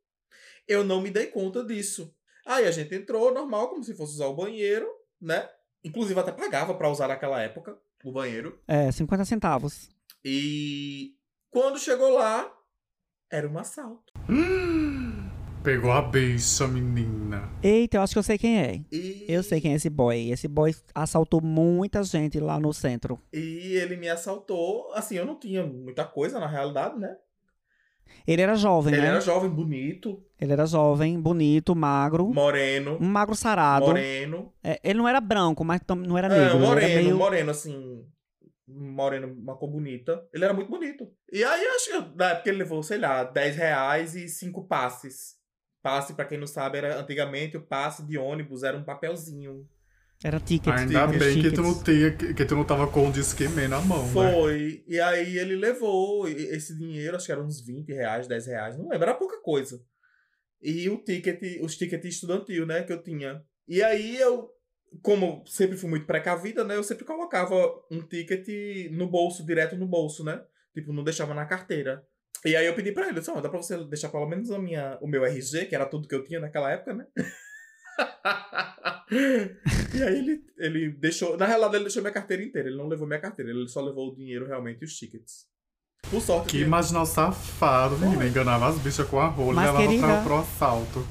Eu 0.68 0.84
não 0.84 1.02
me 1.02 1.12
dei 1.12 1.28
conta 1.28 1.64
disso. 1.64 2.14
Aí 2.46 2.66
a 2.66 2.72
gente 2.72 2.96
entrou 2.96 3.34
normal, 3.34 3.70
como 3.70 3.84
se 3.84 3.94
fosse 3.96 4.14
usar 4.14 4.28
o 4.28 4.36
banheiro, 4.36 4.88
né? 5.22 5.50
Inclusive 5.84 6.20
até 6.20 6.32
pagava 6.32 6.74
pra 6.74 6.90
usar 6.90 7.08
naquela 7.08 7.42
época 7.42 7.78
o 8.04 8.12
banheiro. 8.12 8.60
É, 8.68 8.92
50 8.92 9.26
centavos. 9.26 9.90
E 10.24 11.16
quando 11.52 11.80
chegou 11.80 12.10
lá, 12.10 12.52
era 13.30 13.48
um 13.48 13.58
assalto. 13.58 14.14
Pegou 15.64 15.92
a 15.92 16.02
bicha, 16.02 16.68
menina. 16.68 17.50
Eita, 17.62 17.98
eu 17.98 18.02
acho 18.02 18.14
que 18.14 18.20
eu 18.20 18.24
sei 18.24 18.38
quem 18.38 18.60
é. 18.60 18.82
E, 18.92 19.26
Eu 19.28 19.44
sei 19.44 19.60
quem 19.60 19.74
é 19.74 19.76
esse 19.76 19.90
boy. 19.90 20.32
Esse 20.32 20.48
boy 20.48 20.74
assaltou 20.96 21.42
muita 21.42 22.02
gente 22.04 22.40
lá 22.40 22.60
no 22.60 22.74
centro. 22.74 23.20
e 23.34 23.74
ele 23.76 23.98
me 23.98 24.08
assaltou. 24.10 24.92
Assim, 24.94 25.16
eu 25.16 25.26
não 25.26 25.38
tinha 25.38 25.66
muita 25.66 26.06
coisa 26.06 26.40
na 26.40 26.48
realidade, 26.48 26.98
né? 26.98 27.14
Ele 28.26 28.42
era 28.42 28.56
jovem, 28.56 28.94
Ele 28.94 29.02
né? 29.04 29.10
era 29.10 29.22
jovem, 29.22 29.50
bonito, 29.50 30.24
Ele 30.40 30.52
era 30.54 30.66
jovem, 30.66 31.20
bonito, 31.22 31.76
magro. 31.76 32.28
moreno. 32.34 32.98
Um 33.00 33.06
magro 33.08 33.36
sarado. 33.36 33.86
Moreno. 33.88 34.52
É, 34.64 34.80
ele 34.84 34.98
não 34.98 35.08
era 35.08 35.22
branco, 35.22 35.64
mas 35.64 35.82
não 35.88 36.18
era 36.18 36.28
É, 36.28 36.40
negro. 36.40 36.58
ele 36.58 36.66
moreno, 36.66 36.92
era 36.92 37.04
meio... 37.04 37.18
moreno, 37.18 37.52
assim. 37.52 38.04
Moreno, 38.68 39.28
uma 39.34 39.56
cor 39.58 39.70
bonita. 39.70 40.26
Ele 40.34 40.44
era 40.46 40.54
muito 40.54 40.70
bonito. 40.70 41.08
E 41.32 41.44
aí, 41.44 41.64
eu 41.64 41.72
acho 41.76 41.86
que 41.92 42.18
na 42.18 42.30
época 42.32 42.50
ele 42.50 42.60
levou, 42.60 42.82
sei 42.82 42.98
lá, 42.98 43.24
10 43.24 43.56
reais 43.58 44.16
e 44.16 44.28
5 44.30 44.66
passes. 44.68 45.38
Passe, 45.82 46.14
pra 46.14 46.26
quem 46.26 46.38
não 46.38 46.48
sabe, 46.48 46.78
era 46.78 47.00
antigamente 47.00 47.56
o 47.58 47.62
passe 47.62 48.06
de 48.06 48.18
ônibus 48.18 48.64
era 48.64 48.78
um 48.78 48.84
papelzinho. 48.84 49.68
Era 50.22 50.40
ticket. 50.40 50.74
Ainda 50.74 51.00
era 51.00 51.08
bem 51.08 51.42
que 51.42 51.52
tu, 51.52 51.62
não 51.62 51.74
tickets. 51.74 51.98
tinha, 51.98 52.12
que, 52.12 52.34
que 52.34 52.46
tu 52.46 52.56
não 52.56 52.66
tava 52.66 52.88
com 52.88 53.08
o 53.08 53.12
disque 53.12 53.48
na 53.48 53.80
mão, 53.80 54.06
né? 54.06 54.12
Foi. 54.12 54.84
E 54.86 55.00
aí 55.00 55.38
ele 55.38 55.56
levou 55.56 56.28
esse 56.28 56.78
dinheiro, 56.78 57.16
acho 57.16 57.26
que 57.26 57.32
era 57.32 57.42
uns 57.42 57.62
20 57.62 57.94
reais, 57.94 58.28
10 58.28 58.48
reais, 58.48 58.78
não 58.78 58.90
lembro, 58.90 59.04
era 59.04 59.14
pouca 59.14 59.42
coisa. 59.42 59.82
E 60.62 60.90
o 60.90 60.98
ticket, 60.98 61.62
os 61.62 61.78
tickets 61.78 62.16
estudantil, 62.16 62.66
né, 62.66 62.84
que 62.84 62.92
eu 62.92 63.02
tinha. 63.02 63.42
E 63.66 63.82
aí 63.82 64.18
eu, 64.20 64.50
como 65.02 65.42
sempre 65.48 65.78
fui 65.78 65.90
muito 65.90 66.06
precavida, 66.06 66.66
né, 66.66 66.76
eu 66.76 66.84
sempre 66.84 67.06
colocava 67.06 67.56
um 67.90 68.02
ticket 68.02 68.46
no 68.92 69.08
bolso, 69.08 69.46
direto 69.46 69.78
no 69.78 69.88
bolso, 69.88 70.22
né? 70.26 70.44
Tipo, 70.74 70.92
não 70.92 71.04
deixava 71.04 71.34
na 71.34 71.46
carteira. 71.46 72.06
E 72.46 72.56
aí 72.56 72.66
eu 72.66 72.74
pedi 72.74 72.92
pra 72.92 73.04
ele, 73.08 73.18
eu 73.18 73.20
disse, 73.20 73.32
ó, 73.32 73.42
dá 73.42 73.50
pra 73.50 73.62
você 73.62 73.78
deixar 73.86 74.10
pelo 74.10 74.28
menos 74.28 74.50
a 74.52 74.58
minha, 74.58 74.98
o 75.02 75.08
meu 75.08 75.26
RG, 75.26 75.66
que 75.66 75.76
era 75.76 75.86
tudo 75.86 76.08
que 76.08 76.16
eu 76.16 76.24
tinha 76.24 76.40
naquela 76.40 76.72
época, 76.72 76.94
né? 76.94 77.06
e 79.94 80.04
aí 80.04 80.18
ele, 80.20 80.42
ele 80.58 80.92
deixou. 80.92 81.38
Na 81.38 81.46
realidade, 81.46 81.76
ele 81.76 81.84
deixou 81.86 82.02
minha 82.02 82.14
carteira 82.14 82.44
inteira. 82.44 82.70
Ele 82.70 82.78
não 82.78 82.88
levou 82.88 83.08
minha 83.08 83.20
carteira, 83.20 83.52
ele 83.52 83.68
só 83.68 83.82
levou 83.82 84.10
o 84.12 84.16
dinheiro 84.16 84.48
realmente 84.48 84.82
e 84.82 84.86
os 84.86 84.94
tickets. 84.96 85.46
Por 86.10 86.22
sorte. 86.22 86.58
Que 86.58 86.66
marginal 86.66 87.06
safado, 87.06 87.98
menina. 87.98 88.26
Enganava 88.26 88.70
as 88.70 88.78
bichas 88.80 89.08
com 89.08 89.20
a 89.20 89.28
rola 89.28 89.62
e 89.62 89.66
levava 89.66 89.78
querida- 89.80 90.08
pra, 90.08 90.24
pro 90.24 90.36
assalto. 90.38 91.06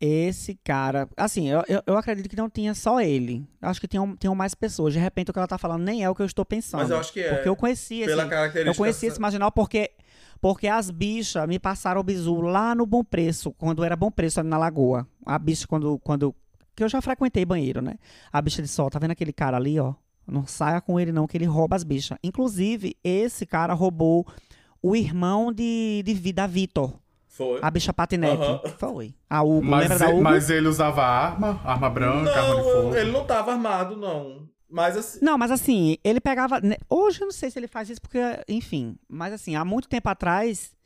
Esse 0.00 0.54
cara. 0.62 1.08
Assim, 1.16 1.48
eu, 1.48 1.62
eu, 1.68 1.82
eu 1.86 1.96
acredito 1.96 2.28
que 2.28 2.36
não 2.36 2.50
tinha 2.50 2.74
só 2.74 3.00
ele. 3.00 3.46
Acho 3.62 3.80
que 3.80 3.88
tinham, 3.88 4.14
tinham 4.16 4.34
mais 4.34 4.54
pessoas. 4.54 4.92
De 4.92 4.98
repente, 4.98 5.30
o 5.30 5.32
que 5.32 5.38
ela 5.38 5.48
tá 5.48 5.56
falando 5.56 5.84
nem 5.84 6.04
é 6.04 6.10
o 6.10 6.14
que 6.14 6.20
eu 6.20 6.26
estou 6.26 6.44
pensando. 6.44 6.80
Mas 6.82 6.90
eu 6.90 6.98
acho 6.98 7.12
que 7.12 7.20
é. 7.20 7.32
Porque 7.34 7.48
eu 7.48 7.56
conheci 7.56 8.00
esse. 8.00 8.06
pela 8.08 8.28
característica. 8.28 8.70
Eu 8.70 8.74
conheci 8.76 9.06
esse 9.06 9.18
marginal 9.20 9.50
porque, 9.50 9.92
porque 10.40 10.66
as 10.68 10.90
bichas 10.90 11.46
me 11.46 11.58
passaram 11.58 12.00
o 12.00 12.04
bizu 12.04 12.40
lá 12.40 12.74
no 12.74 12.86
Bom 12.86 13.02
Preço, 13.04 13.52
quando 13.52 13.82
era 13.84 13.96
Bom 13.96 14.10
Preço 14.10 14.40
ali 14.40 14.48
na 14.48 14.58
Lagoa. 14.58 15.06
A 15.24 15.38
bicha, 15.38 15.66
quando. 15.66 15.98
quando 16.00 16.34
que 16.74 16.84
eu 16.84 16.88
já 16.88 17.00
frequentei 17.00 17.44
banheiro, 17.44 17.80
né? 17.80 17.94
A 18.32 18.40
bicha 18.42 18.60
disse: 18.62 18.80
Ó, 18.80 18.88
tá 18.90 18.98
vendo 18.98 19.12
aquele 19.12 19.32
cara 19.32 19.56
ali, 19.56 19.78
ó? 19.80 19.94
Não 20.26 20.46
saia 20.46 20.80
com 20.80 20.98
ele, 20.98 21.12
não, 21.12 21.26
que 21.26 21.36
ele 21.36 21.44
rouba 21.46 21.76
as 21.76 21.84
bichas. 21.84 22.18
Inclusive, 22.22 22.96
esse 23.04 23.46
cara 23.46 23.72
roubou 23.74 24.26
o 24.82 24.94
irmão 24.96 25.52
de, 25.52 26.02
de, 26.04 26.12
Vi- 26.14 26.32
da 26.32 26.46
Vitor, 26.46 26.92
Foi. 27.28 27.60
a 27.62 27.70
bicha 27.70 27.92
patinete. 27.92 28.42
Aham. 28.42 28.60
Foi. 28.76 29.14
A 29.30 29.42
Hugo. 29.42 29.64
Mas, 29.64 29.82
lembra 29.82 29.98
da 29.98 30.04
ele, 30.06 30.14
Hugo? 30.14 30.22
mas 30.24 30.50
ele 30.50 30.68
usava 30.68 31.02
arma, 31.04 31.60
arma 31.64 31.88
branca, 31.88 32.30
arma 32.30 32.56
de 32.56 32.62
fogo. 32.62 32.82
Não, 32.90 32.96
ele 32.96 33.10
não 33.12 33.24
tava 33.24 33.52
armado, 33.52 33.96
não. 33.96 34.48
Mas 34.68 34.96
assim. 34.96 35.18
Não, 35.22 35.38
mas 35.38 35.50
assim, 35.50 35.96
ele 36.02 36.20
pegava. 36.20 36.60
né, 36.60 36.76
Hoje 36.90 37.20
eu 37.20 37.26
não 37.26 37.32
sei 37.32 37.50
se 37.50 37.58
ele 37.58 37.68
faz 37.68 37.88
isso, 37.88 38.00
porque, 38.00 38.18
enfim. 38.48 38.96
Mas 39.08 39.32
assim, 39.32 39.54
há 39.54 39.64
muito 39.64 39.88
tempo 39.88 40.08
atrás, 40.08 40.76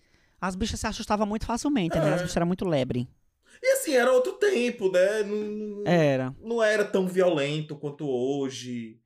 as 0.40 0.54
bichas 0.54 0.80
se 0.80 0.86
assustavam 0.86 1.26
muito 1.26 1.46
facilmente, 1.46 1.98
né? 1.98 2.10
É. 2.10 2.14
As 2.14 2.22
bichas 2.22 2.36
eram 2.36 2.46
muito 2.46 2.66
lebre. 2.66 3.08
E 3.62 3.72
assim, 3.72 3.94
era 3.94 4.12
outro 4.12 4.34
tempo, 4.34 4.90
né? 4.90 5.22
Não, 5.22 5.82
Era. 5.86 6.34
não 6.40 6.62
era 6.62 6.84
tão 6.84 7.06
violento 7.06 7.76
quanto 7.76 8.08
hoje. 8.08 8.98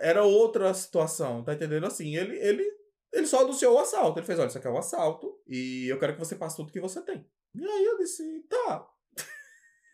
Era 0.00 0.24
outra 0.24 0.72
situação, 0.72 1.44
tá 1.44 1.52
entendendo? 1.54 1.86
Assim, 1.86 2.16
ele, 2.16 2.36
ele, 2.38 2.64
ele 3.12 3.26
só 3.26 3.42
anunciou 3.42 3.74
o 3.76 3.78
assalto. 3.78 4.18
Ele 4.18 4.26
fez: 4.26 4.38
olha, 4.38 4.48
isso 4.48 4.58
aqui 4.58 4.66
é 4.66 4.70
um 4.70 4.78
assalto 4.78 5.38
e 5.46 5.86
eu 5.88 5.98
quero 5.98 6.14
que 6.14 6.18
você 6.18 6.34
passe 6.36 6.56
tudo 6.56 6.72
que 6.72 6.80
você 6.80 7.02
tem. 7.02 7.26
E 7.54 7.64
aí 7.64 7.84
eu 7.84 7.98
disse: 7.98 8.22
tá. 8.48 8.88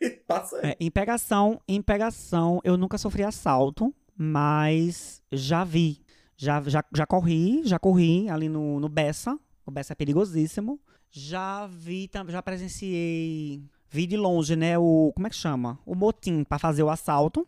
e 0.02 0.10
passei. 0.10 0.60
É, 0.62 0.76
em 0.80 0.90
pegação, 0.90 1.60
em 1.68 1.82
pegação, 1.82 2.60
eu 2.64 2.76
nunca 2.76 2.96
sofri 2.96 3.22
assalto, 3.22 3.94
mas 4.16 5.22
já 5.30 5.64
vi. 5.64 6.00
Já, 6.36 6.62
já, 6.62 6.82
já 6.94 7.06
corri, 7.06 7.62
já 7.64 7.78
corri 7.78 8.28
ali 8.30 8.48
no, 8.48 8.80
no 8.80 8.88
Bessa. 8.88 9.38
O 9.66 9.70
Bessa 9.70 9.92
é 9.92 9.96
perigosíssimo. 9.96 10.80
Já 11.10 11.66
vi, 11.66 12.08
já 12.28 12.42
presenciei, 12.42 13.62
vi 13.90 14.06
de 14.06 14.16
longe, 14.16 14.56
né, 14.56 14.78
o, 14.78 15.12
como 15.14 15.26
é 15.26 15.30
que 15.30 15.36
chama? 15.36 15.78
O 15.84 15.94
motim 15.94 16.44
pra 16.44 16.58
fazer 16.58 16.82
o 16.82 16.88
assalto. 16.88 17.46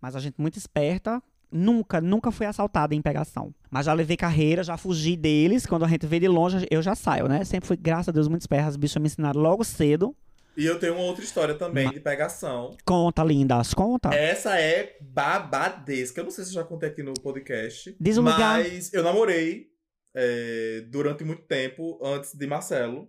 Mas 0.00 0.14
a 0.14 0.20
gente 0.20 0.40
muito 0.40 0.58
esperta. 0.58 1.22
Nunca, 1.50 2.00
nunca 2.00 2.30
fui 2.30 2.44
assaltada 2.44 2.94
em 2.94 3.00
pegação. 3.00 3.54
Mas 3.70 3.86
já 3.86 3.92
levei 3.92 4.16
carreira, 4.16 4.62
já 4.62 4.76
fugi 4.76 5.16
deles. 5.16 5.64
Quando 5.64 5.84
a 5.84 5.88
gente 5.88 6.04
vê 6.06 6.20
de 6.20 6.28
longe, 6.28 6.66
eu 6.70 6.82
já 6.82 6.94
saio, 6.94 7.28
né? 7.28 7.44
Sempre 7.44 7.68
fui, 7.68 7.76
graças 7.76 8.08
a 8.08 8.12
Deus, 8.12 8.28
muito 8.28 8.42
esperta. 8.42 8.68
As 8.68 8.76
bichas 8.76 9.00
me 9.00 9.06
ensinaram 9.06 9.40
logo 9.40 9.64
cedo. 9.64 10.14
E 10.56 10.64
eu 10.64 10.78
tenho 10.78 10.94
uma 10.94 11.02
outra 11.04 11.22
história 11.22 11.54
também 11.54 11.84
Ma- 11.86 11.92
de 11.92 12.00
pegação. 12.00 12.76
Conta, 12.84 13.22
lindas, 13.22 13.74
conta. 13.74 14.08
Essa 14.14 14.58
é 14.58 14.96
babadesca. 15.00 16.20
Eu 16.20 16.24
não 16.24 16.30
sei 16.30 16.44
se 16.44 16.50
eu 16.50 16.54
já 16.54 16.64
contei 16.64 16.88
aqui 16.88 17.02
no 17.02 17.12
podcast. 17.14 17.94
Diz 18.00 18.16
um 18.18 18.22
lugar. 18.22 18.62
Mas 18.62 18.92
eu 18.94 19.02
namorei 19.02 19.66
é, 20.14 20.82
durante 20.88 21.24
muito 21.24 21.42
tempo 21.42 21.98
antes 22.02 22.34
de 22.34 22.46
Marcelo. 22.46 23.08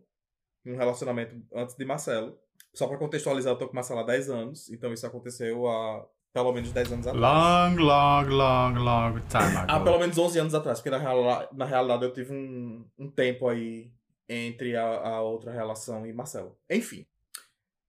Um 0.66 0.76
relacionamento 0.76 1.36
antes 1.54 1.76
de 1.76 1.86
Marcelo. 1.86 2.38
Só 2.74 2.86
pra 2.88 2.98
contextualizar, 2.98 3.54
eu 3.54 3.58
tô 3.58 3.68
com 3.68 3.76
Marcelo 3.76 4.02
há 4.02 4.04
10 4.04 4.30
anos. 4.30 4.70
Então 4.70 4.92
isso 4.92 5.08
aconteceu 5.08 5.68
há 5.68 6.06
pelo 6.34 6.52
menos 6.52 6.72
10 6.72 6.92
anos 6.92 7.08
atrás. 7.08 7.22
Long, 7.24 7.82
long, 7.82 8.28
long, 8.30 8.74
long 8.84 9.14
time 9.22 9.56
Há 9.68 9.76
ago. 9.76 9.86
pelo 9.86 10.00
menos 10.00 10.18
11 10.18 10.40
anos 10.40 10.54
atrás. 10.54 10.80
Porque 10.80 10.90
na, 10.90 10.98
reala- 10.98 11.48
na 11.54 11.66
realidade 11.66 12.04
eu 12.04 12.12
tive 12.14 12.34
um, 12.34 12.86
um 13.00 13.10
tempo 13.10 13.48
aí 13.48 13.90
entre 14.30 14.76
a, 14.76 14.84
a 14.86 15.22
outra 15.22 15.52
relação 15.52 16.06
e 16.06 16.12
Marcelo. 16.12 16.58
Enfim. 16.70 17.06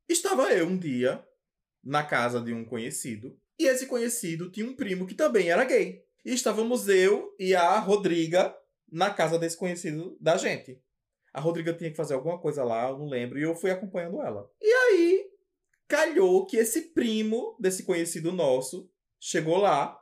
Estava 0.09 0.53
eu 0.53 0.67
um 0.67 0.79
dia 0.79 1.25
na 1.85 2.03
casa 2.03 2.41
de 2.41 2.53
um 2.53 2.65
conhecido. 2.65 3.39
E 3.59 3.67
esse 3.67 3.87
conhecido 3.87 4.51
tinha 4.51 4.67
um 4.67 4.75
primo 4.75 5.07
que 5.07 5.15
também 5.15 5.51
era 5.51 5.65
gay. 5.65 6.05
E 6.25 6.33
estávamos 6.33 6.89
eu 6.89 7.35
e 7.39 7.55
a 7.55 7.79
Rodriga 7.79 8.55
na 8.91 9.11
casa 9.11 9.39
desse 9.39 9.57
conhecido 9.57 10.17
da 10.21 10.37
gente. 10.37 10.81
A 11.33 11.41
Rodriga 11.41 11.73
tinha 11.75 11.91
que 11.91 11.97
fazer 11.97 12.15
alguma 12.15 12.39
coisa 12.39 12.65
lá, 12.65 12.89
eu 12.89 12.99
não 12.99 13.07
lembro, 13.09 13.39
e 13.39 13.43
eu 13.43 13.55
fui 13.55 13.71
acompanhando 13.71 14.21
ela. 14.23 14.51
E 14.61 14.67
aí, 14.73 15.31
calhou 15.87 16.47
que 16.47 16.57
esse 16.57 16.83
primo 16.93 17.57
desse 17.61 17.83
conhecido 17.83 18.33
nosso 18.33 18.91
chegou 19.21 19.59
lá 19.59 19.99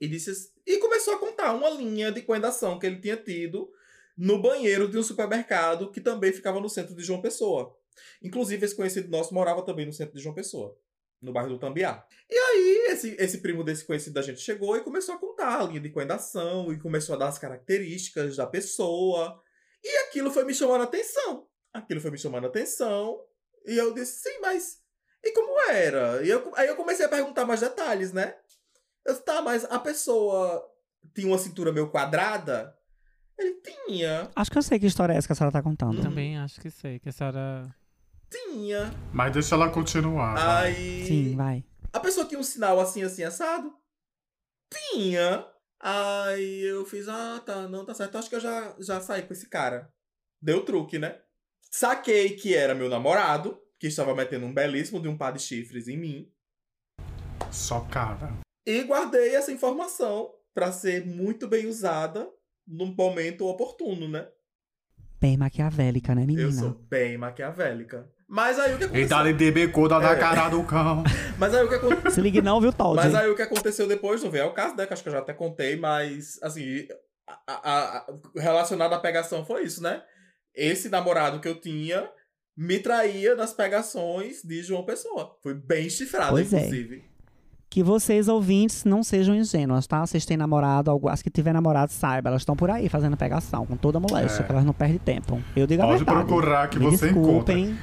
e 0.00 0.08
disse 0.08 0.30
ass- 0.30 0.52
e 0.66 0.78
começou 0.78 1.14
a 1.14 1.18
contar 1.18 1.52
uma 1.54 1.68
linha 1.70 2.10
de 2.10 2.22
coendação 2.22 2.78
que 2.78 2.86
ele 2.86 3.00
tinha 3.00 3.16
tido 3.16 3.70
no 4.16 4.40
banheiro 4.40 4.88
de 4.88 4.96
um 4.98 5.02
supermercado 5.02 5.90
que 5.90 6.00
também 6.00 6.32
ficava 6.32 6.60
no 6.60 6.68
centro 6.68 6.94
de 6.94 7.02
João 7.02 7.20
Pessoa. 7.20 7.76
Inclusive, 8.22 8.64
esse 8.64 8.74
conhecido 8.74 9.10
nosso 9.10 9.34
morava 9.34 9.62
também 9.62 9.86
no 9.86 9.92
centro 9.92 10.14
de 10.14 10.22
João 10.22 10.34
Pessoa, 10.34 10.76
no 11.20 11.32
bairro 11.32 11.50
do 11.50 11.58
Tambiá. 11.58 12.04
E 12.30 12.36
aí, 12.36 12.86
esse, 12.92 13.16
esse 13.18 13.38
primo 13.38 13.64
desse 13.64 13.84
conhecido 13.84 14.14
da 14.14 14.22
gente 14.22 14.40
chegou 14.40 14.76
e 14.76 14.82
começou 14.82 15.14
a 15.14 15.18
contar 15.18 15.60
a 15.60 15.64
linha 15.64 15.80
de 15.80 15.90
coendação 15.90 16.72
e 16.72 16.78
começou 16.78 17.14
a 17.14 17.18
dar 17.18 17.28
as 17.28 17.38
características 17.38 18.36
da 18.36 18.46
pessoa. 18.46 19.40
E 19.82 19.96
aquilo 20.08 20.30
foi 20.30 20.44
me 20.44 20.54
chamando 20.54 20.82
a 20.82 20.84
atenção. 20.84 21.46
Aquilo 21.72 22.00
foi 22.00 22.10
me 22.10 22.18
chamando 22.18 22.44
a 22.44 22.48
atenção. 22.48 23.20
E 23.66 23.76
eu 23.76 23.92
disse, 23.92 24.22
sim, 24.22 24.38
mas. 24.40 24.82
E 25.22 25.32
como 25.32 25.58
era? 25.70 26.22
E 26.24 26.28
eu, 26.28 26.52
aí 26.54 26.68
eu 26.68 26.76
comecei 26.76 27.06
a 27.06 27.08
perguntar 27.08 27.46
mais 27.46 27.60
detalhes, 27.60 28.12
né? 28.12 28.36
Eu 29.04 29.12
disse, 29.12 29.24
tá, 29.24 29.42
mas 29.42 29.64
a 29.64 29.78
pessoa 29.78 30.70
tinha 31.14 31.26
uma 31.26 31.38
cintura 31.38 31.72
meio 31.72 31.90
quadrada? 31.90 32.76
Ele 33.38 33.54
tinha, 33.54 34.30
Acho 34.34 34.50
que 34.50 34.58
eu 34.58 34.62
sei 34.62 34.78
que 34.78 34.86
história 34.86 35.12
é 35.12 35.16
essa 35.16 35.26
que 35.26 35.32
a 35.32 35.36
senhora 35.36 35.52
tá 35.52 35.62
contando. 35.62 36.00
Também 36.00 36.38
acho 36.38 36.60
que 36.60 36.70
sei, 36.70 36.98
que 37.00 37.08
a 37.08 37.12
senhora. 37.12 37.74
Tinha. 38.34 38.92
Mas 39.12 39.32
deixa 39.32 39.54
ela 39.54 39.70
continuar. 39.70 40.34
vai. 40.34 40.72
Aí. 40.72 41.06
Sim, 41.06 41.36
vai. 41.36 41.64
A 41.92 42.00
pessoa 42.00 42.26
tinha 42.26 42.40
um 42.40 42.44
sinal 42.44 42.80
assim, 42.80 43.02
assim, 43.02 43.22
assado? 43.22 43.72
Tinha. 44.72 45.46
Aí 45.80 46.62
eu 46.62 46.84
fiz, 46.84 47.08
ah, 47.08 47.40
tá, 47.44 47.68
não, 47.68 47.84
tá 47.84 47.94
certo. 47.94 48.18
Acho 48.18 48.28
que 48.28 48.36
eu 48.36 48.40
já, 48.40 48.74
já 48.80 49.00
saí 49.00 49.22
com 49.22 49.32
esse 49.32 49.48
cara. 49.48 49.88
Deu 50.42 50.64
truque, 50.64 50.98
né? 50.98 51.20
Saquei 51.70 52.30
que 52.30 52.54
era 52.54 52.74
meu 52.74 52.88
namorado, 52.88 53.60
que 53.78 53.86
estava 53.86 54.14
metendo 54.14 54.46
um 54.46 54.54
belíssimo 54.54 55.00
de 55.00 55.08
um 55.08 55.16
par 55.16 55.32
de 55.32 55.40
chifres 55.40 55.86
em 55.86 55.96
mim. 55.96 56.32
Chocada. 57.52 58.32
E 58.66 58.82
guardei 58.82 59.36
essa 59.36 59.52
informação 59.52 60.32
pra 60.52 60.72
ser 60.72 61.06
muito 61.06 61.46
bem 61.46 61.66
usada 61.66 62.28
num 62.66 62.94
momento 62.94 63.46
oportuno, 63.46 64.08
né? 64.08 64.26
Bem 65.20 65.36
maquiavélica, 65.36 66.14
né, 66.14 66.26
menina? 66.26 66.48
Eu 66.48 66.52
sou 66.52 66.70
bem 66.70 67.16
maquiavélica. 67.16 68.10
Mas 68.34 68.58
aí 68.58 68.74
o 68.74 68.78
que 68.78 68.82
E 68.82 68.86
aconteceu? 68.86 69.08
dá-lhe 69.08 69.32
de 69.32 69.50
bicuda 69.52 70.00
na 70.00 70.10
É. 70.10 70.16
cara 70.16 70.48
do 70.48 70.62
cão. 70.64 71.04
Mas 71.38 71.54
aí 71.54 71.64
o 71.64 71.68
que 71.68 71.76
aconteceu? 71.76 72.10
Se 72.10 72.20
ligue 72.20 72.42
não, 72.42 72.60
viu, 72.60 72.72
Todd? 72.72 72.96
Mas 72.96 73.14
aí 73.14 73.30
o 73.30 73.36
que 73.36 73.42
aconteceu 73.42 73.86
depois, 73.86 74.22
não 74.24 74.30
veio 74.30 74.44
ao 74.44 74.52
caso, 74.52 74.74
né? 74.74 74.86
Que 74.86 74.92
acho 74.92 75.02
que 75.04 75.08
eu 75.08 75.12
já 75.12 75.20
até 75.20 75.32
contei, 75.32 75.76
mas 75.76 76.38
assim, 76.42 76.84
a- 77.28 77.38
a- 77.46 77.96
a- 77.98 78.06
relacionado 78.36 78.92
à 78.92 78.98
pegação 78.98 79.44
foi 79.44 79.62
isso, 79.62 79.80
né? 79.80 80.02
Esse 80.52 80.88
namorado 80.88 81.38
que 81.38 81.46
eu 81.46 81.60
tinha 81.60 82.08
me 82.56 82.78
traía 82.80 83.36
nas 83.36 83.52
pegações 83.52 84.42
de 84.44 84.62
João 84.62 84.84
Pessoa. 84.84 85.36
Foi 85.42 85.54
bem 85.54 85.88
chifrado, 85.88 86.30
Pois 86.32 86.52
é. 86.52 86.58
inclusive. 86.58 87.04
Que 87.70 87.82
vocês, 87.82 88.26
ouvintes, 88.28 88.84
não 88.84 89.02
sejam 89.02 89.34
ingênuas, 89.34 89.86
tá? 89.86 90.04
Vocês 90.06 90.24
têm 90.24 90.36
namorado, 90.36 90.90
as 91.08 91.22
que 91.22 91.30
tiver 91.30 91.52
namorado, 91.52 91.90
saiba, 91.92 92.30
elas 92.30 92.42
estão 92.42 92.54
por 92.56 92.70
aí 92.70 92.88
fazendo 92.88 93.16
pegação, 93.16 93.64
com 93.66 93.76
toda 93.76 93.98
moléstia, 94.00 94.42
É. 94.42 94.44
que 94.46 94.52
elas 94.52 94.64
não 94.64 94.72
perdem 94.72 94.98
tempo. 94.98 95.40
Eu 95.56 95.66
digo 95.66 95.82
a 95.82 95.86
Pode 95.86 96.04
verdade. 96.04 96.26
procurar 96.26 96.68
que 96.68 96.78
Me 96.78 96.86
você 96.86 97.06
desculpem. 97.06 97.76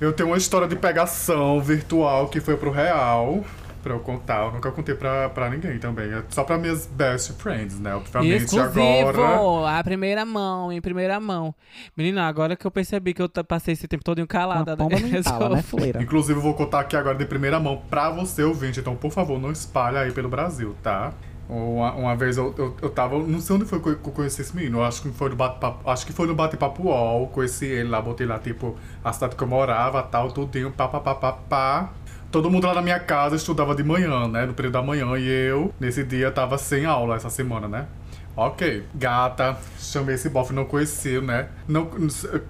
Eu 0.00 0.12
tenho 0.12 0.28
uma 0.28 0.38
história 0.38 0.68
de 0.68 0.76
pegação 0.76 1.60
virtual 1.60 2.28
que 2.28 2.40
foi 2.40 2.56
pro 2.56 2.70
real. 2.70 3.44
Pra 3.82 3.94
eu 3.94 4.00
contar. 4.00 4.44
Eu 4.44 4.52
nunca 4.52 4.72
contei 4.72 4.94
pra, 4.94 5.28
pra 5.28 5.48
ninguém 5.48 5.78
também. 5.78 6.12
É 6.12 6.22
só 6.30 6.42
pra 6.42 6.58
minhas 6.58 6.84
best 6.84 7.32
friends, 7.34 7.78
né? 7.78 7.94
Obviamente 7.94 8.44
Exclusivo! 8.44 9.08
agora. 9.08 9.78
A 9.78 9.84
primeira 9.84 10.24
mão, 10.24 10.72
em 10.72 10.80
primeira 10.80 11.18
mão. 11.20 11.54
Menina, 11.96 12.26
agora 12.26 12.56
que 12.56 12.66
eu 12.66 12.70
percebi 12.72 13.14
que 13.14 13.22
eu 13.22 13.28
passei 13.44 13.74
esse 13.74 13.86
tempo 13.86 14.02
todo 14.02 14.18
calada. 14.26 14.76
né, 15.48 15.62
fuleira? 15.62 16.02
Inclusive, 16.02 16.38
eu 16.38 16.42
vou 16.42 16.54
contar 16.54 16.80
aqui 16.80 16.96
agora 16.96 17.16
de 17.16 17.24
primeira 17.24 17.60
mão 17.60 17.80
pra 17.88 18.10
você, 18.10 18.42
ouvinte. 18.42 18.80
Então, 18.80 18.96
por 18.96 19.12
favor, 19.12 19.40
não 19.40 19.52
espalhe 19.52 19.96
aí 19.96 20.12
pelo 20.12 20.28
Brasil, 20.28 20.74
tá? 20.82 21.12
Uma, 21.48 21.92
uma 21.94 22.16
vez 22.16 22.36
eu, 22.36 22.54
eu, 22.58 22.76
eu 22.82 22.90
tava. 22.90 23.18
Não 23.18 23.40
sei 23.40 23.56
onde 23.56 23.64
foi 23.64 23.80
que 23.80 23.88
eu 23.88 23.96
conheci 23.96 24.42
esse 24.42 24.54
menino. 24.54 24.82
Acho 24.82 25.02
que 25.02 25.10
foi 25.10 25.30
no 25.30 25.36
bate-papo. 25.36 25.88
Acho 25.88 26.06
que 26.06 26.12
foi 26.12 26.26
no 26.26 26.34
bate-papo 26.34 26.82
UOL. 26.82 27.28
Conheci 27.28 27.64
ele 27.64 27.88
lá, 27.88 28.02
botei 28.02 28.26
lá, 28.26 28.38
tipo, 28.38 28.76
a 29.02 29.12
cidade 29.12 29.34
que 29.34 29.42
eu 29.42 29.48
morava, 29.48 30.02
tal, 30.02 30.30
tudinho, 30.30 30.70
pá, 30.70 30.86
pá, 30.88 31.00
pá, 31.00 31.14
pá, 31.14 31.32
pá. 31.32 31.90
Todo 32.30 32.50
mundo 32.50 32.66
lá 32.66 32.74
na 32.74 32.82
minha 32.82 33.00
casa 33.00 33.36
estudava 33.36 33.74
de 33.74 33.82
manhã, 33.82 34.28
né? 34.28 34.44
No 34.44 34.52
período 34.52 34.74
da 34.74 34.82
manhã. 34.82 35.16
E 35.16 35.26
eu, 35.26 35.72
nesse 35.80 36.04
dia, 36.04 36.30
tava 36.30 36.58
sem 36.58 36.84
aula 36.84 37.16
essa 37.16 37.30
semana, 37.30 37.66
né? 37.66 37.86
Ok, 38.36 38.84
gata, 38.94 39.56
chamei 39.80 40.14
esse 40.14 40.28
bofe, 40.28 40.52
não 40.52 40.64
conheci, 40.64 41.20
né? 41.20 41.48
Não, 41.66 41.90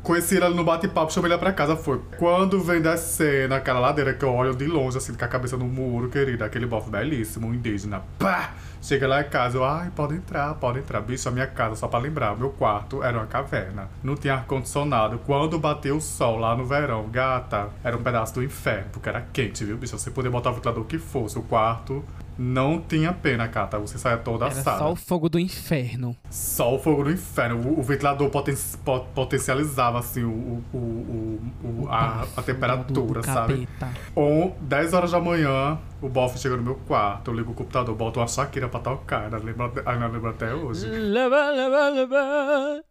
conheci 0.02 0.36
ele 0.36 0.50
no 0.50 0.62
bate-papo, 0.62 1.10
chamei 1.10 1.30
ele 1.30 1.38
pra 1.38 1.50
casa, 1.50 1.76
foi. 1.76 1.98
Quando 2.18 2.60
vem 2.60 2.82
descer 2.82 3.48
naquela 3.48 3.80
ladeira 3.80 4.12
que 4.12 4.22
eu 4.22 4.34
olho 4.34 4.54
de 4.54 4.66
longe, 4.66 4.98
assim, 4.98 5.14
com 5.14 5.24
a 5.24 5.28
cabeça 5.28 5.56
no 5.56 5.64
muro, 5.64 6.10
querida, 6.10 6.44
aquele 6.44 6.66
bofe 6.66 6.90
belíssimo, 6.90 7.54
indígena, 7.54 8.02
pá! 8.18 8.52
Chega 8.88 9.06
lá 9.06 9.20
em 9.20 9.28
casa, 9.28 9.58
eu, 9.58 9.64
ai, 9.66 9.92
pode 9.94 10.14
entrar, 10.14 10.54
pode 10.54 10.78
entrar. 10.78 11.02
Bicho, 11.02 11.28
a 11.28 11.30
minha 11.30 11.46
casa, 11.46 11.74
só 11.74 11.86
pra 11.86 11.98
lembrar, 11.98 12.34
meu 12.34 12.48
quarto 12.48 13.02
era 13.02 13.18
uma 13.18 13.26
caverna. 13.26 13.86
Não 14.02 14.16
tinha 14.16 14.32
ar-condicionado. 14.32 15.18
Quando 15.26 15.58
bateu 15.58 15.98
o 15.98 16.00
sol 16.00 16.38
lá 16.38 16.56
no 16.56 16.64
verão, 16.64 17.06
gata, 17.06 17.68
era 17.84 17.94
um 17.94 18.02
pedaço 18.02 18.36
do 18.36 18.42
inferno, 18.42 18.86
porque 18.90 19.10
era 19.10 19.20
quente, 19.30 19.62
viu, 19.62 19.76
bicho? 19.76 19.98
Você 19.98 20.10
podia 20.10 20.30
botar 20.30 20.52
o 20.52 20.54
ventilador 20.54 20.84
que 20.84 20.98
fosse, 20.98 21.38
o 21.38 21.42
quarto 21.42 22.02
não 22.38 22.80
tinha 22.80 23.12
pena, 23.12 23.48
Cata. 23.48 23.78
Você 23.78 23.98
saia 23.98 24.16
toda 24.16 24.46
Era 24.46 24.54
assada. 24.54 24.78
só 24.78 24.92
o 24.92 24.96
fogo 24.96 25.28
do 25.28 25.38
inferno. 25.38 26.16
Só 26.30 26.74
o 26.74 26.78
fogo 26.78 27.04
do 27.04 27.10
inferno. 27.10 27.56
O, 27.68 27.80
o 27.80 27.82
ventilador 27.82 28.30
poten 28.30 28.54
po- 28.84 29.00
potencializava, 29.14 29.98
assim, 29.98 30.22
o, 30.22 30.62
o, 30.72 31.40
o, 31.64 31.86
a, 31.90 32.24
a 32.36 32.42
temperatura, 32.42 33.20
do 33.20 33.26
sabe? 33.26 33.66
capeta. 33.66 33.92
Ou 34.14 34.56
10 34.60 34.94
horas 34.94 35.10
da 35.10 35.20
manhã, 35.20 35.78
o 36.00 36.08
bofe 36.08 36.38
chega 36.38 36.56
no 36.56 36.62
meu 36.62 36.76
quarto, 36.76 37.30
eu 37.30 37.34
ligo 37.34 37.50
o 37.50 37.54
computador, 37.54 37.94
boto 37.94 38.20
uma 38.20 38.26
Shakira 38.28 38.68
pra 38.68 38.80
tocar. 38.80 39.24
Ainda 39.24 39.38
lembro, 39.38 39.72
ainda 39.84 40.06
lembro 40.06 40.30
até 40.30 40.54
hoje. 40.54 40.86
Leva, 40.86 41.50
leva, 41.50 41.88
leva. 41.90 42.84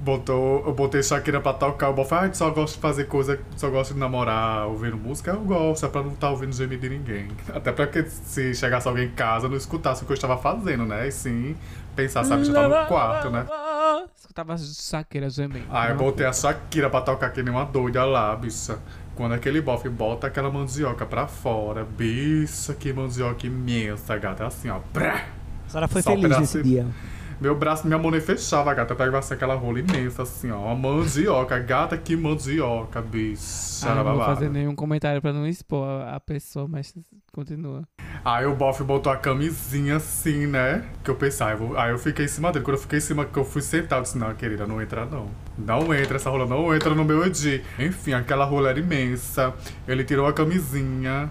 Botou, 0.00 0.64
eu 0.66 0.72
botei 0.72 1.02
Shakira 1.02 1.42
pra 1.42 1.52
tocar, 1.52 1.90
o 1.90 1.92
bofe, 1.92 2.14
ah, 2.14 2.32
só 2.32 2.48
gosto 2.50 2.76
de 2.76 2.80
fazer 2.80 3.04
coisa, 3.04 3.38
só 3.54 3.68
gosto 3.68 3.92
de 3.92 4.00
namorar 4.00 4.66
ouvindo 4.66 4.96
música. 4.96 5.30
Eu 5.30 5.40
gosto, 5.40 5.84
é 5.84 5.88
pra 5.90 6.02
não 6.02 6.12
estar 6.12 6.30
ouvindo 6.30 6.54
gemido 6.54 6.80
de 6.80 6.88
ninguém. 6.88 7.28
Até 7.52 7.70
pra 7.70 7.86
que 7.86 8.08
se 8.08 8.54
chegasse 8.54 8.88
alguém 8.88 9.08
em 9.08 9.10
casa, 9.10 9.46
não 9.46 9.56
escutasse 9.56 10.02
o 10.02 10.06
que 10.06 10.12
eu 10.12 10.14
estava 10.14 10.38
fazendo, 10.38 10.86
né? 10.86 11.06
E 11.06 11.12
sim 11.12 11.54
pensar, 11.94 12.24
sabe, 12.24 12.44
já 12.44 12.52
tá 12.52 12.68
no 12.68 12.86
quarto, 12.86 13.30
né? 13.30 13.46
Escutava 14.16 14.56
Shakira 14.56 15.28
gemendo. 15.28 15.66
Aí 15.70 15.90
eu 15.90 15.96
botei 15.96 16.24
a 16.24 16.32
Shakira 16.32 16.88
pra 16.88 17.02
tocar 17.02 17.30
que 17.30 17.42
nem 17.42 17.52
uma 17.52 17.64
doida 17.64 18.04
lá, 18.04 18.34
bicha. 18.34 18.78
Quando 19.14 19.32
aquele 19.32 19.60
bofe 19.60 19.88
bota 19.90 20.28
aquela 20.28 20.50
mandioca 20.50 21.04
pra 21.04 21.26
fora, 21.26 21.84
bicha, 21.84 22.72
que 22.72 22.90
mandioca 22.90 23.46
imensa, 23.46 24.16
gata. 24.16 24.46
Assim, 24.46 24.70
ó. 24.70 24.78
Brá. 24.94 25.26
A 25.66 25.68
senhora 25.68 25.88
foi 25.88 26.00
Só 26.00 26.10
feliz 26.12 26.38
nesse 26.38 26.62
dia. 26.62 26.86
Meu 27.40 27.54
braço, 27.56 27.86
minha 27.86 27.98
mão 27.98 28.10
nem 28.10 28.20
fechava, 28.20 28.72
gata. 28.74 28.92
Eu 28.92 28.96
pegava 28.96 29.18
assim, 29.18 29.32
aquela 29.32 29.54
rola 29.54 29.80
imensa, 29.80 30.22
assim, 30.24 30.50
ó. 30.50 30.58
Uma 30.58 30.74
mandioca. 30.74 31.58
Gata, 31.58 31.96
que 31.96 32.14
mandioca, 32.14 33.00
bicho. 33.00 33.40
Ah, 33.86 33.94
não 33.94 34.04
vou 34.04 34.24
fazer 34.34 34.50
nenhum 34.50 34.74
comentário 34.74 35.22
pra 35.22 35.32
não 35.32 35.46
expor 35.46 35.86
a- 35.88 36.16
a 36.16 36.20
pessoa, 36.20 36.68
mas 36.68 36.94
continua. 37.32 37.82
Aí 38.22 38.44
o 38.44 38.54
bofe 38.54 38.82
botou 38.84 39.10
a 39.10 39.16
camisinha 39.16 39.96
assim, 39.96 40.46
né? 40.46 40.84
Que 41.02 41.10
eu 41.10 41.14
pensei, 41.14 41.46
ah, 41.46 41.50
eu 41.52 41.56
vou- 41.56 41.78
aí 41.78 41.90
eu 41.90 41.98
fiquei 41.98 42.26
em 42.26 42.28
cima 42.28 42.52
dele. 42.52 42.62
Quando 42.62 42.76
eu 42.76 42.82
fiquei 42.82 42.98
em 42.98 43.02
cima, 43.02 43.24
que 43.24 43.38
eu 43.38 43.44
fui 43.44 43.62
sentado, 43.62 44.00
eu 44.00 44.02
disse, 44.02 44.18
não, 44.18 44.34
querida, 44.34 44.66
não 44.66 44.82
entra 44.82 45.06
não. 45.06 45.26
Não 45.56 45.94
entra, 45.94 46.16
essa 46.16 46.28
rola 46.28 46.44
não 46.44 46.74
entra 46.74 46.94
no 46.94 47.04
meu 47.06 47.24
Edi. 47.24 47.62
Enfim, 47.78 48.12
aquela 48.12 48.44
rola 48.44 48.68
era 48.68 48.78
imensa. 48.78 49.54
Ele 49.88 50.04
tirou 50.04 50.26
a 50.26 50.32
camisinha. 50.34 51.30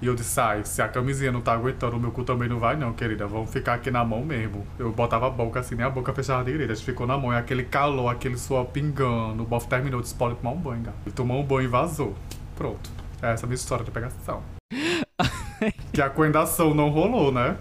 E 0.00 0.06
eu 0.06 0.14
disse, 0.14 0.38
ai, 0.38 0.62
se 0.64 0.82
a 0.82 0.88
camisinha 0.88 1.32
não 1.32 1.40
tá 1.40 1.52
aguentando, 1.54 1.96
o 1.96 2.00
meu 2.00 2.10
cu 2.12 2.22
também 2.22 2.48
não 2.48 2.58
vai 2.58 2.76
não, 2.76 2.92
querida. 2.92 3.26
Vamos 3.26 3.50
ficar 3.50 3.74
aqui 3.74 3.90
na 3.90 4.04
mão 4.04 4.22
mesmo. 4.22 4.66
Eu 4.78 4.92
botava 4.92 5.26
a 5.26 5.30
boca 5.30 5.60
assim, 5.60 5.74
nem 5.74 5.86
a 5.86 5.90
boca 5.90 6.12
fechava 6.12 6.44
direita. 6.44 6.72
A 6.72 6.76
gente 6.76 6.84
ficou 6.84 7.06
na 7.06 7.16
mão, 7.16 7.32
e 7.32 7.36
aquele 7.36 7.64
calor, 7.64 8.08
aquele 8.10 8.36
suor 8.36 8.66
pingando. 8.66 9.42
O 9.42 9.46
bofe 9.46 9.66
terminou, 9.68 10.02
disse, 10.02 10.14
pode 10.14 10.34
tomar 10.36 10.50
um 10.50 10.58
banho, 10.58 10.82
gata. 10.82 10.96
Ele 11.06 11.14
tomou 11.14 11.40
um 11.40 11.44
banho 11.44 11.62
e 11.62 11.66
vazou. 11.66 12.14
Pronto. 12.54 12.90
Essa 13.22 13.44
é 13.44 13.46
a 13.46 13.48
minha 13.48 13.54
história 13.54 13.84
de 13.84 13.90
pegação. 13.90 14.42
que 15.92 16.02
a 16.02 16.10
coendação 16.10 16.74
não 16.74 16.90
rolou, 16.90 17.32
né? 17.32 17.56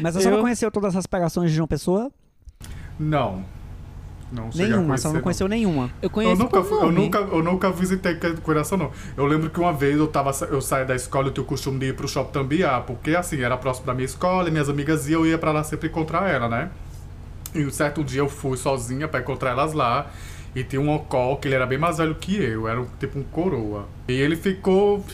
Mas 0.00 0.16
a 0.16 0.20
senhora 0.20 0.38
Eu- 0.38 0.42
conheceu 0.42 0.70
todas 0.70 0.94
as 0.94 1.06
pegações 1.06 1.50
de 1.50 1.56
João 1.56 1.66
Pessoa? 1.66 2.10
Não. 2.98 3.44
Não 4.32 4.50
Nenhuma, 4.54 4.96
senhora 4.98 5.18
não 5.18 5.22
conheceu 5.22 5.48
nenhuma. 5.48 5.84
Eu 5.84 5.90
Eu 6.02 6.10
conheço 6.10 6.42
nunca, 6.42 6.60
por 6.62 6.68
fui- 6.68 6.78
eu, 6.88 6.92
nunca, 6.92 7.18
eu 7.18 7.42
nunca 7.42 7.70
visitei 7.70 8.18
coração, 8.42 8.76
não. 8.76 8.90
Eu 9.16 9.26
lembro 9.26 9.48
que 9.50 9.60
uma 9.60 9.72
vez 9.72 9.96
eu, 9.96 10.06
tava, 10.08 10.30
eu 10.50 10.60
saí 10.60 10.84
da 10.84 10.94
escola 10.96 11.26
e 11.26 11.28
eu 11.28 11.32
tinha 11.32 11.44
o 11.44 11.46
costume 11.46 11.78
de 11.78 11.86
ir 11.86 11.94
pro 11.94 12.08
shopping 12.08 12.32
Tambiá, 12.32 12.80
porque 12.80 13.14
assim, 13.14 13.40
era 13.40 13.56
próximo 13.56 13.86
da 13.86 13.94
minha 13.94 14.06
escola, 14.06 14.48
e 14.48 14.50
minhas 14.50 14.68
amigas 14.68 15.08
iam, 15.08 15.20
eu 15.24 15.32
ia 15.32 15.38
pra 15.38 15.52
lá 15.52 15.62
sempre 15.62 15.88
encontrar 15.88 16.28
ela, 16.28 16.48
né? 16.48 16.70
E 17.54 17.64
um 17.64 17.70
certo 17.70 18.02
dia 18.02 18.20
eu 18.20 18.28
fui 18.28 18.56
sozinha 18.56 19.06
pra 19.06 19.20
encontrar 19.20 19.50
elas 19.50 19.72
lá. 19.72 20.10
E 20.56 20.62
tinha 20.62 20.80
um 20.80 20.88
ocol 20.94 21.36
que 21.38 21.48
ele 21.48 21.56
era 21.56 21.66
bem 21.66 21.78
mais 21.78 21.98
velho 21.98 22.14
que 22.14 22.36
eu, 22.40 22.68
era 22.68 22.80
um, 22.80 22.86
tipo 23.00 23.18
um 23.18 23.24
coroa. 23.24 23.86
E 24.06 24.12
ele 24.12 24.36
ficou. 24.36 25.04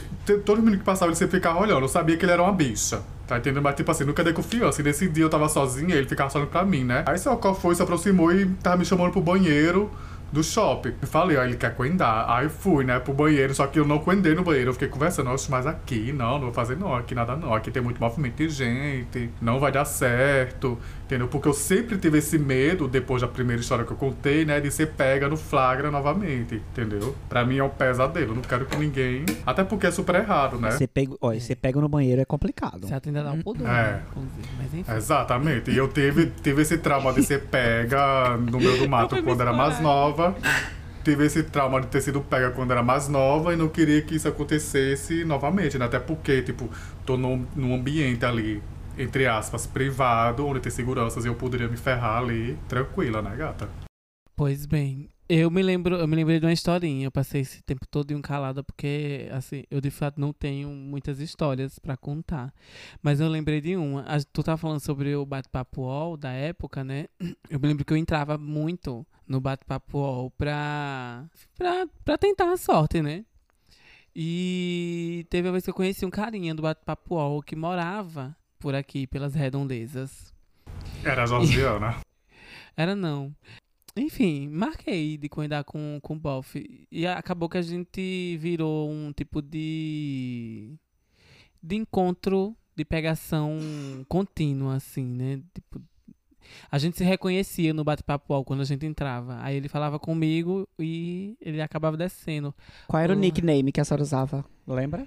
Todo 0.44 0.60
mundo 0.62 0.76
que 0.76 0.84
passava 0.84 1.10
ele 1.10 1.16
sempre 1.16 1.36
ficava 1.38 1.58
olhando. 1.60 1.80
Eu 1.80 1.88
sabia 1.88 2.14
que 2.16 2.24
ele 2.26 2.32
era 2.32 2.42
uma 2.42 2.52
bicha. 2.52 3.00
Tá 3.30 3.38
entendendo? 3.38 3.62
Mas 3.62 3.76
tipo 3.76 3.88
assim, 3.88 4.02
nunca 4.02 4.24
dei 4.24 4.32
confiança. 4.32 4.80
E 4.80 4.84
nesse 4.84 5.08
dia 5.08 5.22
eu 5.22 5.30
tava 5.30 5.48
sozinha 5.48 5.94
ele 5.94 6.08
ficava 6.08 6.28
só 6.28 6.38
olhando 6.38 6.50
pra 6.50 6.64
mim, 6.64 6.82
né? 6.82 7.04
Aí 7.06 7.14
esse 7.14 7.28
ocol 7.28 7.54
foi, 7.54 7.76
se 7.76 7.82
aproximou 7.82 8.32
e 8.32 8.44
tava 8.60 8.78
me 8.78 8.84
chamando 8.84 9.12
pro 9.12 9.20
banheiro 9.20 9.88
do 10.32 10.42
shopping. 10.42 10.94
Eu 11.00 11.08
falei, 11.08 11.36
ó, 11.36 11.44
ele 11.44 11.56
quer 11.56 11.74
coendar. 11.74 12.30
Aí 12.30 12.48
fui, 12.48 12.84
né, 12.84 12.98
pro 13.00 13.12
banheiro, 13.12 13.54
só 13.54 13.66
que 13.66 13.78
eu 13.78 13.86
não 13.86 13.98
coendei 13.98 14.34
no 14.34 14.42
banheiro. 14.42 14.70
Eu 14.70 14.72
fiquei 14.74 14.88
conversando, 14.88 15.26
nossa, 15.26 15.50
mas 15.50 15.66
aqui 15.66 16.12
não, 16.12 16.34
não 16.34 16.40
vou 16.42 16.52
fazer 16.52 16.76
não, 16.76 16.94
aqui 16.94 17.14
nada 17.14 17.36
não. 17.36 17.54
Aqui 17.54 17.70
tem 17.70 17.82
muito 17.82 18.00
movimento 18.00 18.36
de 18.36 18.48
gente, 18.48 19.30
não 19.40 19.58
vai 19.58 19.72
dar 19.72 19.84
certo, 19.84 20.78
entendeu? 21.04 21.26
Porque 21.28 21.48
eu 21.48 21.52
sempre 21.52 21.98
tive 21.98 22.18
esse 22.18 22.38
medo, 22.38 22.86
depois 22.86 23.22
da 23.22 23.28
primeira 23.28 23.60
história 23.60 23.84
que 23.84 23.90
eu 23.92 23.96
contei, 23.96 24.44
né, 24.44 24.60
de 24.60 24.70
ser 24.70 24.86
pega 24.92 25.28
no 25.28 25.36
flagra 25.36 25.90
novamente, 25.90 26.56
entendeu? 26.70 27.14
Pra 27.28 27.44
mim 27.44 27.58
é 27.58 27.64
um 27.64 27.68
pesadelo, 27.68 28.34
não 28.34 28.42
quero 28.42 28.66
que 28.66 28.76
ninguém. 28.76 29.24
Até 29.44 29.64
porque 29.64 29.86
é 29.86 29.90
super 29.90 30.14
errado, 30.14 30.58
né? 30.58 30.70
Você 30.70 30.86
pega, 30.86 31.12
olha, 31.20 31.40
você 31.40 31.54
pega 31.56 31.80
no 31.80 31.88
banheiro 31.88 32.20
é 32.20 32.24
complicado. 32.24 32.86
Você 32.86 32.94
atende 32.94 33.18
a 33.18 33.22
dar 33.22 33.32
o 33.34 33.42
pudor, 33.42 33.66
É. 33.66 33.70
né? 33.72 34.02
Inclusive. 34.10 34.48
Mas 34.58 34.74
enfim. 34.74 34.92
Exatamente. 34.92 35.70
E 35.70 35.76
eu 35.76 35.88
tive, 35.88 36.26
tive 36.42 36.62
esse 36.62 36.78
trauma 36.78 37.12
de 37.12 37.22
ser 37.22 37.46
pega 37.46 38.36
no 38.36 38.58
meio 38.58 38.78
do 38.78 38.88
mato 38.88 39.20
quando 39.22 39.40
era 39.40 39.52
mais 39.52 39.74
explorar. 39.74 40.10
Nova. 40.20 40.36
Tive 41.02 41.24
esse 41.24 41.42
trauma 41.42 41.80
de 41.80 41.86
ter 41.86 42.02
sido 42.02 42.20
pega 42.20 42.50
quando 42.50 42.72
era 42.72 42.82
mais 42.82 43.08
nova 43.08 43.54
e 43.54 43.56
não 43.56 43.68
queria 43.68 44.02
que 44.02 44.16
isso 44.16 44.28
acontecesse 44.28 45.24
novamente, 45.24 45.78
né? 45.78 45.86
Até 45.86 45.98
porque, 45.98 46.42
tipo, 46.42 46.68
tô 47.06 47.16
num, 47.16 47.46
num 47.56 47.74
ambiente 47.74 48.24
ali, 48.24 48.62
entre 48.98 49.26
aspas, 49.26 49.66
privado, 49.66 50.46
onde 50.46 50.60
tem 50.60 50.70
seguranças 50.70 51.24
e 51.24 51.28
eu 51.28 51.34
poderia 51.34 51.68
me 51.68 51.76
ferrar 51.76 52.18
ali 52.18 52.58
tranquila, 52.68 53.22
né, 53.22 53.34
gata? 53.34 53.68
Pois 54.36 54.66
bem, 54.66 55.08
eu 55.32 55.50
me 55.50 55.62
lembro, 55.62 55.94
eu 55.96 56.08
me 56.08 56.16
lembrei 56.16 56.40
de 56.40 56.46
uma 56.46 56.52
historinha. 56.52 57.06
Eu 57.06 57.12
passei 57.12 57.40
esse 57.42 57.62
tempo 57.62 57.86
todo 57.86 58.10
em 58.10 58.14
um 58.16 58.20
calada 58.22 58.62
porque, 58.64 59.28
assim, 59.32 59.64
eu 59.70 59.80
de 59.80 59.90
fato 59.90 60.20
não 60.20 60.32
tenho 60.32 60.68
muitas 60.70 61.20
histórias 61.20 61.78
pra 61.78 61.96
contar. 61.96 62.52
Mas 63.02 63.20
eu 63.20 63.28
lembrei 63.28 63.60
de 63.60 63.76
uma. 63.76 64.02
A- 64.02 64.18
Tu 64.32 64.42
tava 64.42 64.56
falando 64.58 64.80
sobre 64.80 65.14
o 65.14 65.24
bate-papo 65.24 65.82
UOL 65.82 66.16
da 66.16 66.30
época, 66.32 66.82
né? 66.84 67.06
Eu 67.48 67.60
me 67.60 67.68
lembro 67.68 67.84
que 67.84 67.92
eu 67.92 67.96
entrava 67.96 68.36
muito 68.36 69.06
no 69.26 69.40
bate-papo 69.40 69.98
UOL 69.98 70.30
pra, 70.32 71.24
pra, 71.56 71.86
pra 72.04 72.18
tentar 72.18 72.52
a 72.52 72.56
sorte, 72.56 73.00
né? 73.00 73.24
E 74.14 75.24
teve 75.30 75.46
uma 75.48 75.52
vez 75.52 75.62
que 75.64 75.70
eu 75.70 75.74
conheci 75.74 76.04
um 76.04 76.10
carinha 76.10 76.54
do 76.54 76.62
bate-papo 76.62 77.14
UOL 77.14 77.42
que 77.42 77.54
morava 77.54 78.36
por 78.58 78.74
aqui, 78.74 79.06
pelas 79.06 79.34
redondezas. 79.34 80.34
Era 81.04 81.22
a 81.22 81.26
Georgiana. 81.26 81.96
Era 82.76 82.96
não. 82.96 83.32
Enfim, 83.96 84.48
marquei 84.48 85.18
de 85.18 85.28
cuidar 85.28 85.64
com, 85.64 85.98
com 86.02 86.14
o 86.14 86.18
Boff. 86.18 86.86
E 86.90 87.06
acabou 87.06 87.48
que 87.48 87.58
a 87.58 87.62
gente 87.62 88.36
virou 88.38 88.90
um 88.90 89.12
tipo 89.12 89.42
de. 89.42 90.74
de 91.62 91.76
encontro, 91.76 92.56
de 92.76 92.84
pegação 92.84 93.58
contínua, 94.08 94.76
assim, 94.76 95.04
né? 95.04 95.40
Tipo, 95.52 95.82
a 96.70 96.78
gente 96.78 96.96
se 96.96 97.04
reconhecia 97.04 97.74
no 97.74 97.84
bate-papo 97.84 98.44
quando 98.44 98.60
a 98.60 98.64
gente 98.64 98.86
entrava. 98.86 99.38
Aí 99.42 99.56
ele 99.56 99.68
falava 99.68 99.98
comigo 99.98 100.68
e 100.78 101.36
ele 101.40 101.60
acabava 101.60 101.96
descendo. 101.96 102.54
Qual 102.86 103.02
era 103.02 103.12
o 103.12 103.16
Hum. 103.16 103.20
nickname 103.20 103.72
que 103.72 103.80
a 103.80 103.84
senhora 103.84 104.02
usava? 104.02 104.44
Lembra? 104.66 105.06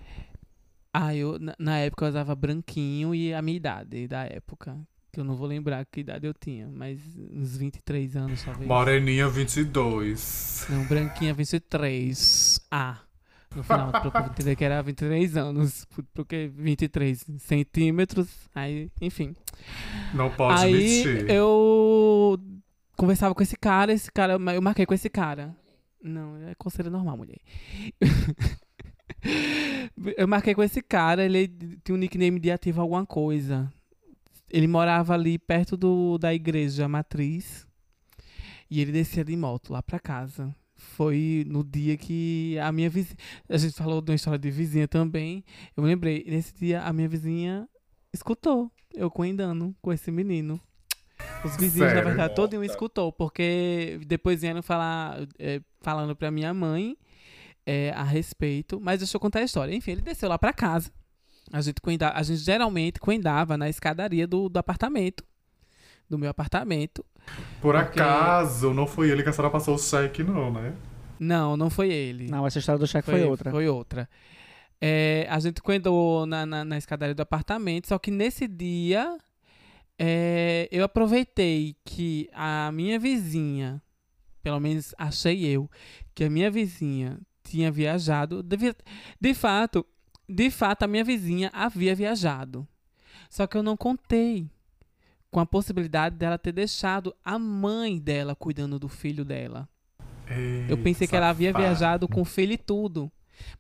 Ah, 0.93 1.15
eu, 1.15 1.39
na, 1.39 1.55
na 1.57 1.79
época 1.79 2.05
eu 2.05 2.09
usava 2.09 2.35
branquinho 2.35 3.15
e 3.15 3.33
a 3.33 3.41
minha 3.41 3.57
idade 3.57 4.07
da 4.07 4.25
época. 4.25 4.77
Que 5.13 5.19
eu 5.19 5.23
não 5.23 5.35
vou 5.35 5.45
lembrar 5.47 5.85
que 5.85 5.99
idade 5.99 6.25
eu 6.25 6.33
tinha, 6.33 6.67
mas 6.67 6.97
uns 7.31 7.55
23 7.55 8.15
anos 8.17 8.43
talvez. 8.43 8.67
Moreninha 8.67 9.29
22. 9.29 10.65
Não, 10.69 10.83
branquinha 10.85 11.33
23. 11.35 12.59
Ah. 12.71 12.97
No 13.55 13.61
final, 13.61 13.91
pra 13.91 14.21
eu 14.21 14.25
entender 14.25 14.55
que 14.55 14.63
era 14.65 14.81
23 14.81 15.37
anos. 15.37 15.85
por- 15.85 16.03
Porque 16.15 16.49
23 16.55 17.23
centímetros. 17.37 18.27
Aí, 18.55 18.89
enfim. 18.99 19.35
Não 20.15 20.31
pode 20.31 20.63
aí 20.63 20.73
mentir. 20.73 21.29
eu 21.29 22.39
conversava 22.97 23.35
com 23.35 23.43
esse 23.43 23.55
cara, 23.55 23.93
esse 23.93 24.11
cara, 24.11 24.33
eu 24.33 24.61
marquei 24.63 24.87
com 24.87 24.95
esse 24.95 25.11
cara. 25.11 25.55
Não, 26.01 26.35
é 26.47 26.55
conselho 26.55 26.89
normal, 26.89 27.15
mulher. 27.17 27.37
eu 30.17 30.27
marquei 30.27 30.55
com 30.55 30.63
esse 30.63 30.81
cara, 30.81 31.23
ele 31.23 31.47
tinha 31.83 31.95
um 31.95 31.99
nickname 31.99 32.39
de 32.39 32.49
ativo 32.49 32.81
alguma 32.81 33.05
coisa. 33.05 33.71
Ele 34.53 34.67
morava 34.67 35.15
ali 35.15 35.39
perto 35.39 35.75
do, 35.75 36.17
da 36.17 36.33
igreja 36.33 36.87
matriz. 36.87 37.67
E 38.69 38.79
ele 38.79 38.91
descia 38.91 39.25
de 39.25 39.35
moto 39.35 39.73
lá 39.73 39.81
pra 39.83 39.99
casa. 39.99 40.55
Foi 40.75 41.43
no 41.47 41.63
dia 41.63 41.97
que 41.97 42.57
a 42.59 42.71
minha 42.71 42.89
vizinha. 42.89 43.17
A 43.49 43.57
gente 43.57 43.73
falou 43.73 43.99
de 44.01 44.11
uma 44.11 44.15
história 44.15 44.39
de 44.39 44.51
vizinha 44.51 44.87
também. 44.87 45.43
Eu 45.75 45.83
me 45.83 45.89
lembrei, 45.89 46.23
nesse 46.27 46.53
dia 46.53 46.81
a 46.83 46.93
minha 46.93 47.09
vizinha 47.09 47.67
escutou 48.13 48.71
eu 48.93 49.09
coendando 49.09 49.75
com 49.81 49.91
esse 49.91 50.11
menino. 50.11 50.59
Os 51.43 51.57
vizinhos, 51.57 51.89
Sério? 51.89 51.95
na 51.95 52.09
verdade, 52.09 52.35
todo 52.35 52.53
mundo 52.53 52.65
escutou, 52.65 53.11
porque 53.11 53.99
depois 54.05 54.41
vieram 54.41 54.61
falar, 54.61 55.17
é, 55.39 55.61
falando 55.81 56.15
pra 56.15 56.31
minha 56.31 56.53
mãe 56.53 56.97
é, 57.65 57.91
a 57.91 58.03
respeito. 58.03 58.79
Mas 58.79 58.99
deixa 58.99 59.15
eu 59.15 59.19
contar 59.19 59.39
a 59.39 59.43
história. 59.43 59.73
Enfim, 59.73 59.91
ele 59.91 60.01
desceu 60.01 60.29
lá 60.29 60.37
pra 60.37 60.53
casa. 60.53 60.91
A 61.53 61.61
gente, 61.61 61.79
coenda, 61.79 62.09
a 62.09 62.23
gente 62.23 62.39
geralmente 62.39 62.99
coendava 62.99 63.55
na 63.55 63.69
escadaria 63.69 64.25
do, 64.25 64.49
do 64.49 64.57
apartamento. 64.57 65.23
Do 66.09 66.17
meu 66.17 66.31
apartamento. 66.31 67.05
Por 67.61 67.75
porque- 67.75 67.99
acaso, 68.01 68.73
não 68.73 68.87
foi 68.87 69.11
ele 69.11 69.21
que 69.21 69.29
a 69.29 69.31
senhora 69.31 69.51
passou 69.51 69.75
o 69.75 69.79
cheque, 69.79 70.23
não, 70.23 70.51
né? 70.51 70.73
Não, 71.19 71.55
não 71.55 71.69
foi 71.69 71.93
ele. 71.93 72.27
Não, 72.27 72.45
essa 72.47 72.57
história 72.57 72.79
do 72.79 72.87
cheque 72.87 73.11
foi, 73.11 73.23
outra. 73.23 73.51
Foi 73.51 73.67
outra. 73.67 74.09
É, 74.81 75.27
a 75.29 75.39
gente 75.39 75.61
coendou 75.61 76.25
na, 76.25 76.43
na, 76.43 76.65
na 76.65 76.77
escadaria 76.77 77.13
do 77.13 77.21
apartamento, 77.21 77.87
só 77.87 77.99
que 77.99 78.09
nesse 78.09 78.47
dia 78.47 79.15
é, 79.97 80.67
eu 80.71 80.83
aproveitei 80.83 81.75
que 81.85 82.29
a 82.33 82.71
minha 82.73 82.97
vizinha, 82.97 83.79
pelo 84.41 84.59
menos 84.59 84.93
achei 84.97 85.45
eu, 85.45 85.69
que 86.15 86.23
a 86.23 86.29
minha 86.31 86.49
vizinha 86.49 87.19
tinha 87.43 87.71
viajado. 87.71 88.41
De, 88.41 88.57
de 89.21 89.33
fato, 89.35 89.85
de 90.27 90.49
fato, 90.49 90.83
a 90.83 90.87
minha 90.87 91.03
vizinha 91.03 91.49
havia 91.53 91.95
viajado. 91.95 92.67
Só 93.29 93.47
que 93.47 93.57
eu 93.57 93.63
não 93.63 93.75
contei 93.75 94.47
com 95.31 95.39
a 95.39 95.45
possibilidade 95.45 96.15
dela 96.15 96.37
ter 96.37 96.51
deixado 96.51 97.15
a 97.25 97.39
mãe 97.39 97.99
dela 97.99 98.35
cuidando 98.35 98.77
do 98.77 98.87
filho 98.87 99.25
dela. 99.25 99.67
Eu 100.69 100.77
pensei 100.77 101.07
que 101.07 101.15
ela 101.15 101.29
havia 101.29 101.51
viajado 101.51 102.07
com 102.07 102.21
o 102.21 102.25
filho 102.25 102.53
e 102.53 102.57
tudo. 102.57 103.11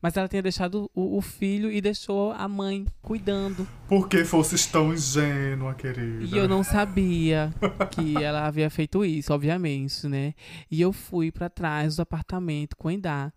Mas 0.01 0.15
ela 0.15 0.27
tinha 0.27 0.41
deixado 0.41 0.89
o, 0.93 1.17
o 1.17 1.21
filho 1.21 1.71
e 1.71 1.81
deixou 1.81 2.31
a 2.31 2.47
mãe 2.47 2.85
cuidando. 3.01 3.67
Porque 3.87 4.23
fosses 4.23 4.65
tão 4.65 4.93
ingênua, 4.93 5.73
querida. 5.73 6.23
E 6.23 6.37
eu 6.37 6.47
não 6.47 6.63
sabia 6.63 7.53
que 7.91 8.21
ela 8.23 8.45
havia 8.45 8.69
feito 8.69 9.03
isso, 9.03 9.33
obviamente, 9.33 10.07
né? 10.07 10.33
E 10.69 10.79
eu 10.81 10.93
fui 10.93 11.31
pra 11.31 11.49
trás 11.49 11.95
do 11.95 12.01
apartamento 12.01 12.77
cuidar. 12.77 13.33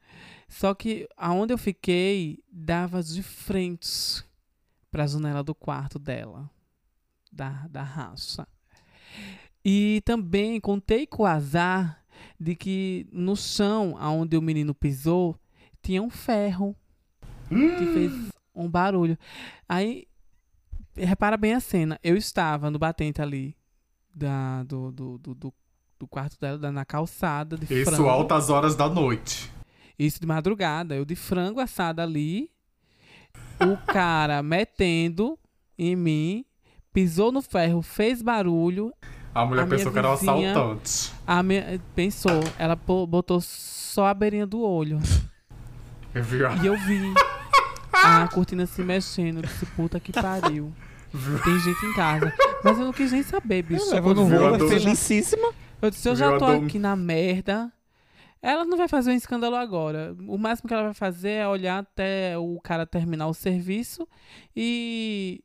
Só 0.49 0.75
que 0.75 1.09
aonde 1.17 1.53
eu 1.53 1.59
fiquei 1.59 2.39
dava 2.51 3.03
de 3.03 3.23
frente 3.23 4.25
pra 4.91 5.07
janela 5.07 5.43
do 5.43 5.55
quarto 5.55 5.99
dela, 5.99 6.49
da, 7.33 7.67
da 7.69 7.83
raça. 7.83 8.47
E 9.65 10.01
também 10.05 10.61
contei 10.61 11.07
com 11.07 11.25
o 11.25 11.27
azar 11.27 12.03
de 12.39 12.55
que 12.55 13.07
no 13.13 13.37
chão 13.37 13.95
onde 14.01 14.37
o 14.37 14.43
menino 14.43 14.75
pisou 14.75 15.39
tinha 15.83 16.01
um 16.03 16.11
ferro 16.11 16.75
que 17.49 17.87
fez 17.93 18.13
um 18.55 18.69
barulho. 18.69 19.19
Aí, 19.69 20.07
repara 20.95 21.37
bem 21.37 21.55
a 21.55 21.61
cena. 21.61 21.99
Eu 22.03 22.17
estava 22.17 22.71
no 22.71 22.79
batente 22.79 23.21
ali 23.21 23.57
da, 24.15 24.63
do, 24.63 24.91
do, 24.93 25.19
do, 25.19 25.35
do, 25.35 25.55
do 25.99 26.07
quarto 26.09 26.39
dela, 26.41 26.57
da- 26.59 26.73
na 26.73 26.85
calçada 26.85 27.57
de 27.59 27.65
Isso 27.65 27.91
frango. 27.91 28.09
altas 28.09 28.49
horas 28.51 28.75
da 28.77 28.89
noite. 28.89 29.51
Isso 29.99 30.21
de 30.21 30.27
madrugada. 30.27 30.95
Eu 30.95 31.05
de 31.05 31.15
frango 31.17 31.61
assado 31.61 32.01
ali. 32.03 32.51
O 33.61 33.77
cara 33.93 34.43
metendo 34.45 35.39
em 35.79 35.95
mim. 35.97 36.45
Pisou 36.93 37.31
no 37.31 37.43
ferro, 37.43 37.83
fez 37.83 38.23
barulho. 38.23 38.93
A 39.35 39.45
mulher 39.45 39.65
A 39.65 39.67
pensou 39.67 39.93
que 39.93 39.99
era 39.99 40.09
um 40.09 40.13
assaltante. 40.15 41.13
A 41.27 41.43
minha, 41.43 41.79
pensou, 41.95 42.41
ela 42.59 42.75
pô- 42.75 43.07
botou 43.07 43.39
só 43.43 44.07
a 44.07 44.15
beirinha 44.15 44.47
do 44.47 44.63
olho. 44.63 44.99
Viu? 46.15 46.49
E 46.63 46.67
eu 46.67 46.75
vi 46.79 47.13
a 47.93 48.27
cortina 48.29 48.65
se 48.65 48.83
mexendo. 48.83 49.37
Eu 49.39 49.43
disse, 49.43 49.67
puta 49.67 50.01
que 50.01 50.11
pariu. 50.11 50.73
Tem 51.45 51.59
gente 51.61 51.85
em 51.85 51.95
casa. 51.95 52.33
Mas 52.65 52.79
eu 52.79 52.87
não 52.87 52.93
quis 52.95 53.13
nem 53.13 53.23
saber, 53.23 53.63
bicho. 53.63 53.85
Só 53.85 53.95
Levou 53.97 54.15
no 54.15 54.25
rolo, 54.27 54.69
felicíssima. 54.69 55.53
Eu 55.83 55.91
disse, 55.91 56.09
eu 56.09 56.17
já 56.17 56.39
tô 56.39 56.47
aqui 56.47 56.79
na 56.79 56.97
merda. 56.97 57.71
Ela 58.49 58.65
não 58.65 58.77
vai 58.79 58.87
fazer 58.87 59.11
um 59.11 59.15
escândalo 59.15 59.57
agora. 59.57 60.15
O 60.29 60.39
máximo 60.39 60.69
que 60.69 60.75
ela 60.75 60.85
vai 60.85 60.95
fazer 60.95 61.31
é 61.31 61.49
olhar 61.49 61.79
até 61.81 62.39
o 62.39 62.61
cara 62.61 62.87
terminar 62.87 63.27
o 63.27 63.35
serviço 63.35 64.07
e 64.55 65.43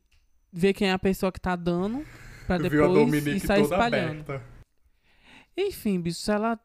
ver 0.52 0.72
quem 0.72 0.88
é 0.88 0.92
a 0.92 0.98
pessoa 0.98 1.32
que 1.32 1.40
tá 1.40 1.56
dando. 1.56 2.04
Pra 2.46 2.58
Viu 2.58 2.66
a 2.66 2.88
depois 2.88 3.06
Dominique 3.06 3.46
sair 3.46 3.62
espalhando. 3.62 4.20
aberta. 4.20 4.42
Enfim, 5.56 6.00
bicho, 6.00 6.30
ela 6.30 6.58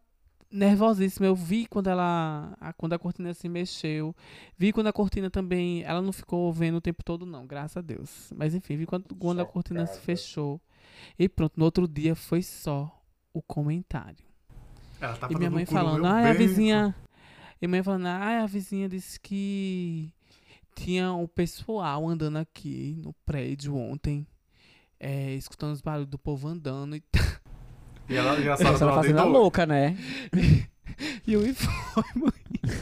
nervosíssima. 0.52 1.26
Eu 1.28 1.36
vi 1.36 1.66
quando 1.66 1.88
ela. 1.90 2.56
a- 2.60 2.74
Quando 2.74 2.94
a 2.94 3.00
cortina 3.00 3.34
se 3.34 3.50
mexeu. 3.50 4.16
Vi 4.58 4.72
quando 4.72 4.88
a 4.88 4.94
cortina 4.94 5.30
também. 5.30 5.84
Ela 5.84 6.02
não 6.02 6.12
ficou 6.14 6.52
vendo 6.54 6.76
o 6.76 6.82
tempo 6.82 7.04
todo, 7.04 7.26
não, 7.26 7.46
graças 7.48 7.78
a 7.78 7.82
Deus. 7.82 8.32
Mas 8.36 8.54
enfim, 8.54 8.78
vi 8.78 8.86
quando, 8.86 9.16
quando 9.16 9.40
a 9.40 9.46
cortina 9.46 9.86
se 9.88 10.00
fechou. 10.02 10.62
E 11.18 11.28
pronto, 11.28 11.54
no 11.58 11.66
outro 11.66 11.88
dia 11.88 12.16
foi 12.16 12.42
só 12.42 12.92
o 13.34 13.42
comentário. 13.42 14.27
Ela 15.00 15.16
tá 15.16 15.28
e 15.30 15.36
minha 15.36 15.50
mãe 15.52 15.66
falando, 15.66 16.06
ai, 16.06 16.26
a 16.26 16.34
beco." 16.34 16.40
vizinha. 16.40 16.96
E 17.62 17.68
minha 17.68 17.78
mãe 17.78 17.84
falando, 17.84 18.06
ai, 18.08 18.38
a 18.40 18.46
vizinha 18.46 18.88
disse 18.88 19.20
que 19.20 20.12
tinha 20.76 21.12
um 21.14 21.28
pessoal 21.28 22.08
andando 22.08 22.38
aqui 22.38 22.96
no 23.04 23.14
prédio 23.26 23.76
ontem. 23.76 24.26
é, 25.00 25.34
escutando 25.36 25.74
os 25.74 25.82
barulhos 25.82 26.10
do 26.10 26.18
povo 26.18 26.48
andando 26.48 26.96
e 26.96 27.04
E 28.10 28.16
ela, 28.16 28.40
e 28.40 28.48
a 28.48 28.56
fazendo 28.56 29.20
a 29.20 29.24
louca, 29.26 29.66
né? 29.66 29.98
E 31.28 31.34
eu 31.34 31.46
e 31.46 31.54
foi, 31.54 32.04
mãe. 32.16 32.32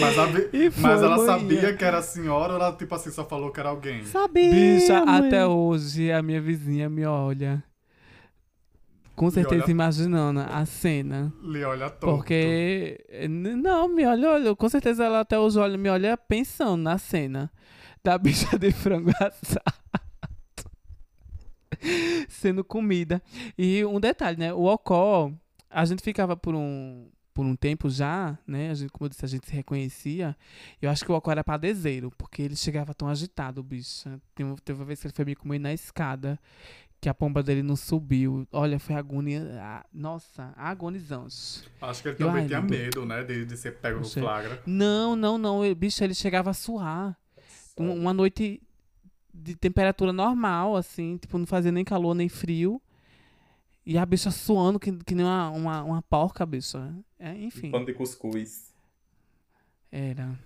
Mas, 0.00 0.18
a 0.18 0.26
foi, 0.26 0.50
mas 0.82 1.02
ela 1.02 1.24
sabia 1.24 1.74
que 1.74 1.84
era 1.84 1.98
a 1.98 2.02
senhora 2.02 2.54
ou 2.54 2.60
ela, 2.60 2.72
tipo 2.72 2.94
assim, 2.94 3.10
só 3.10 3.24
falou 3.24 3.50
que 3.50 3.60
era 3.60 3.68
alguém? 3.70 4.04
Sabia, 4.04 4.50
Bicha, 4.50 5.04
mãe. 5.04 5.28
até 5.28 5.46
hoje 5.46 6.10
a 6.12 6.22
minha 6.22 6.40
vizinha 6.40 6.88
me 6.90 7.04
olha. 7.06 7.62
Com 9.18 9.30
certeza 9.30 9.64
olha- 9.64 9.70
imaginando 9.70 10.40
a 10.40 10.64
cena. 10.64 11.32
Lhe 11.42 11.64
olha 11.64 11.90
todo. 11.90 12.16
Porque. 12.16 13.04
Não, 13.28 13.88
me 13.88 14.06
olha, 14.06 14.30
olha. 14.30 14.56
Com 14.56 14.68
certeza 14.68 15.04
ela 15.04 15.20
até 15.20 15.38
hoje 15.38 15.58
olha, 15.58 15.76
me 15.76 15.88
olha 15.88 16.16
pensando 16.16 16.82
na 16.82 16.96
cena 16.98 17.50
da 18.02 18.16
bicha 18.18 18.58
de 18.58 18.70
frango 18.72 19.10
assado. 19.20 19.78
Sendo 22.28 22.64
comida. 22.64 23.22
E 23.56 23.84
um 23.84 24.00
detalhe, 24.00 24.36
né? 24.38 24.52
O 24.52 24.64
Ocó, 24.64 25.32
a 25.70 25.84
gente 25.84 26.02
ficava 26.02 26.36
por 26.36 26.54
um. 26.54 27.08
Por 27.34 27.46
um 27.46 27.54
tempo 27.54 27.88
já, 27.88 28.36
né? 28.44 28.70
A 28.70 28.74
gente, 28.74 28.90
como 28.90 29.04
eu 29.06 29.10
disse, 29.10 29.24
a 29.24 29.28
gente 29.28 29.46
se 29.46 29.54
reconhecia. 29.54 30.36
Eu 30.82 30.90
acho 30.90 31.04
que 31.04 31.12
o 31.12 31.14
Ocó 31.14 31.30
era 31.30 31.44
padezeiro, 31.44 32.10
porque 32.18 32.42
ele 32.42 32.56
chegava 32.56 32.92
tão 32.92 33.06
agitado, 33.06 33.62
bicho. 33.62 34.08
Teve, 34.34 34.56
teve 34.64 34.80
uma 34.80 34.84
vez 34.84 35.00
que 35.00 35.06
ele 35.06 35.14
foi 35.14 35.24
me 35.24 35.36
comer 35.36 35.60
na 35.60 35.72
escada, 35.72 36.36
que 37.00 37.08
a 37.08 37.14
pomba 37.14 37.42
dele 37.42 37.62
não 37.62 37.76
subiu. 37.76 38.46
Olha, 38.52 38.78
foi 38.78 38.94
agonia. 38.96 39.42
ah, 39.60 39.86
Nossa, 39.92 40.52
agonizante. 40.56 41.62
Acho 41.80 42.02
que 42.02 42.08
ele 42.08 42.16
Eu, 42.18 42.26
também 42.26 42.42
ai, 42.42 42.48
tinha 42.48 42.60
meu 42.60 42.70
medo, 42.70 43.06
né? 43.06 43.22
De, 43.22 43.44
de 43.44 43.56
ser 43.56 43.78
pego 43.78 43.96
no 43.98 44.02
Não 44.02 44.10
flagra. 44.10 44.62
Não, 44.66 45.14
não, 45.16 45.38
não. 45.38 45.64
ele- 45.64 45.74
Bicho, 45.74 46.02
ele 46.02 46.14
chegava 46.14 46.50
a 46.50 46.54
suar. 46.54 47.16
Um- 47.78 47.92
uma 48.02 48.12
noite 48.12 48.60
de 49.32 49.54
temperatura 49.54 50.12
normal, 50.12 50.74
assim, 50.76 51.16
tipo, 51.16 51.38
não 51.38 51.46
fazia 51.46 51.70
nem 51.70 51.84
calor 51.84 52.14
nem 52.14 52.28
frio. 52.28 52.82
E 53.86 53.96
a 53.96 54.04
bicha 54.04 54.30
suando 54.32 54.78
que, 54.80 54.92
que 55.04 55.14
nem 55.14 55.24
uma, 55.24 55.50
uma, 55.50 55.82
uma 55.84 56.02
porca, 56.02 56.44
bicha. 56.44 56.92
É, 57.18 57.32
enfim, 57.36 57.70
Pano 57.70 57.86
de 57.86 57.94
cuscuz. 57.94 58.74
era. 59.90 60.36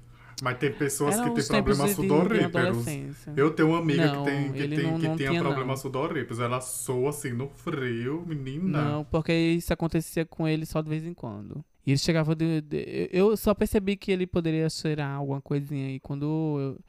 Mas 0.42 0.58
tem 0.58 0.72
pessoas 0.72 1.14
Era 1.14 1.22
que 1.22 1.34
têm 1.36 1.62
problemas 1.62 1.94
adolescência. 2.72 3.32
Eu 3.36 3.52
tenho 3.52 3.68
uma 3.68 3.78
amiga 3.78 4.06
Não, 4.12 4.24
que, 4.24 4.30
tem, 4.32 4.52
que, 4.52 4.68
tem, 4.74 4.82
não- 4.82 4.98
que 4.98 5.06
não 5.06 5.16
tinha 5.16 5.76
sudoríferos. 5.80 6.40
Ela 6.40 6.60
soa 6.60 7.10
assim 7.10 7.32
no 7.32 7.48
frio, 7.48 8.24
menina. 8.26 8.82
Não, 8.82 9.04
porque 9.04 9.32
isso 9.32 9.72
acontecia 9.72 10.26
com 10.26 10.48
ele 10.48 10.66
só 10.66 10.82
de 10.82 10.88
vez 10.88 11.06
em 11.06 11.14
quando. 11.14 11.64
E 11.86 11.92
ele 11.92 11.98
chegava 11.98 12.34
de, 12.34 12.60
de- 12.60 13.08
Eu 13.12 13.36
só 13.36 13.54
percebi 13.54 13.96
que 13.96 14.10
ele 14.10 14.26
poderia 14.26 14.68
cheirar 14.68 15.16
alguma 15.16 15.40
coisinha 15.40 15.86
aí 15.86 16.00
quando. 16.00 16.24
eu- 16.58 16.80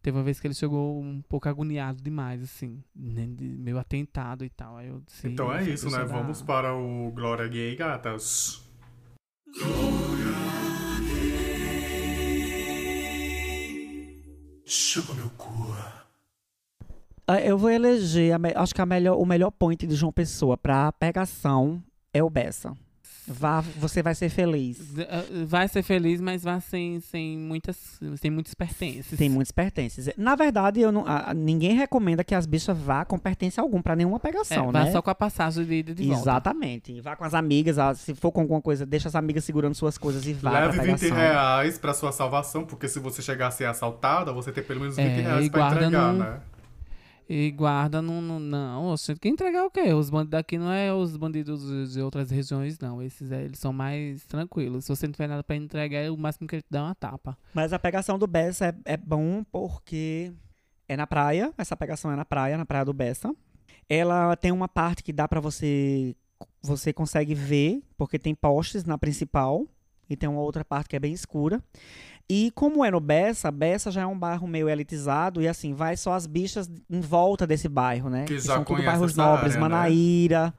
teve 0.00 0.16
uma 0.16 0.24
vez 0.24 0.40
que 0.40 0.46
ele 0.46 0.54
chegou 0.54 0.98
um 0.98 1.20
pouco 1.28 1.46
agoniado 1.50 2.02
demais, 2.02 2.42
assim. 2.42 2.82
né, 2.96 3.28
meio 3.38 3.78
atentado 3.78 4.42
e 4.42 4.48
tal. 4.48 4.78
Aí 4.78 4.88
eu 4.88 5.02
disse, 5.06 5.28
Então 5.28 5.52
é 5.52 5.60
"Essa 5.60 5.70
isso, 5.70 5.90
né? 5.90 6.02
Vamos 6.06 6.40
para 6.40 6.74
o 6.74 7.10
Glória 7.14 7.46
Gay, 7.46 7.76
gatas. 7.76 8.66
Chupa 14.64 15.12
meu 15.14 15.30
cu. 15.30 15.74
Ah, 17.26 17.40
Eu 17.40 17.56
vou 17.56 17.70
eleger, 17.70 18.34
acho 18.56 18.74
que 18.74 18.84
melhor, 18.84 19.16
o 19.18 19.24
melhor 19.24 19.50
point 19.50 19.86
de 19.86 19.94
João 19.94 20.12
Pessoa 20.12 20.56
pra 20.56 20.92
pegação 20.92 21.82
é 22.12 22.22
o 22.22 22.30
Bessa. 22.30 22.76
Vá, 23.26 23.60
você 23.60 24.02
vai 24.02 24.14
ser 24.16 24.28
feliz. 24.28 24.78
Eh, 24.98 25.44
Vai 25.46 25.68
ser 25.68 25.82
feliz, 25.84 26.20
mas 26.20 26.42
vai 26.42 26.60
sem, 26.60 26.98
sem, 27.00 27.38
muitas, 27.38 27.76
sem 28.20 28.30
muitos 28.30 28.52
pertences. 28.52 29.16
Tem 29.16 29.28
muitos 29.30 29.52
pertences. 29.52 30.10
Na 30.16 30.34
verdade, 30.34 30.80
eu 30.80 30.90
não, 30.90 31.06
a- 31.06 31.32
ninguém 31.32 31.76
recomenda 31.76 32.24
que 32.24 32.34
as 32.34 32.46
bichas 32.46 32.76
vá 32.76 33.04
com 33.04 33.16
pertence 33.18 33.60
algum 33.60 33.80
pra 33.80 33.94
nenhuma 33.94 34.16
É, 34.16 34.20
pegação, 34.20 34.72
vai 34.72 34.84
né? 34.86 34.90
só 34.92 35.00
com 35.00 35.10
a 35.10 35.14
passagem 35.14 35.64
de 35.64 35.82
de 35.84 36.04
volta. 36.08 36.20
Exatamente. 36.20 37.00
Vá 37.00 37.14
com 37.14 37.24
as 37.24 37.32
amigas, 37.32 37.76
se 38.00 38.12
for 38.14 38.32
com 38.32 38.40
alguma 38.40 38.60
coisa, 38.60 38.84
deixa 38.84 39.06
as 39.08 39.14
amigas 39.14 39.44
segurando 39.44 39.74
suas 39.74 39.96
coisas 39.96 40.26
e 40.26 40.32
vá 40.32 40.50
Leve 40.50 40.74
pra 40.76 40.84
20 40.84 40.98
pegação. 41.00 41.16
reais 41.16 41.78
pra 41.78 41.94
sua 41.94 42.10
salvação, 42.10 42.64
porque 42.64 42.88
se 42.88 42.98
você 42.98 43.22
chegar 43.22 43.46
a 43.46 43.50
ser 43.52 43.66
assaltada, 43.66 44.32
você 44.32 44.50
tem 44.50 44.64
pelo 44.64 44.80
menos 44.80 44.96
20 44.96 45.06
É, 45.06 45.20
reais 45.20 45.48
pra 45.48 45.68
entregar, 45.70 46.12
num- 46.12 46.18
né? 46.18 46.40
E 47.28 47.50
guarda 47.50 48.02
no. 48.02 48.20
no 48.20 48.38
não, 48.38 48.96
você 48.96 49.14
quer 49.14 49.28
entregar 49.30 49.64
o 49.64 49.70
quê? 49.70 49.92
Os 49.94 50.10
bandidos 50.10 50.30
daqui 50.32 50.58
não 50.58 50.70
é 50.72 50.92
os 50.92 51.16
bandidos 51.16 51.92
de- 51.92 52.00
outras 52.00 52.30
regiões, 52.30 52.78
não. 52.78 53.02
Esses 53.02 53.30
é, 53.32 53.44
eles 53.44 53.58
são 53.58 53.72
mais 53.72 54.24
tranquilos. 54.26 54.84
Se 54.84 54.88
você 54.94 55.06
não 55.06 55.12
tiver 55.12 55.28
nada 55.28 55.42
pra 55.42 55.56
entregar, 55.56 56.10
o 56.10 56.16
máximo 56.16 56.46
que 56.46 56.56
ele 56.56 56.62
te 56.62 56.70
dá 56.70 56.80
é 56.80 56.82
uma 56.82 56.94
tapa. 56.94 57.38
Mas 57.54 57.72
a 57.72 57.78
pegação 57.78 58.18
do 58.18 58.26
Bessa 58.26 58.66
é, 58.66 58.74
é 58.94 58.96
bom 58.96 59.42
porque 59.44 60.32
é 60.88 60.96
na 60.96 61.06
praia. 61.06 61.52
Essa 61.56 61.76
pegação 61.76 62.10
é 62.12 62.16
na 62.16 62.24
praia, 62.24 62.58
na 62.58 62.66
praia 62.66 62.84
do 62.84 62.92
Bessa. 62.92 63.34
Ela 63.88 64.36
tem 64.36 64.52
uma 64.52 64.68
parte 64.68 65.02
que 65.02 65.12
dá 65.12 65.26
pra 65.26 65.40
você. 65.40 66.14
Você 66.60 66.92
consegue 66.92 67.34
ver, 67.34 67.82
porque 67.96 68.18
tem 68.18 68.34
postes 68.34 68.84
na 68.84 68.98
principal. 68.98 69.66
E 70.10 70.16
tem 70.16 70.28
uma 70.28 70.40
outra 70.42 70.62
parte 70.64 70.88
que 70.90 70.96
é 70.96 70.98
bem 71.00 71.12
escura. 71.14 71.62
E 72.28 72.50
como 72.54 72.84
é 72.84 72.90
no 72.90 73.00
Bessa, 73.00 73.50
Bessa 73.50 73.90
já 73.90 74.02
é 74.02 74.06
um 74.06 74.18
bairro 74.18 74.46
meio 74.46 74.68
elitizado. 74.68 75.42
E 75.42 75.48
assim, 75.48 75.74
vai 75.74 75.96
só 75.96 76.12
as 76.14 76.26
bichas 76.26 76.70
em 76.88 77.00
volta 77.00 77.46
desse 77.46 77.68
bairro, 77.68 78.08
né? 78.08 78.24
Que 78.24 78.38
já 78.38 78.54
são 78.54 78.64
tudo 78.64 78.82
bairros 78.82 79.14
nobres. 79.14 79.40
área, 79.42 79.54
né? 79.54 79.60
Manaíra, 79.60 80.54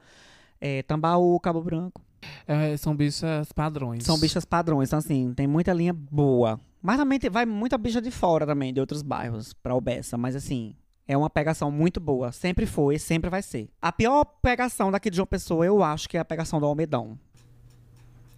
é, 0.60 0.82
Tambaú, 0.82 1.38
Cabo 1.40 1.60
Branco. 1.62 2.00
É, 2.46 2.76
são 2.76 2.94
bichas 2.94 3.52
padrões. 3.52 4.04
São 4.04 4.18
bichas 4.18 4.44
padrões, 4.44 4.88
então 4.88 4.98
assim, 4.98 5.32
tem 5.34 5.46
muita 5.46 5.72
linha 5.72 5.92
boa. 5.92 6.58
Mas 6.80 6.96
também 6.96 7.18
tem- 7.18 7.30
vai 7.30 7.44
muita 7.46 7.76
bicha 7.76 8.00
de 8.00 8.10
fora 8.10 8.46
também, 8.46 8.72
de 8.72 8.80
outros 8.80 9.02
bairros, 9.02 9.52
pra 9.54 9.74
Obessa. 9.74 10.16
Mas 10.16 10.36
assim, 10.36 10.74
é 11.08 11.16
uma 11.16 11.28
pegação 11.28 11.70
muito 11.70 11.98
boa. 12.00 12.30
Sempre 12.32 12.66
foi, 12.66 12.98
sempre 12.98 13.28
vai 13.28 13.42
ser. 13.42 13.68
A 13.80 13.90
pior 13.92 14.24
pegação 14.42 14.90
daqui 14.90 15.10
de 15.10 15.16
João 15.16 15.26
Pessoa, 15.26 15.64
eu 15.66 15.82
acho 15.82 16.08
que 16.08 16.16
é 16.16 16.20
a 16.20 16.24
pegação 16.24 16.60
do 16.60 16.66
Almedão. 16.66 17.18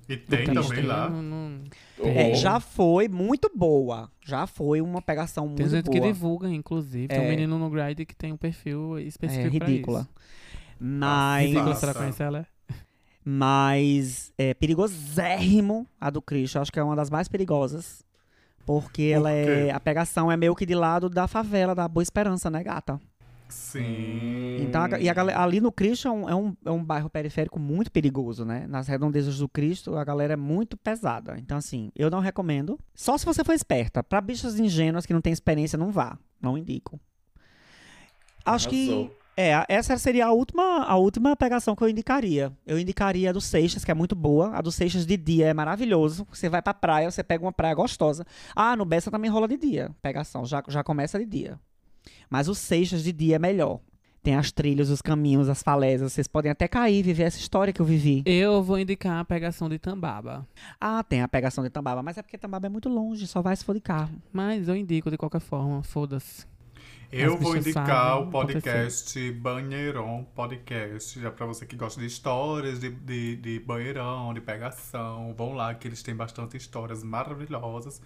E 0.09 0.17
tem 0.17 0.45
Também 0.45 0.69
tem, 0.69 0.83
lá. 0.85 1.09
não- 1.11 1.23
não- 1.23 1.65
É, 2.03 2.31
Oh. 2.33 2.35
já 2.37 2.61
foi 2.61 3.09
muito 3.09 3.51
boa. 3.55 4.11
Já 4.25 4.47
foi 4.47 4.81
uma 4.81 5.03
pegação 5.03 5.49
Tem 5.49 5.67
muito 5.67 5.71
gente 5.71 5.91
que 5.91 5.99
boa. 5.99 6.13
divulga, 6.13 6.49
inclusive. 6.49 7.09
Tem 7.09 7.19
um 7.19 7.25
É. 7.25 7.29
menino 7.31 7.59
no 7.59 7.69
Gride 7.71 8.05
que 8.07 8.15
tem 8.15 8.33
um 8.33 8.37
perfil 8.37 8.99
É 8.99 9.03
específico 9.03 9.59
pra 9.59 9.67
ridícula. 9.69 10.01
isso. 10.01 10.09
Mas, 10.79 11.49
Ridícula, 11.49 11.75
será 11.75 11.93
que 11.93 11.99
conhece 11.99 12.23
ela? 12.23 12.47
mas 13.25 14.33
é 14.39 14.55
perigosérrimo 14.55 15.87
a 16.01 16.11
do 16.11 16.23
Cristo. 16.23 16.59
Acho 16.61 16.71
que 16.73 16.79
é 16.79 16.83
uma 16.83 16.95
das 16.95 17.11
mais 17.11 17.27
perigosas. 17.29 18.05
Porque 18.65 19.05
ela 19.15 19.31
quê? 19.31 19.69
é. 19.69 19.71
A 19.71 19.81
pegação 19.81 20.31
é 20.31 20.37
meio 20.37 20.55
que 20.55 20.67
de 20.67 20.75
lado 20.75 21.09
da 21.09 21.27
favela, 21.27 21.75
da 21.75 21.89
Boa 21.89 22.03
Esperança, 22.03 22.49
né, 22.51 22.63
gata? 22.63 23.01
Sim. 23.49 24.57
Então, 24.61 24.83
a 24.85 24.99
e 25.01 25.09
a 25.09 25.43
ali 25.43 25.61
no 25.61 25.71
Cristo 25.71 26.09
é 26.09 26.11
um, 26.11 26.29
é, 26.29 26.35
um, 26.35 26.57
é 26.65 26.71
um 26.71 26.83
bairro 26.85 27.09
periférico 27.09 27.59
muito 27.59 27.91
perigoso, 27.93 28.45
né? 28.45 28.67
Nas 28.69 28.89
redondezas 28.89 29.39
do 29.39 29.49
Cristo, 29.49 29.97
a 29.97 30.05
galera 30.05 30.33
é 30.33 30.37
muito 30.37 30.77
pesada. 30.77 31.37
Então, 31.39 31.57
assim, 31.59 31.91
eu 31.95 32.11
não 32.11 32.21
recomendo. 32.21 32.79
Só 32.95 33.17
se 33.17 33.25
você 33.25 33.45
for 33.45 33.53
esperta. 33.53 34.03
Pra 34.03 34.21
bichas 34.21 34.59
ingênuas 34.59 35.07
que 35.07 35.13
não 35.13 35.21
têm 35.21 35.33
experiência, 35.33 35.79
não 35.79 35.91
vá. 35.93 36.19
Não 36.41 36.57
indico. 36.59 36.99
Acho 38.45 38.69
que. 38.69 38.89
Arrasou. 38.89 39.17
É, 39.39 39.55
a- 39.55 39.67
essa 39.69 39.99
seria 39.99 40.27
a 40.27 40.33
última, 40.33 40.83
a 40.85 40.97
última 40.97 41.37
pegação 41.37 41.77
que 41.77 41.83
eu 41.85 41.89
indicaria. 41.91 42.51
Eu 42.67 42.79
indicaria 42.79 43.29
a 43.29 43.33
do 43.35 43.41
Seixas, 43.41 43.85
que 43.85 43.91
é 43.91 43.95
muito 43.95 44.15
boa. 44.17 44.57
A 44.57 44.63
do 44.63 44.73
Seixas 44.73 45.05
de 45.05 45.15
dia 45.15 45.49
é 45.49 45.53
maravilhoso. 45.55 46.27
Você 46.33 46.49
vai 46.49 46.63
pra 46.63 46.73
praia, 46.73 47.11
você 47.11 47.23
pega 47.23 47.45
uma 47.45 47.53
praia 47.53 47.75
gostosa. 47.75 48.25
Ah, 48.55 48.75
no 48.75 48.87
Bessa 48.87 49.11
também 49.11 49.31
rola 49.31 49.47
de 49.47 49.59
dia. 49.59 49.91
Pegação, 50.01 50.47
já, 50.47 50.63
já 50.69 50.83
começa 50.83 51.19
de 51.19 51.27
dia. 51.27 51.61
Mas 52.29 52.49
o 52.49 52.55
Seixas 52.55 53.03
de 53.03 53.13
dia 53.13 53.37
é 53.37 53.39
melhor. 53.39 53.81
Tem 54.27 54.35
as 54.35 54.51
trilhas, 54.51 54.91
os 54.91 55.01
caminhos, 55.01 55.49
as 55.49 55.63
falésias. 55.63 56.13
Vocês 56.13 56.27
podem 56.27 56.51
até 56.51 56.67
cair 56.67 56.99
e 56.99 57.03
viver 57.03 57.23
essa 57.23 57.39
história 57.39 57.73
que 57.73 57.81
eu 57.81 57.87
vivi. 57.87 58.25
Eu 58.27 58.61
vou 58.61 58.77
indicar 58.77 59.21
a 59.21 59.25
pegação 59.25 59.69
de 59.69 59.79
Tambaba. 59.79 60.45
Ah, 60.81 61.05
tem 61.05 61.23
a 61.23 61.29
pegação 61.29 61.63
de 61.63 61.71
Tambaba, 61.71 62.03
mas 62.03 62.19
é 62.19 62.23
porque 62.23 62.37
Tambaba 62.37 62.67
é 62.67 62.69
muito 62.69 62.89
longe, 62.89 63.25
só 63.29 63.41
vai 63.41 63.55
se 63.55 63.65
for 63.65 63.73
de 63.73 63.81
carro. 63.81 64.21
Mas 64.33 64.67
eu 64.67 64.75
indico 64.75 65.13
de 65.13 65.17
qualquer 65.17 65.41
forma, 65.41 65.81
foda-se. 65.85 66.45
Eu 67.13 67.35
As 67.35 67.41
vou 67.41 67.53
bichas 67.53 67.67
indicar 67.67 68.15
sabem 68.15 68.27
o 68.27 68.31
podcast 68.33 69.33
Banheirão 69.35 70.27
Podcast, 70.35 71.21
já 71.21 71.31
pra 71.31 71.47
você 71.47 71.65
que 71.65 71.77
gosta 71.77 72.01
de 72.01 72.07
histórias 72.09 72.81
de, 72.81 72.91
de, 72.91 73.37
de 73.37 73.61
banheirão, 73.61 74.35
de 74.35 74.41
pegação. 74.41 75.33
Vão 75.37 75.53
lá 75.53 75.73
que 75.73 75.87
eles 75.87 76.03
têm 76.03 76.17
bastante 76.17 76.57
histórias 76.57 77.05
maravilhosas 77.05 78.03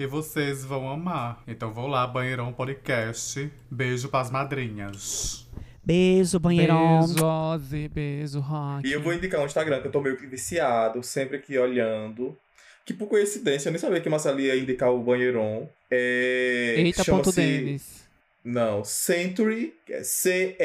e 0.00 0.06
vocês 0.06 0.64
vão 0.64 0.88
amar. 0.90 1.42
Então 1.46 1.74
vão 1.74 1.86
lá, 1.86 2.06
Banheirão 2.06 2.54
Podcast. 2.54 3.52
Beijo 3.70 4.08
pras 4.08 4.30
madrinhas. 4.30 5.46
Beijo, 5.84 6.40
banheirão. 6.40 7.00
Beijo, 7.00 7.22
Ozzy, 7.22 7.88
beijo, 7.88 8.40
Rock. 8.40 8.88
E 8.88 8.92
eu 8.92 9.02
vou 9.02 9.12
indicar 9.12 9.42
um 9.42 9.44
Instagram 9.44 9.82
que 9.82 9.88
eu 9.88 9.92
tô 9.92 10.00
meio 10.00 10.16
que 10.16 10.26
viciado, 10.26 11.02
sempre 11.02 11.36
aqui 11.36 11.58
olhando. 11.58 12.34
Que 12.86 12.94
por 12.94 13.08
coincidência, 13.08 13.68
eu 13.68 13.72
nem 13.72 13.78
sabia 13.78 14.00
que 14.00 14.08
Marcelo 14.08 14.40
ia 14.40 14.56
indicar 14.56 14.90
o 14.90 14.98
Banheiron. 15.00 15.68
É... 15.90 16.76
Eita, 16.78 17.04
ponto 17.04 17.30
Denis. 17.30 18.08
Não, 18.42 18.82
Century, 18.82 19.74
que 19.84 19.92
é 19.92 20.02
C-E-N-T-U-R-Y, 20.02 20.56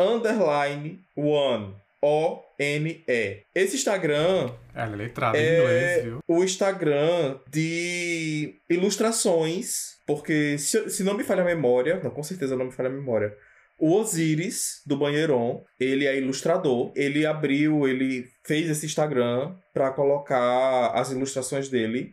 underline, 0.00 0.98
one, 1.14 1.72
O-N-E. 2.58 3.42
Esse 3.54 3.76
Instagram 3.76 4.50
Ela 4.74 4.92
é 4.92 4.96
letrada 4.96 5.38
em 5.38 5.40
É- 5.42 5.58
inglês, 5.60 6.04
viu? 6.04 6.18
o 6.26 6.44
Instagram 6.44 7.38
de 7.50 8.54
ilustrações, 8.68 9.96
porque 10.06 10.58
se, 10.58 10.90
se 10.90 11.04
não 11.04 11.16
me 11.16 11.24
falha 11.24 11.42
a 11.42 11.46
memória, 11.46 12.00
não, 12.02 12.10
com 12.10 12.22
certeza 12.22 12.56
não 12.56 12.66
me 12.66 12.72
falha 12.72 12.88
a 12.88 12.92
memória, 12.92 13.32
o 13.80 13.92
Osiris, 13.94 14.82
do 14.84 14.96
Banheiron, 14.96 15.62
ele 15.78 16.04
é 16.06 16.16
ilustrador, 16.18 16.92
ele 16.96 17.24
abriu, 17.24 17.86
ele 17.86 18.26
fez 18.44 18.68
esse 18.68 18.86
Instagram 18.86 19.54
pra 19.72 19.92
colocar 19.92 20.88
as 20.94 21.12
ilustrações 21.12 21.68
dele. 21.68 22.10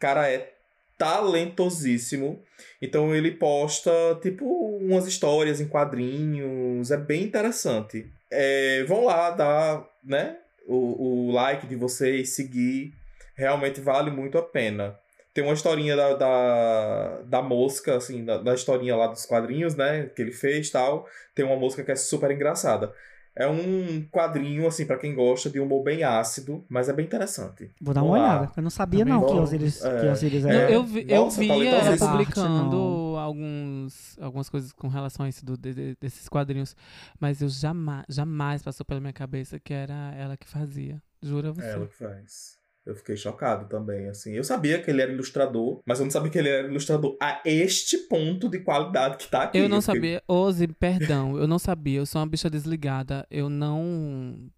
Cara, 0.00 0.30
é 0.30 0.50
talentosíssimo. 0.96 2.42
Então 2.80 3.14
ele 3.14 3.32
posta, 3.32 3.90
tipo, 4.22 4.44
umas 4.78 5.06
histórias 5.06 5.60
em 5.60 5.68
quadrinhos, 5.68 6.90
é 6.90 6.96
bem 6.96 7.24
interessante. 7.24 8.06
É, 8.32 8.84
vão 8.84 9.04
lá 9.04 9.30
dar, 9.30 9.86
né, 10.02 10.38
o, 10.66 11.28
o 11.28 11.32
like 11.32 11.66
de 11.66 11.76
vocês, 11.76 12.30
seguir 12.30 12.94
realmente 13.34 13.80
vale 13.80 14.10
muito 14.10 14.38
a 14.38 14.42
pena. 14.42 14.98
Tem 15.34 15.42
uma 15.42 15.54
historinha 15.54 15.96
da, 15.96 16.14
da, 16.14 17.22
da 17.22 17.42
mosca, 17.42 17.96
assim, 17.96 18.24
da, 18.24 18.36
da 18.36 18.54
historinha 18.54 18.94
lá 18.94 19.06
dos 19.06 19.24
quadrinhos, 19.24 19.74
né? 19.74 20.10
Que 20.14 20.20
ele 20.20 20.32
fez 20.32 20.68
tal. 20.68 21.08
Tem 21.34 21.44
uma 21.44 21.56
mosca 21.56 21.82
que 21.82 21.90
é 21.90 21.96
super 21.96 22.30
engraçada. 22.30 22.92
É 23.34 23.46
um 23.48 24.06
quadrinho, 24.10 24.66
assim, 24.66 24.84
pra 24.84 24.98
quem 24.98 25.14
gosta 25.14 25.48
de 25.48 25.58
humor 25.58 25.82
bem 25.82 26.02
ácido, 26.04 26.64
mas 26.68 26.88
é 26.90 26.92
bem 26.92 27.06
interessante. 27.06 27.70
Vou 27.80 27.94
dar 27.94 28.02
uma 28.02 28.10
Vamos 28.12 28.26
lá. 28.28 28.36
olhada. 28.40 28.52
Eu 28.56 28.62
não 28.62 28.68
sabia, 28.70 29.00
Também 29.00 29.14
não, 29.14 29.24
que 29.26 29.32
vou. 29.32 29.42
Osiris, 29.42 29.82
É. 29.82 30.00
que 30.00 30.06
Osiris 30.08 30.44
Não, 30.44 30.50
é. 30.50 30.74
eu 30.74 30.84
vi, 30.84 31.06
eu 31.08 31.24
Nossa, 31.24 31.40
vi 31.40 31.66
ela 31.66 31.82
parte, 31.96 31.98
publicando 32.10 32.70
não. 32.76 33.16
alguns, 33.18 34.18
algumas 34.20 34.50
coisas 34.50 34.70
com 34.72 34.88
relação 34.88 35.24
a 35.24 35.28
isso 35.30 35.44
do, 35.46 35.56
de- 35.56 35.72
de- 35.72 35.96
desses 35.98 36.28
quadrinhos, 36.28 36.76
mas 37.18 37.40
eu 37.40 37.48
jamais, 37.48 38.04
jamais 38.08 38.62
passou 38.62 38.84
pela 38.84 39.00
minha 39.00 39.12
cabeça 39.14 39.58
que 39.58 39.72
era 39.72 40.14
ela 40.14 40.36
que 40.36 40.46
fazia. 40.48 41.00
Juro 41.22 41.48
a 41.48 41.52
você. 41.52 41.66
É 41.68 41.72
ela 41.72 41.86
que 41.86 41.94
faz. 41.96 42.58
Eu 42.84 42.96
fiquei 42.96 43.16
chocado 43.16 43.68
também, 43.68 44.08
assim. 44.08 44.32
Eu 44.32 44.42
sabia 44.42 44.82
que 44.82 44.90
ele 44.90 45.00
era 45.00 45.12
ilustrador, 45.12 45.80
mas 45.86 46.00
eu 46.00 46.04
não 46.04 46.10
sabia 46.10 46.30
que 46.30 46.38
ele 46.38 46.48
era 46.48 46.66
ilustrador 46.66 47.16
a 47.20 47.40
este 47.44 47.96
ponto 48.08 48.48
de 48.48 48.58
qualidade 48.58 49.18
que 49.18 49.28
tá 49.30 49.44
aqui. 49.44 49.58
Eu 49.58 49.68
não 49.68 49.80
fiquei- 49.80 49.94
sabia, 49.94 50.22
Ozzy, 50.26 50.66
perdão, 50.66 51.38
eu 51.38 51.46
não 51.46 51.60
sabia, 51.60 51.98
eu 52.00 52.06
sou 52.06 52.20
uma 52.20 52.26
bicha 52.26 52.50
desligada, 52.50 53.24
eu 53.30 53.48
não 53.48 54.50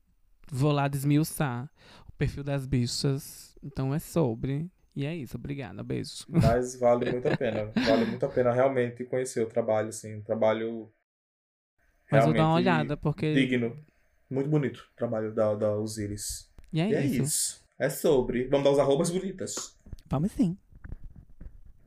vou 0.50 0.72
lá 0.72 0.88
desmiuçar 0.88 1.70
o 2.08 2.12
perfil 2.12 2.42
das 2.42 2.64
bichas, 2.64 3.54
então 3.62 3.94
é 3.94 3.98
sobre. 3.98 4.70
E 4.96 5.04
é 5.04 5.14
isso, 5.14 5.36
obrigada, 5.36 5.82
beijo. 5.82 6.24
Mas 6.28 6.78
vale 6.78 7.10
muito 7.10 7.26
a 7.28 7.36
pena. 7.36 7.72
Vale 7.74 8.04
muito 8.06 8.24
a 8.24 8.28
pena 8.28 8.52
realmente 8.52 9.04
conhecer 9.04 9.42
o 9.42 9.46
trabalho, 9.48 9.88
assim. 9.88 10.14
Um 10.14 10.22
trabalho. 10.22 10.90
Mas 12.10 12.24
vou 12.24 12.32
dar 12.32 12.46
uma 12.46 12.54
olhada, 12.54 12.96
porque. 12.96 13.34
Digno. 13.34 13.76
Muito 14.30 14.48
bonito 14.48 14.78
o 14.92 14.96
trabalho 14.96 15.34
da, 15.34 15.54
da 15.54 15.76
Osiris. 15.76 16.48
E 16.72 16.80
é, 16.80 16.90
e 16.90 16.94
é 16.94 17.04
isso. 17.06 17.62
É 17.84 17.90
sobre. 17.90 18.44
Vamos 18.48 18.64
dar 18.64 18.70
os 18.70 18.78
arrobas 18.78 19.10
bonitas. 19.10 19.74
Vamos 20.08 20.32
sim. 20.32 20.56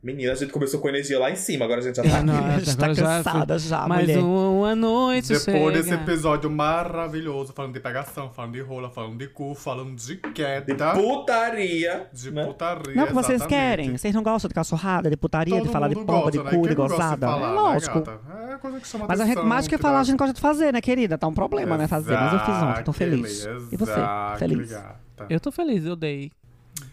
Menina, 0.04 0.32
a 0.32 0.36
gente 0.36 0.54
começou 0.54 0.80
com 0.80 0.88
energia 0.88 1.18
lá 1.20 1.32
em 1.32 1.36
cima, 1.36 1.66
agora 1.66 1.82
a 1.82 1.84
gente 1.84 1.96
já 1.96 2.04
tá 2.04 2.20
É, 2.20 2.24
não, 2.24 2.36
aqui. 2.38 2.46
A 2.48 2.60
gente 2.60 2.78
tá 2.78 2.86
agora 2.86 2.94
já- 2.94 3.04
cansada 3.24 3.60
já, 3.60 3.88
Mais 3.88 4.02
mulher. 4.08 4.20
um- 4.24 4.60
uma 4.60 4.76
noite 4.76 5.28
Depois 5.30 5.44
chega. 5.44 5.72
desse 5.72 5.94
episódio 5.94 6.50
maravilhoso, 6.52 7.52
falando 7.52 7.74
de 7.74 7.80
pegação, 7.80 8.30
falando 8.30 8.54
de 8.54 8.62
rola, 8.62 8.92
falando 8.92 9.18
de 9.18 9.28
cu, 9.28 9.56
falando 9.56 9.96
de 9.96 10.06
De 10.16 10.18
queda, 10.18 10.94
putaria. 10.94 12.08
de 12.14 12.30
né? 12.32 12.46
putaria. 12.46 12.96
Não, 12.96 13.08
que 13.08 13.14
vocês 13.14 13.42
exatamente. 13.42 13.50
querem. 13.50 13.98
Vocês 13.98 14.14
não 14.14 14.22
gostam 14.24 14.48
de 14.48 14.54
cachorrada, 14.56 15.10
de 15.10 15.18
putaria, 15.18 15.56
Todo 15.58 15.66
de 15.66 15.72
falar 15.74 15.88
de 15.90 15.96
pomba, 15.96 16.32
de 16.32 16.38
gosta, 16.38 16.56
cu, 16.56 16.62
né? 16.62 16.70
de 16.70 16.76
gozada. 16.76 17.28
falar, 17.28 17.48
é 17.48 17.50
né, 17.50 17.56
lógico. 17.62 18.00
gata? 18.02 18.20
É 18.54 18.58
coisa 18.60 18.80
que 18.80 18.88
chama 18.88 19.06
Mas 19.10 19.20
a 19.20 19.24
atenção, 19.24 19.46
mais 19.46 19.66
do 19.66 19.70
que 19.70 19.76
que 19.78 19.82
falar, 19.82 20.00
a 20.00 20.04
gente 20.04 20.18
gosta 20.18 20.34
de 20.34 20.40
fazer, 20.42 20.72
né, 20.72 20.80
querida? 20.80 21.18
Tá 21.18 21.28
um 21.28 21.34
problema, 21.34 21.76
né, 21.76 21.88
fazer. 21.88 22.14
Mas 22.14 22.34
eu 22.34 22.40
fiz 22.42 22.56
ontem, 22.56 22.84
tô 22.84 22.94
feliz. 22.94 23.46
Exactly, 23.46 23.68
E 23.72 23.78
você? 23.78 24.38
Feliz? 24.38 24.72
Gata. 25.18 25.34
Eu 25.34 25.40
tô 25.40 25.52
feliz, 25.52 25.86
eu 25.86 25.96
dei. 25.96 26.32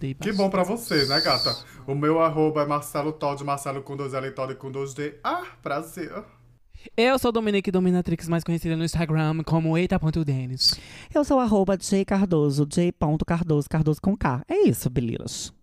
dei 0.01 0.15
Que 0.15 0.33
bom 0.33 0.49
pra 0.49 0.63
vocês, 0.63 1.09
né, 1.09 1.21
gata? 1.21 1.57
O 1.87 1.95
meu 1.95 2.21
arroba 2.21 2.63
é 2.63 2.67
Marcelo 2.67 3.13
Todd, 3.13 3.43
Marcelo 3.45 3.83
com 3.83 3.97
dois 3.97 4.15
L 4.15 4.27
e 4.27 4.31
Todd 4.31 4.55
com 4.55 4.71
dois 4.71 4.95
D. 4.95 5.15
Ah, 5.23 5.45
prazer. 5.63 6.13
Eu 6.97 7.19
sou 7.19 7.33
Dominique 7.33 7.71
Dominatrix, 7.71 8.29
mais 8.29 8.45
conhecida 8.45 8.77
no 8.77 8.85
Instagram 8.85 9.43
como 9.45 9.77
eita.denis. 9.79 10.79
Eu 11.15 11.25
sou 11.25 11.39
arroba 11.39 11.79
J 11.79 12.05
Cardoso, 12.05 12.67
J.Cardoso, 12.67 13.69
Cardoso 13.69 14.01
com 14.03 14.17
K. 14.17 14.43
É 14.49 14.69
isso, 14.69 14.91
Belilas. 14.91 15.54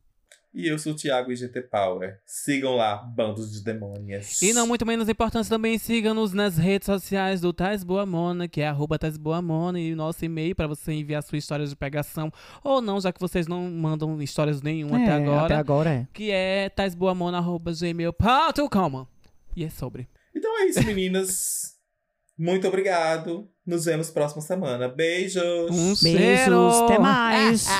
E 0.54 0.68
eu 0.68 0.78
sou 0.78 0.92
o 0.92 0.96
Thiago 0.96 1.32
IGT 1.32 1.62
Power. 1.62 2.20
Sigam 2.26 2.76
lá, 2.76 2.98
bandos 2.98 3.54
de 3.54 3.64
demônias. 3.64 4.42
E 4.42 4.52
não 4.52 4.68
muito 4.68 4.86
menos 4.86 5.08
importante, 5.08 5.48
também 5.48 5.78
siga-nos 5.78 6.34
nas 6.34 6.58
redes 6.58 6.88
sociais 6.88 7.40
do 7.40 7.54
Tais 7.54 7.86
Boa 7.86 8.06
Mona, 8.06 8.50
que 8.50 8.60
é 8.60 8.68
arroba 8.68 9.00
Tais 9.00 9.16
Boa 9.16 9.42
Mona, 9.42 9.80
e 9.80 9.94
o 9.94 9.96
nosso 9.96 10.26
e-mail 10.26 10.54
para 10.54 10.68
você 10.68 10.92
enviar 10.92 11.24
sua 11.24 11.38
história 11.38 11.66
de 11.66 11.74
pegação, 11.74 12.30
ou 12.62 12.82
não, 12.82 13.00
já 13.00 13.14
que 13.14 13.22
vocês 13.22 13.48
não 13.48 13.72
mandam 13.72 14.22
histórias 14.22 14.62
nenhuma 14.62 15.00
é, 15.00 15.04
até 15.04 15.14
agora, 15.14 15.46
Até 15.46 15.56
agora 15.56 15.90
é. 15.90 16.06
que 16.14 16.32
é 16.32 16.68
taisboamona.gmail.com. 16.70 19.08
E 19.56 19.64
é 19.64 19.70
sobre. 19.70 20.10
Então 20.36 20.62
é 20.62 20.66
isso, 20.66 20.86
meninas. 20.86 21.80
Muito 22.38 22.68
obrigado. 22.68 23.48
Nos 23.66 23.86
vemos 23.86 24.10
próxima 24.10 24.42
semana. 24.42 24.88
Beijos. 24.88 25.70
Um 25.70 25.94
Beijos, 25.94 26.00
cheiro! 26.02 26.68
até 26.86 26.98
mais. 26.98 27.68